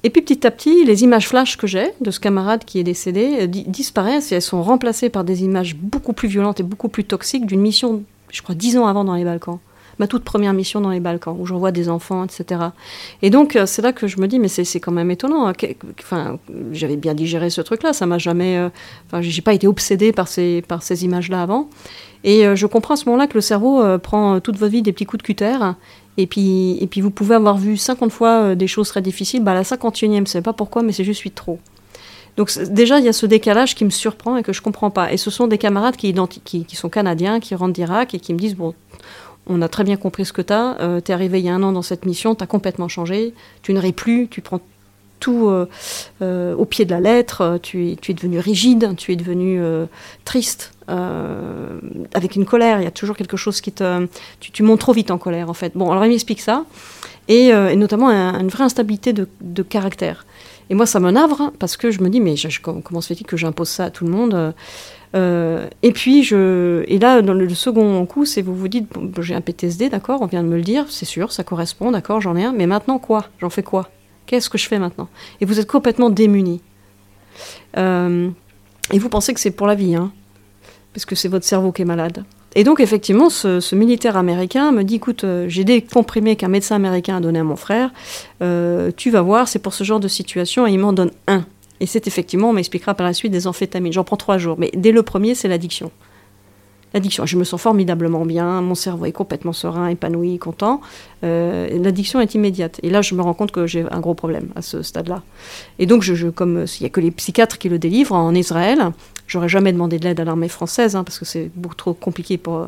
Et 0.03 0.09
puis 0.09 0.23
petit 0.23 0.47
à 0.47 0.51
petit, 0.51 0.83
les 0.83 1.03
images 1.03 1.27
flash 1.27 1.57
que 1.57 1.67
j'ai 1.67 1.91
de 2.01 2.09
ce 2.09 2.19
camarade 2.19 2.65
qui 2.65 2.79
est 2.79 2.83
décédé 2.83 3.41
euh, 3.41 3.47
disparaissent 3.47 4.31
et 4.31 4.35
elles 4.35 4.41
sont 4.41 4.63
remplacées 4.63 5.09
par 5.09 5.23
des 5.23 5.43
images 5.43 5.75
beaucoup 5.75 6.13
plus 6.13 6.27
violentes 6.27 6.59
et 6.59 6.63
beaucoup 6.63 6.89
plus 6.89 7.03
toxiques 7.03 7.45
d'une 7.45 7.61
mission, 7.61 8.03
je 8.31 8.41
crois, 8.41 8.55
dix 8.55 8.77
ans 8.77 8.87
avant 8.87 9.03
dans 9.03 9.13
les 9.13 9.23
Balkans 9.23 9.59
ma 10.01 10.07
toute 10.07 10.23
première 10.23 10.53
mission 10.53 10.81
dans 10.81 10.89
les 10.89 10.99
Balkans, 10.99 11.35
où 11.39 11.45
j'envoie 11.45 11.71
des 11.71 11.87
enfants, 11.87 12.25
etc. 12.25 12.59
Et 13.21 13.29
donc, 13.29 13.55
euh, 13.55 13.67
c'est 13.67 13.83
là 13.83 13.93
que 13.93 14.07
je 14.07 14.19
me 14.19 14.27
dis, 14.27 14.39
mais 14.39 14.47
c'est 14.47 14.79
quand 14.79 14.91
même 14.91 15.11
étonnant. 15.11 15.47
Hein, 15.47 15.53
enfin, 15.99 16.39
j'avais 16.71 16.97
bien 16.97 17.13
digéré 17.13 17.51
ce 17.51 17.61
truc-là, 17.61 17.93
ça 17.93 18.07
m'a 18.07 18.17
jamais. 18.17 18.57
Euh, 18.57 19.21
j'ai 19.21 19.43
pas 19.43 19.53
été 19.53 19.67
obsédée 19.67 20.11
par 20.11 20.27
ces, 20.27 20.63
par 20.67 20.81
ces 20.81 21.05
images-là 21.05 21.43
avant. 21.43 21.69
Et 22.23 22.47
euh, 22.47 22.55
je 22.55 22.65
comprends 22.65 22.95
à 22.95 22.97
ce 22.97 23.05
moment-là 23.05 23.27
que 23.27 23.35
le 23.35 23.41
cerveau 23.41 23.83
prend 23.99 24.39
toute 24.39 24.57
votre 24.57 24.71
vie 24.71 24.81
des 24.81 24.91
petits 24.91 25.05
coups 25.05 25.21
de 25.21 25.27
cutter. 25.27 25.57
Et 26.17 26.25
puis, 26.25 26.77
et 26.81 26.87
puis 26.87 26.99
vous 26.99 27.11
pouvez 27.11 27.35
avoir 27.35 27.57
vu 27.57 27.77
50 27.77 28.11
fois 28.11 28.55
des 28.55 28.67
choses 28.67 28.89
très 28.89 29.03
difficiles. 29.03 29.43
Bah, 29.43 29.53
la 29.53 29.61
51e, 29.61 30.25
je 30.25 30.31
sais 30.31 30.41
pas 30.41 30.53
pourquoi, 30.53 30.81
mais 30.81 30.93
c'est 30.93 31.03
juste 31.03 31.19
suis 31.19 31.31
trop. 31.31 31.59
Donc 32.37 32.51
déjà, 32.69 32.97
il 32.97 33.05
y 33.05 33.09
a 33.09 33.13
ce 33.13 33.27
décalage 33.27 33.75
qui 33.75 33.85
me 33.85 33.91
surprend 33.91 34.37
et 34.37 34.43
que 34.43 34.53
je 34.53 34.61
comprends 34.63 34.89
pas. 34.89 35.13
Et 35.13 35.17
ce 35.17 35.29
sont 35.29 35.47
des 35.47 35.59
camarades 35.59 35.95
qui, 35.95 36.13
qui, 36.43 36.65
qui 36.65 36.75
sont 36.75 36.89
canadiens, 36.89 37.39
qui 37.39 37.53
rentrent 37.53 37.73
d'Irak 37.73 38.15
et 38.15 38.19
qui 38.19 38.33
me 38.33 38.39
disent, 38.39 38.55
bon, 38.55 38.73
on 39.47 39.61
a 39.61 39.67
très 39.67 39.83
bien 39.83 39.97
compris 39.97 40.25
ce 40.25 40.33
que 40.33 40.41
tu 40.41 40.53
as. 40.53 40.79
Euh, 40.79 41.01
tu 41.03 41.11
es 41.11 41.13
arrivé 41.13 41.39
il 41.39 41.45
y 41.45 41.49
a 41.49 41.55
un 41.55 41.63
an 41.63 41.71
dans 41.71 41.81
cette 41.81 42.05
mission, 42.05 42.35
tu 42.35 42.43
as 42.43 42.47
complètement 42.47 42.87
changé. 42.87 43.33
Tu 43.61 43.73
ne 43.73 43.79
ris 43.79 43.93
plus, 43.93 44.27
tu 44.29 44.41
prends 44.41 44.61
tout 45.19 45.49
euh, 45.49 45.67
euh, 46.21 46.55
au 46.55 46.65
pied 46.65 46.85
de 46.85 46.91
la 46.91 46.99
lettre, 46.99 47.59
tu 47.61 47.91
es, 47.91 47.95
tu 47.95 48.11
es 48.11 48.13
devenu 48.13 48.39
rigide, 48.39 48.95
tu 48.97 49.11
es 49.11 49.15
devenu 49.15 49.61
triste, 50.25 50.73
avec 50.87 52.35
une 52.35 52.45
colère. 52.45 52.79
Il 52.79 52.83
y 52.83 52.87
a 52.87 52.91
toujours 52.91 53.15
quelque 53.15 53.37
chose 53.37 53.61
qui 53.61 53.71
te. 53.71 54.07
Tu, 54.39 54.63
montes 54.63 54.79
trop 54.79 54.93
vite 54.93 55.11
en 55.11 55.17
colère, 55.17 55.49
en 55.49 55.53
fait. 55.53 55.73
Bon, 55.75 55.91
alors 55.91 56.05
il 56.05 56.09
m'explique 56.09 56.41
ça. 56.41 56.65
et, 57.27 57.53
notamment 57.75 58.09
une 58.09 58.49
vraie 58.49 58.63
instabilité 58.63 59.13
de, 59.13 59.63
caractère. 59.63 60.25
Et 60.69 60.75
moi, 60.75 60.85
ça 60.85 60.99
me 60.99 61.11
navre 61.11 61.51
parce 61.59 61.75
que 61.75 61.91
je 61.91 62.01
me 62.01 62.09
dis, 62.09 62.21
mais 62.21 62.35
comment 62.63 63.01
se 63.01 63.07
fait-il 63.07 63.25
que 63.25 63.37
j'impose 63.37 63.69
ça 63.69 63.85
à 63.85 63.89
tout 63.89 64.05
le 64.05 64.11
monde 64.11 64.53
et 65.14 65.91
puis, 65.93 66.24
je, 66.24 66.84
et 66.88 66.99
là, 66.99 67.22
dans 67.22 67.34
le, 67.34 67.49
second 67.49 68.05
coup, 68.05 68.26
c'est 68.26 68.41
vous 68.41 68.55
vous 68.55 68.68
dites, 68.68 68.88
j'ai 69.20 69.36
un 69.36 69.41
PTSD, 69.41 69.89
d'accord, 69.89 70.22
on 70.22 70.26
vient 70.26 70.43
de 70.43 70.47
me 70.47 70.55
le 70.55 70.62
dire, 70.62 70.86
c'est 70.89 71.05
sûr, 71.05 71.32
ça 71.32 71.43
correspond, 71.43 71.91
d'accord, 71.91 72.22
j'en 72.22 72.36
ai 72.36 72.43
un, 72.43 72.53
mais 72.53 72.68
maintenant 72.68 72.97
quoi? 72.97 73.26
J'en 73.39 73.49
fais 73.49 73.64
quoi? 73.64 73.89
Qu'est-ce 74.26 74.49
que 74.49 74.57
je 74.57 74.68
fais 74.68 74.80
maintenant? 74.80 75.09
Et 75.41 75.45
vous 75.45 75.59
êtes 75.59 75.70
complètement 75.70 76.09
démuni. 76.09 76.62
et 77.76 78.99
vous 78.99 79.09
pensez 79.09 79.34
que 79.34 79.39
c'est 79.39 79.51
pour 79.51 79.68
la 79.68 79.76
vie, 79.76 79.95
hein 79.95 80.12
parce 80.93 81.05
que 81.05 81.16
c'est 81.16 81.28
votre 81.28 81.45
cerveau 81.45 81.72
qui 81.72 81.82
est 81.82 81.86
malade. 81.86 82.24
Et 82.53 82.64
donc, 82.64 82.82
effectivement, 82.82 83.30
ce, 83.30 83.76
militaire 83.76 84.18
américain 84.18 84.72
me 84.72 84.84
dit 84.84 84.95
écoute, 84.95 85.24
euh, 85.24 85.45
j'ai 85.47 85.64
des 85.64 85.82
comprimés 85.82 86.36
qu'un 86.36 86.49
médecin 86.49 86.76
américain 86.76 87.18
a 87.18 87.20
donné 87.22 87.39
à 87.39 87.43
mon 87.43 87.55
frère, 87.55 87.91
euh, 88.41 88.91
tu 88.95 89.09
vas 89.09 89.22
voir, 89.22 89.47
c'est 89.47 89.59
pour 89.59 89.74
ce 89.74 89.86
genre 89.86 90.01
de 90.01 90.09
situation, 90.09 90.68
et 90.68 90.72
il 90.72 90.80
m'en 90.80 90.91
donne 90.91 91.12
un. 91.28 91.45
Et 91.82 91.88
c'est 91.88 92.07
effectivement, 92.07 92.51
on 92.51 92.53
m'expliquera 92.53 92.93
par 92.93 93.05
la 93.05 93.13
suite, 93.13 93.32
des 93.32 93.47
amphétamines. 93.47 93.91
J'en 93.91 94.05
prends 94.05 94.15
trois 94.15 94.38
jours. 94.38 94.55
Mais 94.57 94.71
dès 94.73 94.93
le 94.93 95.03
premier, 95.03 95.36
c'est 95.36 95.49
l'addiction. 95.49 95.91
L'addiction, 96.93 97.25
je 97.25 97.38
me 97.38 97.43
sens 97.43 97.59
formidablement 97.59 98.25
bien, 98.25 98.61
mon 98.61 98.75
cerveau 98.75 99.05
est 99.05 99.13
complètement 99.13 99.53
serein, 99.53 99.88
épanoui, 99.88 100.38
content. 100.38 100.82
Euh, 101.23 101.69
l'addiction 101.82 102.19
est 102.19 102.36
immédiate. 102.36 102.79
Et 102.84 102.89
là, 102.89 103.01
je 103.01 103.15
me 103.15 103.21
rends 103.21 103.34
compte 103.34 103.51
que 103.51 103.65
j'ai 103.65 103.86
un 103.89 103.99
gros 103.99 104.13
problème 104.13 104.49
à 104.55 104.61
ce 104.61 104.82
stade-là. 104.82 105.23
Et 105.79 105.86
donc, 105.86 106.03
je, 106.03 106.27
comme 106.27 106.65
il 106.67 106.84
n'y 106.84 106.86
a 106.86 106.89
que 106.89 106.99
les 106.99 107.11
psychiatres 107.11 107.57
qui 107.57 107.69
le 107.69 107.79
délivrent 107.79 108.15
en 108.15 108.36
Israël, 108.36 108.91
J'aurais 109.32 109.47
jamais 109.47 109.71
demandé 109.71 109.97
de 109.97 110.03
l'aide 110.03 110.19
à 110.19 110.25
l'armée 110.25 110.49
française, 110.49 110.97
hein, 110.97 111.05
parce 111.05 111.17
que 111.17 111.23
c'est 111.23 111.49
beaucoup 111.55 111.75
trop 111.75 111.93
compliqué 111.93 112.38
pour 112.38 112.57
euh, 112.57 112.65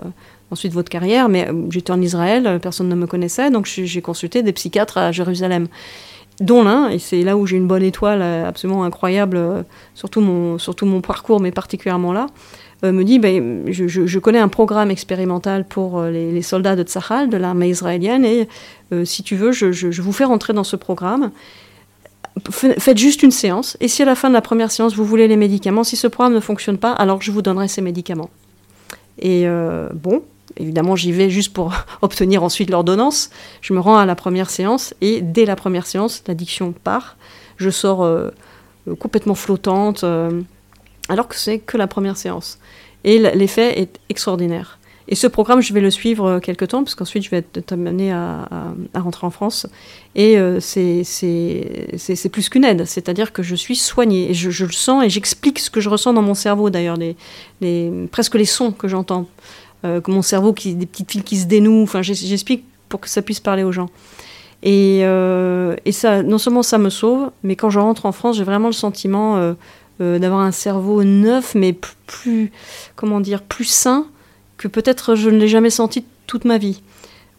ensuite 0.49 0.71
votre 0.71 0.89
carrière. 0.89 1.27
Mais 1.27 1.49
euh, 1.49 1.69
j'étais 1.69 1.91
en 1.91 2.01
Israël, 2.01 2.47
euh, 2.47 2.57
personne 2.57 2.87
ne 2.87 2.95
me 2.95 3.05
connaissait, 3.05 3.51
donc 3.51 3.65
j'ai 3.65 4.01
consulté 4.01 4.43
des 4.43 4.53
psychiatres 4.53 4.97
à 4.97 5.11
Jérusalem, 5.11 5.67
dont 6.39 6.63
l'un, 6.63 6.89
et 6.89 6.99
c'est 6.99 7.21
là 7.21 7.37
où 7.37 7.45
j'ai 7.45 7.57
une 7.57 7.67
bonne 7.67 7.83
étoile 7.83 8.21
absolument 8.21 8.83
incroyable, 8.83 9.65
surtout 9.93 10.21
mon, 10.21 10.57
surtout 10.57 10.85
mon 10.85 11.01
parcours, 11.01 11.39
mais 11.39 11.51
particulièrement 11.51 12.11
là, 12.11 12.27
me 12.83 13.03
dit 13.03 13.19
ben, 13.19 13.63
je, 13.67 14.19
connais 14.19 14.39
un 14.39 14.47
programme 14.47 14.91
expérimental 14.91 15.63
pour 15.63 16.01
les, 16.01 16.41
soldats 16.41 16.75
de 16.75 16.83
Tzahal, 16.83 17.29
de 17.29 17.37
l'armée 17.37 17.69
israélienne, 17.69 18.25
et 18.25 18.47
si 19.05 19.21
tu 19.21 19.35
veux, 19.35 19.51
je, 19.51 19.71
je, 19.71 20.01
vous 20.01 20.11
fais 20.11 20.25
rentrer 20.25 20.53
dans 20.53 20.63
ce 20.63 20.75
programme 20.75 21.31
faites 22.49 22.97
juste 22.97 23.23
une 23.23 23.31
séance, 23.31 23.77
et 23.79 23.87
si 23.87 24.01
à 24.01 24.05
la 24.05 24.15
fin 24.15 24.29
de 24.29 24.33
la 24.33 24.41
première 24.41 24.71
séance, 24.71 24.95
vous 24.95 25.05
voulez 25.05 25.27
les 25.27 25.37
médicaments, 25.37 25.83
si 25.83 25.95
ce 25.95 26.07
programme 26.07 26.33
ne 26.33 26.39
fonctionne 26.39 26.77
pas, 26.77 26.91
alors 26.91 27.21
je 27.21 27.31
vous 27.31 27.41
donnerai 27.41 27.67
ces 27.67 27.81
médicaments. 27.81 28.29
Et 29.19 29.47
euh, 29.47 29.89
bon, 29.93 30.23
évidemment, 30.57 30.95
j'y 30.95 31.11
vais 31.11 31.29
juste 31.29 31.53
pour 31.53 31.73
obtenir 32.01 32.43
ensuite 32.43 32.69
l'ordonnance. 32.69 33.29
Je 33.61 33.73
me 33.73 33.79
rends 33.79 33.97
à 33.97 34.05
la 34.05 34.15
première 34.15 34.49
séance, 34.49 34.93
et 35.01 35.21
dès 35.21 35.45
la 35.45 35.55
première 35.55 35.85
séance, 35.85 36.23
l'addiction 36.27 36.73
part. 36.83 37.17
Je 37.57 37.69
sors 37.69 38.03
euh, 38.03 38.29
complètement 38.99 39.35
flottante, 39.35 40.03
euh, 40.03 40.41
alors 41.09 41.27
que 41.27 41.35
c'est 41.35 41.59
que 41.59 41.77
la 41.77 41.87
première 41.87 42.17
séance. 42.17 42.59
Et 43.03 43.19
l'effet 43.19 43.79
est 43.79 43.99
extraordinaire. 44.09 44.79
Et 45.09 45.15
ce 45.15 45.27
programme, 45.27 45.61
je 45.61 45.73
vais 45.73 45.81
le 45.81 45.91
suivre 45.91 46.25
euh, 46.25 46.39
quelques 46.39 46.69
temps, 46.69 46.81
parce 46.81 46.95
qu'ensuite, 46.95 47.23
je 47.23 47.29
vais 47.29 47.43
être 47.55 47.73
amené 47.73 48.13
à, 48.13 48.47
rentrer 48.95 49.27
en 49.27 49.29
France. 49.29 49.67
Et 50.15 50.37
c'est 50.59 52.29
plus 52.31 52.49
qu'une 52.49 52.63
aide, 52.63 52.85
c'est-à-dire 52.85 53.33
que 53.33 53.43
je 53.43 53.55
suis 53.55 53.75
soignée. 53.75 54.31
Et 54.31 54.33
je, 54.33 54.65
le 54.65 54.71
sens 54.71 55.03
et 55.03 55.09
j'explique 55.09 55.59
ce 55.59 55.69
que 55.69 55.81
je 55.81 55.89
ressens 55.89 56.13
dans 56.13 56.21
mon 56.21 56.35
cerveau, 56.35 56.69
d'ailleurs, 56.69 56.97
les, 56.97 57.91
presque 58.11 58.35
les 58.35 58.45
sons 58.45 58.71
que 58.71 58.87
j'entends. 58.87 59.27
Euh, 59.85 60.01
mon 60.07 60.21
cerveau, 60.21 60.53
qui, 60.53 60.75
des 60.75 60.85
petites 60.85 61.11
fils 61.11 61.23
qui 61.23 61.37
se 61.37 61.45
dénouent. 61.45 61.83
Enfin, 61.83 62.01
j'explique 62.01 62.65
pour 62.89 62.99
que 63.01 63.09
ça 63.09 63.21
puisse 63.21 63.39
parler 63.39 63.63
aux 63.63 63.71
gens. 63.71 63.89
Et, 64.61 65.01
euh, 65.03 65.75
et, 65.85 65.91
ça, 65.91 66.23
non 66.23 66.37
seulement 66.37 66.63
ça 66.63 66.77
me 66.77 66.89
sauve, 66.89 67.31
mais 67.43 67.55
quand 67.55 67.69
je 67.69 67.79
rentre 67.79 68.05
en 68.05 68.11
France, 68.11 68.37
j'ai 68.37 68.43
vraiment 68.43 68.67
le 68.67 68.73
sentiment 68.73 69.55
d'avoir 69.99 70.41
un 70.41 70.51
cerveau 70.51 71.03
neuf, 71.03 71.55
mais 71.55 71.73
plus, 72.07 72.51
comment 72.95 73.19
dire, 73.19 73.41
plus 73.41 73.65
sain 73.65 74.05
que 74.57 74.67
peut-être 74.67 75.15
je 75.15 75.29
ne 75.29 75.37
l'ai 75.37 75.47
jamais 75.47 75.69
senti 75.69 76.05
toute 76.27 76.45
ma 76.45 76.57
vie. 76.57 76.81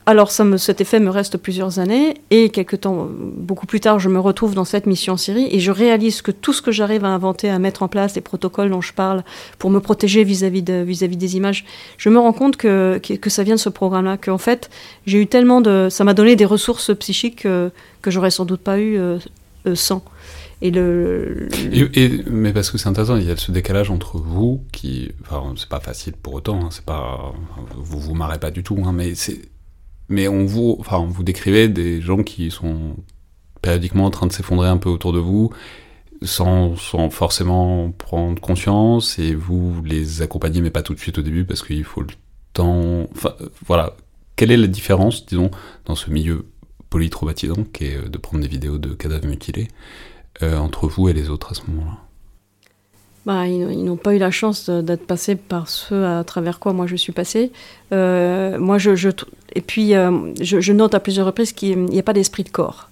Alors 0.06 0.30
cet 0.30 0.82
effet 0.82 1.00
me 1.00 1.08
reste 1.08 1.38
plusieurs 1.38 1.78
années 1.78 2.14
et 2.30 2.50
quelques 2.50 2.80
temps, 2.80 3.08
beaucoup 3.10 3.64
plus 3.64 3.80
tard, 3.80 3.98
je 3.98 4.10
me 4.10 4.20
retrouve 4.20 4.54
dans 4.54 4.66
cette 4.66 4.84
mission 4.84 5.14
en 5.14 5.16
Syrie 5.16 5.48
et 5.50 5.60
je 5.60 5.70
réalise 5.70 6.20
que 6.20 6.30
tout 6.30 6.52
ce 6.52 6.60
que 6.60 6.72
j'arrive 6.72 7.06
à 7.06 7.08
inventer, 7.08 7.48
à 7.48 7.58
mettre 7.58 7.82
en 7.82 7.88
place, 7.88 8.14
les 8.14 8.20
protocoles 8.20 8.68
dont 8.68 8.82
je 8.82 8.92
parle 8.92 9.24
pour 9.58 9.70
me 9.70 9.80
protéger 9.80 10.22
vis-à-vis 10.22 10.62
de, 10.62 10.74
vis-à-vis 10.74 11.16
des 11.16 11.36
images, 11.36 11.64
je 11.96 12.10
me 12.10 12.18
rends 12.18 12.34
compte 12.34 12.56
que, 12.58 12.98
que, 12.98 13.30
ça 13.30 13.44
vient 13.44 13.54
de 13.54 13.60
ce 13.60 13.70
programme-là, 13.70 14.18
qu'en 14.18 14.36
fait 14.36 14.68
j'ai 15.06 15.22
eu 15.22 15.26
tellement 15.26 15.62
de, 15.62 15.88
ça 15.90 16.04
m'a 16.04 16.12
donné 16.12 16.36
des 16.36 16.44
ressources 16.44 16.94
psychiques 16.98 17.42
que, 17.44 17.70
que 18.02 18.10
j'aurais 18.10 18.30
sans 18.30 18.44
doute 18.44 18.60
pas 18.60 18.78
eu 18.78 18.98
euh, 18.98 19.16
euh, 19.66 19.74
sans. 19.74 20.04
Et 20.60 20.70
le, 20.70 21.48
mais 22.30 22.52
parce 22.52 22.70
que 22.70 22.76
c'est 22.76 22.88
intéressant, 22.88 23.16
il 23.16 23.26
y 23.26 23.30
a 23.30 23.36
ce 23.36 23.52
décalage 23.52 23.90
entre 23.90 24.18
vous 24.18 24.62
qui, 24.70 25.12
enfin, 25.22 25.54
c'est 25.56 25.68
pas 25.68 25.80
facile 25.80 26.12
pour 26.12 26.34
autant, 26.34 26.66
hein, 26.66 26.68
c'est 26.70 26.84
pas, 26.84 27.32
vous 27.74 27.98
vous 27.98 28.14
marrez 28.14 28.38
pas 28.38 28.50
du 28.50 28.62
tout, 28.62 28.78
hein, 28.84 28.92
mais 28.92 29.14
c'est, 29.14 29.40
mais 30.08 30.28
on 30.28 30.44
vous, 30.44 30.76
enfin, 30.80 31.04
vous 31.08 31.22
décrivez 31.22 31.68
des 31.68 32.00
gens 32.00 32.22
qui 32.22 32.50
sont 32.50 32.96
périodiquement 33.62 34.04
en 34.04 34.10
train 34.10 34.26
de 34.26 34.32
s'effondrer 34.32 34.68
un 34.68 34.76
peu 34.76 34.90
autour 34.90 35.12
de 35.12 35.18
vous, 35.18 35.50
sans, 36.22 36.76
sans, 36.76 37.10
forcément 37.10 37.90
prendre 37.92 38.40
conscience, 38.40 39.18
et 39.18 39.34
vous 39.34 39.82
les 39.84 40.22
accompagnez, 40.22 40.60
mais 40.60 40.70
pas 40.70 40.82
tout 40.82 40.94
de 40.94 41.00
suite 41.00 41.18
au 41.18 41.22
début, 41.22 41.44
parce 41.44 41.62
qu'il 41.62 41.84
faut 41.84 42.02
le 42.02 42.08
temps. 42.52 43.06
Enfin, 43.12 43.34
voilà. 43.66 43.96
Quelle 44.36 44.50
est 44.50 44.56
la 44.56 44.66
différence, 44.66 45.26
disons, 45.26 45.50
dans 45.84 45.94
ce 45.94 46.10
milieu 46.10 46.46
polytraumatisant, 46.90 47.64
qui 47.72 47.84
est 47.86 48.08
de 48.08 48.18
prendre 48.18 48.42
des 48.42 48.48
vidéos 48.48 48.78
de 48.78 48.94
cadavres 48.94 49.26
mutilés, 49.26 49.68
euh, 50.42 50.58
entre 50.58 50.88
vous 50.88 51.08
et 51.08 51.12
les 51.12 51.30
autres 51.30 51.52
à 51.52 51.54
ce 51.54 51.62
moment-là? 51.70 52.03
Bah, 53.26 53.46
ils, 53.46 53.84
n'ont 53.84 53.96
pas 53.96 54.14
eu 54.14 54.18
la 54.18 54.30
chance 54.30 54.68
d'être 54.68 55.06
passés 55.06 55.34
par 55.34 55.68
ceux 55.68 56.04
à 56.04 56.24
travers 56.24 56.58
quoi 56.58 56.72
moi 56.72 56.86
je 56.86 56.96
suis 56.96 57.12
passée. 57.12 57.52
Euh, 57.92 58.58
moi, 58.58 58.78
je, 58.78 59.08
et 59.54 59.60
puis, 59.60 59.94
euh, 59.94 60.32
je, 60.40 60.72
note 60.72 60.94
à 60.94 61.00
plusieurs 61.00 61.26
reprises 61.26 61.52
qu'il 61.52 61.84
n'y 61.84 61.98
a 61.98 62.02
pas 62.02 62.12
d'esprit 62.12 62.44
de 62.44 62.50
corps. 62.50 62.90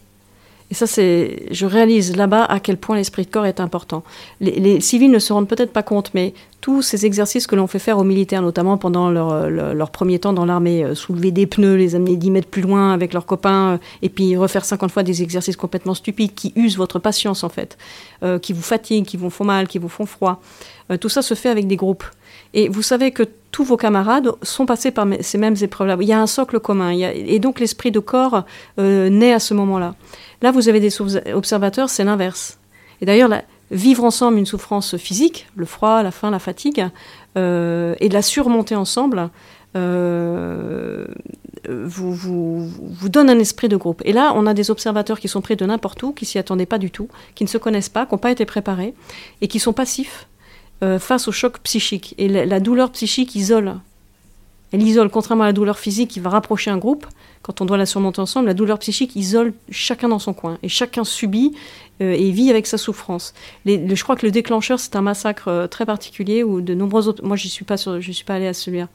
Et 0.72 0.74
ça, 0.74 0.86
je 0.86 1.66
réalise 1.66 2.16
là-bas 2.16 2.44
à 2.44 2.58
quel 2.58 2.78
point 2.78 2.96
l'esprit 2.96 3.26
de 3.26 3.30
corps 3.30 3.44
est 3.44 3.60
important. 3.60 4.02
Les, 4.40 4.80
civils 4.80 5.10
ne 5.10 5.18
se 5.18 5.30
rendent 5.30 5.46
peut-être 5.46 5.70
pas 5.70 5.82
compte, 5.82 6.14
mais 6.14 6.32
tous 6.62 6.80
ces 6.80 7.04
exercices 7.04 7.46
que 7.46 7.54
l'on 7.54 7.66
fait 7.66 7.78
faire 7.78 7.98
aux 7.98 8.04
militaires, 8.04 8.40
notamment 8.40 8.78
pendant 8.78 9.10
leur, 9.10 9.50
leur, 9.50 9.90
premier 9.90 10.18
temps 10.18 10.32
dans 10.32 10.46
l'armée, 10.46 10.82
euh, 10.82 10.94
soulever 10.94 11.30
des 11.30 11.46
pneus, 11.46 11.76
les 11.76 11.94
amener 11.94 12.16
10 12.16 12.30
mètres 12.30 12.48
plus 12.48 12.62
loin 12.62 12.94
avec 12.94 13.12
leurs 13.12 13.26
copains, 13.26 13.72
euh, 13.74 13.78
et 14.00 14.08
puis 14.08 14.34
refaire 14.34 14.64
50 14.64 14.90
fois 14.90 15.02
des 15.02 15.22
exercices 15.22 15.56
complètement 15.56 15.92
stupides 15.92 16.32
qui 16.34 16.54
usent 16.56 16.78
votre 16.78 16.98
patience 16.98 17.44
en 17.44 17.50
fait, 17.50 17.76
euh, 18.22 18.38
qui 18.38 18.54
vous 18.54 18.62
fatiguent, 18.62 19.04
qui 19.04 19.18
vous 19.18 19.28
font 19.28 19.44
mal, 19.44 19.68
qui 19.68 19.76
vous 19.76 19.90
font 19.90 20.06
froid. 20.06 20.40
tout 21.00 21.10
ça 21.10 21.20
se 21.20 21.34
fait 21.34 21.50
avec 21.50 21.66
des 21.66 21.76
groupes. 21.76 22.04
Et 22.54 22.68
vous 22.68 22.82
savez 22.82 23.10
que 23.10 23.22
tous 23.50 23.64
vos 23.64 23.76
camarades 23.76 24.32
sont 24.42 24.66
passés 24.66 24.90
par 24.90 25.06
ces 25.20 25.38
mêmes 25.38 25.56
épreuves-là. 25.60 25.96
Il 26.00 26.06
y 26.06 26.12
a 26.12 26.20
un 26.20 26.26
socle 26.26 26.60
commun. 26.60 26.90
et 26.90 27.38
donc 27.38 27.60
l'esprit 27.60 27.90
de 27.90 27.98
corps 27.98 28.44
naît 28.78 29.32
à 29.32 29.38
ce 29.38 29.54
moment-là. 29.54 29.94
Là, 30.42 30.50
vous 30.50 30.68
avez 30.68 30.80
des 30.80 30.92
observateurs, 31.32 31.88
c'est 31.88 32.04
l'inverse. 32.04 32.58
Et 33.00 33.06
d'ailleurs, 33.06 33.30
vivre 33.72 34.04
ensemble 34.04 34.38
une 34.38 34.46
souffrance 34.46 34.96
physique, 34.96 35.48
le 35.56 35.64
froid, 35.64 36.02
la 36.02 36.10
faim, 36.10 36.30
la 36.30 36.38
fatigue, 36.38 36.86
euh, 37.36 37.94
et 38.00 38.08
la 38.08 38.22
surmonter 38.22 38.76
ensemble, 38.76 39.30
euh, 39.74 41.06
vous, 41.68 42.12
vous, 42.12 43.08
donne 43.08 43.30
un 43.30 43.38
esprit 43.38 43.68
de 43.68 43.76
groupe. 43.76 44.02
Et 44.04 44.12
là, 44.12 44.32
on 44.36 44.46
a 44.46 44.52
des 44.52 44.70
observateurs 44.70 45.18
qui 45.18 45.28
sont 45.28 45.40
pris 45.40 45.56
de 45.56 45.64
n'importe 45.64 46.02
où, 46.02 46.12
qui 46.12 46.26
s'y 46.26 46.38
attendaient 46.38 46.66
pas 46.66 46.78
du 46.78 46.90
tout, 46.90 47.08
qui 47.34 47.44
ne 47.44 47.48
se 47.48 47.56
connaissent 47.56 47.88
pas, 47.88 48.04
qui 48.04 48.14
n'ont 48.14 48.18
pas 48.18 48.30
été 48.30 48.44
préparés, 48.44 48.94
et 49.40 49.48
qui 49.48 49.58
sont 49.58 49.72
passifs 49.72 50.26
euh, 50.82 50.98
face 50.98 51.28
au 51.28 51.32
choc 51.32 51.58
psychique. 51.60 52.14
Et 52.18 52.28
la, 52.28 52.46
la, 52.46 52.60
douleur 52.60 52.90
psychique 52.92 53.34
isole. 53.34 53.74
Elle 54.72 54.82
isole, 54.82 55.10
contrairement 55.10 55.44
à 55.44 55.48
la 55.48 55.52
douleur 55.52 55.78
physique 55.78 56.10
qui 56.10 56.20
va 56.20 56.30
rapprocher 56.30 56.70
un 56.70 56.78
groupe, 56.78 57.06
quand 57.42 57.60
on 57.60 57.64
doit 57.64 57.76
la 57.76 57.86
surmonter 57.86 58.20
ensemble, 58.20 58.46
la 58.46 58.54
douleur 58.54 58.78
psychique 58.78 59.14
isole 59.16 59.52
chacun 59.70 60.08
dans 60.08 60.18
son 60.18 60.32
coin 60.32 60.58
et 60.62 60.68
chacun 60.68 61.04
subit 61.04 61.52
euh, 62.02 62.14
et 62.14 62.30
vit 62.30 62.50
avec 62.50 62.66
sa 62.66 62.78
souffrance. 62.78 63.32
je 63.64 64.02
crois 64.02 64.16
que 64.16 64.26
le 64.26 64.32
déclencheur, 64.32 64.80
c'est 64.80 64.96
un 64.96 65.02
massacre 65.02 65.48
euh, 65.48 65.66
très 65.66 65.86
particulier 65.86 66.42
où 66.42 66.60
de 66.60 66.74
nombreux 66.74 67.06
autres, 67.06 67.24
moi 67.24 67.36
je 67.36 67.46
suis 67.46 67.50
suis 67.52 68.24
pas 68.24 68.34
allée 68.34 68.48
à 68.48 68.54
celui-là, 68.54 68.88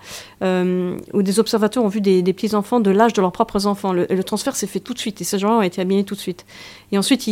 euh, 0.43 0.97
où 1.13 1.21
des 1.21 1.39
observateurs 1.39 1.83
ont 1.83 1.87
vu 1.87 2.01
des, 2.01 2.21
petits 2.33 2.53
enfants 2.53 2.79
de 2.79 2.91
l'âge 2.91 3.13
de 3.13 3.21
leurs 3.21 3.31
propres 3.31 3.65
enfants. 3.65 3.93
Le, 3.93 4.23
transfert 4.23 4.55
s'est 4.55 4.67
fait 4.67 4.79
tout 4.79 4.93
de 4.93 4.99
suite 4.99 5.21
et 5.21 5.23
ces 5.23 5.39
gens-là 5.39 5.55
ont 5.55 5.61
été 5.61 5.81
abîmés 5.81 6.03
tout 6.03 6.15
de 6.15 6.19
suite. 6.19 6.45
Et 6.91 6.97
ensuite, 6.97 7.29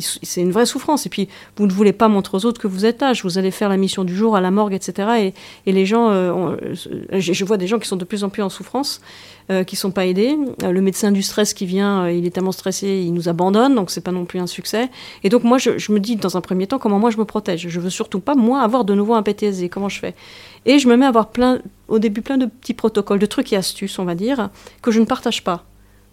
c'est 0.00 0.40
une 0.40 0.52
vraie 0.52 0.66
souffrance. 0.66 1.06
Et 1.06 1.08
puis, 1.08 1.28
vous 1.56 1.66
ne 1.66 1.72
voulez 1.72 1.92
pas 1.92 2.08
montrer 2.08 2.36
aux 2.36 2.46
autres 2.46 2.60
que 2.60 2.66
vous 2.66 2.84
êtes 2.84 3.00
là. 3.00 3.12
Vous 3.22 3.38
allez 3.38 3.50
faire 3.50 3.68
la 3.68 3.76
mission 3.76 4.04
du 4.04 4.16
jour 4.16 4.36
à 4.36 4.40
la 4.40 4.50
morgue, 4.50 4.74
etc. 4.74 5.32
Et, 5.66 5.72
les 5.72 5.86
gens, 5.86 6.10
je 7.12 7.44
vois 7.44 7.56
des 7.56 7.66
gens 7.66 7.78
qui 7.78 7.88
sont 7.88 7.96
de 7.96 8.04
plus 8.04 8.24
en 8.24 8.28
plus 8.28 8.42
en 8.42 8.48
souffrance. 8.48 9.00
Euh, 9.52 9.64
qui 9.64 9.76
sont 9.76 9.90
pas 9.90 10.06
aidés. 10.06 10.38
Euh, 10.62 10.72
le 10.72 10.80
médecin 10.80 11.12
du 11.12 11.22
stress 11.22 11.52
qui 11.52 11.66
vient, 11.66 12.04
euh, 12.04 12.12
il 12.12 12.24
est 12.26 12.30
tellement 12.30 12.52
stressé, 12.52 13.02
il 13.04 13.12
nous 13.12 13.28
abandonne, 13.28 13.74
donc 13.74 13.90
c'est 13.90 14.00
pas 14.00 14.10
non 14.10 14.24
plus 14.24 14.38
un 14.38 14.46
succès. 14.46 14.88
Et 15.24 15.28
donc 15.28 15.44
moi, 15.44 15.58
je, 15.58 15.92
me 15.92 16.00
dis 16.00 16.16
dans 16.16 16.36
un 16.36 16.40
premier 16.40 16.66
temps 16.66 16.78
comment 16.78 16.98
moi 16.98 17.10
je 17.10 17.18
me 17.18 17.24
protège? 17.24 17.68
Je 17.68 17.80
veux 17.80 17.90
surtout 17.90 18.20
pas 18.20 18.34
moi 18.34 18.62
avoir 18.62 18.84
de 18.84 18.94
nouveau 18.94 19.14
un 19.14 19.22
PTSD. 19.22 19.68
Comment 19.68 19.90
je 19.90 19.98
fais? 19.98 20.14
Et 20.64 20.78
je 20.78 20.88
me 20.88 20.96
mets 20.96 21.04
à 21.04 21.08
avoir 21.08 21.28
plein, 21.28 21.58
au 21.88 21.98
début 21.98 22.22
plein 22.22 22.38
de 22.38 22.46
petits 22.46 22.72
protocoles, 22.72 23.18
de 23.18 23.26
trucs 23.26 23.52
et 23.52 23.56
astuces, 23.56 23.98
on 23.98 24.04
va 24.04 24.14
dire, 24.14 24.48
que 24.80 24.90
je 24.90 25.00
ne 25.00 25.04
partage 25.04 25.44
pas. 25.44 25.64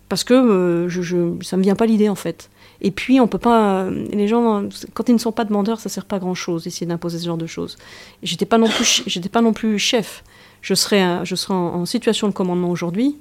parce 0.09 0.25
que 0.25 0.87
je, 0.89 1.01
je, 1.01 1.17
ça 1.41 1.55
me 1.55 1.63
vient 1.63 1.75
pas 1.75 1.85
l'idée 1.85 2.09
en 2.09 2.15
fait. 2.15 2.49
Et 2.81 2.91
puis, 2.91 3.19
on 3.19 3.27
peut 3.27 3.37
pas. 3.37 3.89
Les 3.89 4.27
gens, 4.27 4.63
quand 4.93 5.07
ils 5.07 5.13
ne 5.13 5.19
sont 5.19 5.31
pas 5.31 5.45
demandeurs, 5.45 5.79
ça 5.79 5.87
sert 5.87 6.05
pas 6.05 6.19
grand 6.19 6.35
chose 6.35 6.63
d'essayer 6.63 6.87
d'imposer 6.87 7.19
ce 7.19 7.25
genre 7.25 7.37
de 7.37 7.47
choses. 7.47 7.77
J'étais 8.23 8.45
pas 8.45 8.57
pas 9.31 9.41
non 9.41 9.53
plus 9.53 9.79
chef. 9.79 10.23
Je 10.61 10.73
serais, 10.73 11.25
je 11.25 11.35
serais 11.35 11.53
en, 11.53 11.85
situation 11.85 12.27
de 12.27 12.33
commandement 12.33 12.69
aujourd'hui. 12.69 13.15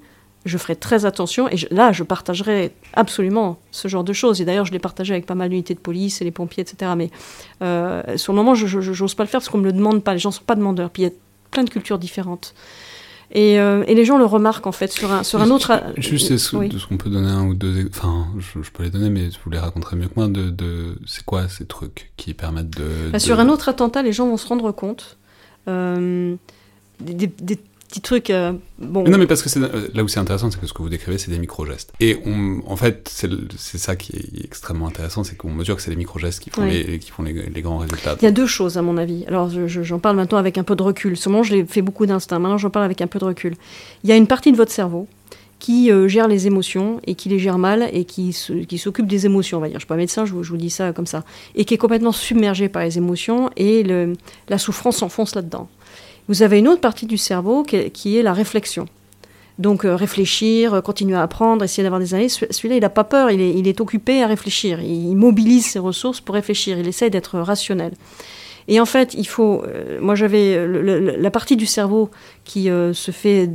Je 0.49 0.59
ferai 0.59 0.77
très 0.77 1.05
attention 1.05 1.49
et 1.49 1.57
là, 1.71 1.93
je 1.93 2.03
partagerai 2.03 2.73
absolument 2.95 3.59
ce 3.71 3.89
genre 3.89 4.05
de 4.05 4.13
choses. 4.13 4.41
Et 4.41 4.45
d'ailleurs, 4.45 4.65
je 4.65 4.73
l'ai 4.73 4.79
partagé 4.79 5.13
avec 5.13 5.27
pas 5.27 5.35
mal 5.35 5.51
d'unités 5.51 5.75
de 5.75 5.79
police 5.79 6.21
et 6.21 6.25
les 6.25 6.31
pompiers, 6.31 6.63
etc. 6.63 6.93
Mais 6.97 7.11
euh, 7.63 8.17
sur 8.17 8.33
le 8.33 8.39
moment, 8.39 8.55
je 8.55 8.79
n'ose 8.79 9.15
pas 9.15 9.25
le 9.25 9.29
faire 9.29 9.41
parce 9.41 9.49
qu'on 9.49 9.59
me 9.59 9.65
le 9.65 9.73
demande 9.73 10.03
pas. 10.03 10.13
Les 10.13 10.19
gens 10.19 10.31
sont 10.31 10.45
pas 10.45 10.55
demandeurs. 10.55 10.91
Puis 10.91 11.03
il 11.03 11.07
y 11.07 11.09
a 11.09 11.15
plein 11.51 11.65
de 11.65 11.71
cultures 11.71 11.99
différentes. 11.99 12.55
Et, 13.31 13.61
euh, 13.61 13.85
et, 13.87 13.95
les 13.95 14.07
gens 14.07 14.17
le 14.17 14.25
remarquent 14.25 14.67
en 14.67 14.73
fait 14.73 14.91
sur 14.91 15.13
un, 15.13 15.23
sur 15.23 15.43
un 15.43 15.51
autre. 15.51 15.83
Juste, 15.99 16.31
est-ce 16.31 16.51
qu'on 16.87 16.97
peut 16.97 17.11
donner 17.11 17.29
un 17.29 17.45
ou 17.45 17.55
deux. 17.55 17.87
Enfin, 17.91 18.27
je, 18.39 18.71
peux 18.71 18.85
les 18.85 18.91
donner, 18.91 19.11
mais 19.11 19.29
vous 19.45 19.51
les 19.51 19.59
raconterez 19.59 19.97
mieux 19.97 20.09
que 20.09 20.15
moi. 20.17 20.29
De, 20.29 20.49
de 20.49 20.99
c'est 21.07 21.25
quoi 21.25 21.47
ces 21.49 21.67
trucs 21.67 22.11
qui 22.17 22.33
permettent 22.33 22.71
de. 22.71 23.11
Bah, 23.13 23.19
sur 23.19 23.39
un 23.39 23.51
autre 23.51 23.69
attentat, 23.69 24.03
les 24.03 24.15
gens 24.15 24.27
vont 24.27 24.39
se 24.39 24.47
rendre 24.47 24.73
compte. 24.73 25.19
Euh, 25.69 26.37
des, 27.01 27.27
des, 27.27 27.61
petits 27.89 28.01
trucs. 28.01 28.31
Euh, 28.31 28.53
bon. 28.79 29.05
Non, 29.05 29.19
mais 29.19 29.27
parce 29.27 29.43
que 29.43 29.59
euh, 29.59 29.89
là 29.95 30.05
où 30.05 30.09
c'est 30.09 30.21
intéressant, 30.21 30.51
c'est 30.51 30.61
que 30.61 30.67
ce 30.67 30.73
que 30.73 30.83
vous 30.83 30.89
décrivez, 30.89 31.19
c'est 31.19 31.31
des 31.31 31.39
micro-gestes. 31.39 31.93
Et 32.01 32.19
on, 32.25 32.63
en 32.67 32.77
fait, 32.77 33.11
c'est 33.11 33.79
ça 33.79 33.97
qui 33.97 34.17
est 34.17 34.45
extrêmement 34.45 34.87
intéressant, 34.87 35.25
c'est 35.25 35.37
qu'on 35.37 35.51
mesure 35.51 35.77
que 35.77 35.83
c'est 35.83 35.91
les 35.91 35.97
micro-gestes 35.97 36.41
qui 36.41 36.51
font, 36.51 36.65
les, 36.65 36.99
qui 36.99 37.11
font 37.11 37.23
les, 37.23 37.63
grands 37.63 37.79
résultats. 37.79 38.17
Il 38.21 38.25
y 38.25 38.29
a 38.29 38.33
deux 38.33 38.47
choses, 38.47 38.79
à 38.79 38.83
mon 38.83 38.97
avis. 38.97 39.25
Alors, 39.27 39.51
j'en 39.67 39.99
parle 39.99 40.17
maintenant 40.17 40.39
avec 40.39 40.59
un 40.59 40.65
peu 40.65 40.77
de 40.77 40.83
recul. 40.83 41.17
Seulement, 41.17 41.43
je 41.43 41.55
l'ai 41.55 41.65
fait 41.65 41.83
beaucoup 41.83 42.07
d'instinct. 42.07 42.39
Maintenant, 42.39 42.59
j'en 42.59 42.71
parle 42.71 42.85
avec 42.85 43.01
un 43.01 43.07
peu 43.07 43.19
de 43.19 43.25
recul. 43.25 43.55
Il 44.05 44.11
y 44.11 44.13
a 44.13 44.17
une 44.17 44.27
partie 44.27 44.53
de 44.53 44.57
votre 44.57 44.73
cerveau 44.73 45.09
qui 45.59 45.91
euh, 45.91 46.07
gère 46.07 46.29
les 46.29 46.47
émotions 46.47 47.01
et 47.05 47.15
qui 47.15 47.29
les 47.29 47.39
gère 47.39 47.59
mal 47.59 47.89
et 47.93 48.05
qui, 48.05 48.37
qui 48.69 48.79
s'occupe 48.79 49.07
des 49.07 49.27
émotions, 49.27 49.59
on 49.59 49.61
va 49.61 49.67
dire. 49.67 49.75
Je 49.75 49.77
ne 49.77 49.81
suis 49.81 49.89
pas 49.89 49.97
médecin, 49.97 50.25
je 50.25 50.33
vous, 50.33 50.45
je 50.45 50.51
vous, 50.51 50.57
dis 50.57 50.71
ça 50.71 50.93
comme 50.93 51.07
ça. 51.07 51.25
Et 51.57 51.65
qui 51.65 51.75
est 51.75 51.79
complètement 51.79 52.13
submergé 52.13 52.69
par 52.69 52.83
les 52.83 52.97
émotions 52.97 53.51
et 53.57 53.83
le, 53.83 54.13
la 54.49 54.59
souffrance 54.59 54.99
s'enfonce 54.99 55.35
là-dedans. 55.35 55.69
Vous 56.29 56.43
avez 56.43 56.59
une 56.59 56.69
autre 56.69 56.83
partie 56.83 57.07
du 57.07 57.17
cerveau 57.17 57.63
qui 57.63 58.19
est, 58.19 58.23
la 58.23 58.35
réflexion. 58.35 58.87
Donc 59.59 59.85
euh, 59.85 59.97
réfléchir, 59.97 60.75
euh, 60.75 60.81
continuer 60.81 61.17
à 61.17 61.23
apprendre, 61.23 61.65
essayer 61.65 61.83
d'avoir 61.83 62.01
des 62.01 62.15
années. 62.15 62.29
Celui-là, 62.29 62.77
il 62.77 62.81
n'a 62.81 62.91
pas 62.91 63.03
peur, 63.03 63.31
il 63.31 63.67
est, 63.67 63.81
occupé 63.81 64.23
à 64.23 64.27
réfléchir. 64.27 64.81
Il 64.81 65.17
mobilise 65.17 65.67
ses 65.67 65.79
ressources 65.79 66.21
pour 66.21 66.35
réfléchir. 66.35 66.79
Il 66.79 66.87
essaye 66.87 67.11
d'être 67.11 67.41
rationnel. 67.41 67.93
Et 68.69 68.79
en 68.79 68.85
fait, 68.85 69.15
il 69.15 69.27
faut. 69.27 69.65
Euh, 69.67 69.99
moi, 70.01 70.15
j'avais 70.15 70.65
la 70.69 71.31
partie 71.31 71.57
du 71.57 71.65
cerveau 71.65 72.11
qui 72.45 72.65
se 72.67 73.11
fait 73.11 73.51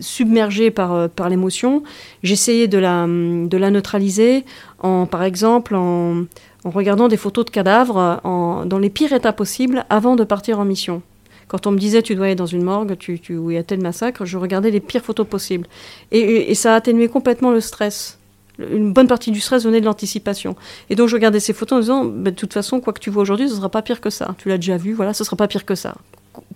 submerger 0.00 0.72
par, 0.72 1.28
l'émotion. 1.30 1.84
J'essayais 2.24 2.66
de 2.66 2.78
la, 2.78 3.06
de 3.06 3.56
la 3.56 3.70
neutraliser, 3.70 4.44
en, 4.80 5.06
par 5.06 5.22
exemple, 5.22 5.76
en, 5.76 6.26
regardant 6.64 7.06
des 7.06 7.16
photos 7.16 7.44
de 7.44 7.50
cadavres 7.50 8.20
dans 8.24 8.78
les 8.78 8.90
pires 8.90 9.12
états 9.12 9.32
possibles 9.32 9.86
avant 9.88 10.16
de 10.16 10.24
partir 10.24 10.58
en 10.58 10.64
mission. 10.64 11.00
Quand 11.48 11.66
on 11.66 11.70
me 11.70 11.78
disait 11.78 12.02
tu 12.02 12.14
dois 12.14 12.26
aller 12.26 12.34
dans 12.34 12.46
une 12.46 12.62
morgue 12.62 12.96
tu, 12.98 13.20
tu, 13.20 13.36
où 13.36 13.50
il 13.50 13.54
y 13.54 13.58
a 13.58 13.62
tel 13.62 13.80
massacre, 13.80 14.24
je 14.24 14.36
regardais 14.36 14.70
les 14.70 14.80
pires 14.80 15.02
photos 15.02 15.26
possibles. 15.26 15.66
Et, 16.10 16.54
ça 16.54 16.74
a 16.74 16.76
atténué 16.76 17.08
complètement 17.08 17.50
le 17.50 17.60
stress. 17.60 18.18
Une 18.58 18.92
bonne 18.92 19.06
partie 19.06 19.30
du 19.30 19.40
stress 19.40 19.64
venait 19.64 19.80
de 19.80 19.84
l'anticipation. 19.84 20.56
Et 20.88 20.94
donc 20.94 21.08
je 21.08 21.14
regardais 21.14 21.40
ces 21.40 21.52
photos 21.52 21.76
en 21.76 21.80
disant, 21.80 22.04
bah, 22.04 22.30
de 22.30 22.36
toute 22.36 22.52
façon, 22.52 22.80
quoi 22.80 22.92
que 22.92 23.00
tu 23.00 23.10
vois 23.10 23.22
aujourd'hui, 23.22 23.48
ce 23.48 23.52
ne 23.52 23.58
sera 23.58 23.68
pas 23.68 23.82
pire 23.82 24.00
que 24.00 24.10
ça. 24.10 24.34
Tu 24.38 24.48
l'as 24.48 24.56
déjà 24.56 24.76
vu, 24.76 24.94
voilà, 24.94 25.12
ce 25.12 25.22
ne 25.22 25.26
sera 25.26 25.36
pas 25.36 25.46
pire 25.46 25.64
que 25.64 25.74
ça. 25.74 25.94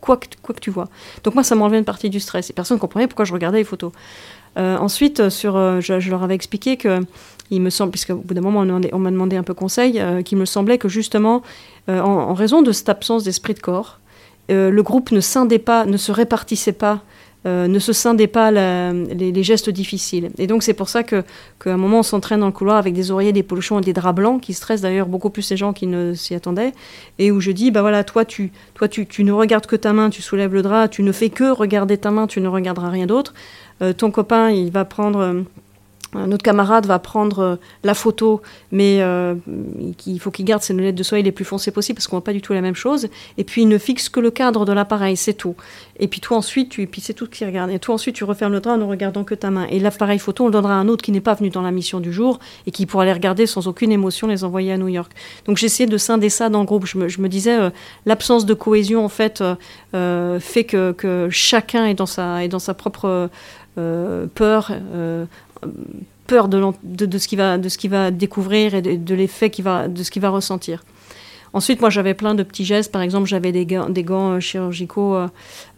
Quoi 0.00 0.16
que, 0.16 0.26
quoi 0.42 0.54
que 0.54 0.60
tu 0.60 0.70
vois. 0.70 0.88
Donc 1.24 1.34
moi, 1.34 1.44
ça 1.44 1.54
m'enlevait 1.54 1.78
une 1.78 1.84
partie 1.84 2.10
du 2.10 2.20
stress. 2.20 2.50
Et 2.50 2.52
personne 2.52 2.76
ne 2.76 2.80
comprenait 2.80 3.06
pourquoi 3.06 3.24
je 3.24 3.32
regardais 3.32 3.58
les 3.58 3.64
photos. 3.64 3.92
Euh, 4.58 4.76
ensuite, 4.78 5.28
sur, 5.28 5.56
euh, 5.56 5.80
je, 5.80 6.10
leur 6.10 6.22
avais 6.22 6.34
expliqué 6.34 6.76
que 6.76 7.00
il 7.50 7.60
me 7.60 7.70
semble, 7.70 7.90
puisqu'au 7.90 8.16
bout 8.16 8.34
d'un 8.34 8.40
moment 8.40 8.60
on, 8.60 8.98
m'a 8.98 9.10
demandé 9.10 9.36
un 9.36 9.42
peu 9.42 9.54
conseil, 9.54 10.00
euh, 10.00 10.22
qu'il 10.22 10.38
me 10.38 10.44
semblait 10.44 10.78
que 10.78 10.88
justement, 10.88 11.42
en, 11.88 12.34
raison 12.34 12.62
de 12.62 12.70
cette 12.70 12.88
absence 12.88 13.24
d'esprit 13.24 13.54
de 13.54 13.58
corps, 13.58 13.98
euh, 14.50 14.70
le 14.70 14.82
groupe 14.82 15.12
ne 15.12 15.20
scindait 15.20 15.58
pas, 15.58 15.84
ne 15.86 15.96
se 15.96 16.12
répartissait 16.12 16.72
pas, 16.72 17.02
euh, 17.46 17.68
ne 17.68 17.78
se 17.78 17.94
scindait 17.94 18.26
pas 18.26 18.50
les, 18.50 19.42
gestes 19.42 19.70
difficiles. 19.70 20.30
Et 20.36 20.46
donc 20.46 20.62
c'est 20.62 20.74
pour 20.74 20.90
ça 20.90 21.02
que 21.02 21.24
qu'à 21.62 21.72
un 21.72 21.78
moment 21.78 22.00
on 22.00 22.02
s'entraîne 22.02 22.40
dans 22.40 22.46
le 22.46 22.52
couloir 22.52 22.76
avec 22.76 22.92
des 22.92 23.10
oreillers, 23.10 23.32
des 23.32 23.42
pochons 23.42 23.78
et 23.78 23.82
des 23.82 23.94
draps 23.94 24.14
blancs 24.14 24.42
qui 24.42 24.52
stressent 24.52 24.82
d'ailleurs 24.82 25.06
beaucoup 25.06 25.30
plus 25.30 25.48
les 25.50 25.56
gens 25.56 25.72
qui 25.72 25.86
ne 25.86 26.12
s'y 26.12 26.34
attendaient. 26.34 26.74
Et 27.18 27.30
où 27.30 27.40
je 27.40 27.50
dis 27.50 27.70
bah 27.70 27.80
voilà 27.80 28.04
toi 28.04 28.26
tu 28.26 28.52
toi 28.74 28.88
tu, 28.88 29.06
ne 29.24 29.32
regardes 29.32 29.66
que 29.66 29.76
ta 29.76 29.94
main, 29.94 30.10
tu 30.10 30.20
soulèves 30.20 30.52
le 30.52 30.60
drap, 30.60 30.88
tu 30.88 31.02
ne 31.02 31.12
fais 31.12 31.30
que 31.30 31.50
regarder 31.50 31.96
ta 31.96 32.10
main, 32.10 32.26
tu 32.26 32.42
ne 32.42 32.48
regarderas 32.48 32.90
rien 32.90 33.06
d'autre. 33.06 33.32
Euh, 33.80 33.94
ton 33.94 34.10
copain 34.10 34.50
il 34.50 34.70
va 34.70 34.84
prendre 34.84 35.44
notre 36.14 36.42
camarade 36.42 36.86
va 36.86 36.98
prendre 36.98 37.38
euh, 37.38 37.56
la 37.84 37.94
photo, 37.94 38.42
mais 38.72 38.98
euh, 39.00 39.34
il 40.06 40.18
faut 40.18 40.30
qu'il 40.30 40.44
garde 40.44 40.62
ses 40.62 40.74
lunettes 40.74 40.96
de 40.96 41.02
soleil 41.02 41.22
les 41.22 41.32
plus 41.32 41.44
foncées 41.44 41.70
possibles 41.70 41.96
parce 41.96 42.08
qu'on 42.08 42.16
voit 42.16 42.24
pas 42.24 42.32
du 42.32 42.42
tout 42.42 42.52
la 42.52 42.60
même 42.60 42.74
chose. 42.74 43.08
Et 43.38 43.44
puis 43.44 43.62
il 43.62 43.68
ne 43.68 43.78
fixe 43.78 44.08
que 44.08 44.18
le 44.18 44.30
cadre 44.30 44.64
de 44.64 44.72
l'appareil, 44.72 45.16
c'est 45.16 45.34
tout. 45.34 45.54
Et 45.98 46.08
puis 46.08 46.20
toi 46.20 46.38
ensuite, 46.38 46.70
tu, 46.70 46.86
puis 46.86 47.00
c'est 47.00 47.14
tout 47.14 47.26
ce 47.26 47.30
qu'il 47.30 47.46
regarde. 47.46 47.70
Et 47.70 47.78
toi 47.78 47.94
ensuite, 47.94 48.16
tu 48.16 48.24
refermes 48.24 48.52
le 48.52 48.60
drap 48.60 48.74
en 48.74 48.78
ne 48.78 48.84
regardant 48.84 49.22
que 49.22 49.34
ta 49.34 49.50
main. 49.50 49.66
Et 49.70 49.78
l'appareil 49.78 50.18
photo, 50.18 50.44
on 50.44 50.46
le 50.48 50.52
donnera 50.52 50.74
à 50.74 50.76
un 50.78 50.88
autre 50.88 51.02
qui 51.02 51.12
n'est 51.12 51.20
pas 51.20 51.34
venu 51.34 51.50
dans 51.50 51.62
la 51.62 51.70
mission 51.70 52.00
du 52.00 52.12
jour 52.12 52.40
et 52.66 52.72
qui 52.72 52.86
pourra 52.86 53.04
les 53.04 53.12
regarder 53.12 53.46
sans 53.46 53.68
aucune 53.68 53.92
émotion, 53.92 54.26
les 54.26 54.42
envoyer 54.42 54.72
à 54.72 54.78
New 54.78 54.88
York. 54.88 55.12
Donc 55.46 55.58
j'essayais 55.58 55.88
de 55.88 55.98
scinder 55.98 56.28
ça 56.28 56.48
dans 56.48 56.60
le 56.60 56.66
groupe. 56.66 56.86
Je 56.86 56.98
me, 56.98 57.28
disais, 57.28 57.58
euh, 57.58 57.70
l'absence 58.04 58.46
de 58.46 58.54
cohésion 58.54 59.04
en 59.04 59.08
fait 59.08 59.44
fait 59.92 60.64
que, 60.64 61.28
chacun 61.30 61.86
est 61.86 61.94
dans 61.94 62.06
sa, 62.06 62.44
est 62.44 62.48
dans 62.48 62.58
sa 62.58 62.74
propre 62.74 63.28
peur 64.34 64.72
peur 66.26 66.48
de, 66.48 66.72
de, 66.84 67.18
ce 67.18 67.28
qu'il 67.28 67.38
va, 67.90 68.10
découvrir 68.10 68.74
et 68.74 68.82
de, 68.82 69.14
l'effet 69.14 69.48
de 69.48 70.02
ce 70.02 70.10
qu'il 70.10 70.22
va 70.22 70.30
ressentir. 70.30 70.82
Ensuite, 71.52 71.80
moi, 71.80 71.90
j'avais 71.90 72.14
plein 72.14 72.34
de 72.34 72.42
petits 72.42 72.64
gestes. 72.64 72.92
Par 72.92 73.02
exemple, 73.02 73.28
j'avais 73.28 73.50
des 73.52 73.66
gants, 73.66 73.88
euh, 73.88 74.40
chirurgicaux 74.40 75.16
euh, 75.16 75.28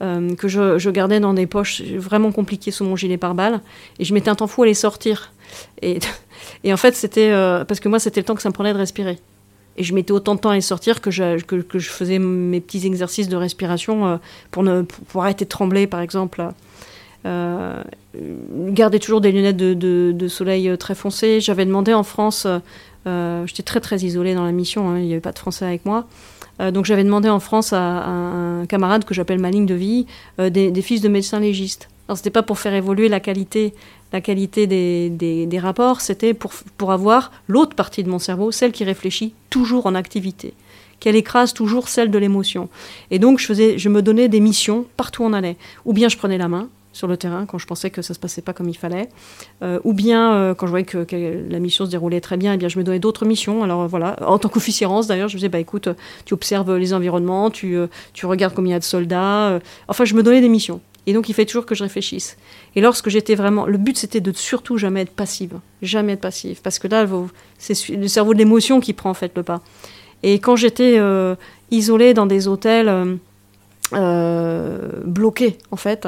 euh, 0.03 0.35
que 0.35 0.49
je, 0.49 0.91
gardais 0.91 1.21
dans 1.21 1.33
des 1.33 1.47
poches 1.47 1.83
vraiment 1.83 2.31
compliquées 2.31 2.71
sous 2.71 2.85
mon 2.85 2.97
gilet 2.97 3.17
pare-balles. 3.17 3.61
Et 3.99 4.05
je 4.05 4.13
mettais 4.13 4.29
un 4.29 4.35
temps 4.35 4.47
fou 4.47 4.65
à 4.65 4.67
les 4.67 4.75
sortir. 4.75 5.33
Et, 5.81 5.99
en 6.73 6.77
fait, 6.77 6.95
c'était 6.95 7.31
parce 7.67 7.81
que 7.81 7.89
moi, 7.89 7.99
c'était 7.99 8.21
le 8.21 8.27
temps 8.27 8.35
que 8.35 8.43
ça 8.43 8.51
me 8.51 8.55
prenait 8.55 8.73
de 8.73 8.79
respirer. 8.79 9.19
Et 9.79 9.85
je 9.85 9.95
mettais 9.95 10.13
autant 10.13 10.35
de 10.35 10.41
temps 10.41 10.51
à 10.51 10.55
les 10.55 10.61
sortir 10.61 11.01
que 11.01 11.11
je, 11.11 11.39
faisais 11.81 12.19
mes 12.19 12.61
petits 12.61 12.87
exercices 12.87 13.29
de 13.29 13.37
respiration 13.37 14.21
pour, 14.51 14.63
ne, 14.63 14.83
pour 14.83 15.23
arrêter 15.23 15.47
de 15.47 15.51
trembler, 15.51 15.87
par 15.87 16.01
exemple. 16.01 16.47
Euh, 17.25 17.83
garder 18.69 18.99
toujours 18.99 19.21
des 19.21 19.33
lunettes 19.33 19.57
de, 19.57 20.29
soleil 20.29 20.69
euh, 20.69 20.77
très 20.77 20.95
foncées. 20.95 21.41
J'avais 21.41 21.65
demandé 21.65 21.95
en 21.95 22.03
France, 22.03 22.47
euh, 23.07 23.47
j'étais 23.47 23.63
très 23.63 23.81
très 23.81 23.99
isolée 23.99 24.35
dans 24.35 24.45
la 24.45 24.53
mission, 24.53 24.89
hein, 24.91 24.99
il 24.99 25.07
n'y 25.07 25.13
avait 25.13 25.21
pas 25.21 25.33
de 25.33 25.39
français 25.39 25.65
avec 25.65 25.85
moi. 25.87 26.07
donc 26.73 26.85
j'avais 26.85 27.05
demandé 27.05 27.29
en 27.29 27.41
France 27.41 27.73
à, 27.73 27.81
un 27.81 28.67
camarade 28.67 29.05
que 29.05 29.15
j'appelle 29.15 29.41
ma 29.41 29.51
ligne 29.51 29.67
de 29.67 29.75
vie 29.75 30.07
des, 30.39 30.83
fils 30.83 31.01
de 31.01 31.09
médecins 31.09 31.41
légistes. 31.41 31.89
Alors 32.09 32.19
c'était 32.19 32.31
pas 32.31 32.43
pour 32.43 32.59
faire 32.59 32.75
évoluer 32.75 33.09
la 33.09 33.21
qualité, 33.21 33.75
la 34.13 34.21
qualité 34.21 34.67
des, 34.67 35.11
des 35.47 35.59
rapports, 35.59 36.01
c'était 36.01 36.35
pour, 36.35 36.53
pour 36.77 36.93
avoir 36.93 37.33
l'autre 37.49 37.75
partie 37.75 38.05
de 38.05 38.11
mon 38.11 38.19
cerveau, 38.19 38.53
celle 38.53 38.73
qui 38.73 38.85
réfléchit 38.85 39.35
toujours 39.51 39.87
en 39.87 39.95
activité 39.95 40.55
qu'elle 41.01 41.17
écrase 41.17 41.53
toujours 41.53 41.89
celle 41.89 42.13
de 42.13 42.19
l'émotion. 42.19 42.69
Et 43.11 43.19
donc 43.19 43.41
je, 43.41 43.47
faisais, 43.47 43.77
je 43.77 43.89
me 43.89 44.03
donnais 44.03 44.29
des 44.29 44.39
missions 44.39 44.87
partout 44.97 45.25
où 45.25 45.27
on 45.27 45.33
allait. 45.33 45.57
Ou 45.85 45.93
bien 45.93 46.09
je 46.09 46.17
prenais 46.17 46.39
la 46.39 46.47
main, 46.47 46.69
sur 46.93 47.09
le 47.09 47.17
terrain 47.17 47.47
quand 47.47 47.59
je 47.59 47.67
pensais 47.67 47.91
que 47.91 48.03
ça 48.03 48.15
se 48.15 48.19
passait 48.19 48.43
pas 48.43 48.53
comme 48.53 48.69
il 48.69 48.77
fallait, 48.77 49.09
euh, 49.63 49.81
ou 49.85 49.93
bien 49.93 50.35
euh, 50.35 50.55
quand 50.55 50.67
je 50.67 50.71
voyais 50.71 50.85
que, 50.87 51.07
la 51.49 51.59
mission 51.59 51.87
se 51.87 51.91
déroulait 51.91 52.21
très 52.21 52.37
bien, 52.37 52.53
et 52.53 52.55
eh 52.55 52.59
bien 52.59 52.69
je 52.69 52.79
me 52.79 52.85
donnais 52.85 52.99
d'autres 52.99 53.25
missions. 53.25 53.63
Alors 53.63 53.89
voilà, 53.89 54.17
en 54.27 54.39
tant 54.39 54.49
qu'officiérance 54.49 55.07
d'ailleurs, 55.07 55.29
je 55.29 55.35
me 55.35 55.39
disais 55.39 55.49
bah 55.49 55.59
écoute, 55.59 55.89
tu 56.25 56.35
observes 56.35 56.77
les 56.77 56.95
environnements, 56.95 57.51
tu, 57.51 57.77
euh, 57.77 57.87
tu 58.13 58.27
regardes 58.27 58.55
combien 58.55 58.71
il 58.71 58.75
y 58.75 58.77
a 58.77 58.81
de 58.81 58.85
soldats. 58.85 59.61
enfin, 59.89 60.05
je 60.05 60.15
me 60.15 60.23
donnais 60.23 60.41
des 60.41 60.49
missions. 60.49 60.81
Et 61.07 61.15
donc 61.15 61.29
il 61.29 61.33
fait 61.35 61.47
toujours 61.47 61.67
que 61.67 61.75
je 61.75 61.83
réfléchisse. 61.83 62.37
Et 62.77 62.81
lorsque 62.81 63.09
j'étais 63.09 63.35
vraiment, 63.35 63.67
le 63.67 63.77
but 63.77 63.97
c'était 63.97 64.21
de 64.21 64.33
surtout 64.33 64.77
jamais 64.77 65.01
être 65.01 65.11
passive, 65.11 65.59
jamais 65.81 66.13
être 66.13 66.21
passive, 66.21 66.61
parce 66.63 66.79
que 66.79 66.87
là 66.87 67.07
c'est 67.59 67.89
le 67.89 68.07
cerveau 68.07 68.35
de 68.35 68.39
l'émotion 68.39 68.79
qui 68.79 68.93
prend 68.93 69.11
en 69.11 69.15
fait 69.15 69.33
le 69.35 69.43
pas. 69.43 69.63
Et 70.23 70.39
quand 70.39 70.55
j'étais 70.55 71.01
isolée 71.73 72.15
dans 72.15 72.27
des 72.27 72.47
hôtels 72.47 73.19
bloqués 73.93 75.59
en 75.73 75.77
fait, 75.77 76.07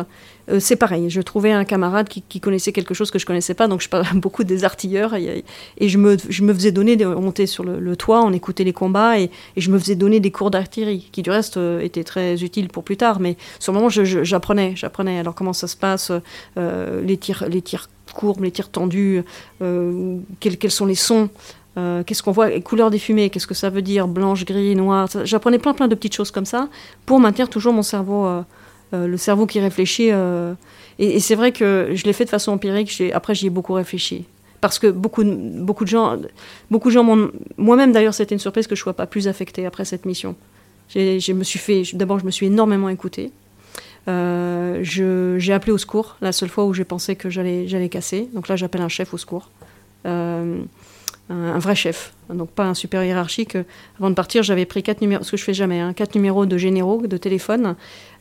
euh, 0.51 0.61
c'est 0.61 0.76
pareil. 0.76 1.11
Je 1.11 1.20
trouvais 1.20 1.53
un 1.53 1.64
camarade 1.64 2.09
qui, 2.09 2.40
connaissait 2.40 2.72
quelque 2.72 2.95
chose 2.95 3.11
que 3.11 3.18
je 3.18 3.26
connaissais 3.26 3.55
pas, 3.55 3.68
donc 3.68 3.80
je 3.80 3.88
parlais 3.88 4.09
beaucoup 4.14 4.45
des 4.45 4.64
artilleurs 4.64 5.14
et, 5.14 5.45
je, 5.80 5.99
me, 5.99 6.16
faisais 6.16 6.72
donner, 6.72 7.05
on 7.07 7.20
montait 7.20 7.47
sur 7.47 7.64
le, 7.64 7.97
toit, 7.97 8.22
on 8.22 8.32
écoutait 8.32 8.64
les 8.64 8.72
combats 8.72 9.18
et, 9.18 9.30
je 9.57 9.70
me 9.70 9.78
faisais 9.78 9.95
donner 9.95 10.20
des 10.20 10.30
cours 10.30 10.51
d'artillerie, 10.51 11.09
qui 11.12 11.22
du 11.22 11.30
reste 11.30 11.57
euh, 11.57 11.80
étaient 11.80 12.05
très 12.05 12.42
utiles 12.42 12.68
pour 12.68 12.84
plus 12.84 12.97
tard. 12.97 13.20
Mais 13.20 13.36
sur 13.59 13.72
le 13.72 13.78
moment, 13.78 13.88
j'apprenais, 13.88 14.74
j'apprenais. 14.76 15.18
Alors 15.18 15.34
comment 15.34 15.53
ça 15.53 15.66
se 15.66 15.76
passe, 15.76 16.12
euh, 16.59 17.03
les 17.03 17.16
tirs, 17.16 17.44
les 17.48 17.62
tirs 17.62 17.89
courbes, 18.14 18.43
les 18.43 18.51
tirs 18.51 18.69
tendus, 18.69 19.23
quels, 19.59 20.70
sont 20.70 20.86
les 20.86 20.94
sons. 20.94 21.31
qu'est-ce 21.74 22.23
qu'on 22.23 22.31
voit, 22.31 22.51
les 22.51 22.60
couleurs 22.60 22.90
des 22.90 23.01
fumées, 23.01 23.28
qu'est-ce 23.31 23.47
que 23.47 23.55
ça 23.55 23.70
veut 23.70 23.82
dire, 23.82 24.06
blanche, 24.06 24.44
gris, 24.44 24.77
noir. 24.77 25.09
J'apprenais 25.24 25.59
plein 25.59 25.74
plein 25.74 25.89
de 25.89 25.97
petites 25.97 26.14
choses 26.14 26.31
comme 26.31 26.44
ça 26.44 26.69
pour 27.06 27.19
maintenir 27.19 27.48
toujours 27.48 27.73
mon 27.73 27.82
cerveau 27.82 28.44
le 28.95 29.16
cerveau 29.16 29.47
qui 29.47 29.61
réfléchit. 29.61 30.11
Euh, 30.11 30.55
et, 30.99 31.21
c'est 31.21 31.35
vrai 31.35 31.53
que 31.53 31.91
je 31.95 32.05
l'ai 32.05 32.12
fait 32.12 32.25
de 32.25 32.31
façon 32.31 32.53
empirique. 32.53 33.03
Après, 33.12 33.35
j'y 33.35 33.47
ai 33.47 33.51
beaucoup 33.51 33.73
réfléchi. 33.73 34.25
parce 34.61 34.79
que 34.79 34.87
beaucoup, 34.87 35.25
beaucoup 35.25 35.85
de 35.85 35.91
gens, 35.91 36.16
beaucoup 36.71 36.89
de 36.89 36.95
gens 36.95 37.05
moi-même 37.57 37.93
d'ailleurs, 37.93 38.15
c'était 38.15 38.35
une 38.35 38.41
surprise 38.41 38.66
que 38.66 38.75
je 38.75 38.81
ne 38.81 38.85
sois 38.85 38.95
pas 38.95 39.07
plus 39.07 39.29
affectée 39.29 39.66
après 39.66 39.85
cette 39.85 40.07
mission. 40.07 40.37
Je 40.89 41.33
me 41.33 41.45
suis 41.45 41.59
fait, 41.59 41.83
d'abord, 41.95 42.19
je 42.19 42.25
me 42.25 42.31
suis 42.31 42.47
énormément 42.47 42.89
écoutée. 42.89 43.31
Euh, 44.07 44.81
j'ai 44.83 45.53
appelé 45.53 45.73
au 45.73 45.79
secours 45.79 46.16
la 46.21 46.33
seule 46.33 46.49
fois 46.49 46.66
où 46.66 46.75
j'ai 46.75 46.85
pensé 46.85 47.16
que 47.16 47.31
j'allais 47.31 47.89
casser. 47.89 48.29
Donc 48.33 48.49
là, 48.49 48.57
j'appelle 48.57 48.83
un 48.83 48.89
chef 48.89 49.15
au 49.15 49.19
secours. 49.19 49.51
Euh, 50.07 50.59
un, 51.30 51.59
vrai 51.59 51.74
chef, 51.74 52.12
donc 52.28 52.51
pas 52.51 52.64
un 52.64 52.74
super 52.74 53.02
hiérarchique. 53.02 53.56
Avant 53.98 54.10
de 54.10 54.14
partir, 54.14 54.42
j'avais 54.42 54.66
pris 54.66 54.82
quatre 54.82 55.01
numéros, 55.01 55.24
ce 55.24 55.32
que 55.32 55.36
je 55.36 55.44
fais 55.44 55.55
jamais, 55.55 55.80
hein, 55.80 55.92
quatre 55.92 56.14
numéros 56.14 56.46
de 56.46 56.56
généraux 56.59 57.06
de 57.06 57.16
téléphone, 57.16 57.76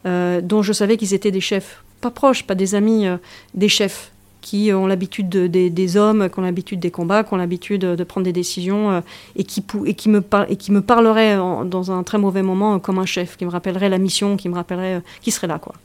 euh, 0.05 0.41
dont 0.41 0.61
je 0.61 0.73
savais 0.73 0.97
qu'ils 0.97 1.13
étaient 1.13 1.31
des 1.31 1.41
chefs, 1.41 1.83
pas 2.01 2.11
proches, 2.11 2.43
pas 2.43 2.55
des 2.55 2.75
amis, 2.75 3.05
des 3.53 3.69
chefs 3.69 4.11
qui 4.41 4.73
ont 4.73 4.87
l'habitude 4.87 5.29
des 5.29 5.97
hommes, 5.97 6.29
qui 6.29 6.39
ont 6.39 6.41
l'habitude 6.41 6.79
des 6.79 6.91
combats, 6.91 7.23
qui 7.23 7.33
ont 7.33 7.37
l'habitude 7.37 7.81
de 7.81 8.03
prendre 8.03 8.25
des 8.25 8.33
décisions 8.33 9.01
et, 9.37 9.45
qui, 9.45 9.63
et, 9.85 9.93
qui 9.93 10.09
me 10.09 10.21
et 10.49 10.57
qui 10.57 10.73
me 10.73 10.81
parleraient 10.81 11.37
dans 11.37 11.91
un 11.91 12.03
très 12.03 12.17
mauvais 12.17 12.41
moment 12.41 12.77
comme 12.79 12.99
un 12.99 13.05
chef, 13.05 13.37
qui 13.37 13.45
me 13.45 13.49
rappellerait 13.49 13.87
la 13.87 13.99
mission, 13.99 14.35
qui 14.35 14.49
me 14.49 14.55
rappellerait 14.55 15.01
qui 15.21 15.31
serait 15.31 15.47
là. 15.47 15.59
quoi. 15.59 15.75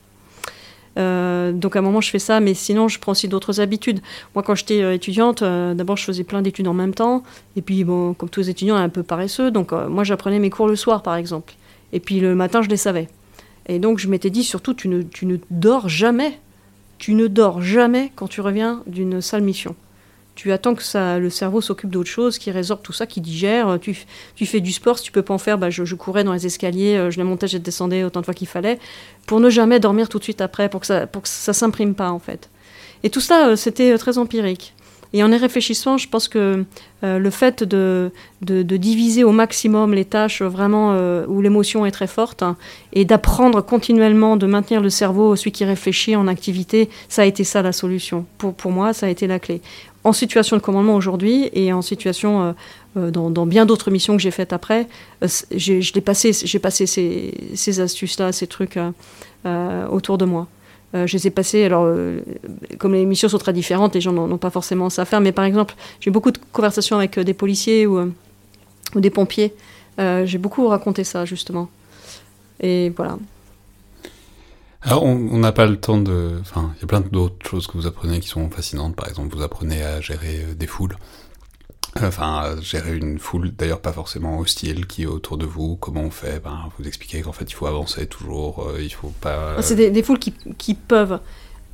Euh, 0.98 1.52
donc 1.52 1.76
à 1.76 1.78
un 1.78 1.82
moment, 1.82 2.00
je 2.00 2.10
fais 2.10 2.18
ça, 2.18 2.40
mais 2.40 2.54
sinon, 2.54 2.88
je 2.88 2.98
prends 2.98 3.12
aussi 3.12 3.28
d'autres 3.28 3.60
habitudes. 3.60 4.00
Moi, 4.34 4.42
quand 4.42 4.54
j'étais 4.54 4.82
euh, 4.82 4.94
étudiante, 4.94 5.42
euh, 5.42 5.74
d'abord, 5.74 5.96
je 5.96 6.04
faisais 6.04 6.24
plein 6.24 6.42
d'études 6.42 6.68
en 6.68 6.74
même 6.74 6.94
temps. 6.94 7.22
Et 7.56 7.62
puis, 7.62 7.84
bon, 7.84 8.14
comme 8.14 8.28
tous 8.28 8.40
les 8.40 8.50
étudiants, 8.50 8.76
un 8.76 8.88
peu 8.88 9.02
paresseux. 9.02 9.50
Donc, 9.50 9.72
moi, 9.72 10.04
j'apprenais 10.04 10.38
mes 10.38 10.50
cours 10.50 10.68
le 10.68 10.76
soir, 10.76 11.02
par 11.02 11.16
exemple. 11.16 11.54
Et 11.92 12.00
puis, 12.00 12.20
le 12.20 12.34
matin, 12.34 12.62
je 12.62 12.68
les 12.68 12.76
savais. 12.76 13.08
Et 13.66 13.78
donc, 13.78 13.98
je 13.98 14.08
m'étais 14.08 14.30
dit, 14.30 14.44
surtout, 14.44 14.74
tu 14.74 14.88
ne, 14.88 15.02
tu 15.02 15.26
ne 15.26 15.36
dors 15.50 15.88
jamais. 15.88 16.38
Tu 16.98 17.14
ne 17.14 17.28
dors 17.28 17.62
jamais 17.62 18.10
quand 18.16 18.26
tu 18.26 18.40
reviens 18.40 18.82
d'une 18.86 19.20
sale 19.20 19.42
mission 19.42 19.76
tu 20.38 20.52
attends 20.52 20.76
que 20.76 21.18
le 21.18 21.30
cerveau 21.30 21.60
s'occupe 21.60 21.90
d'autre 21.90 22.08
chose, 22.08 22.38
qui 22.38 22.52
résorbe 22.52 22.80
tout 22.80 22.92
ça, 22.92 23.08
qui 23.08 23.20
digère. 23.20 23.76
Tu, 23.80 23.96
fais 24.46 24.60
du 24.60 24.70
sport, 24.70 24.96
si 24.96 25.02
tu 25.02 25.10
peux 25.10 25.22
pas 25.22 25.34
en 25.34 25.38
faire, 25.38 25.58
bah, 25.58 25.68
je, 25.68 25.94
courais 25.96 26.22
dans 26.22 26.32
les 26.32 26.46
escaliers, 26.46 26.96
euh, 26.96 27.10
je 27.10 27.16
les 27.16 27.24
montais, 27.24 27.48
je 27.48 27.58
descendais 27.58 28.04
autant 28.04 28.20
de 28.20 28.24
fois 28.24 28.34
qu'il 28.34 28.46
fallait, 28.46 28.78
pour 29.26 29.40
ne 29.40 29.50
jamais 29.50 29.80
dormir 29.80 30.08
tout 30.08 30.20
de 30.20 30.22
suite 30.22 30.40
après, 30.40 30.68
pour 30.68 30.82
que 30.82 30.86
ça, 30.86 31.08
pour 31.08 31.22
que 31.22 31.28
ça 31.28 31.52
s'imprime 31.52 31.96
pas 31.96 32.12
en 32.12 32.20
fait. 32.20 32.50
Et 33.02 33.10
tout 33.10 33.20
ça, 33.20 33.48
euh, 33.48 33.56
c'était 33.56 33.90
euh, 33.90 33.98
très 33.98 34.16
empirique. 34.16 34.74
Et 35.12 35.24
en 35.24 35.32
y 35.32 35.36
réfléchissant, 35.36 35.96
je 35.96 36.06
pense 36.06 36.28
que 36.28 36.64
le 37.02 37.30
fait 37.30 37.64
de, 37.64 38.12
diviser 38.42 39.24
au 39.24 39.32
maximum 39.32 39.94
les 39.94 40.04
tâches 40.04 40.42
vraiment 40.42 40.94
où 41.26 41.40
l'émotion 41.40 41.86
est 41.86 41.90
très 41.90 42.06
forte 42.06 42.42
hein, 42.42 42.58
et 42.92 43.06
d'apprendre 43.06 43.62
continuellement 43.62 44.36
de 44.36 44.46
maintenir 44.46 44.82
le 44.82 44.90
cerveau, 44.90 45.34
celui 45.34 45.50
qui 45.50 45.64
réfléchit 45.64 46.14
en 46.14 46.28
activité, 46.28 46.90
ça 47.08 47.22
a 47.22 47.24
été 47.24 47.42
ça 47.42 47.62
la 47.62 47.72
solution. 47.72 48.26
Pour 48.36 48.70
moi, 48.70 48.92
ça 48.92 49.06
a 49.06 49.08
été 49.08 49.26
la 49.26 49.38
clé 49.38 49.62
en 50.08 50.12
situation 50.12 50.56
de 50.56 50.62
commandement 50.62 50.94
aujourd'hui 50.94 51.50
et 51.52 51.72
en 51.72 51.82
situation 51.82 52.42
euh, 52.42 52.52
euh, 52.96 53.10
dans, 53.10 53.46
bien 53.46 53.66
d'autres 53.66 53.90
missions 53.90 54.16
que 54.16 54.22
j'ai 54.22 54.30
faites 54.30 54.52
après, 54.52 54.88
euh, 55.22 55.28
j'ai 55.52 56.00
passé, 56.00 56.32
passé 56.60 56.86
ces, 56.86 57.80
astuces-là, 57.80 58.32
ces 58.32 58.46
trucs 58.46 58.78
autour 59.90 60.18
de 60.18 60.24
moi. 60.24 60.46
je 60.94 61.12
les 61.16 61.26
ai 61.26 61.30
passés, 61.30 61.64
alors, 61.64 61.86
comme 62.78 62.94
les 62.94 63.06
missions 63.06 63.28
sont 63.28 63.38
très 63.38 63.52
différentes, 63.52 63.94
les 63.94 64.00
gens 64.00 64.12
n'ont 64.12 64.38
pas 64.38 64.50
forcément 64.50 64.90
ça 64.90 65.02
à 65.02 65.04
faire, 65.04 65.20
mais 65.20 65.32
par 65.32 65.44
exemple, 65.44 65.74
j'ai 66.00 66.10
beaucoup 66.10 66.30
de 66.30 66.38
conversations 66.52 66.96
avec 66.96 67.18
des 67.18 67.34
policiers 67.34 67.86
ou, 67.86 68.12
ou 68.94 69.00
des 69.00 69.10
pompiers. 69.10 69.54
j'ai 69.98 70.38
beaucoup 70.38 70.66
raconté 70.68 71.04
ça, 71.04 71.24
justement. 71.24 71.68
Et 72.60 72.90
voilà. 72.96 73.18
Alors, 74.88 75.02
on 75.04 75.38
n'a 75.38 75.52
pas 75.52 75.66
le 75.66 75.76
temps 75.76 75.98
de. 75.98 76.38
Enfin, 76.40 76.72
il 76.76 76.80
y 76.80 76.84
a 76.84 76.86
plein 76.86 77.02
d'autres 77.02 77.46
choses 77.46 77.66
que 77.66 77.76
vous 77.76 77.86
apprenez 77.86 78.20
qui 78.20 78.28
sont 78.28 78.48
fascinantes. 78.48 78.96
Par 78.96 79.06
exemple, 79.06 79.36
vous 79.36 79.42
apprenez 79.42 79.82
à 79.82 80.00
gérer 80.00 80.40
euh, 80.40 80.54
des 80.54 80.66
foules. 80.66 80.96
Enfin, 82.00 82.38
à 82.38 82.60
gérer 82.62 82.96
une 82.96 83.18
foule, 83.18 83.50
d'ailleurs 83.54 83.80
pas 83.80 83.92
forcément 83.92 84.38
hostile, 84.38 84.86
qui 84.86 85.02
est 85.02 85.06
autour 85.06 85.36
de 85.36 85.44
vous. 85.44 85.76
Comment 85.76 86.00
on 86.00 86.10
fait? 86.10 86.42
Ben, 86.42 86.70
Vous 86.78 86.88
expliquez 86.88 87.20
qu'en 87.20 87.32
fait, 87.32 87.44
il 87.50 87.54
faut 87.54 87.66
avancer 87.66 88.06
toujours. 88.06 88.66
Euh, 88.66 88.80
il 88.80 88.88
faut 88.88 89.12
pas. 89.20 89.56
Ah, 89.58 89.62
c'est 89.62 89.90
des, 89.90 90.02
foules 90.02 90.18
qui, 90.18 90.74
peuvent 90.74 91.20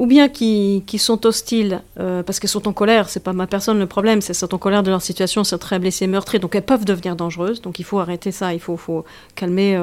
ou 0.01 0.07
bien 0.07 0.29
qui, 0.29 0.83
sont 0.99 1.25
hostiles 1.25 1.83
euh, 2.01 2.25
parce 2.25 2.41
qu'elles 2.41 2.51
sont 2.51 2.67
en 2.67 2.73
colère, 2.73 3.09
c'est 3.09 3.23
pas 3.23 3.33
ma 3.33 3.47
personne 3.47 3.79
le 3.79 3.87
problème, 3.87 4.23
c'est 4.23 4.35
sont 4.35 4.53
en 4.53 4.59
colère 4.59 4.83
de 4.83 4.91
leur 4.91 5.03
situation, 5.03 5.45
c'est 5.45 5.57
très 5.59 5.79
blessées, 5.79 6.09
meurtries, 6.09 6.41
donc 6.41 6.57
elles 6.57 6.65
peuvent 6.65 6.85
devenir 6.85 7.15
dangereuses, 7.15 7.63
donc 7.63 7.79
il 7.79 7.85
faut 7.85 8.01
arrêter 8.01 8.33
ça, 8.33 8.53
il 8.53 8.59
faut, 8.59 8.77
faut 8.77 9.05
calmer, 9.37 9.81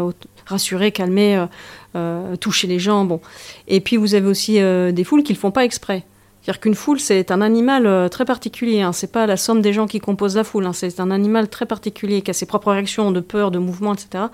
rassurer, 0.52 0.91
calmer, 0.91 1.45
euh, 1.95 2.36
toucher 2.38 2.68
les 2.68 2.80
gens, 2.80 3.06
bon. 3.06 3.19
Et 3.68 3.82
puis 3.82 3.98
vous 3.98 4.15
avez 4.15 4.28
aussi 4.28 4.53
des 4.53 5.03
foules 5.03 5.23
qui 5.23 5.34
le 5.34 5.40
font 5.40 5.52
pas 5.52 5.65
exprès. 5.65 6.06
C'est-à-dire 6.41 6.60
qu'une 6.60 6.76
foule, 6.76 6.99
c'est 6.99 7.30
un 7.30 7.40
animal 7.40 7.86
euh, 7.86 8.10
très 8.10 8.26
particulier. 8.26 8.82
Hein. 8.82 8.94
C'est 8.94 9.11
pas 9.11 9.28
la 9.28 9.38
somme 9.38 9.61
des 9.61 9.73
gens 9.73 9.86
qui 9.86 9.99
composent 9.99 10.36
la 10.36 10.44
foule. 10.44 10.65
Hein. 10.65 10.73
C'est 10.73 10.99
un 10.99 11.11
animal 11.11 11.49
très 11.49 11.68
particulier 11.68 12.23
qui 12.23 12.32
a 12.32 12.34
ses 12.34 12.48
propres 12.48 12.72
réactions 12.72 13.11
de 13.11 13.19
peur, 13.19 13.52
de 13.52 13.60
mouvement, 13.60 13.94
etc. 13.94 14.26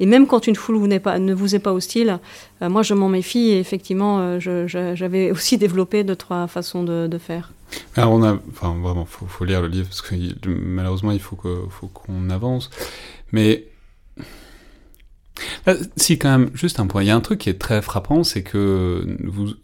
Et 0.00 0.06
même 0.06 0.26
quand 0.26 0.46
une 0.46 0.56
foule 0.56 0.76
ne 0.76 1.34
vous 1.34 1.54
est 1.54 1.58
pas 1.58 1.72
hostile, 1.74 2.18
euh, 2.62 2.70
moi 2.70 2.82
je 2.82 2.94
m'en 2.94 3.10
méfie. 3.10 3.50
Et 3.50 3.58
effectivement, 3.58 4.20
euh, 4.20 4.66
j'avais 4.94 5.30
aussi 5.32 5.58
développé 5.58 6.02
deux 6.02 6.16
trois 6.16 6.46
façons 6.46 6.82
de, 6.82 7.18
faire. 7.18 7.52
Alors 7.94 8.12
on 8.12 8.22
a, 8.22 8.38
enfin 8.50 8.74
vraiment, 8.80 9.04
faut, 9.04 9.26
faut 9.26 9.44
lire 9.44 9.60
le 9.60 9.68
livre 9.68 9.88
parce 9.88 10.00
que 10.00 10.14
malheureusement 10.48 11.12
il 11.12 11.20
faut 11.20 11.36
qu'on 11.36 12.30
avance. 12.30 12.70
Mais 13.32 13.66
si 15.96 16.18
quand 16.18 16.38
même, 16.38 16.50
juste 16.54 16.80
un 16.80 16.86
point. 16.86 17.02
Il 17.02 17.06
y 17.06 17.10
a 17.10 17.16
un 17.16 17.20
truc 17.20 17.40
qui 17.40 17.50
est 17.50 17.58
très 17.58 17.82
frappant, 17.82 18.24
c'est 18.24 18.42
que 18.42 19.16
vous 19.24 19.54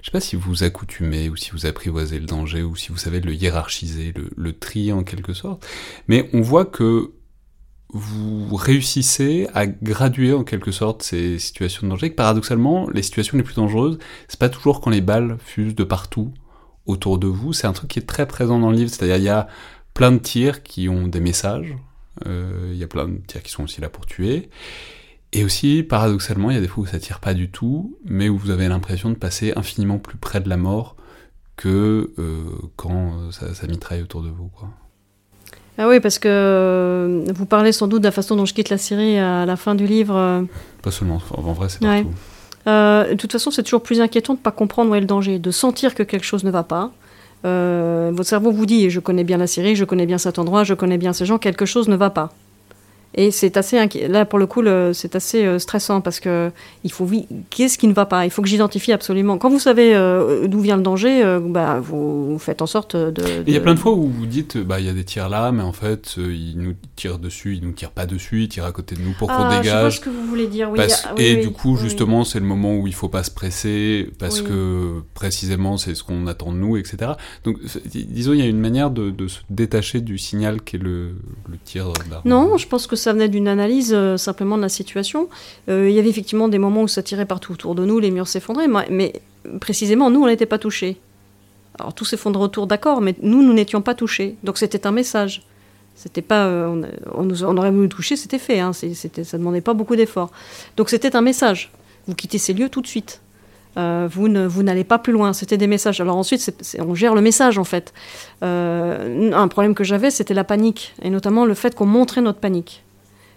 je 0.00 0.06
sais 0.06 0.12
pas 0.12 0.20
si 0.20 0.36
vous 0.36 0.64
accoutumez 0.64 1.28
ou 1.28 1.36
si 1.36 1.50
vous 1.52 1.66
apprivoisez 1.66 2.18
le 2.18 2.26
danger 2.26 2.62
ou 2.62 2.76
si 2.76 2.90
vous 2.90 2.96
savez 2.96 3.20
le 3.20 3.32
hiérarchiser, 3.34 4.12
le, 4.36 4.52
trier 4.52 4.92
en 4.92 5.04
quelque 5.04 5.32
sorte, 5.32 5.66
mais 6.08 6.28
on 6.32 6.40
voit 6.40 6.64
que 6.64 7.12
vous 7.94 8.54
réussissez 8.56 9.48
à 9.54 9.66
graduer 9.66 10.32
en 10.32 10.44
quelque 10.44 10.72
sorte 10.72 11.02
ces 11.02 11.38
situations 11.38 11.86
de 11.86 11.92
danger, 11.92 12.10
paradoxalement, 12.10 12.88
les 12.90 13.02
situations 13.02 13.36
les 13.36 13.42
plus 13.44 13.54
dangereuses, 13.54 13.98
c'est 14.28 14.40
pas 14.40 14.48
toujours 14.48 14.80
quand 14.80 14.90
les 14.90 15.02
balles 15.02 15.36
fusent 15.38 15.74
de 15.74 15.84
partout 15.84 16.32
autour 16.86 17.18
de 17.18 17.26
vous, 17.26 17.52
c'est 17.52 17.66
un 17.66 17.72
truc 17.72 17.90
qui 17.90 17.98
est 17.98 18.06
très 18.06 18.26
présent 18.26 18.58
dans 18.58 18.70
le 18.70 18.76
livre, 18.76 18.90
c'est-à-dire 18.90 19.16
il 19.16 19.24
y 19.24 19.28
a 19.28 19.46
plein 19.94 20.10
de 20.10 20.18
tirs 20.18 20.62
qui 20.62 20.88
ont 20.88 21.06
des 21.06 21.20
messages, 21.20 21.76
euh, 22.26 22.70
il 22.72 22.78
y 22.78 22.82
a 22.82 22.88
plein 22.88 23.08
de 23.08 23.18
tirs 23.26 23.42
qui 23.42 23.52
sont 23.52 23.64
aussi 23.64 23.80
là 23.80 23.90
pour 23.90 24.06
tuer, 24.06 24.48
et 25.32 25.44
aussi, 25.44 25.82
paradoxalement, 25.82 26.50
il 26.50 26.54
y 26.54 26.58
a 26.58 26.60
des 26.60 26.68
fois 26.68 26.84
où 26.84 26.86
ça 26.86 26.98
tire 26.98 27.18
pas 27.18 27.32
du 27.32 27.50
tout, 27.50 27.96
mais 28.04 28.28
où 28.28 28.36
vous 28.36 28.50
avez 28.50 28.68
l'impression 28.68 29.08
de 29.08 29.14
passer 29.14 29.52
infiniment 29.56 29.98
plus 29.98 30.18
près 30.18 30.40
de 30.40 30.48
la 30.48 30.58
mort 30.58 30.94
que 31.56 32.10
euh, 32.18 32.44
quand 32.76 32.90
euh, 32.90 33.30
ça, 33.30 33.54
ça, 33.54 33.66
mitraille 33.66 34.02
autour 34.02 34.22
de 34.22 34.28
vous. 34.28 34.50
Quoi. 34.54 34.68
Ah 35.78 35.88
oui, 35.88 36.00
parce 36.00 36.18
que 36.18 36.28
euh, 36.28 37.24
vous 37.34 37.46
parlez 37.46 37.72
sans 37.72 37.88
doute 37.88 38.02
de 38.02 38.08
la 38.08 38.12
façon 38.12 38.36
dont 38.36 38.44
je 38.44 38.52
quitte 38.52 38.68
la 38.68 38.76
Syrie 38.76 39.18
à 39.18 39.46
la 39.46 39.56
fin 39.56 39.74
du 39.74 39.86
livre. 39.86 40.44
Pas 40.82 40.90
seulement, 40.90 41.22
en 41.30 41.52
vrai 41.52 41.68
c'est 41.70 41.80
partout. 41.80 42.10
de 42.66 43.14
toute 43.14 43.32
façon, 43.32 43.50
c'est 43.50 43.62
toujours 43.62 43.82
plus 43.82 44.02
inquiétant 44.02 44.34
de 44.34 44.38
ne 44.38 44.42
pas 44.42 44.50
comprendre 44.50 44.90
où 44.90 44.94
est 44.94 45.00
le 45.00 45.06
danger, 45.06 45.38
de 45.38 45.50
sentir 45.50 45.94
que 45.94 46.02
quelque 46.02 46.24
chose 46.24 46.44
ne 46.44 46.50
va 46.50 46.62
pas. 46.62 46.90
votre 47.42 48.28
cerveau 48.28 48.52
vous 48.52 48.66
dit, 48.66 48.90
je 48.90 49.00
connais 49.00 49.24
bien 49.24 49.38
la 49.38 49.46
Syrie, 49.46 49.76
je 49.76 49.86
connais 49.86 50.04
bien 50.04 50.18
cet 50.18 50.38
endroit, 50.38 50.64
je 50.64 50.74
connais 50.74 50.98
bien 50.98 51.14
ces 51.14 51.24
gens, 51.24 51.38
quelque 51.38 51.64
chose 51.64 51.88
ne 51.88 51.96
va 51.96 52.10
pas. 52.10 52.32
Et 53.14 53.30
c'est 53.30 53.56
assez 53.56 53.78
là 54.08 54.24
pour 54.24 54.38
le 54.38 54.46
coup 54.46 54.62
c'est 54.92 55.16
assez 55.16 55.44
euh, 55.44 55.58
stressant 55.58 56.00
parce 56.00 56.18
que 56.18 56.50
il 56.82 56.90
faut 56.90 57.08
qu'est-ce 57.50 57.76
qui 57.76 57.86
ne 57.86 57.92
va 57.92 58.06
pas? 58.06 58.24
Il 58.24 58.30
faut 58.30 58.40
que 58.40 58.48
j'identifie 58.48 58.92
absolument. 58.92 59.36
Quand 59.38 59.50
vous 59.50 59.58
savez 59.58 59.94
euh, 59.94 60.46
d'où 60.48 60.60
vient 60.60 60.76
le 60.76 60.82
danger, 60.82 61.22
euh, 61.22 61.38
bah, 61.40 61.80
vous 61.80 62.38
faites 62.38 62.62
en 62.62 62.66
sorte 62.66 62.96
de. 62.96 63.22
Il 63.46 63.52
y 63.52 63.56
a 63.56 63.60
plein 63.60 63.74
de 63.74 63.78
fois 63.78 63.92
où 63.92 64.08
vous 64.08 64.26
dites 64.26 64.56
bah 64.56 64.80
il 64.80 64.86
y 64.86 64.88
a 64.88 64.94
des 64.94 65.04
tirs 65.04 65.28
là, 65.28 65.52
mais 65.52 65.62
en 65.62 65.72
fait 65.72 66.14
ils 66.16 66.56
nous 66.56 66.74
tirent 66.96 67.18
dessus, 67.18 67.56
ils 67.56 67.62
nous 67.62 67.72
tirent 67.72 67.90
pas 67.90 68.06
dessus, 68.06 68.44
ils 68.44 68.48
tirent 68.48 68.64
à 68.64 68.72
côté 68.72 68.94
de 68.94 69.02
nous 69.02 69.12
pour 69.12 69.28
qu'on 69.28 69.48
dégage. 69.48 69.66
Je 69.66 69.80
vois 69.80 69.90
ce 69.90 70.00
que 70.00 70.10
vous 70.10 70.26
voulez 70.26 70.46
dire. 70.46 70.70
Oui, 70.70 70.80
et 71.18 71.36
du 71.36 71.50
coup 71.50 71.76
justement 71.76 72.24
c'est 72.24 72.40
le 72.40 72.46
moment 72.46 72.76
où 72.76 72.86
il 72.86 72.94
faut 72.94 73.08
pas 73.08 73.22
se 73.22 73.30
presser 73.30 74.10
parce 74.18 74.40
que 74.40 75.02
précisément 75.14 75.76
c'est 75.76 75.94
ce 75.94 76.02
qu'on 76.02 76.26
attend 76.26 76.52
de 76.52 76.56
nous, 76.56 76.76
etc. 76.76 77.12
Donc 77.44 77.58
disons 77.84 78.32
il 78.32 78.38
y 78.38 78.42
a 78.42 78.46
une 78.46 78.60
manière 78.60 78.90
de, 78.90 79.10
de 79.10 79.28
se 79.28 79.40
détacher 79.50 80.00
du 80.00 80.16
signal 80.16 80.62
qui 80.62 80.76
est 80.76 80.78
le, 80.78 81.10
le 81.48 81.58
tir 81.62 81.92
d'arme. 82.10 82.22
Non, 82.24 82.56
je 82.56 82.66
pense 82.66 82.86
que 82.86 82.96
ça 83.02 83.12
venait 83.12 83.28
d'une 83.28 83.48
analyse 83.48 83.92
euh, 83.92 84.16
simplement 84.16 84.56
de 84.56 84.62
la 84.62 84.68
situation. 84.68 85.28
Euh, 85.68 85.90
il 85.90 85.94
y 85.94 85.98
avait 85.98 86.08
effectivement 86.08 86.48
des 86.48 86.58
moments 86.58 86.82
où 86.82 86.88
ça 86.88 87.02
tirait 87.02 87.26
partout 87.26 87.52
autour 87.52 87.74
de 87.74 87.84
nous, 87.84 87.98
les 87.98 88.10
murs 88.10 88.28
s'effondraient, 88.28 88.68
mais, 88.90 89.12
précisément, 89.60 90.10
nous, 90.10 90.22
on 90.22 90.26
n'était 90.26 90.46
pas 90.46 90.58
touchés. 90.58 90.98
Alors 91.78 91.94
tout 91.94 92.04
s'effondre 92.04 92.40
autour, 92.40 92.66
d'accord, 92.66 93.00
mais 93.00 93.14
nous, 93.22 93.42
nous 93.42 93.52
n'étions 93.52 93.82
pas 93.82 93.94
touchés. 93.94 94.36
Donc 94.44 94.58
c'était 94.58 94.86
un 94.86 94.92
message. 94.92 95.42
C'était 95.94 96.22
pas, 96.22 96.46
euh, 96.46 96.82
on, 97.14 97.56
aurait 97.56 97.70
voulu 97.70 97.88
toucher, 97.88 98.16
c'était 98.16 98.38
fait. 98.38 98.60
Hein, 98.60 98.72
c'était, 98.72 99.24
ça 99.24 99.38
demandait 99.38 99.60
pas 99.60 99.74
beaucoup 99.74 99.96
d'efforts. 99.96 100.30
Donc 100.76 100.90
c'était 100.90 101.16
un 101.16 101.22
message. 101.22 101.70
Vous 102.06 102.14
quittez 102.14 102.38
ces 102.38 102.52
lieux 102.52 102.68
tout 102.68 102.82
de 102.82 102.86
suite. 102.86 103.20
vous 103.76 104.28
n'allez 104.28 104.84
pas 104.84 104.98
plus 104.98 105.12
loin. 105.12 105.32
C'était 105.32 105.56
des 105.56 105.66
messages. 105.66 106.00
Alors 106.00 106.16
ensuite, 106.16 106.54
on 106.78 106.94
gère 106.94 107.14
le 107.14 107.22
message 107.22 107.58
en 107.58 107.64
fait. 107.64 107.92
un 108.42 109.48
problème 109.48 109.74
que 109.74 109.84
j'avais, 109.84 110.10
c'était 110.10 110.34
la 110.34 110.44
panique, 110.44 110.94
et 111.02 111.10
notamment 111.10 111.46
le 111.46 111.54
fait 111.54 111.74
qu'on 111.74 111.86
montrait 111.86 112.20
notre 112.20 112.40
panique. 112.40 112.82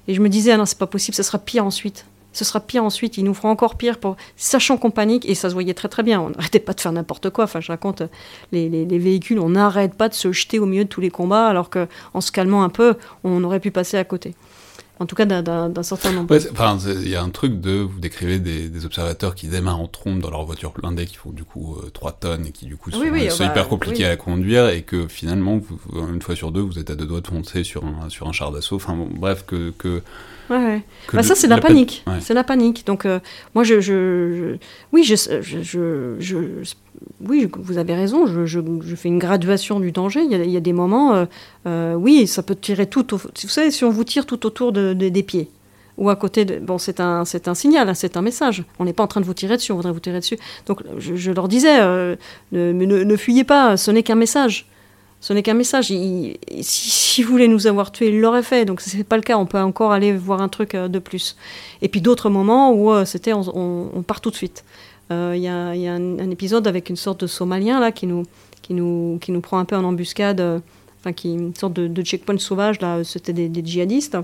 Et 0.08 0.14
je 0.14 0.22
me 0.22 0.30
disais, 0.30 0.52
ah 0.52 0.58
non, 0.58 0.66
c'est 0.66 0.78
pas 0.78 0.88
possible, 0.88 1.16
ça 1.16 1.24
sera 1.24 1.40
pire 1.40 1.66
ensuite. 1.66 2.06
ce 2.34 2.46
sera 2.46 2.60
pire 2.60 2.84
ensuite, 2.84 3.18
ils 3.18 3.24
nous 3.24 3.34
feront 3.34 3.50
encore 3.50 3.76
pire, 3.76 3.98
pour... 3.98 4.18
sachant 4.36 4.78
qu'on 4.78 4.92
panique, 4.92 5.28
et 5.28 5.36
ça 5.36 5.50
se 5.50 5.54
voyait 5.54 5.74
très 5.74 5.88
très 5.88 6.04
bien, 6.04 6.22
on 6.22 6.30
n'arrêtait 6.30 6.60
pas 6.60 6.74
de 6.74 6.82
faire 6.82 6.92
n'importe 6.92 7.30
quoi, 7.30 7.46
enfin 7.46 7.62
je 7.62 7.72
raconte, 7.72 8.04
les, 8.52 8.70
les, 8.70 9.00
véhicules, 9.00 9.40
on 9.40 9.50
n'arrête 9.50 9.96
pas 9.96 10.10
de 10.10 10.14
se 10.14 10.32
jeter 10.32 10.60
au 10.60 10.66
milieu 10.66 10.84
de 10.84 10.90
tous 10.90 11.02
les 11.02 11.12
combats, 11.12 11.48
alors 11.48 11.70
qu'en 11.70 12.22
se 12.22 12.32
calmant 12.32 12.64
un 12.64 12.70
peu, 12.70 12.96
on 13.24 13.44
aurait 13.44 13.60
pu 13.60 13.72
passer 13.72 13.98
à 13.98 14.04
côté 14.04 14.36
en 15.00 15.06
tout 15.06 15.16
cas 15.16 15.26
d'un 15.26 15.84
certain 15.84 16.12
nombre. 16.12 16.38
enfin, 16.52 16.78
il 16.86 17.10
y 17.10 17.16
a 17.16 17.22
un 17.22 17.30
truc 17.30 17.60
de, 17.60 17.72
vous 17.72 18.00
décrivez 18.00 18.40
des, 18.40 18.86
observateurs 18.86 19.36
qui 19.36 19.48
démarrent 19.48 19.82
en 19.82 19.88
trombe 19.88 20.20
dans 20.20 20.30
leur 20.30 20.46
voiture 20.46 20.72
blindée, 20.72 21.06
qui 21.06 21.16
font 21.16 21.32
du 21.32 21.44
coup 21.44 21.78
3 21.94 22.12
euh, 22.12 22.14
tonnes 22.20 22.46
et 22.46 22.52
qui 22.52 22.66
du 22.66 22.78
coup 22.78 22.92
sont, 22.92 23.00
oui, 23.00 23.10
bah, 23.10 23.46
hyper 23.46 23.68
compliqués 23.68 24.06
à 24.06 24.16
conduire 24.16 24.70
et 24.70 24.84
que 24.84 25.08
finalement, 25.08 25.60
une 25.94 26.22
fois 26.22 26.36
sur 26.36 26.52
deux, 26.52 26.62
vous 26.62 26.80
êtes 26.80 26.90
à 26.90 26.96
deux 26.96 27.06
doigts 27.06 27.22
de 27.22 27.28
foncer 27.28 27.64
sur 27.64 27.84
un, 27.84 28.10
sur 28.10 28.28
un 28.28 28.32
char 28.32 28.52
d'assaut. 28.52 28.76
Enfin 28.76 28.96
bon, 28.96 29.10
bref, 29.12 29.46
que, 29.46 29.72
que 29.78 30.02
Ouais, 30.50 30.84
Bah 31.12 31.24
ça, 31.24 31.34
c'est 31.36 31.48
la, 31.48 31.56
la, 31.56 31.62
panique. 31.62 32.04
C'est 32.20 32.34
la 32.34 32.44
panique. 32.44 32.86
Donc, 32.86 33.06
euh, 33.06 33.20
moi, 33.56 33.64
je, 33.64 33.80
je, 33.82 34.58
oui, 34.92 35.04
je, 35.04 35.16
je, 35.42 36.74
oui, 37.22 37.50
vous 37.58 37.78
avez 37.78 37.96
raison. 37.96 38.26
Je, 38.28 38.96
fais 38.96 39.10
une 39.10 39.20
graduation 39.20 39.80
du 39.80 39.92
danger. 39.92 40.22
Il 40.22 40.32
y 40.32 40.36
a, 40.36 40.44
il 40.44 40.52
y 40.52 40.58
a 40.58 40.62
des 40.62 40.74
moments, 40.74 41.16
euh, 41.16 41.26
euh, 41.66 41.94
oui, 41.96 42.28
ça 42.28 42.44
peut 42.44 42.56
tirer 42.56 42.86
tout. 42.86 43.14
Au, 43.14 43.18
vous 43.18 43.32
savez, 43.48 43.72
si 43.72 43.84
on 43.84 43.90
vous 43.90 44.04
tire 44.04 44.26
tout 44.26 44.46
autour 44.46 44.72
de, 44.72 44.94
des 44.94 45.24
pieds 45.24 45.50
ou 45.98 46.10
à 46.10 46.16
côté 46.16 46.46
de. 46.46 46.60
Bon, 46.60 46.78
c'est 46.78 47.00
un, 47.00 47.26
c'est 47.26 47.48
un 47.48 47.56
signal, 47.56 47.90
hein, 47.90 47.94
c'est 47.96 48.16
un 48.16 48.22
message. 48.22 48.64
On 48.78 48.86
n'est 48.86 48.94
pas 48.94 49.04
en 49.04 49.08
train 49.08 49.22
de 49.22 49.26
vous 49.26 49.34
tirer 49.34 49.58
dessus, 49.58 49.72
on 49.72 49.78
voudrait 49.78 49.94
vous 49.94 50.00
tirer 50.00 50.20
dessus. 50.20 50.38
Donc, 50.68 50.82
je, 50.98 51.32
leur 51.32 51.48
disais, 51.48 51.80
ne, 51.82 52.16
ne, 52.52 53.04
ne, 53.04 53.16
fuyez 53.16 53.44
pas, 53.46 53.78
ce 53.78 53.90
n'est 53.92 54.04
qu'un 54.04 54.16
message. 54.16 54.68
Ce 55.26 55.34
n'est 55.34 55.42
qu'un 55.42 55.56
message. 55.56 55.88
si, 55.88 56.38
si 56.62 57.24
voulait 57.24 57.48
nous 57.48 57.66
avoir 57.66 57.92
tués, 57.92 58.10
il 58.10 58.22
l'aurait 58.22 58.44
fait. 58.44 58.64
Donc 58.64 58.80
ce 58.80 58.96
n'est 58.96 59.04
pas 59.04 59.16
le 59.16 59.24
cas. 59.24 59.40
On 59.40 59.48
peut 59.48 59.60
encore 59.60 59.92
aller 59.92 60.16
voir 60.16 60.40
un 60.40 60.50
truc 60.50 60.76
euh, 60.76 60.88
de 60.88 61.00
plus. 61.00 61.36
Et 61.82 61.88
puis 61.88 62.00
d'autres 62.00 62.30
moments 62.30 62.72
où 62.74 62.92
euh, 62.92 63.06
c'était 63.06 63.34
on, 63.34 64.04
part 64.06 64.22
tout 64.22 64.30
de 64.30 64.36
suite. 64.36 64.64
Euh, 65.10 65.34
il 65.36 65.42
y, 65.42 65.48
a, 65.48 65.94
un, 65.94 66.30
épisode 66.30 66.68
avec 66.68 66.92
une 66.92 66.96
sorte 66.96 67.22
de 67.22 67.26
Somalien 67.26 67.80
là 67.80 67.92
qui 67.92 68.06
nous, 68.06 68.22
qui 68.62 68.76
nous, 68.76 69.18
qui 69.20 69.32
nous 69.32 69.42
prend 69.42 69.58
un 69.58 69.66
peu 69.66 69.76
en 69.76 69.84
embuscade. 69.84 70.62
Enfin, 71.00 71.12
qui 71.12 71.34
une 71.34 71.56
sorte 71.56 71.74
de, 71.74 72.04
checkpoint 72.04 72.38
sauvage 72.38 72.80
là. 72.80 73.04
C'était 73.04 73.34
des, 73.34 73.66
djihadistes. 73.66 74.20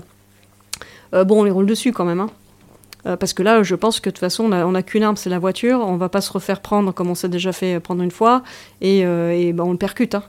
bon, 1.12 1.40
on 1.40 1.42
les 1.42 1.50
roule 1.50 1.66
dessus 1.66 1.90
quand 1.90 2.04
même. 2.04 2.20
Hein. 2.20 3.16
parce 3.16 3.32
que 3.32 3.42
là, 3.42 3.64
je 3.64 3.74
pense 3.74 3.98
que 3.98 4.08
de 4.08 4.14
toute 4.14 4.20
façon, 4.20 4.44
on 4.52 4.70
n'a 4.70 4.82
qu'une 4.84 5.02
arme, 5.02 5.16
c'est 5.16 5.30
la 5.30 5.40
voiture. 5.40 5.80
On 5.80 5.96
va 5.96 6.08
pas 6.08 6.20
se 6.20 6.30
refaire 6.30 6.60
prendre 6.60 6.94
comme 6.94 7.10
on 7.10 7.16
s'est 7.16 7.28
déjà 7.28 7.50
fait 7.50 7.80
prendre 7.80 8.04
une 8.04 8.12
fois, 8.12 8.44
et, 8.80 9.00
et 9.00 9.52
ben, 9.52 9.64
on 9.64 9.72
le 9.72 9.78
percute. 9.78 10.14
Hein. 10.14 10.22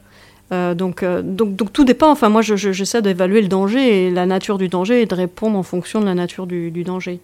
Euh, 0.52 0.74
donc, 0.76 1.04
euh, 1.04 1.22
donc, 1.22 1.56
donc, 1.56 1.74
tout 1.74 1.86
dépend. 1.86 2.12
Enfin, 2.12 2.30
moi, 2.30 2.42
j'essaie 2.42 3.02
d'évaluer 3.02 3.42
le 3.42 3.48
danger 3.48 4.08
et 4.08 4.12
la 4.12 4.26
nature 4.26 4.58
du 4.58 4.68
danger 4.68 5.02
et 5.02 5.06
de 5.06 5.16
répondre 5.16 5.58
en 5.58 5.64
fonction 5.64 6.02
de 6.02 6.06
la 6.06 6.16
nature 6.16 6.48
du, 6.48 6.84
danger. 6.84 7.20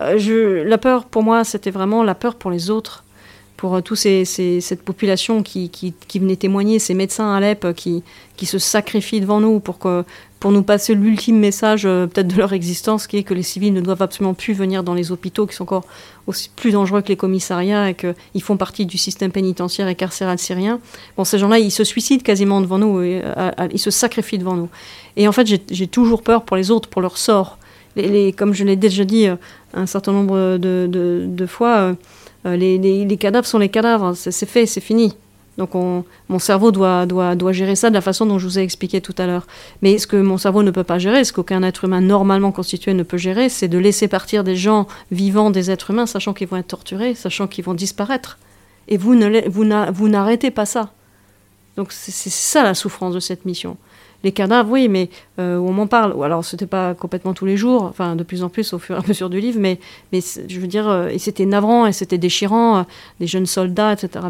Euh, 0.00 0.18
je, 0.18 0.62
la 0.62 0.78
peur, 0.78 1.04
pour 1.04 1.22
moi, 1.22 1.44
c'était 1.44 1.70
vraiment 1.70 2.02
la 2.04 2.14
peur 2.14 2.36
pour 2.36 2.50
les 2.50 2.70
autres, 2.70 3.04
pour 3.56 3.82
tous 3.82 3.96
ces, 3.96 4.24
cette 4.24 4.82
population 4.82 5.42
qui, 5.42 5.68
qui, 5.68 5.92
qui, 6.08 6.18
venait 6.18 6.36
témoigner, 6.36 6.78
ces 6.78 6.94
médecins 6.94 7.34
à 7.34 7.36
Alep 7.36 7.74
qui, 7.74 8.02
qui 8.36 8.46
se 8.46 8.58
sacrifient 8.58 9.20
devant 9.20 9.40
nous 9.40 9.60
pour 9.60 9.78
que, 9.78 10.04
pour 10.40 10.52
nous 10.52 10.62
passer 10.62 10.94
l'ultime 10.94 11.38
message 11.38 11.82
euh, 11.84 12.06
peut-être 12.06 12.28
de 12.28 12.36
leur 12.36 12.54
existence, 12.54 13.06
qui 13.06 13.18
est 13.18 13.22
que 13.22 13.34
les 13.34 13.42
civils 13.42 13.74
ne 13.74 13.82
doivent 13.82 14.00
absolument 14.00 14.32
plus 14.32 14.54
venir 14.54 14.82
dans 14.82 14.94
les 14.94 15.12
hôpitaux, 15.12 15.46
qui 15.46 15.54
sont 15.54 15.64
encore 15.64 15.84
aussi 16.26 16.48
plus 16.56 16.72
dangereux 16.72 17.02
que 17.02 17.08
les 17.08 17.16
commissariats 17.16 17.90
et 17.90 17.94
qu'ils 17.94 18.42
font 18.42 18.56
partie 18.56 18.86
du 18.86 18.96
système 18.96 19.30
pénitentiaire 19.30 19.86
et 19.86 19.94
carcéral 19.94 20.38
syrien. 20.38 20.80
Bon, 21.18 21.24
ces 21.24 21.38
gens-là, 21.38 21.58
ils 21.58 21.70
se 21.70 21.84
suicident 21.84 22.22
quasiment 22.22 22.62
devant 22.62 22.78
nous, 22.78 23.02
et, 23.02 23.20
euh, 23.22 23.50
ils 23.70 23.78
se 23.78 23.90
sacrifient 23.90 24.38
devant 24.38 24.56
nous. 24.56 24.70
Et 25.16 25.28
en 25.28 25.32
fait, 25.32 25.46
j'ai 25.70 25.86
toujours 25.86 26.22
peur 26.22 26.42
pour 26.44 26.56
les 26.56 26.70
autres, 26.70 26.88
pour 26.88 27.02
leur 27.02 27.18
sort. 27.18 27.58
Comme 28.36 28.54
je 28.54 28.64
l'ai 28.64 28.76
déjà 28.76 29.04
dit 29.04 29.26
euh, 29.26 29.36
un 29.74 29.84
certain 29.84 30.12
nombre 30.12 30.56
de, 30.56 31.46
fois, 31.46 31.96
les, 32.46 33.16
cadavres 33.20 33.46
sont 33.46 33.58
les 33.58 33.68
cadavres, 33.68 34.14
c'est 34.14 34.46
fait, 34.46 34.64
c'est 34.64 34.80
fini. 34.80 35.14
Donc 35.60 35.74
mon 35.74 36.38
cerveau 36.38 36.72
doit, 36.72 37.04
doit, 37.04 37.34
doit 37.34 37.52
gérer 37.52 37.76
ça 37.76 37.90
de 37.90 37.94
la 37.94 38.00
façon 38.00 38.24
dont 38.24 38.38
je 38.38 38.46
vous 38.46 38.58
ai 38.58 38.62
expliqué 38.62 39.02
tout 39.02 39.14
à 39.18 39.26
l'heure. 39.26 39.46
Mais 39.82 39.98
ce 39.98 40.06
que 40.06 40.16
mon 40.16 40.38
cerveau 40.38 40.62
ne 40.62 40.70
peut 40.70 40.84
pas 40.84 40.98
gérer, 40.98 41.22
ce 41.22 41.34
qu'aucun 41.34 41.62
être 41.62 41.84
humain 41.84 42.00
normalement 42.00 42.50
constitué 42.50 42.94
ne 42.94 43.02
peut 43.02 43.18
gérer, 43.18 43.50
c'est 43.50 43.68
de 43.68 43.76
laisser 43.76 44.08
partir 44.08 44.42
des 44.42 44.56
gens 44.56 44.86
vivants, 45.10 45.50
des 45.50 45.70
êtres 45.70 45.90
humains, 45.90 46.06
sachant 46.06 46.32
qu'ils 46.32 46.48
vont 46.48 46.56
être 46.56 46.68
torturés, 46.68 47.14
sachant 47.14 47.46
qu'ils 47.46 47.62
vont 47.62 47.74
disparaître. 47.74 48.38
Et 48.88 48.96
vous, 48.96 49.14
ne, 49.14 49.90
vous 49.90 50.08
n'arrêtez 50.08 50.50
pas 50.50 50.64
ça. 50.64 50.94
Donc 51.76 51.92
c'est 51.92 52.30
ça 52.30 52.62
la 52.62 52.72
souffrance 52.72 53.12
de 53.12 53.20
cette 53.20 53.44
mission. 53.44 53.76
Les 54.24 54.32
cadavres, 54.32 54.70
oui, 54.70 54.88
mais 54.88 55.10
euh, 55.38 55.58
on 55.58 55.72
m'en 55.72 55.86
parle. 55.86 56.14
Ou 56.14 56.22
alors, 56.22 56.42
c'était 56.42 56.66
pas 56.66 56.94
complètement 56.94 57.34
tous 57.34 57.44
les 57.44 57.58
jours, 57.58 57.82
enfin, 57.84 58.16
de 58.16 58.22
plus 58.22 58.42
en 58.42 58.48
plus 58.48 58.72
au 58.72 58.78
fur 58.78 58.96
et 58.96 58.98
à 58.98 59.06
mesure 59.06 59.28
du 59.28 59.40
livre, 59.40 59.58
mais, 59.60 59.78
je 60.12 60.58
veux 60.58 60.66
dire, 60.66 60.88
euh, 60.88 61.08
et 61.08 61.18
c'était 61.18 61.46
navrant, 61.46 61.86
et 61.86 61.92
c'était 61.92 62.18
déchirant, 62.18 62.78
euh, 62.78 62.82
des 63.18 63.26
jeunes 63.26 63.46
soldats, 63.46 63.92
etc. 63.92 64.26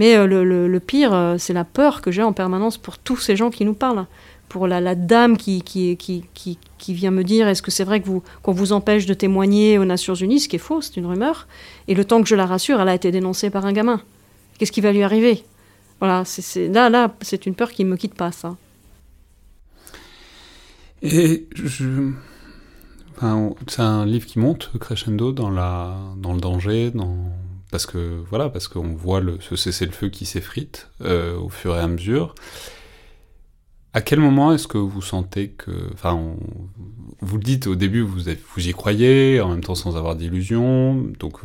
euh, 0.00 0.68
le, 0.68 0.80
pire, 0.80 1.12
euh, 1.12 1.36
c'est 1.38 1.52
la 1.52 1.64
peur 1.64 2.00
que 2.00 2.10
j'ai 2.10 2.22
en 2.22 2.32
permanence 2.32 2.78
pour 2.78 2.98
tous 2.98 3.16
ces 3.16 3.36
gens 3.36 3.50
qui 3.50 3.64
nous 3.64 3.74
parlent. 3.74 4.06
Pour 4.48 4.66
la, 4.66 4.94
dame 4.94 5.38
qui, 5.38 5.62
vient 6.88 7.10
me 7.10 7.22
dire 7.22 7.48
est-ce 7.48 7.62
que 7.62 7.70
c'est 7.70 7.84
vrai 7.84 8.00
que 8.00 8.08
qu'on 8.42 8.52
vous 8.52 8.72
empêche 8.72 9.06
de 9.06 9.14
témoigner 9.14 9.78
aux 9.78 9.86
Nations 9.86 10.14
Unies, 10.14 10.40
ce 10.40 10.48
qui 10.48 10.56
est 10.56 10.58
faux, 10.58 10.82
c'est 10.82 10.96
une 10.98 11.06
rumeur. 11.06 11.46
Et 11.88 11.94
le 11.94 12.04
temps 12.04 12.20
que 12.20 12.28
je 12.28 12.34
la 12.34 12.44
rassure, 12.44 12.78
elle 12.80 12.88
a 12.88 12.94
été 12.94 13.10
dénoncée 13.10 13.48
par 13.48 13.64
un 13.64 13.72
gamin. 13.72 14.02
Qu'est-ce 14.58 14.72
qui 14.72 14.82
va 14.82 14.92
lui 14.92 15.02
arriver? 15.02 15.42
Voilà, 16.00 16.24
là, 16.90 17.14
c'est 17.22 17.46
une 17.46 17.54
peur 17.54 17.72
qui 17.72 17.84
ne 17.84 17.90
me 17.90 17.96
quitte 17.96 18.14
pas, 18.14 18.30
ça. 18.30 18.56
Et 21.00 21.46
je... 21.54 22.10
C'est 23.68 23.82
un 23.82 24.04
livre 24.04 24.26
qui 24.26 24.40
monte 24.40 24.72
crescendo 24.80 25.30
dans, 25.30 25.50
dans 26.16 26.32
le 26.32 26.40
danger, 26.40 26.90
dans 26.90 27.30
parce 27.72 27.86
que 27.86 28.22
voilà, 28.30 28.50
parce 28.50 28.68
qu'on 28.68 28.94
voit 28.94 29.20
le, 29.20 29.38
ce 29.40 29.56
cessez-le-feu 29.56 30.10
qui 30.10 30.26
s'effrite 30.26 30.88
euh, 31.00 31.36
au 31.36 31.48
fur 31.48 31.74
et 31.74 31.80
à 31.80 31.88
mesure. 31.88 32.36
À 33.94 34.00
quel 34.00 34.20
moment 34.20 34.54
est-ce 34.54 34.68
que 34.68 34.78
vous 34.78 35.02
sentez 35.02 35.48
que, 35.48 35.72
enfin, 35.92 36.18
vous 37.20 37.36
le 37.36 37.42
dites 37.42 37.66
au 37.66 37.74
début, 37.74 38.02
vous, 38.02 38.20
vous 38.54 38.68
y 38.68 38.72
croyez, 38.72 39.40
en 39.40 39.48
même 39.48 39.64
temps 39.64 39.74
sans 39.74 39.96
avoir 39.96 40.14
d'illusion, 40.16 40.94
donc 41.18 41.38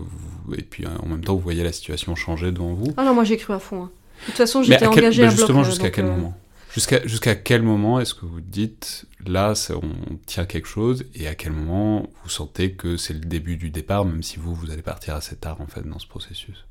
et 0.55 0.61
puis 0.61 0.85
euh, 0.85 0.89
en 1.01 1.07
même 1.07 1.23
temps 1.23 1.35
vous 1.35 1.41
voyez 1.41 1.63
la 1.63 1.71
situation 1.71 2.15
changer 2.15 2.51
devant 2.51 2.73
vous? 2.73 2.93
Ah 2.97 3.03
non, 3.03 3.13
moi 3.13 3.23
j'ai 3.23 3.37
cru 3.37 3.53
à 3.53 3.59
fond. 3.59 3.83
Hein. 3.83 3.91
De 4.21 4.25
toute 4.27 4.35
façon, 4.35 4.63
j'étais 4.63 4.85
engagé 4.85 5.23
à 5.23 5.29
justement 5.29 5.61
bloc, 5.61 5.71
jusqu'à 5.71 5.89
quel 5.89 6.05
euh, 6.05 6.15
moment? 6.15 6.37
Jusqu'à 6.73 7.05
jusqu'à 7.07 7.35
quel 7.35 7.63
moment 7.63 7.99
est-ce 7.99 8.13
que 8.13 8.25
vous 8.25 8.41
dites 8.41 9.05
là 9.27 9.53
on 9.71 10.17
tient 10.25 10.45
quelque 10.45 10.67
chose 10.67 11.05
et 11.13 11.27
à 11.27 11.35
quel 11.35 11.51
moment 11.51 12.07
vous 12.23 12.29
sentez 12.29 12.73
que 12.73 12.97
c'est 12.97 13.13
le 13.13 13.19
début 13.19 13.57
du 13.57 13.69
départ 13.69 14.05
même 14.05 14.23
si 14.23 14.37
vous 14.37 14.53
vous 14.53 14.71
allez 14.71 14.81
partir 14.81 15.15
assez 15.15 15.35
tard 15.35 15.61
en 15.61 15.67
fait 15.67 15.87
dans 15.87 15.99
ce 15.99 16.07
processus? 16.07 16.65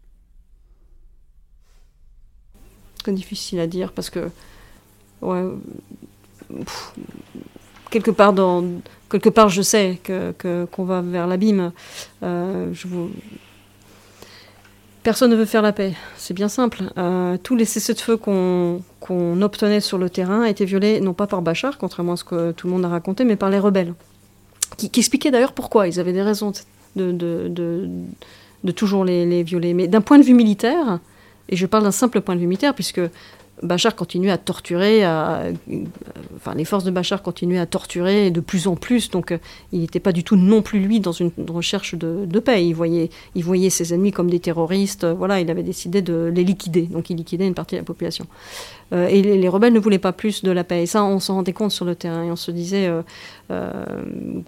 C'est 3.04 3.14
difficile 3.14 3.60
à 3.60 3.66
dire 3.66 3.92
parce 3.92 4.10
que 4.10 4.30
ouais, 5.22 5.44
quelque 7.90 8.10
part 8.10 8.32
dans 8.32 8.64
quelque 9.10 9.28
part 9.28 9.48
je 9.48 9.62
sais 9.62 10.00
que 10.02 10.66
qu'on 10.72 10.84
va 10.84 11.02
vers 11.02 11.26
l'abîme. 11.26 11.72
Euh, 12.22 12.72
je 12.72 12.88
vous 12.88 13.10
Personne 15.06 15.30
ne 15.30 15.36
veut 15.36 15.44
faire 15.44 15.62
la 15.62 15.70
paix. 15.70 15.92
C'est 16.16 16.34
bien 16.34 16.48
simple. 16.48 16.82
Euh, 16.98 17.36
tous 17.40 17.54
les 17.54 17.64
cessez-le-feu 17.64 18.16
qu'on 18.16 18.82
obtenait 19.40 19.78
sur 19.78 19.98
le 19.98 20.10
terrain 20.10 20.42
étaient 20.42 20.64
violés, 20.64 20.98
non 20.98 21.12
pas 21.12 21.28
par 21.28 21.42
Bachar, 21.42 21.78
contrairement 21.78 22.14
à 22.14 22.16
ce 22.16 22.24
que 22.24 22.50
tout 22.50 22.66
le 22.66 22.72
monde 22.72 22.84
a 22.84 22.88
raconté, 22.88 23.24
mais 23.24 23.36
par 23.36 23.48
les 23.48 23.60
rebelles. 23.60 23.94
Qui, 24.76 24.90
expliquaient 24.92 25.30
d'ailleurs 25.30 25.52
pourquoi. 25.52 25.86
Ils 25.86 26.00
avaient 26.00 26.12
des 26.12 26.22
raisons 26.22 26.50
de, 26.96 28.72
toujours 28.74 29.04
les, 29.04 29.44
violer. 29.44 29.74
Mais 29.74 29.86
d'un 29.86 30.00
point 30.00 30.18
de 30.18 30.24
vue 30.24 30.34
militaire, 30.34 30.98
et 31.50 31.54
je 31.54 31.66
parle 31.66 31.84
d'un 31.84 31.92
simple 31.92 32.20
point 32.20 32.34
de 32.34 32.40
vue 32.40 32.48
militaire, 32.48 32.74
puisque 32.74 33.00
Bachar 33.62 33.96
continuait 33.96 34.30
à 34.30 34.38
torturer, 34.38 35.06
enfin 35.06 36.54
les 36.54 36.64
forces 36.64 36.84
de 36.84 36.90
Bachar 36.90 37.22
continuaient 37.22 37.58
à 37.58 37.66
torturer 37.66 38.30
de 38.30 38.40
plus 38.40 38.66
en 38.66 38.76
plus, 38.76 39.10
donc 39.10 39.32
euh, 39.32 39.38
il 39.72 39.80
n'était 39.80 40.00
pas 40.00 40.12
du 40.12 40.24
tout 40.24 40.36
non 40.36 40.62
plus 40.62 40.80
lui 40.80 41.00
dans 41.00 41.12
une 41.12 41.30
recherche 41.48 41.94
de, 41.94 42.38
paix. 42.40 42.66
Il 42.66 42.74
voyait, 42.74 43.10
il 43.34 43.44
voyait 43.44 43.70
ses 43.70 43.94
ennemis 43.94 44.12
comme 44.12 44.30
des 44.30 44.40
terroristes. 44.40 45.04
Euh, 45.04 45.14
voilà, 45.14 45.40
il 45.40 45.50
avait 45.50 45.62
décidé 45.62 46.02
de 46.02 46.30
les 46.34 46.44
liquider, 46.44 46.82
donc 46.82 47.10
il 47.10 47.16
liquidait 47.16 47.46
une 47.46 47.54
partie 47.54 47.74
de 47.74 47.80
la 47.80 47.84
population. 47.84 48.26
Euh, 48.92 49.08
et 49.08 49.22
les, 49.22 49.48
rebelles 49.48 49.72
ne 49.72 49.80
voulaient 49.80 49.98
pas 49.98 50.12
plus 50.12 50.42
de 50.42 50.50
la 50.50 50.64
paix. 50.64 50.82
Et 50.82 50.86
ça, 50.86 51.04
on 51.04 51.18
s'en 51.18 51.36
rendait 51.36 51.52
compte 51.52 51.72
sur 51.72 51.84
le 51.84 51.94
terrain. 51.94 52.24
Et 52.24 52.30
on 52.30 52.36
se 52.36 52.50
disait 52.50 52.88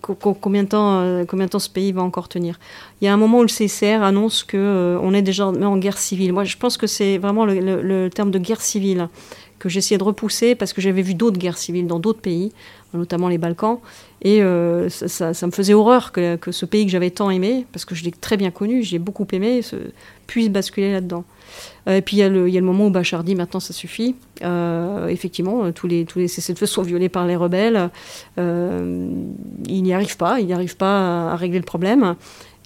combien 0.01 0.65
de 0.65 0.69
temps, 0.69 1.25
combien 1.27 1.47
de 1.47 1.51
temps 1.51 1.59
ce 1.59 1.71
pays 1.71 1.93
va 1.93 2.03
encore 2.03 2.29
tenir? 2.29 2.59
Il 3.01 3.05
y 3.05 3.09
a 3.09 3.15
un 3.15 3.17
moment 3.17 3.39
où 3.39 3.43
le 3.43 3.49
CCR 3.49 4.03
annonce 4.03 4.45
que 4.45 4.99
on 5.03 5.15
est 5.15 5.23
déjà 5.23 5.47
en 5.47 5.77
guerre 5.77 5.99
civile. 5.99 6.33
Moi, 6.33 6.45
je 6.45 6.57
pense 6.57 6.77
que 6.77 6.87
c'est 6.87 7.19
vraiment 7.19 7.47
le 7.47 8.09
terme 8.09 8.31
de 8.31 8.39
guerre 8.39 8.61
civile 8.61 9.09
que 9.59 9.69
j'essayais 9.69 9.99
de 9.99 10.05
repousser 10.05 10.55
parce 10.55 10.73
que 10.73 10.81
j'avais 10.81 11.03
vu 11.03 11.15
d'autres 11.15 11.39
guerres 11.39 11.59
civiles 11.59 11.87
dans 11.87 11.99
d'autres 11.99 12.21
pays, 12.21 12.53
notamment 12.95 13.29
les 13.29 13.39
Balkans, 13.39 13.79
et 14.23 14.43
euh, 14.43 14.89
ça, 14.89 15.47
me 15.47 15.53
faisait 15.53 15.75
horreur 15.75 16.13
que, 16.13 16.39
ce 16.51 16.65
pays 16.65 16.87
que 16.87 16.93
j'avais 16.93 17.11
tant 17.11 17.31
aimé, 17.31 17.67
parce 17.73 17.85
que 17.85 17.95
je 17.95 18.05
l'ai 18.05 18.11
très 18.11 18.37
bien 18.37 18.51
connu, 18.51 18.83
j'ai 18.83 18.99
beaucoup 18.99 19.27
aimé, 19.33 19.63
se, 19.63 19.77
puisse 20.27 20.49
basculer 20.49 20.93
là-dedans. 20.93 21.25
Et 21.89 22.03
puis 22.03 22.17
il 22.17 22.21
y, 22.21 22.23
a 22.23 22.29
le, 22.29 22.61
moment 22.61 22.87
où 22.87 22.91
Bachar 22.91 23.25
dit 23.25 23.35
maintenant 23.35 23.61
ça 23.61 23.73
suffit. 23.73 24.15
effectivement, 25.09 25.73
tous 25.73 25.87
les, 25.87 26.05
tous 26.05 26.19
les 26.19 26.29
cessez-le-feu 26.29 26.67
sont 26.67 26.83
violés 26.83 27.09
par 27.09 27.27
les 27.27 27.37
rebelles. 27.37 27.91
il 28.37 29.83
n'y 29.83 29.93
arrive 29.93 30.17
pas, 30.17 30.41
il 30.41 30.47
n'y 30.47 30.53
arrive 30.53 30.77
pas 30.77 31.33
à, 31.33 31.37
régler 31.37 31.59
le 31.59 31.65
problème. 31.65 32.15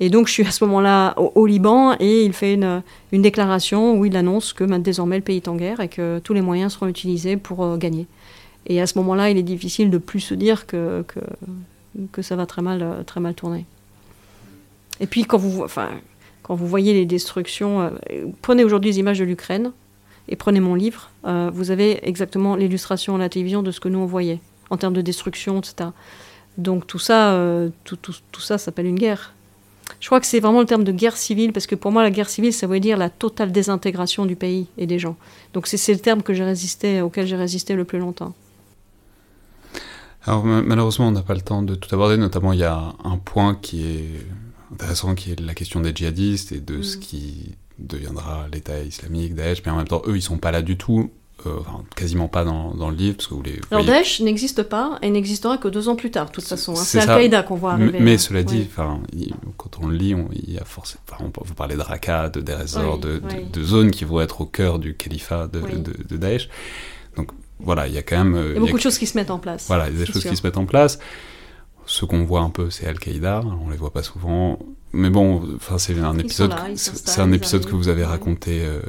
Et 0.00 0.10
donc 0.10 0.26
je 0.26 0.32
suis 0.32 0.46
à 0.46 0.50
ce 0.50 0.64
moment-là 0.64 1.14
au, 1.16 1.46
Liban 1.46 1.94
et 2.00 2.24
il 2.24 2.32
fait 2.32 2.54
une, 2.54 2.82
une, 3.12 3.22
déclaration 3.22 3.96
où 3.96 4.04
il 4.04 4.16
annonce 4.16 4.52
que 4.52 4.64
désormais 4.78 5.16
le 5.16 5.22
pays 5.22 5.36
est 5.36 5.48
en 5.48 5.54
guerre 5.54 5.80
et 5.80 5.88
que 5.88 6.18
tous 6.18 6.34
les 6.34 6.40
moyens 6.40 6.72
seront 6.72 6.88
utilisés 6.88 7.36
pour 7.36 7.76
gagner. 7.78 8.06
Et 8.66 8.80
à 8.80 8.86
ce 8.86 8.98
moment-là, 8.98 9.30
il 9.30 9.38
est 9.38 9.42
difficile 9.42 9.90
de 9.90 9.98
plus 9.98 10.20
se 10.20 10.34
dire 10.34 10.66
que, 10.66 11.04
que, 11.06 11.20
que 12.12 12.22
ça 12.22 12.36
va 12.36 12.46
très 12.46 12.62
mal, 12.62 13.04
très 13.06 13.20
mal 13.20 13.34
tourner. 13.34 13.66
Et 15.00 15.06
puis 15.06 15.24
quand 15.24 15.38
vous, 15.38 15.62
enfin, 15.62 15.88
quand 16.42 16.54
vous 16.54 16.66
voyez 16.66 16.92
les 16.92 17.06
destructions, 17.06 17.80
euh, 17.82 17.90
prenez 18.42 18.64
aujourd'hui 18.64 18.90
les 18.90 18.98
images 18.98 19.18
de 19.18 19.24
l'Ukraine 19.24 19.72
et 20.28 20.36
prenez 20.36 20.60
mon 20.60 20.74
livre, 20.74 21.10
euh, 21.24 21.50
vous 21.52 21.70
avez 21.70 22.06
exactement 22.06 22.56
l'illustration 22.56 23.14
à 23.16 23.18
la 23.18 23.28
télévision 23.28 23.62
de 23.62 23.70
ce 23.70 23.80
que 23.80 23.88
nous 23.88 23.98
on 23.98 24.06
voyait 24.06 24.40
en 24.70 24.76
termes 24.76 24.94
de 24.94 25.00
destruction, 25.00 25.58
etc. 25.58 25.90
Donc 26.58 26.86
tout 26.86 26.98
ça, 26.98 27.32
euh, 27.32 27.68
tout, 27.84 27.98
ça 28.38 28.58
s'appelle 28.58 28.86
une 28.86 28.98
guerre. 28.98 29.34
Je 30.00 30.06
crois 30.06 30.20
que 30.20 30.26
c'est 30.26 30.40
vraiment 30.40 30.60
le 30.60 30.66
terme 30.66 30.84
de 30.84 30.92
guerre 30.92 31.16
civile, 31.16 31.52
parce 31.52 31.66
que 31.66 31.74
pour 31.74 31.92
moi, 31.92 32.02
la 32.02 32.10
guerre 32.10 32.28
civile, 32.28 32.52
ça 32.52 32.66
veut 32.66 32.80
dire 32.80 32.96
la 32.96 33.10
totale 33.10 33.52
désintégration 33.52 34.26
du 34.26 34.36
pays 34.36 34.66
et 34.78 34.86
des 34.86 34.98
gens. 34.98 35.16
Donc 35.52 35.66
c'est 35.66 35.92
le 35.92 35.98
terme 35.98 36.22
que 36.22 36.32
j'ai 36.32 36.44
résisté, 36.44 37.00
auquel 37.02 37.26
j'ai 37.26 37.36
résisté 37.36 37.74
le 37.74 37.84
plus 37.84 37.98
longtemps. 37.98 38.32
Alors 40.24 40.44
malheureusement, 40.44 41.08
on 41.08 41.12
n'a 41.12 41.22
pas 41.22 41.34
le 41.34 41.40
temps 41.40 41.62
de 41.62 41.74
tout 41.74 41.92
aborder, 41.94 42.16
notamment 42.16 42.52
il 42.52 42.60
y 42.60 42.64
a 42.64 42.94
un 43.04 43.18
point 43.18 43.56
qui 43.60 43.84
est 43.84 44.26
intéressant 44.72 45.14
qui 45.14 45.32
est 45.32 45.40
la 45.40 45.54
question 45.54 45.80
des 45.80 45.94
djihadistes 45.94 46.52
et 46.52 46.60
de 46.60 46.82
ce 46.82 46.96
mm. 46.96 47.00
qui 47.00 47.54
deviendra 47.78 48.46
l'État 48.52 48.80
islamique, 48.80 49.34
Daesh, 49.34 49.62
mais 49.64 49.72
en 49.72 49.76
même 49.76 49.88
temps, 49.88 50.02
eux, 50.06 50.16
ils 50.16 50.22
sont 50.22 50.38
pas 50.38 50.50
là 50.50 50.62
du 50.62 50.76
tout, 50.76 51.10
euh, 51.46 51.56
enfin, 51.60 51.82
quasiment 51.96 52.28
pas 52.28 52.44
dans, 52.44 52.74
dans, 52.74 52.90
le 52.90 52.96
livre. 52.96 53.16
Parce 53.16 53.26
que 53.26 53.34
vous 53.34 53.42
les, 53.42 53.58
Alors 53.70 53.84
Daesh 53.84 54.20
n'existe 54.20 54.62
pas 54.62 54.98
et 55.02 55.10
n'existera 55.10 55.58
que 55.58 55.68
deux 55.68 55.88
ans 55.88 55.96
plus 55.96 56.10
tard, 56.10 56.26
de 56.26 56.32
toute 56.32 56.44
façon. 56.44 56.72
Hein. 56.72 56.82
C'est 56.84 57.00
Al-Qaïda 57.00 57.42
qu'on 57.42 57.56
voit 57.56 57.72
arriver. 57.72 57.98
Mais, 58.00 58.18
cela 58.18 58.42
dit, 58.42 58.66
enfin, 58.70 59.00
quand 59.56 59.78
on 59.80 59.88
le 59.88 59.96
lit, 59.96 60.14
on, 60.14 60.28
il 60.32 60.52
y 60.52 60.58
a 60.58 60.64
forcément, 60.64 61.02
vous 61.44 61.54
parler 61.54 61.76
de 61.76 61.80
Raqqa, 61.80 62.28
de 62.28 62.40
Deir 62.40 62.98
de, 62.98 63.20
de, 63.52 63.62
zones 63.62 63.90
qui 63.90 64.04
vont 64.04 64.20
être 64.20 64.42
au 64.42 64.46
cœur 64.46 64.78
du 64.78 64.94
califat 64.94 65.48
de, 65.48 65.60
de 65.60 66.16
Daesh. 66.16 66.48
Donc 67.16 67.30
voilà, 67.58 67.88
il 67.88 67.94
y 67.94 67.98
a 67.98 68.02
quand 68.02 68.24
même... 68.24 68.40
Il 68.48 68.54
y 68.54 68.56
a 68.56 68.60
beaucoup 68.60 68.76
de 68.76 68.82
choses 68.82 68.98
qui 68.98 69.06
se 69.06 69.16
mettent 69.16 69.30
en 69.30 69.38
place. 69.38 69.66
Voilà, 69.66 69.88
il 69.88 69.94
y 69.94 70.02
a 70.02 70.04
des 70.04 70.12
choses 70.12 70.24
qui 70.24 70.36
se 70.36 70.46
mettent 70.46 70.56
en 70.56 70.66
place. 70.66 70.98
Ce 71.92 72.06
qu'on 72.06 72.24
voit 72.24 72.40
un 72.40 72.48
peu, 72.48 72.70
c'est 72.70 72.86
Al-Qaïda, 72.86 73.42
on 73.44 73.68
les 73.68 73.76
voit 73.76 73.92
pas 73.92 74.02
souvent. 74.02 74.58
Mais 74.94 75.10
bon, 75.10 75.56
enfin, 75.56 75.76
c'est 75.76 75.98
un 75.98 76.16
épisode, 76.16 76.54
c'est 76.74 77.20
un 77.20 77.32
épisode 77.32 77.66
que 77.66 77.72
vous 77.72 77.88
avez 77.88 78.02
raconté 78.02 78.64
euh, 78.64 78.80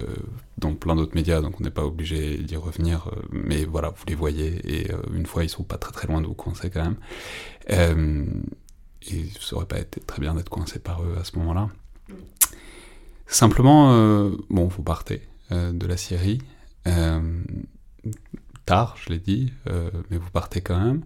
dans 0.57 0.73
plein 0.73 0.95
d'autres 0.95 1.13
médias, 1.13 1.41
donc 1.41 1.59
on 1.59 1.65
n'est 1.65 1.69
pas 1.69 1.83
obligé 1.83 2.37
d'y 2.37 2.55
revenir. 2.55 3.09
Euh, 3.09 3.21
mais 3.29 3.65
voilà, 3.65 3.89
vous 3.89 4.05
les 4.07 4.15
voyez, 4.15 4.61
et 4.63 4.89
euh, 4.93 5.01
une 5.13 5.25
fois, 5.25 5.43
ils 5.43 5.49
sont 5.49 5.63
pas 5.63 5.75
très 5.75 5.91
très 5.91 6.07
loin 6.07 6.21
de 6.21 6.27
vous 6.27 6.33
coincer 6.33 6.69
quand 6.69 6.81
même. 6.81 6.95
et 7.67 9.25
ça 9.37 9.57
aurait 9.57 9.65
pas 9.65 9.79
été 9.79 9.99
très 9.99 10.21
bien 10.21 10.33
d'être 10.33 10.47
coincé 10.47 10.79
par 10.79 11.03
eux 11.03 11.17
à 11.19 11.25
ce 11.25 11.37
moment-là. 11.39 11.67
Simplement, 13.27 14.29
bon, 14.49 14.67
vous 14.67 14.81
partez 14.81 15.27
de 15.51 15.85
la 15.85 15.97
Syrie 15.97 16.39
tard, 18.65 18.95
je 18.95 19.09
l'ai 19.09 19.19
dit, 19.19 19.51
mais 20.09 20.15
vous 20.15 20.29
partez 20.31 20.61
quand 20.61 20.79
même. 20.79 21.03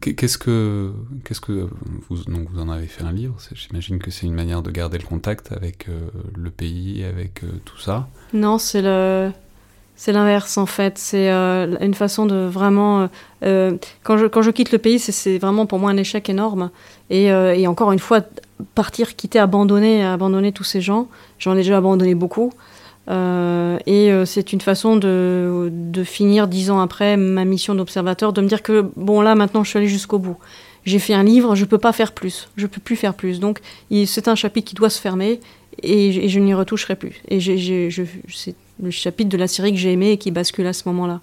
Qu'est-ce 0.00 0.36
que, 0.36 0.92
qu'est-ce 1.24 1.40
que 1.40 1.68
vous, 2.08 2.24
donc 2.24 2.48
vous 2.50 2.60
en 2.60 2.68
avez 2.68 2.88
fait 2.88 3.04
un 3.04 3.12
livre? 3.12 3.36
J'imagine 3.54 3.98
que 3.98 4.10
c'est 4.10 4.26
une 4.26 4.34
manière 4.34 4.60
de 4.62 4.72
garder 4.72 4.98
le 4.98 5.04
contact 5.04 5.52
avec 5.52 5.88
euh, 5.88 6.08
le 6.36 6.50
pays, 6.50 7.04
avec 7.04 7.44
euh, 7.44 7.46
tout 7.64 7.78
ça. 7.78 8.08
Non, 8.32 8.58
c'est 8.58 8.82
le, 8.82 9.30
c'est 9.94 10.10
l'inverse 10.10 10.58
en 10.58 10.66
fait. 10.66 10.98
C'est 10.98 11.30
euh, 11.30 11.76
une 11.80 11.94
façon 11.94 12.26
de 12.26 12.34
vraiment. 12.34 13.08
quand 13.42 14.16
je 14.16 14.26
quand 14.26 14.42
je 14.42 14.50
quitte 14.50 14.72
le 14.72 14.78
pays, 14.78 14.98
c'est 14.98 15.38
vraiment 15.38 15.66
pour 15.66 15.78
moi 15.78 15.92
un 15.92 15.96
échec 15.96 16.28
énorme. 16.28 16.70
Et, 17.08 17.26
et, 17.26 17.68
encore 17.68 17.92
une 17.92 18.00
fois, 18.00 18.22
partir, 18.74 19.14
quitter, 19.14 19.38
abandonner, 19.38 20.04
abandonner 20.04 20.50
tous 20.50 20.64
ces 20.64 20.80
gens. 20.80 21.06
J'en 21.38 21.52
ai 21.52 21.58
déjà 21.58 21.76
abandonné 21.76 22.16
beaucoup. 22.16 22.52
Euh, 23.08 23.78
et 23.86 24.10
euh, 24.10 24.24
c'est 24.24 24.52
une 24.52 24.60
façon 24.60 24.96
de, 24.96 25.70
de, 25.70 26.02
finir 26.02 26.48
dix 26.48 26.70
ans 26.70 26.80
après 26.80 27.16
ma 27.16 27.44
mission 27.44 27.74
d'observateur, 27.74 28.32
de 28.32 28.40
me 28.40 28.48
dire 28.48 28.62
que 28.62 28.90
bon 28.96 29.20
là 29.20 29.36
maintenant 29.36 29.62
je 29.62 29.70
suis 29.70 29.78
allé 29.78 29.86
jusqu'au 29.86 30.18
bout. 30.18 30.36
J'ai 30.84 30.98
fait 30.98 31.14
un 31.14 31.22
livre, 31.22 31.54
je 31.54 31.64
peux 31.64 31.78
pas 31.78 31.92
faire 31.92 32.12
plus, 32.12 32.48
je 32.56 32.66
peux 32.66 32.80
plus 32.80 32.96
faire 32.96 33.14
plus. 33.14 33.38
Donc 33.38 33.60
c'est 34.06 34.28
un 34.28 34.34
chapitre 34.34 34.68
qui 34.68 34.74
doit 34.74 34.90
se 34.90 35.00
fermer 35.00 35.40
et, 35.82 36.28
je 36.28 36.40
n'y 36.40 36.54
retoucherai 36.54 36.96
plus. 36.96 37.22
Et 37.28 37.40
c'est 37.40 38.54
le 38.82 38.90
chapitre 38.90 39.28
de 39.28 39.36
la 39.36 39.46
série 39.46 39.72
que 39.72 39.78
j'ai 39.78 39.92
aimé 39.92 40.12
et 40.12 40.16
qui 40.16 40.30
bascule 40.32 40.66
à 40.66 40.72
ce 40.72 40.82
moment-là. 40.86 41.20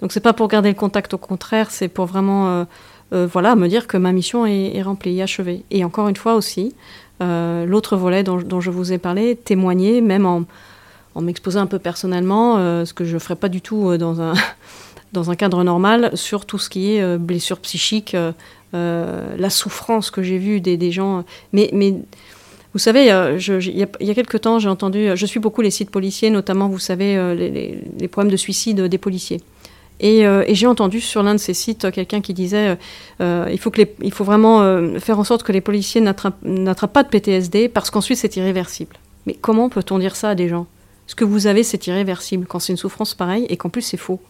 Donc 0.00 0.12
c'est 0.12 0.20
pas 0.20 0.32
pour 0.32 0.48
garder 0.48 0.68
le 0.68 0.74
contact, 0.74 1.14
au 1.14 1.18
contraire, 1.18 1.70
c'est 1.70 1.88
pour 1.88 2.06
vraiment 2.06 2.66
euh, 3.12 3.26
voilà 3.32 3.56
me 3.56 3.68
dire 3.68 3.86
que 3.86 3.96
ma 3.96 4.12
mission 4.12 4.44
est, 4.46 4.76
est, 4.76 4.82
remplie, 4.82 5.22
achevée. 5.22 5.64
Et 5.70 5.84
encore 5.84 6.08
une 6.08 6.16
fois 6.16 6.34
aussi, 6.34 6.74
l'autre 7.20 7.96
volet 7.96 8.22
dont, 8.22 8.36
dont, 8.36 8.60
je 8.60 8.70
vous 8.70 8.92
ai 8.92 8.98
parlé, 8.98 9.36
témoigner 9.36 10.00
même 10.00 10.26
en 10.26 10.44
en 11.16 11.22
m'exposant 11.22 11.62
un 11.62 11.66
peu 11.66 11.78
personnellement, 11.78 12.58
euh, 12.58 12.84
ce 12.84 12.92
que 12.92 13.04
je 13.04 13.14
ne 13.14 13.18
ferais 13.18 13.36
pas 13.36 13.48
du 13.48 13.62
tout 13.62 13.88
euh, 13.88 13.96
dans 13.96 14.20
un, 14.20 14.34
dans 15.12 15.30
un 15.30 15.34
cadre 15.34 15.64
normal, 15.64 16.10
sur 16.14 16.44
tout 16.44 16.58
ce 16.58 16.68
qui 16.68 16.94
est 16.94 17.02
euh, 17.02 17.16
blessure 17.18 17.58
psychique, 17.58 18.14
la 18.72 19.48
souffrance 19.48 20.10
que 20.10 20.22
j'ai 20.22 20.36
vue 20.36 20.60
des, 20.60 20.92
gens. 20.92 21.24
Mais, 21.54 21.70
vous 22.74 22.78
savez, 22.78 23.04
il 23.04 23.78
y, 23.78 24.10
a, 24.10 24.14
quelques 24.14 24.42
temps, 24.42 24.58
j'ai 24.58 24.68
entendu, 24.68 25.08
je 25.14 25.24
suis 25.24 25.40
beaucoup 25.40 25.62
les 25.62 25.70
sites 25.70 25.90
policiers, 25.90 26.28
notamment, 26.28 26.68
vous 26.68 26.78
savez, 26.78 27.16
les, 27.34 27.80
les, 27.98 28.08
problèmes 28.08 28.30
de 28.30 28.36
suicide 28.36 28.82
des 28.82 28.98
policiers. 28.98 29.40
Et, 29.98 30.24
et 30.24 30.54
j'ai 30.54 30.66
entendu 30.66 31.00
sur 31.00 31.22
l'un 31.22 31.32
de 31.32 31.40
ces 31.40 31.54
sites 31.54 31.90
quelqu'un 31.90 32.20
qui 32.20 32.34
disait 32.34 32.76
il, 33.18 33.58
faut 33.58 33.70
que 33.70 33.80
les, 33.80 33.94
il 34.02 34.12
faut 34.12 34.24
vraiment 34.24 34.60
faire 35.00 35.18
en 35.18 35.24
sorte 35.24 35.42
que 35.42 35.52
les 35.52 35.62
policiers 35.62 36.02
n'attrapent 36.02 36.92
pas 36.92 37.02
de 37.02 37.08
PTSD 37.08 37.70
parce 37.70 37.88
qu'ensuite 37.88 38.18
c'est 38.18 38.36
irréversible. 38.36 38.96
Mais 39.24 39.32
comment 39.40 39.70
peut-on 39.70 39.98
dire 39.98 40.16
ça 40.16 40.28
à 40.28 40.34
des 40.34 40.48
gens? 40.48 40.66
Ce 41.06 41.14
que 41.14 41.24
vous 41.24 41.46
avez, 41.46 41.62
c'est 41.62 41.86
irréversible 41.86 42.46
quand 42.46 42.58
c'est 42.58 42.72
une 42.72 42.78
souffrance 42.78 43.14
pareille 43.14 43.46
et 43.48 43.56
qu'en 43.56 43.68
plus 43.68 43.82
c'est 43.82 43.96
faux. 43.96 44.20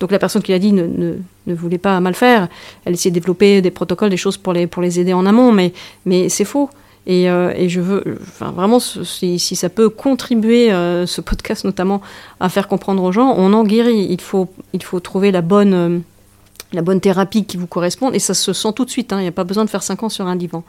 Donc 0.00 0.10
la 0.10 0.18
personne 0.18 0.42
qui 0.42 0.50
l'a 0.50 0.58
dit 0.58 0.72
ne, 0.72 1.14
voulait 1.46 1.78
pas 1.78 2.00
mal 2.00 2.14
faire. 2.14 2.48
Elle 2.84 2.94
essayait 2.94 3.12
de 3.12 3.18
développer 3.20 3.62
des 3.62 3.70
protocoles, 3.70 4.10
des 4.10 4.16
choses 4.16 4.36
pour 4.36 4.52
les, 4.52 4.66
pour 4.66 4.82
les 4.82 4.98
aider 4.98 5.12
en 5.12 5.26
amont, 5.26 5.52
mais, 5.52 5.72
mais 6.06 6.28
c'est 6.28 6.44
faux. 6.44 6.70
Et, 7.06 7.30
euh, 7.30 7.68
je 7.68 7.80
veux, 7.80 8.18
vraiment, 8.40 8.80
si, 8.80 9.38
ça 9.38 9.68
peut 9.68 9.88
contribuer, 9.90 10.72
euh, 10.72 11.06
ce 11.06 11.20
podcast 11.20 11.64
notamment, 11.64 12.00
à 12.40 12.48
faire 12.48 12.68
comprendre 12.68 13.02
aux 13.02 13.12
gens, 13.12 13.34
on 13.36 13.52
en 13.52 13.64
guérit. 13.64 14.06
Il 14.10 14.20
faut, 14.20 14.48
il 14.72 14.82
faut 14.82 14.98
trouver 14.98 15.30
la 15.30 15.40
bonne, 15.40 15.74
euh, 15.74 15.98
la 16.72 16.82
bonne 16.82 17.00
thérapie 17.00 17.44
qui 17.44 17.56
vous 17.56 17.68
correspond, 17.68 18.10
et 18.10 18.18
ça 18.18 18.34
se 18.34 18.52
sent 18.52 18.72
tout 18.74 18.84
de 18.84 18.90
suite. 18.90 19.12
Hein. 19.12 19.18
Il 19.18 19.22
n'y 19.22 19.28
a 19.28 19.32
pas 19.32 19.44
besoin 19.44 19.64
de 19.64 19.70
faire 19.70 19.82
5 19.82 20.02
ans 20.02 20.08
sur 20.08 20.26
un 20.26 20.36
divan. 20.36 20.64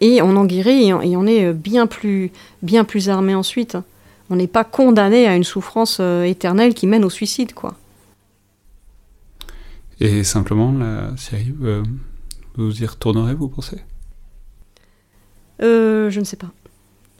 Et 0.00 0.22
on 0.22 0.36
en 0.36 0.44
guérit, 0.44 0.88
et 0.88 0.94
on, 0.94 1.02
et 1.02 1.16
on 1.16 1.26
est 1.26 1.52
bien 1.52 1.86
plus, 1.86 2.30
bien 2.62 2.84
plus 2.84 3.08
armé 3.08 3.34
ensuite 3.34 3.76
on 4.30 4.36
n'est 4.36 4.46
pas 4.46 4.64
condamné 4.64 5.26
à 5.26 5.34
une 5.34 5.44
souffrance 5.44 5.98
euh, 6.00 6.22
éternelle 6.22 6.72
qui 6.72 6.86
mène 6.86 7.04
au 7.04 7.10
suicide, 7.10 7.52
quoi. 7.52 7.74
Et 9.98 10.24
simplement, 10.24 10.72
la 10.72 11.14
Syrie, 11.16 11.52
euh, 11.62 11.82
vous 12.54 12.82
y 12.82 12.86
retournerez, 12.86 13.34
vous 13.34 13.48
pensez? 13.48 13.78
Euh, 15.60 16.08
Je 16.08 16.20
ne 16.20 16.24
sais 16.24 16.36
pas. 16.36 16.50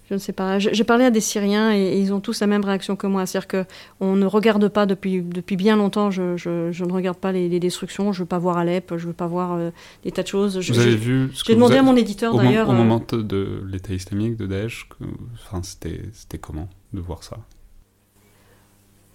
Je 0.08 0.14
ne 0.14 0.18
sais 0.18 0.32
pas. 0.32 0.58
J'ai 0.58 0.82
parlé 0.82 1.04
à 1.04 1.10
des 1.12 1.20
Syriens 1.20 1.72
et, 1.72 2.00
ils 2.00 2.12
ont 2.12 2.18
tous 2.18 2.40
la 2.40 2.48
même 2.48 2.64
réaction 2.64 2.96
que 2.96 3.06
moi. 3.06 3.26
C'est-à-dire 3.26 3.66
qu'on 4.00 4.16
ne 4.16 4.26
regarde 4.26 4.66
pas 4.68 4.86
depuis, 4.86 5.22
depuis 5.22 5.54
bien 5.54 5.76
longtemps, 5.76 6.10
je, 6.10 6.22
ne 6.22 6.92
regarde 6.92 7.18
pas 7.18 7.30
les, 7.30 7.60
destructions, 7.60 8.12
je 8.12 8.18
ne 8.18 8.22
veux 8.24 8.28
pas 8.28 8.38
voir 8.38 8.56
Alep, 8.56 8.94
je 8.96 9.02
ne 9.02 9.08
veux 9.08 9.12
pas 9.12 9.28
voir 9.28 9.56
des 10.02 10.10
tas 10.10 10.22
de 10.22 10.26
choses. 10.26 10.58
vous 10.58 10.78
avez 10.80 10.96
vu 10.96 11.30
J'ai 11.46 11.54
demandé 11.54 11.76
à 11.76 11.82
mon 11.82 11.94
éditeur 11.94 12.34
d'ailleurs. 12.34 12.70
Au 12.70 12.72
moment 12.72 13.00
de 13.12 13.62
l'État 13.70 13.94
islamique, 13.94 14.36
de 14.36 14.46
Daesh, 14.46 14.88
enfin, 15.34 15.60
c'était 15.62 16.38
comment? 16.38 16.68
De 16.92 17.00
voir 17.00 17.22
ça 17.22 17.38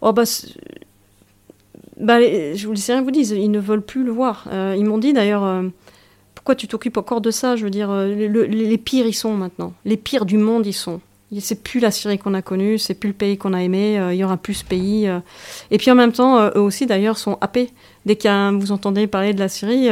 Oh 0.01 0.13
bah, 0.13 0.23
bah 1.97 2.19
je 2.19 2.67
vous 2.67 2.73
dis 2.73 2.83
rien, 2.91 3.01
vous 3.01 3.11
disent, 3.11 3.31
ils 3.31 3.49
ne 3.49 3.59
veulent 3.59 3.81
plus 3.81 4.03
le 4.03 4.11
voir. 4.11 4.45
Euh, 4.51 4.75
ils 4.77 4.85
m'ont 4.85 4.97
dit 4.97 5.13
d'ailleurs, 5.13 5.43
euh, 5.43 5.63
pourquoi 6.35 6.55
tu 6.55 6.67
t'occupes 6.67 6.97
encore 6.97 7.21
de 7.21 7.31
ça 7.31 7.55
Je 7.55 7.63
veux 7.63 7.69
dire, 7.69 7.89
euh, 7.89 8.13
les 8.13 8.77
pires 8.77 9.07
ils 9.07 9.13
sont 9.13 9.33
maintenant. 9.33 9.73
Les 9.85 9.97
pires 9.97 10.25
du 10.25 10.37
monde 10.37 10.65
ils 10.65 10.73
sont. 10.73 11.01
C'est 11.39 11.63
plus 11.63 11.79
la 11.79 11.91
Syrie 11.91 12.19
qu'on 12.19 12.33
a 12.33 12.41
connue, 12.41 12.77
c'est 12.77 12.93
plus 12.93 13.09
le 13.09 13.15
pays 13.15 13.37
qu'on 13.37 13.53
a 13.53 13.61
aimé, 13.61 13.99
il 14.11 14.15
y 14.15 14.23
aura 14.23 14.37
plus 14.37 14.53
ce 14.53 14.63
pays. 14.63 15.09
Et 15.69 15.77
puis 15.77 15.91
en 15.91 15.95
même 15.95 16.13
temps, 16.13 16.49
eux 16.55 16.61
aussi 16.61 16.85
d'ailleurs 16.85 17.17
sont 17.17 17.37
happés. 17.41 17.71
Dès 18.05 18.15
que 18.15 18.53
vous 18.53 18.71
entendez 18.71 19.07
parler 19.07 19.33
de 19.33 19.39
la 19.39 19.49
Syrie, 19.49 19.89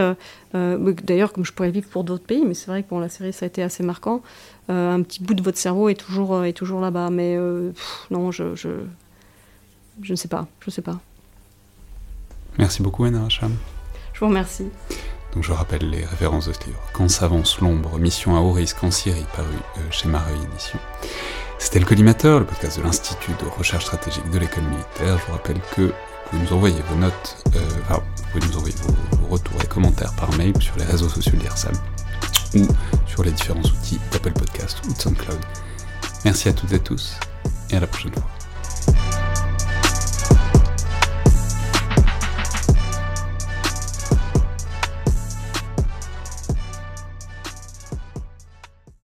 d'ailleurs 0.53 1.33
comme 1.33 1.45
je 1.45 1.51
pourrais 1.51 1.71
vivre 1.71 1.87
pour 1.89 2.03
d'autres 2.03 2.25
pays, 2.25 2.43
mais 2.45 2.53
c'est 2.53 2.67
vrai 2.67 2.83
que 2.83 2.89
pour 2.89 2.99
la 2.99 3.09
Syrie 3.09 3.33
ça 3.33 3.45
a 3.45 3.47
été 3.47 3.63
assez 3.63 3.83
marquant. 3.83 4.21
Euh, 4.69 4.93
un 4.93 5.01
petit 5.01 5.21
bout 5.21 5.33
de 5.33 5.41
votre 5.41 5.57
cerveau 5.57 5.89
est 5.89 5.95
toujours, 5.95 6.35
euh, 6.35 6.43
est 6.43 6.53
toujours 6.53 6.79
là-bas. 6.79 7.09
Mais 7.09 7.35
euh, 7.35 7.71
non, 8.11 8.31
je, 8.31 8.55
je, 8.55 8.69
je, 10.01 10.11
ne 10.11 10.15
sais 10.15 10.27
pas. 10.27 10.47
Je 10.61 10.69
sais 10.69 10.81
pas. 10.81 10.99
Merci 12.57 12.81
beaucoup, 12.81 13.03
Anna 13.03 13.25
Hacham. 13.25 13.55
Je 14.13 14.19
vous 14.19 14.27
remercie. 14.27 14.69
Donc 15.33 15.43
je 15.43 15.51
rappelle 15.51 15.89
les 15.89 16.05
références 16.05 16.47
de 16.47 16.53
ce 16.53 16.65
livre. 16.65 16.79
Quand 16.93 17.09
s'avance 17.09 17.59
l'ombre, 17.59 17.97
mission 17.97 18.35
à 18.35 18.39
haut 18.39 18.51
risque 18.51 18.83
en 18.83 18.91
Syrie, 18.91 19.25
paru 19.35 19.55
chez 19.89 20.07
Mareuil 20.07 20.37
Édition. 20.51 20.79
C'était 21.57 21.79
le 21.79 21.85
Collimateur, 21.85 22.39
le 22.39 22.45
podcast 22.45 22.77
de 22.77 22.83
l'Institut 22.83 23.31
de 23.41 23.49
recherche 23.57 23.85
stratégique 23.85 24.29
de 24.29 24.37
l'école 24.37 24.65
militaire. 24.65 25.17
Je 25.17 25.25
vous 25.25 25.31
rappelle 25.31 25.59
que 25.75 25.91
pouvez 26.33 26.45
nous 26.45 26.53
envoyer 26.53 26.81
vos 26.89 26.95
notes, 26.95 27.37
euh, 27.55 27.59
enfin, 27.83 28.01
vous 28.15 28.23
pouvez 28.31 28.47
nous 28.47 28.57
envoyer 28.57 28.75
vos, 28.81 29.27
retours 29.27 29.61
et 29.63 29.67
commentaires 29.67 30.13
par 30.13 30.31
mail 30.37 30.53
sur 30.59 30.75
les 30.77 30.85
réseaux 30.85 31.09
sociaux 31.09 31.33
de 31.33 31.43
l'IRSAM 31.43 31.73
ou 32.55 32.67
sur 33.07 33.23
les 33.23 33.31
différents 33.31 33.61
outils 33.61 33.99
d'Apple 34.11 34.33
Podcast 34.33 34.79
ou 34.87 34.93
de 34.93 34.99
SoundCloud. 34.99 35.39
Merci 36.25 36.49
à 36.49 36.53
toutes 36.53 36.71
et 36.71 36.79
tous 36.79 37.17
et 37.71 37.77
à 37.77 37.79
la 37.79 37.87
prochaine 37.87 38.13
fois. 38.13 39.22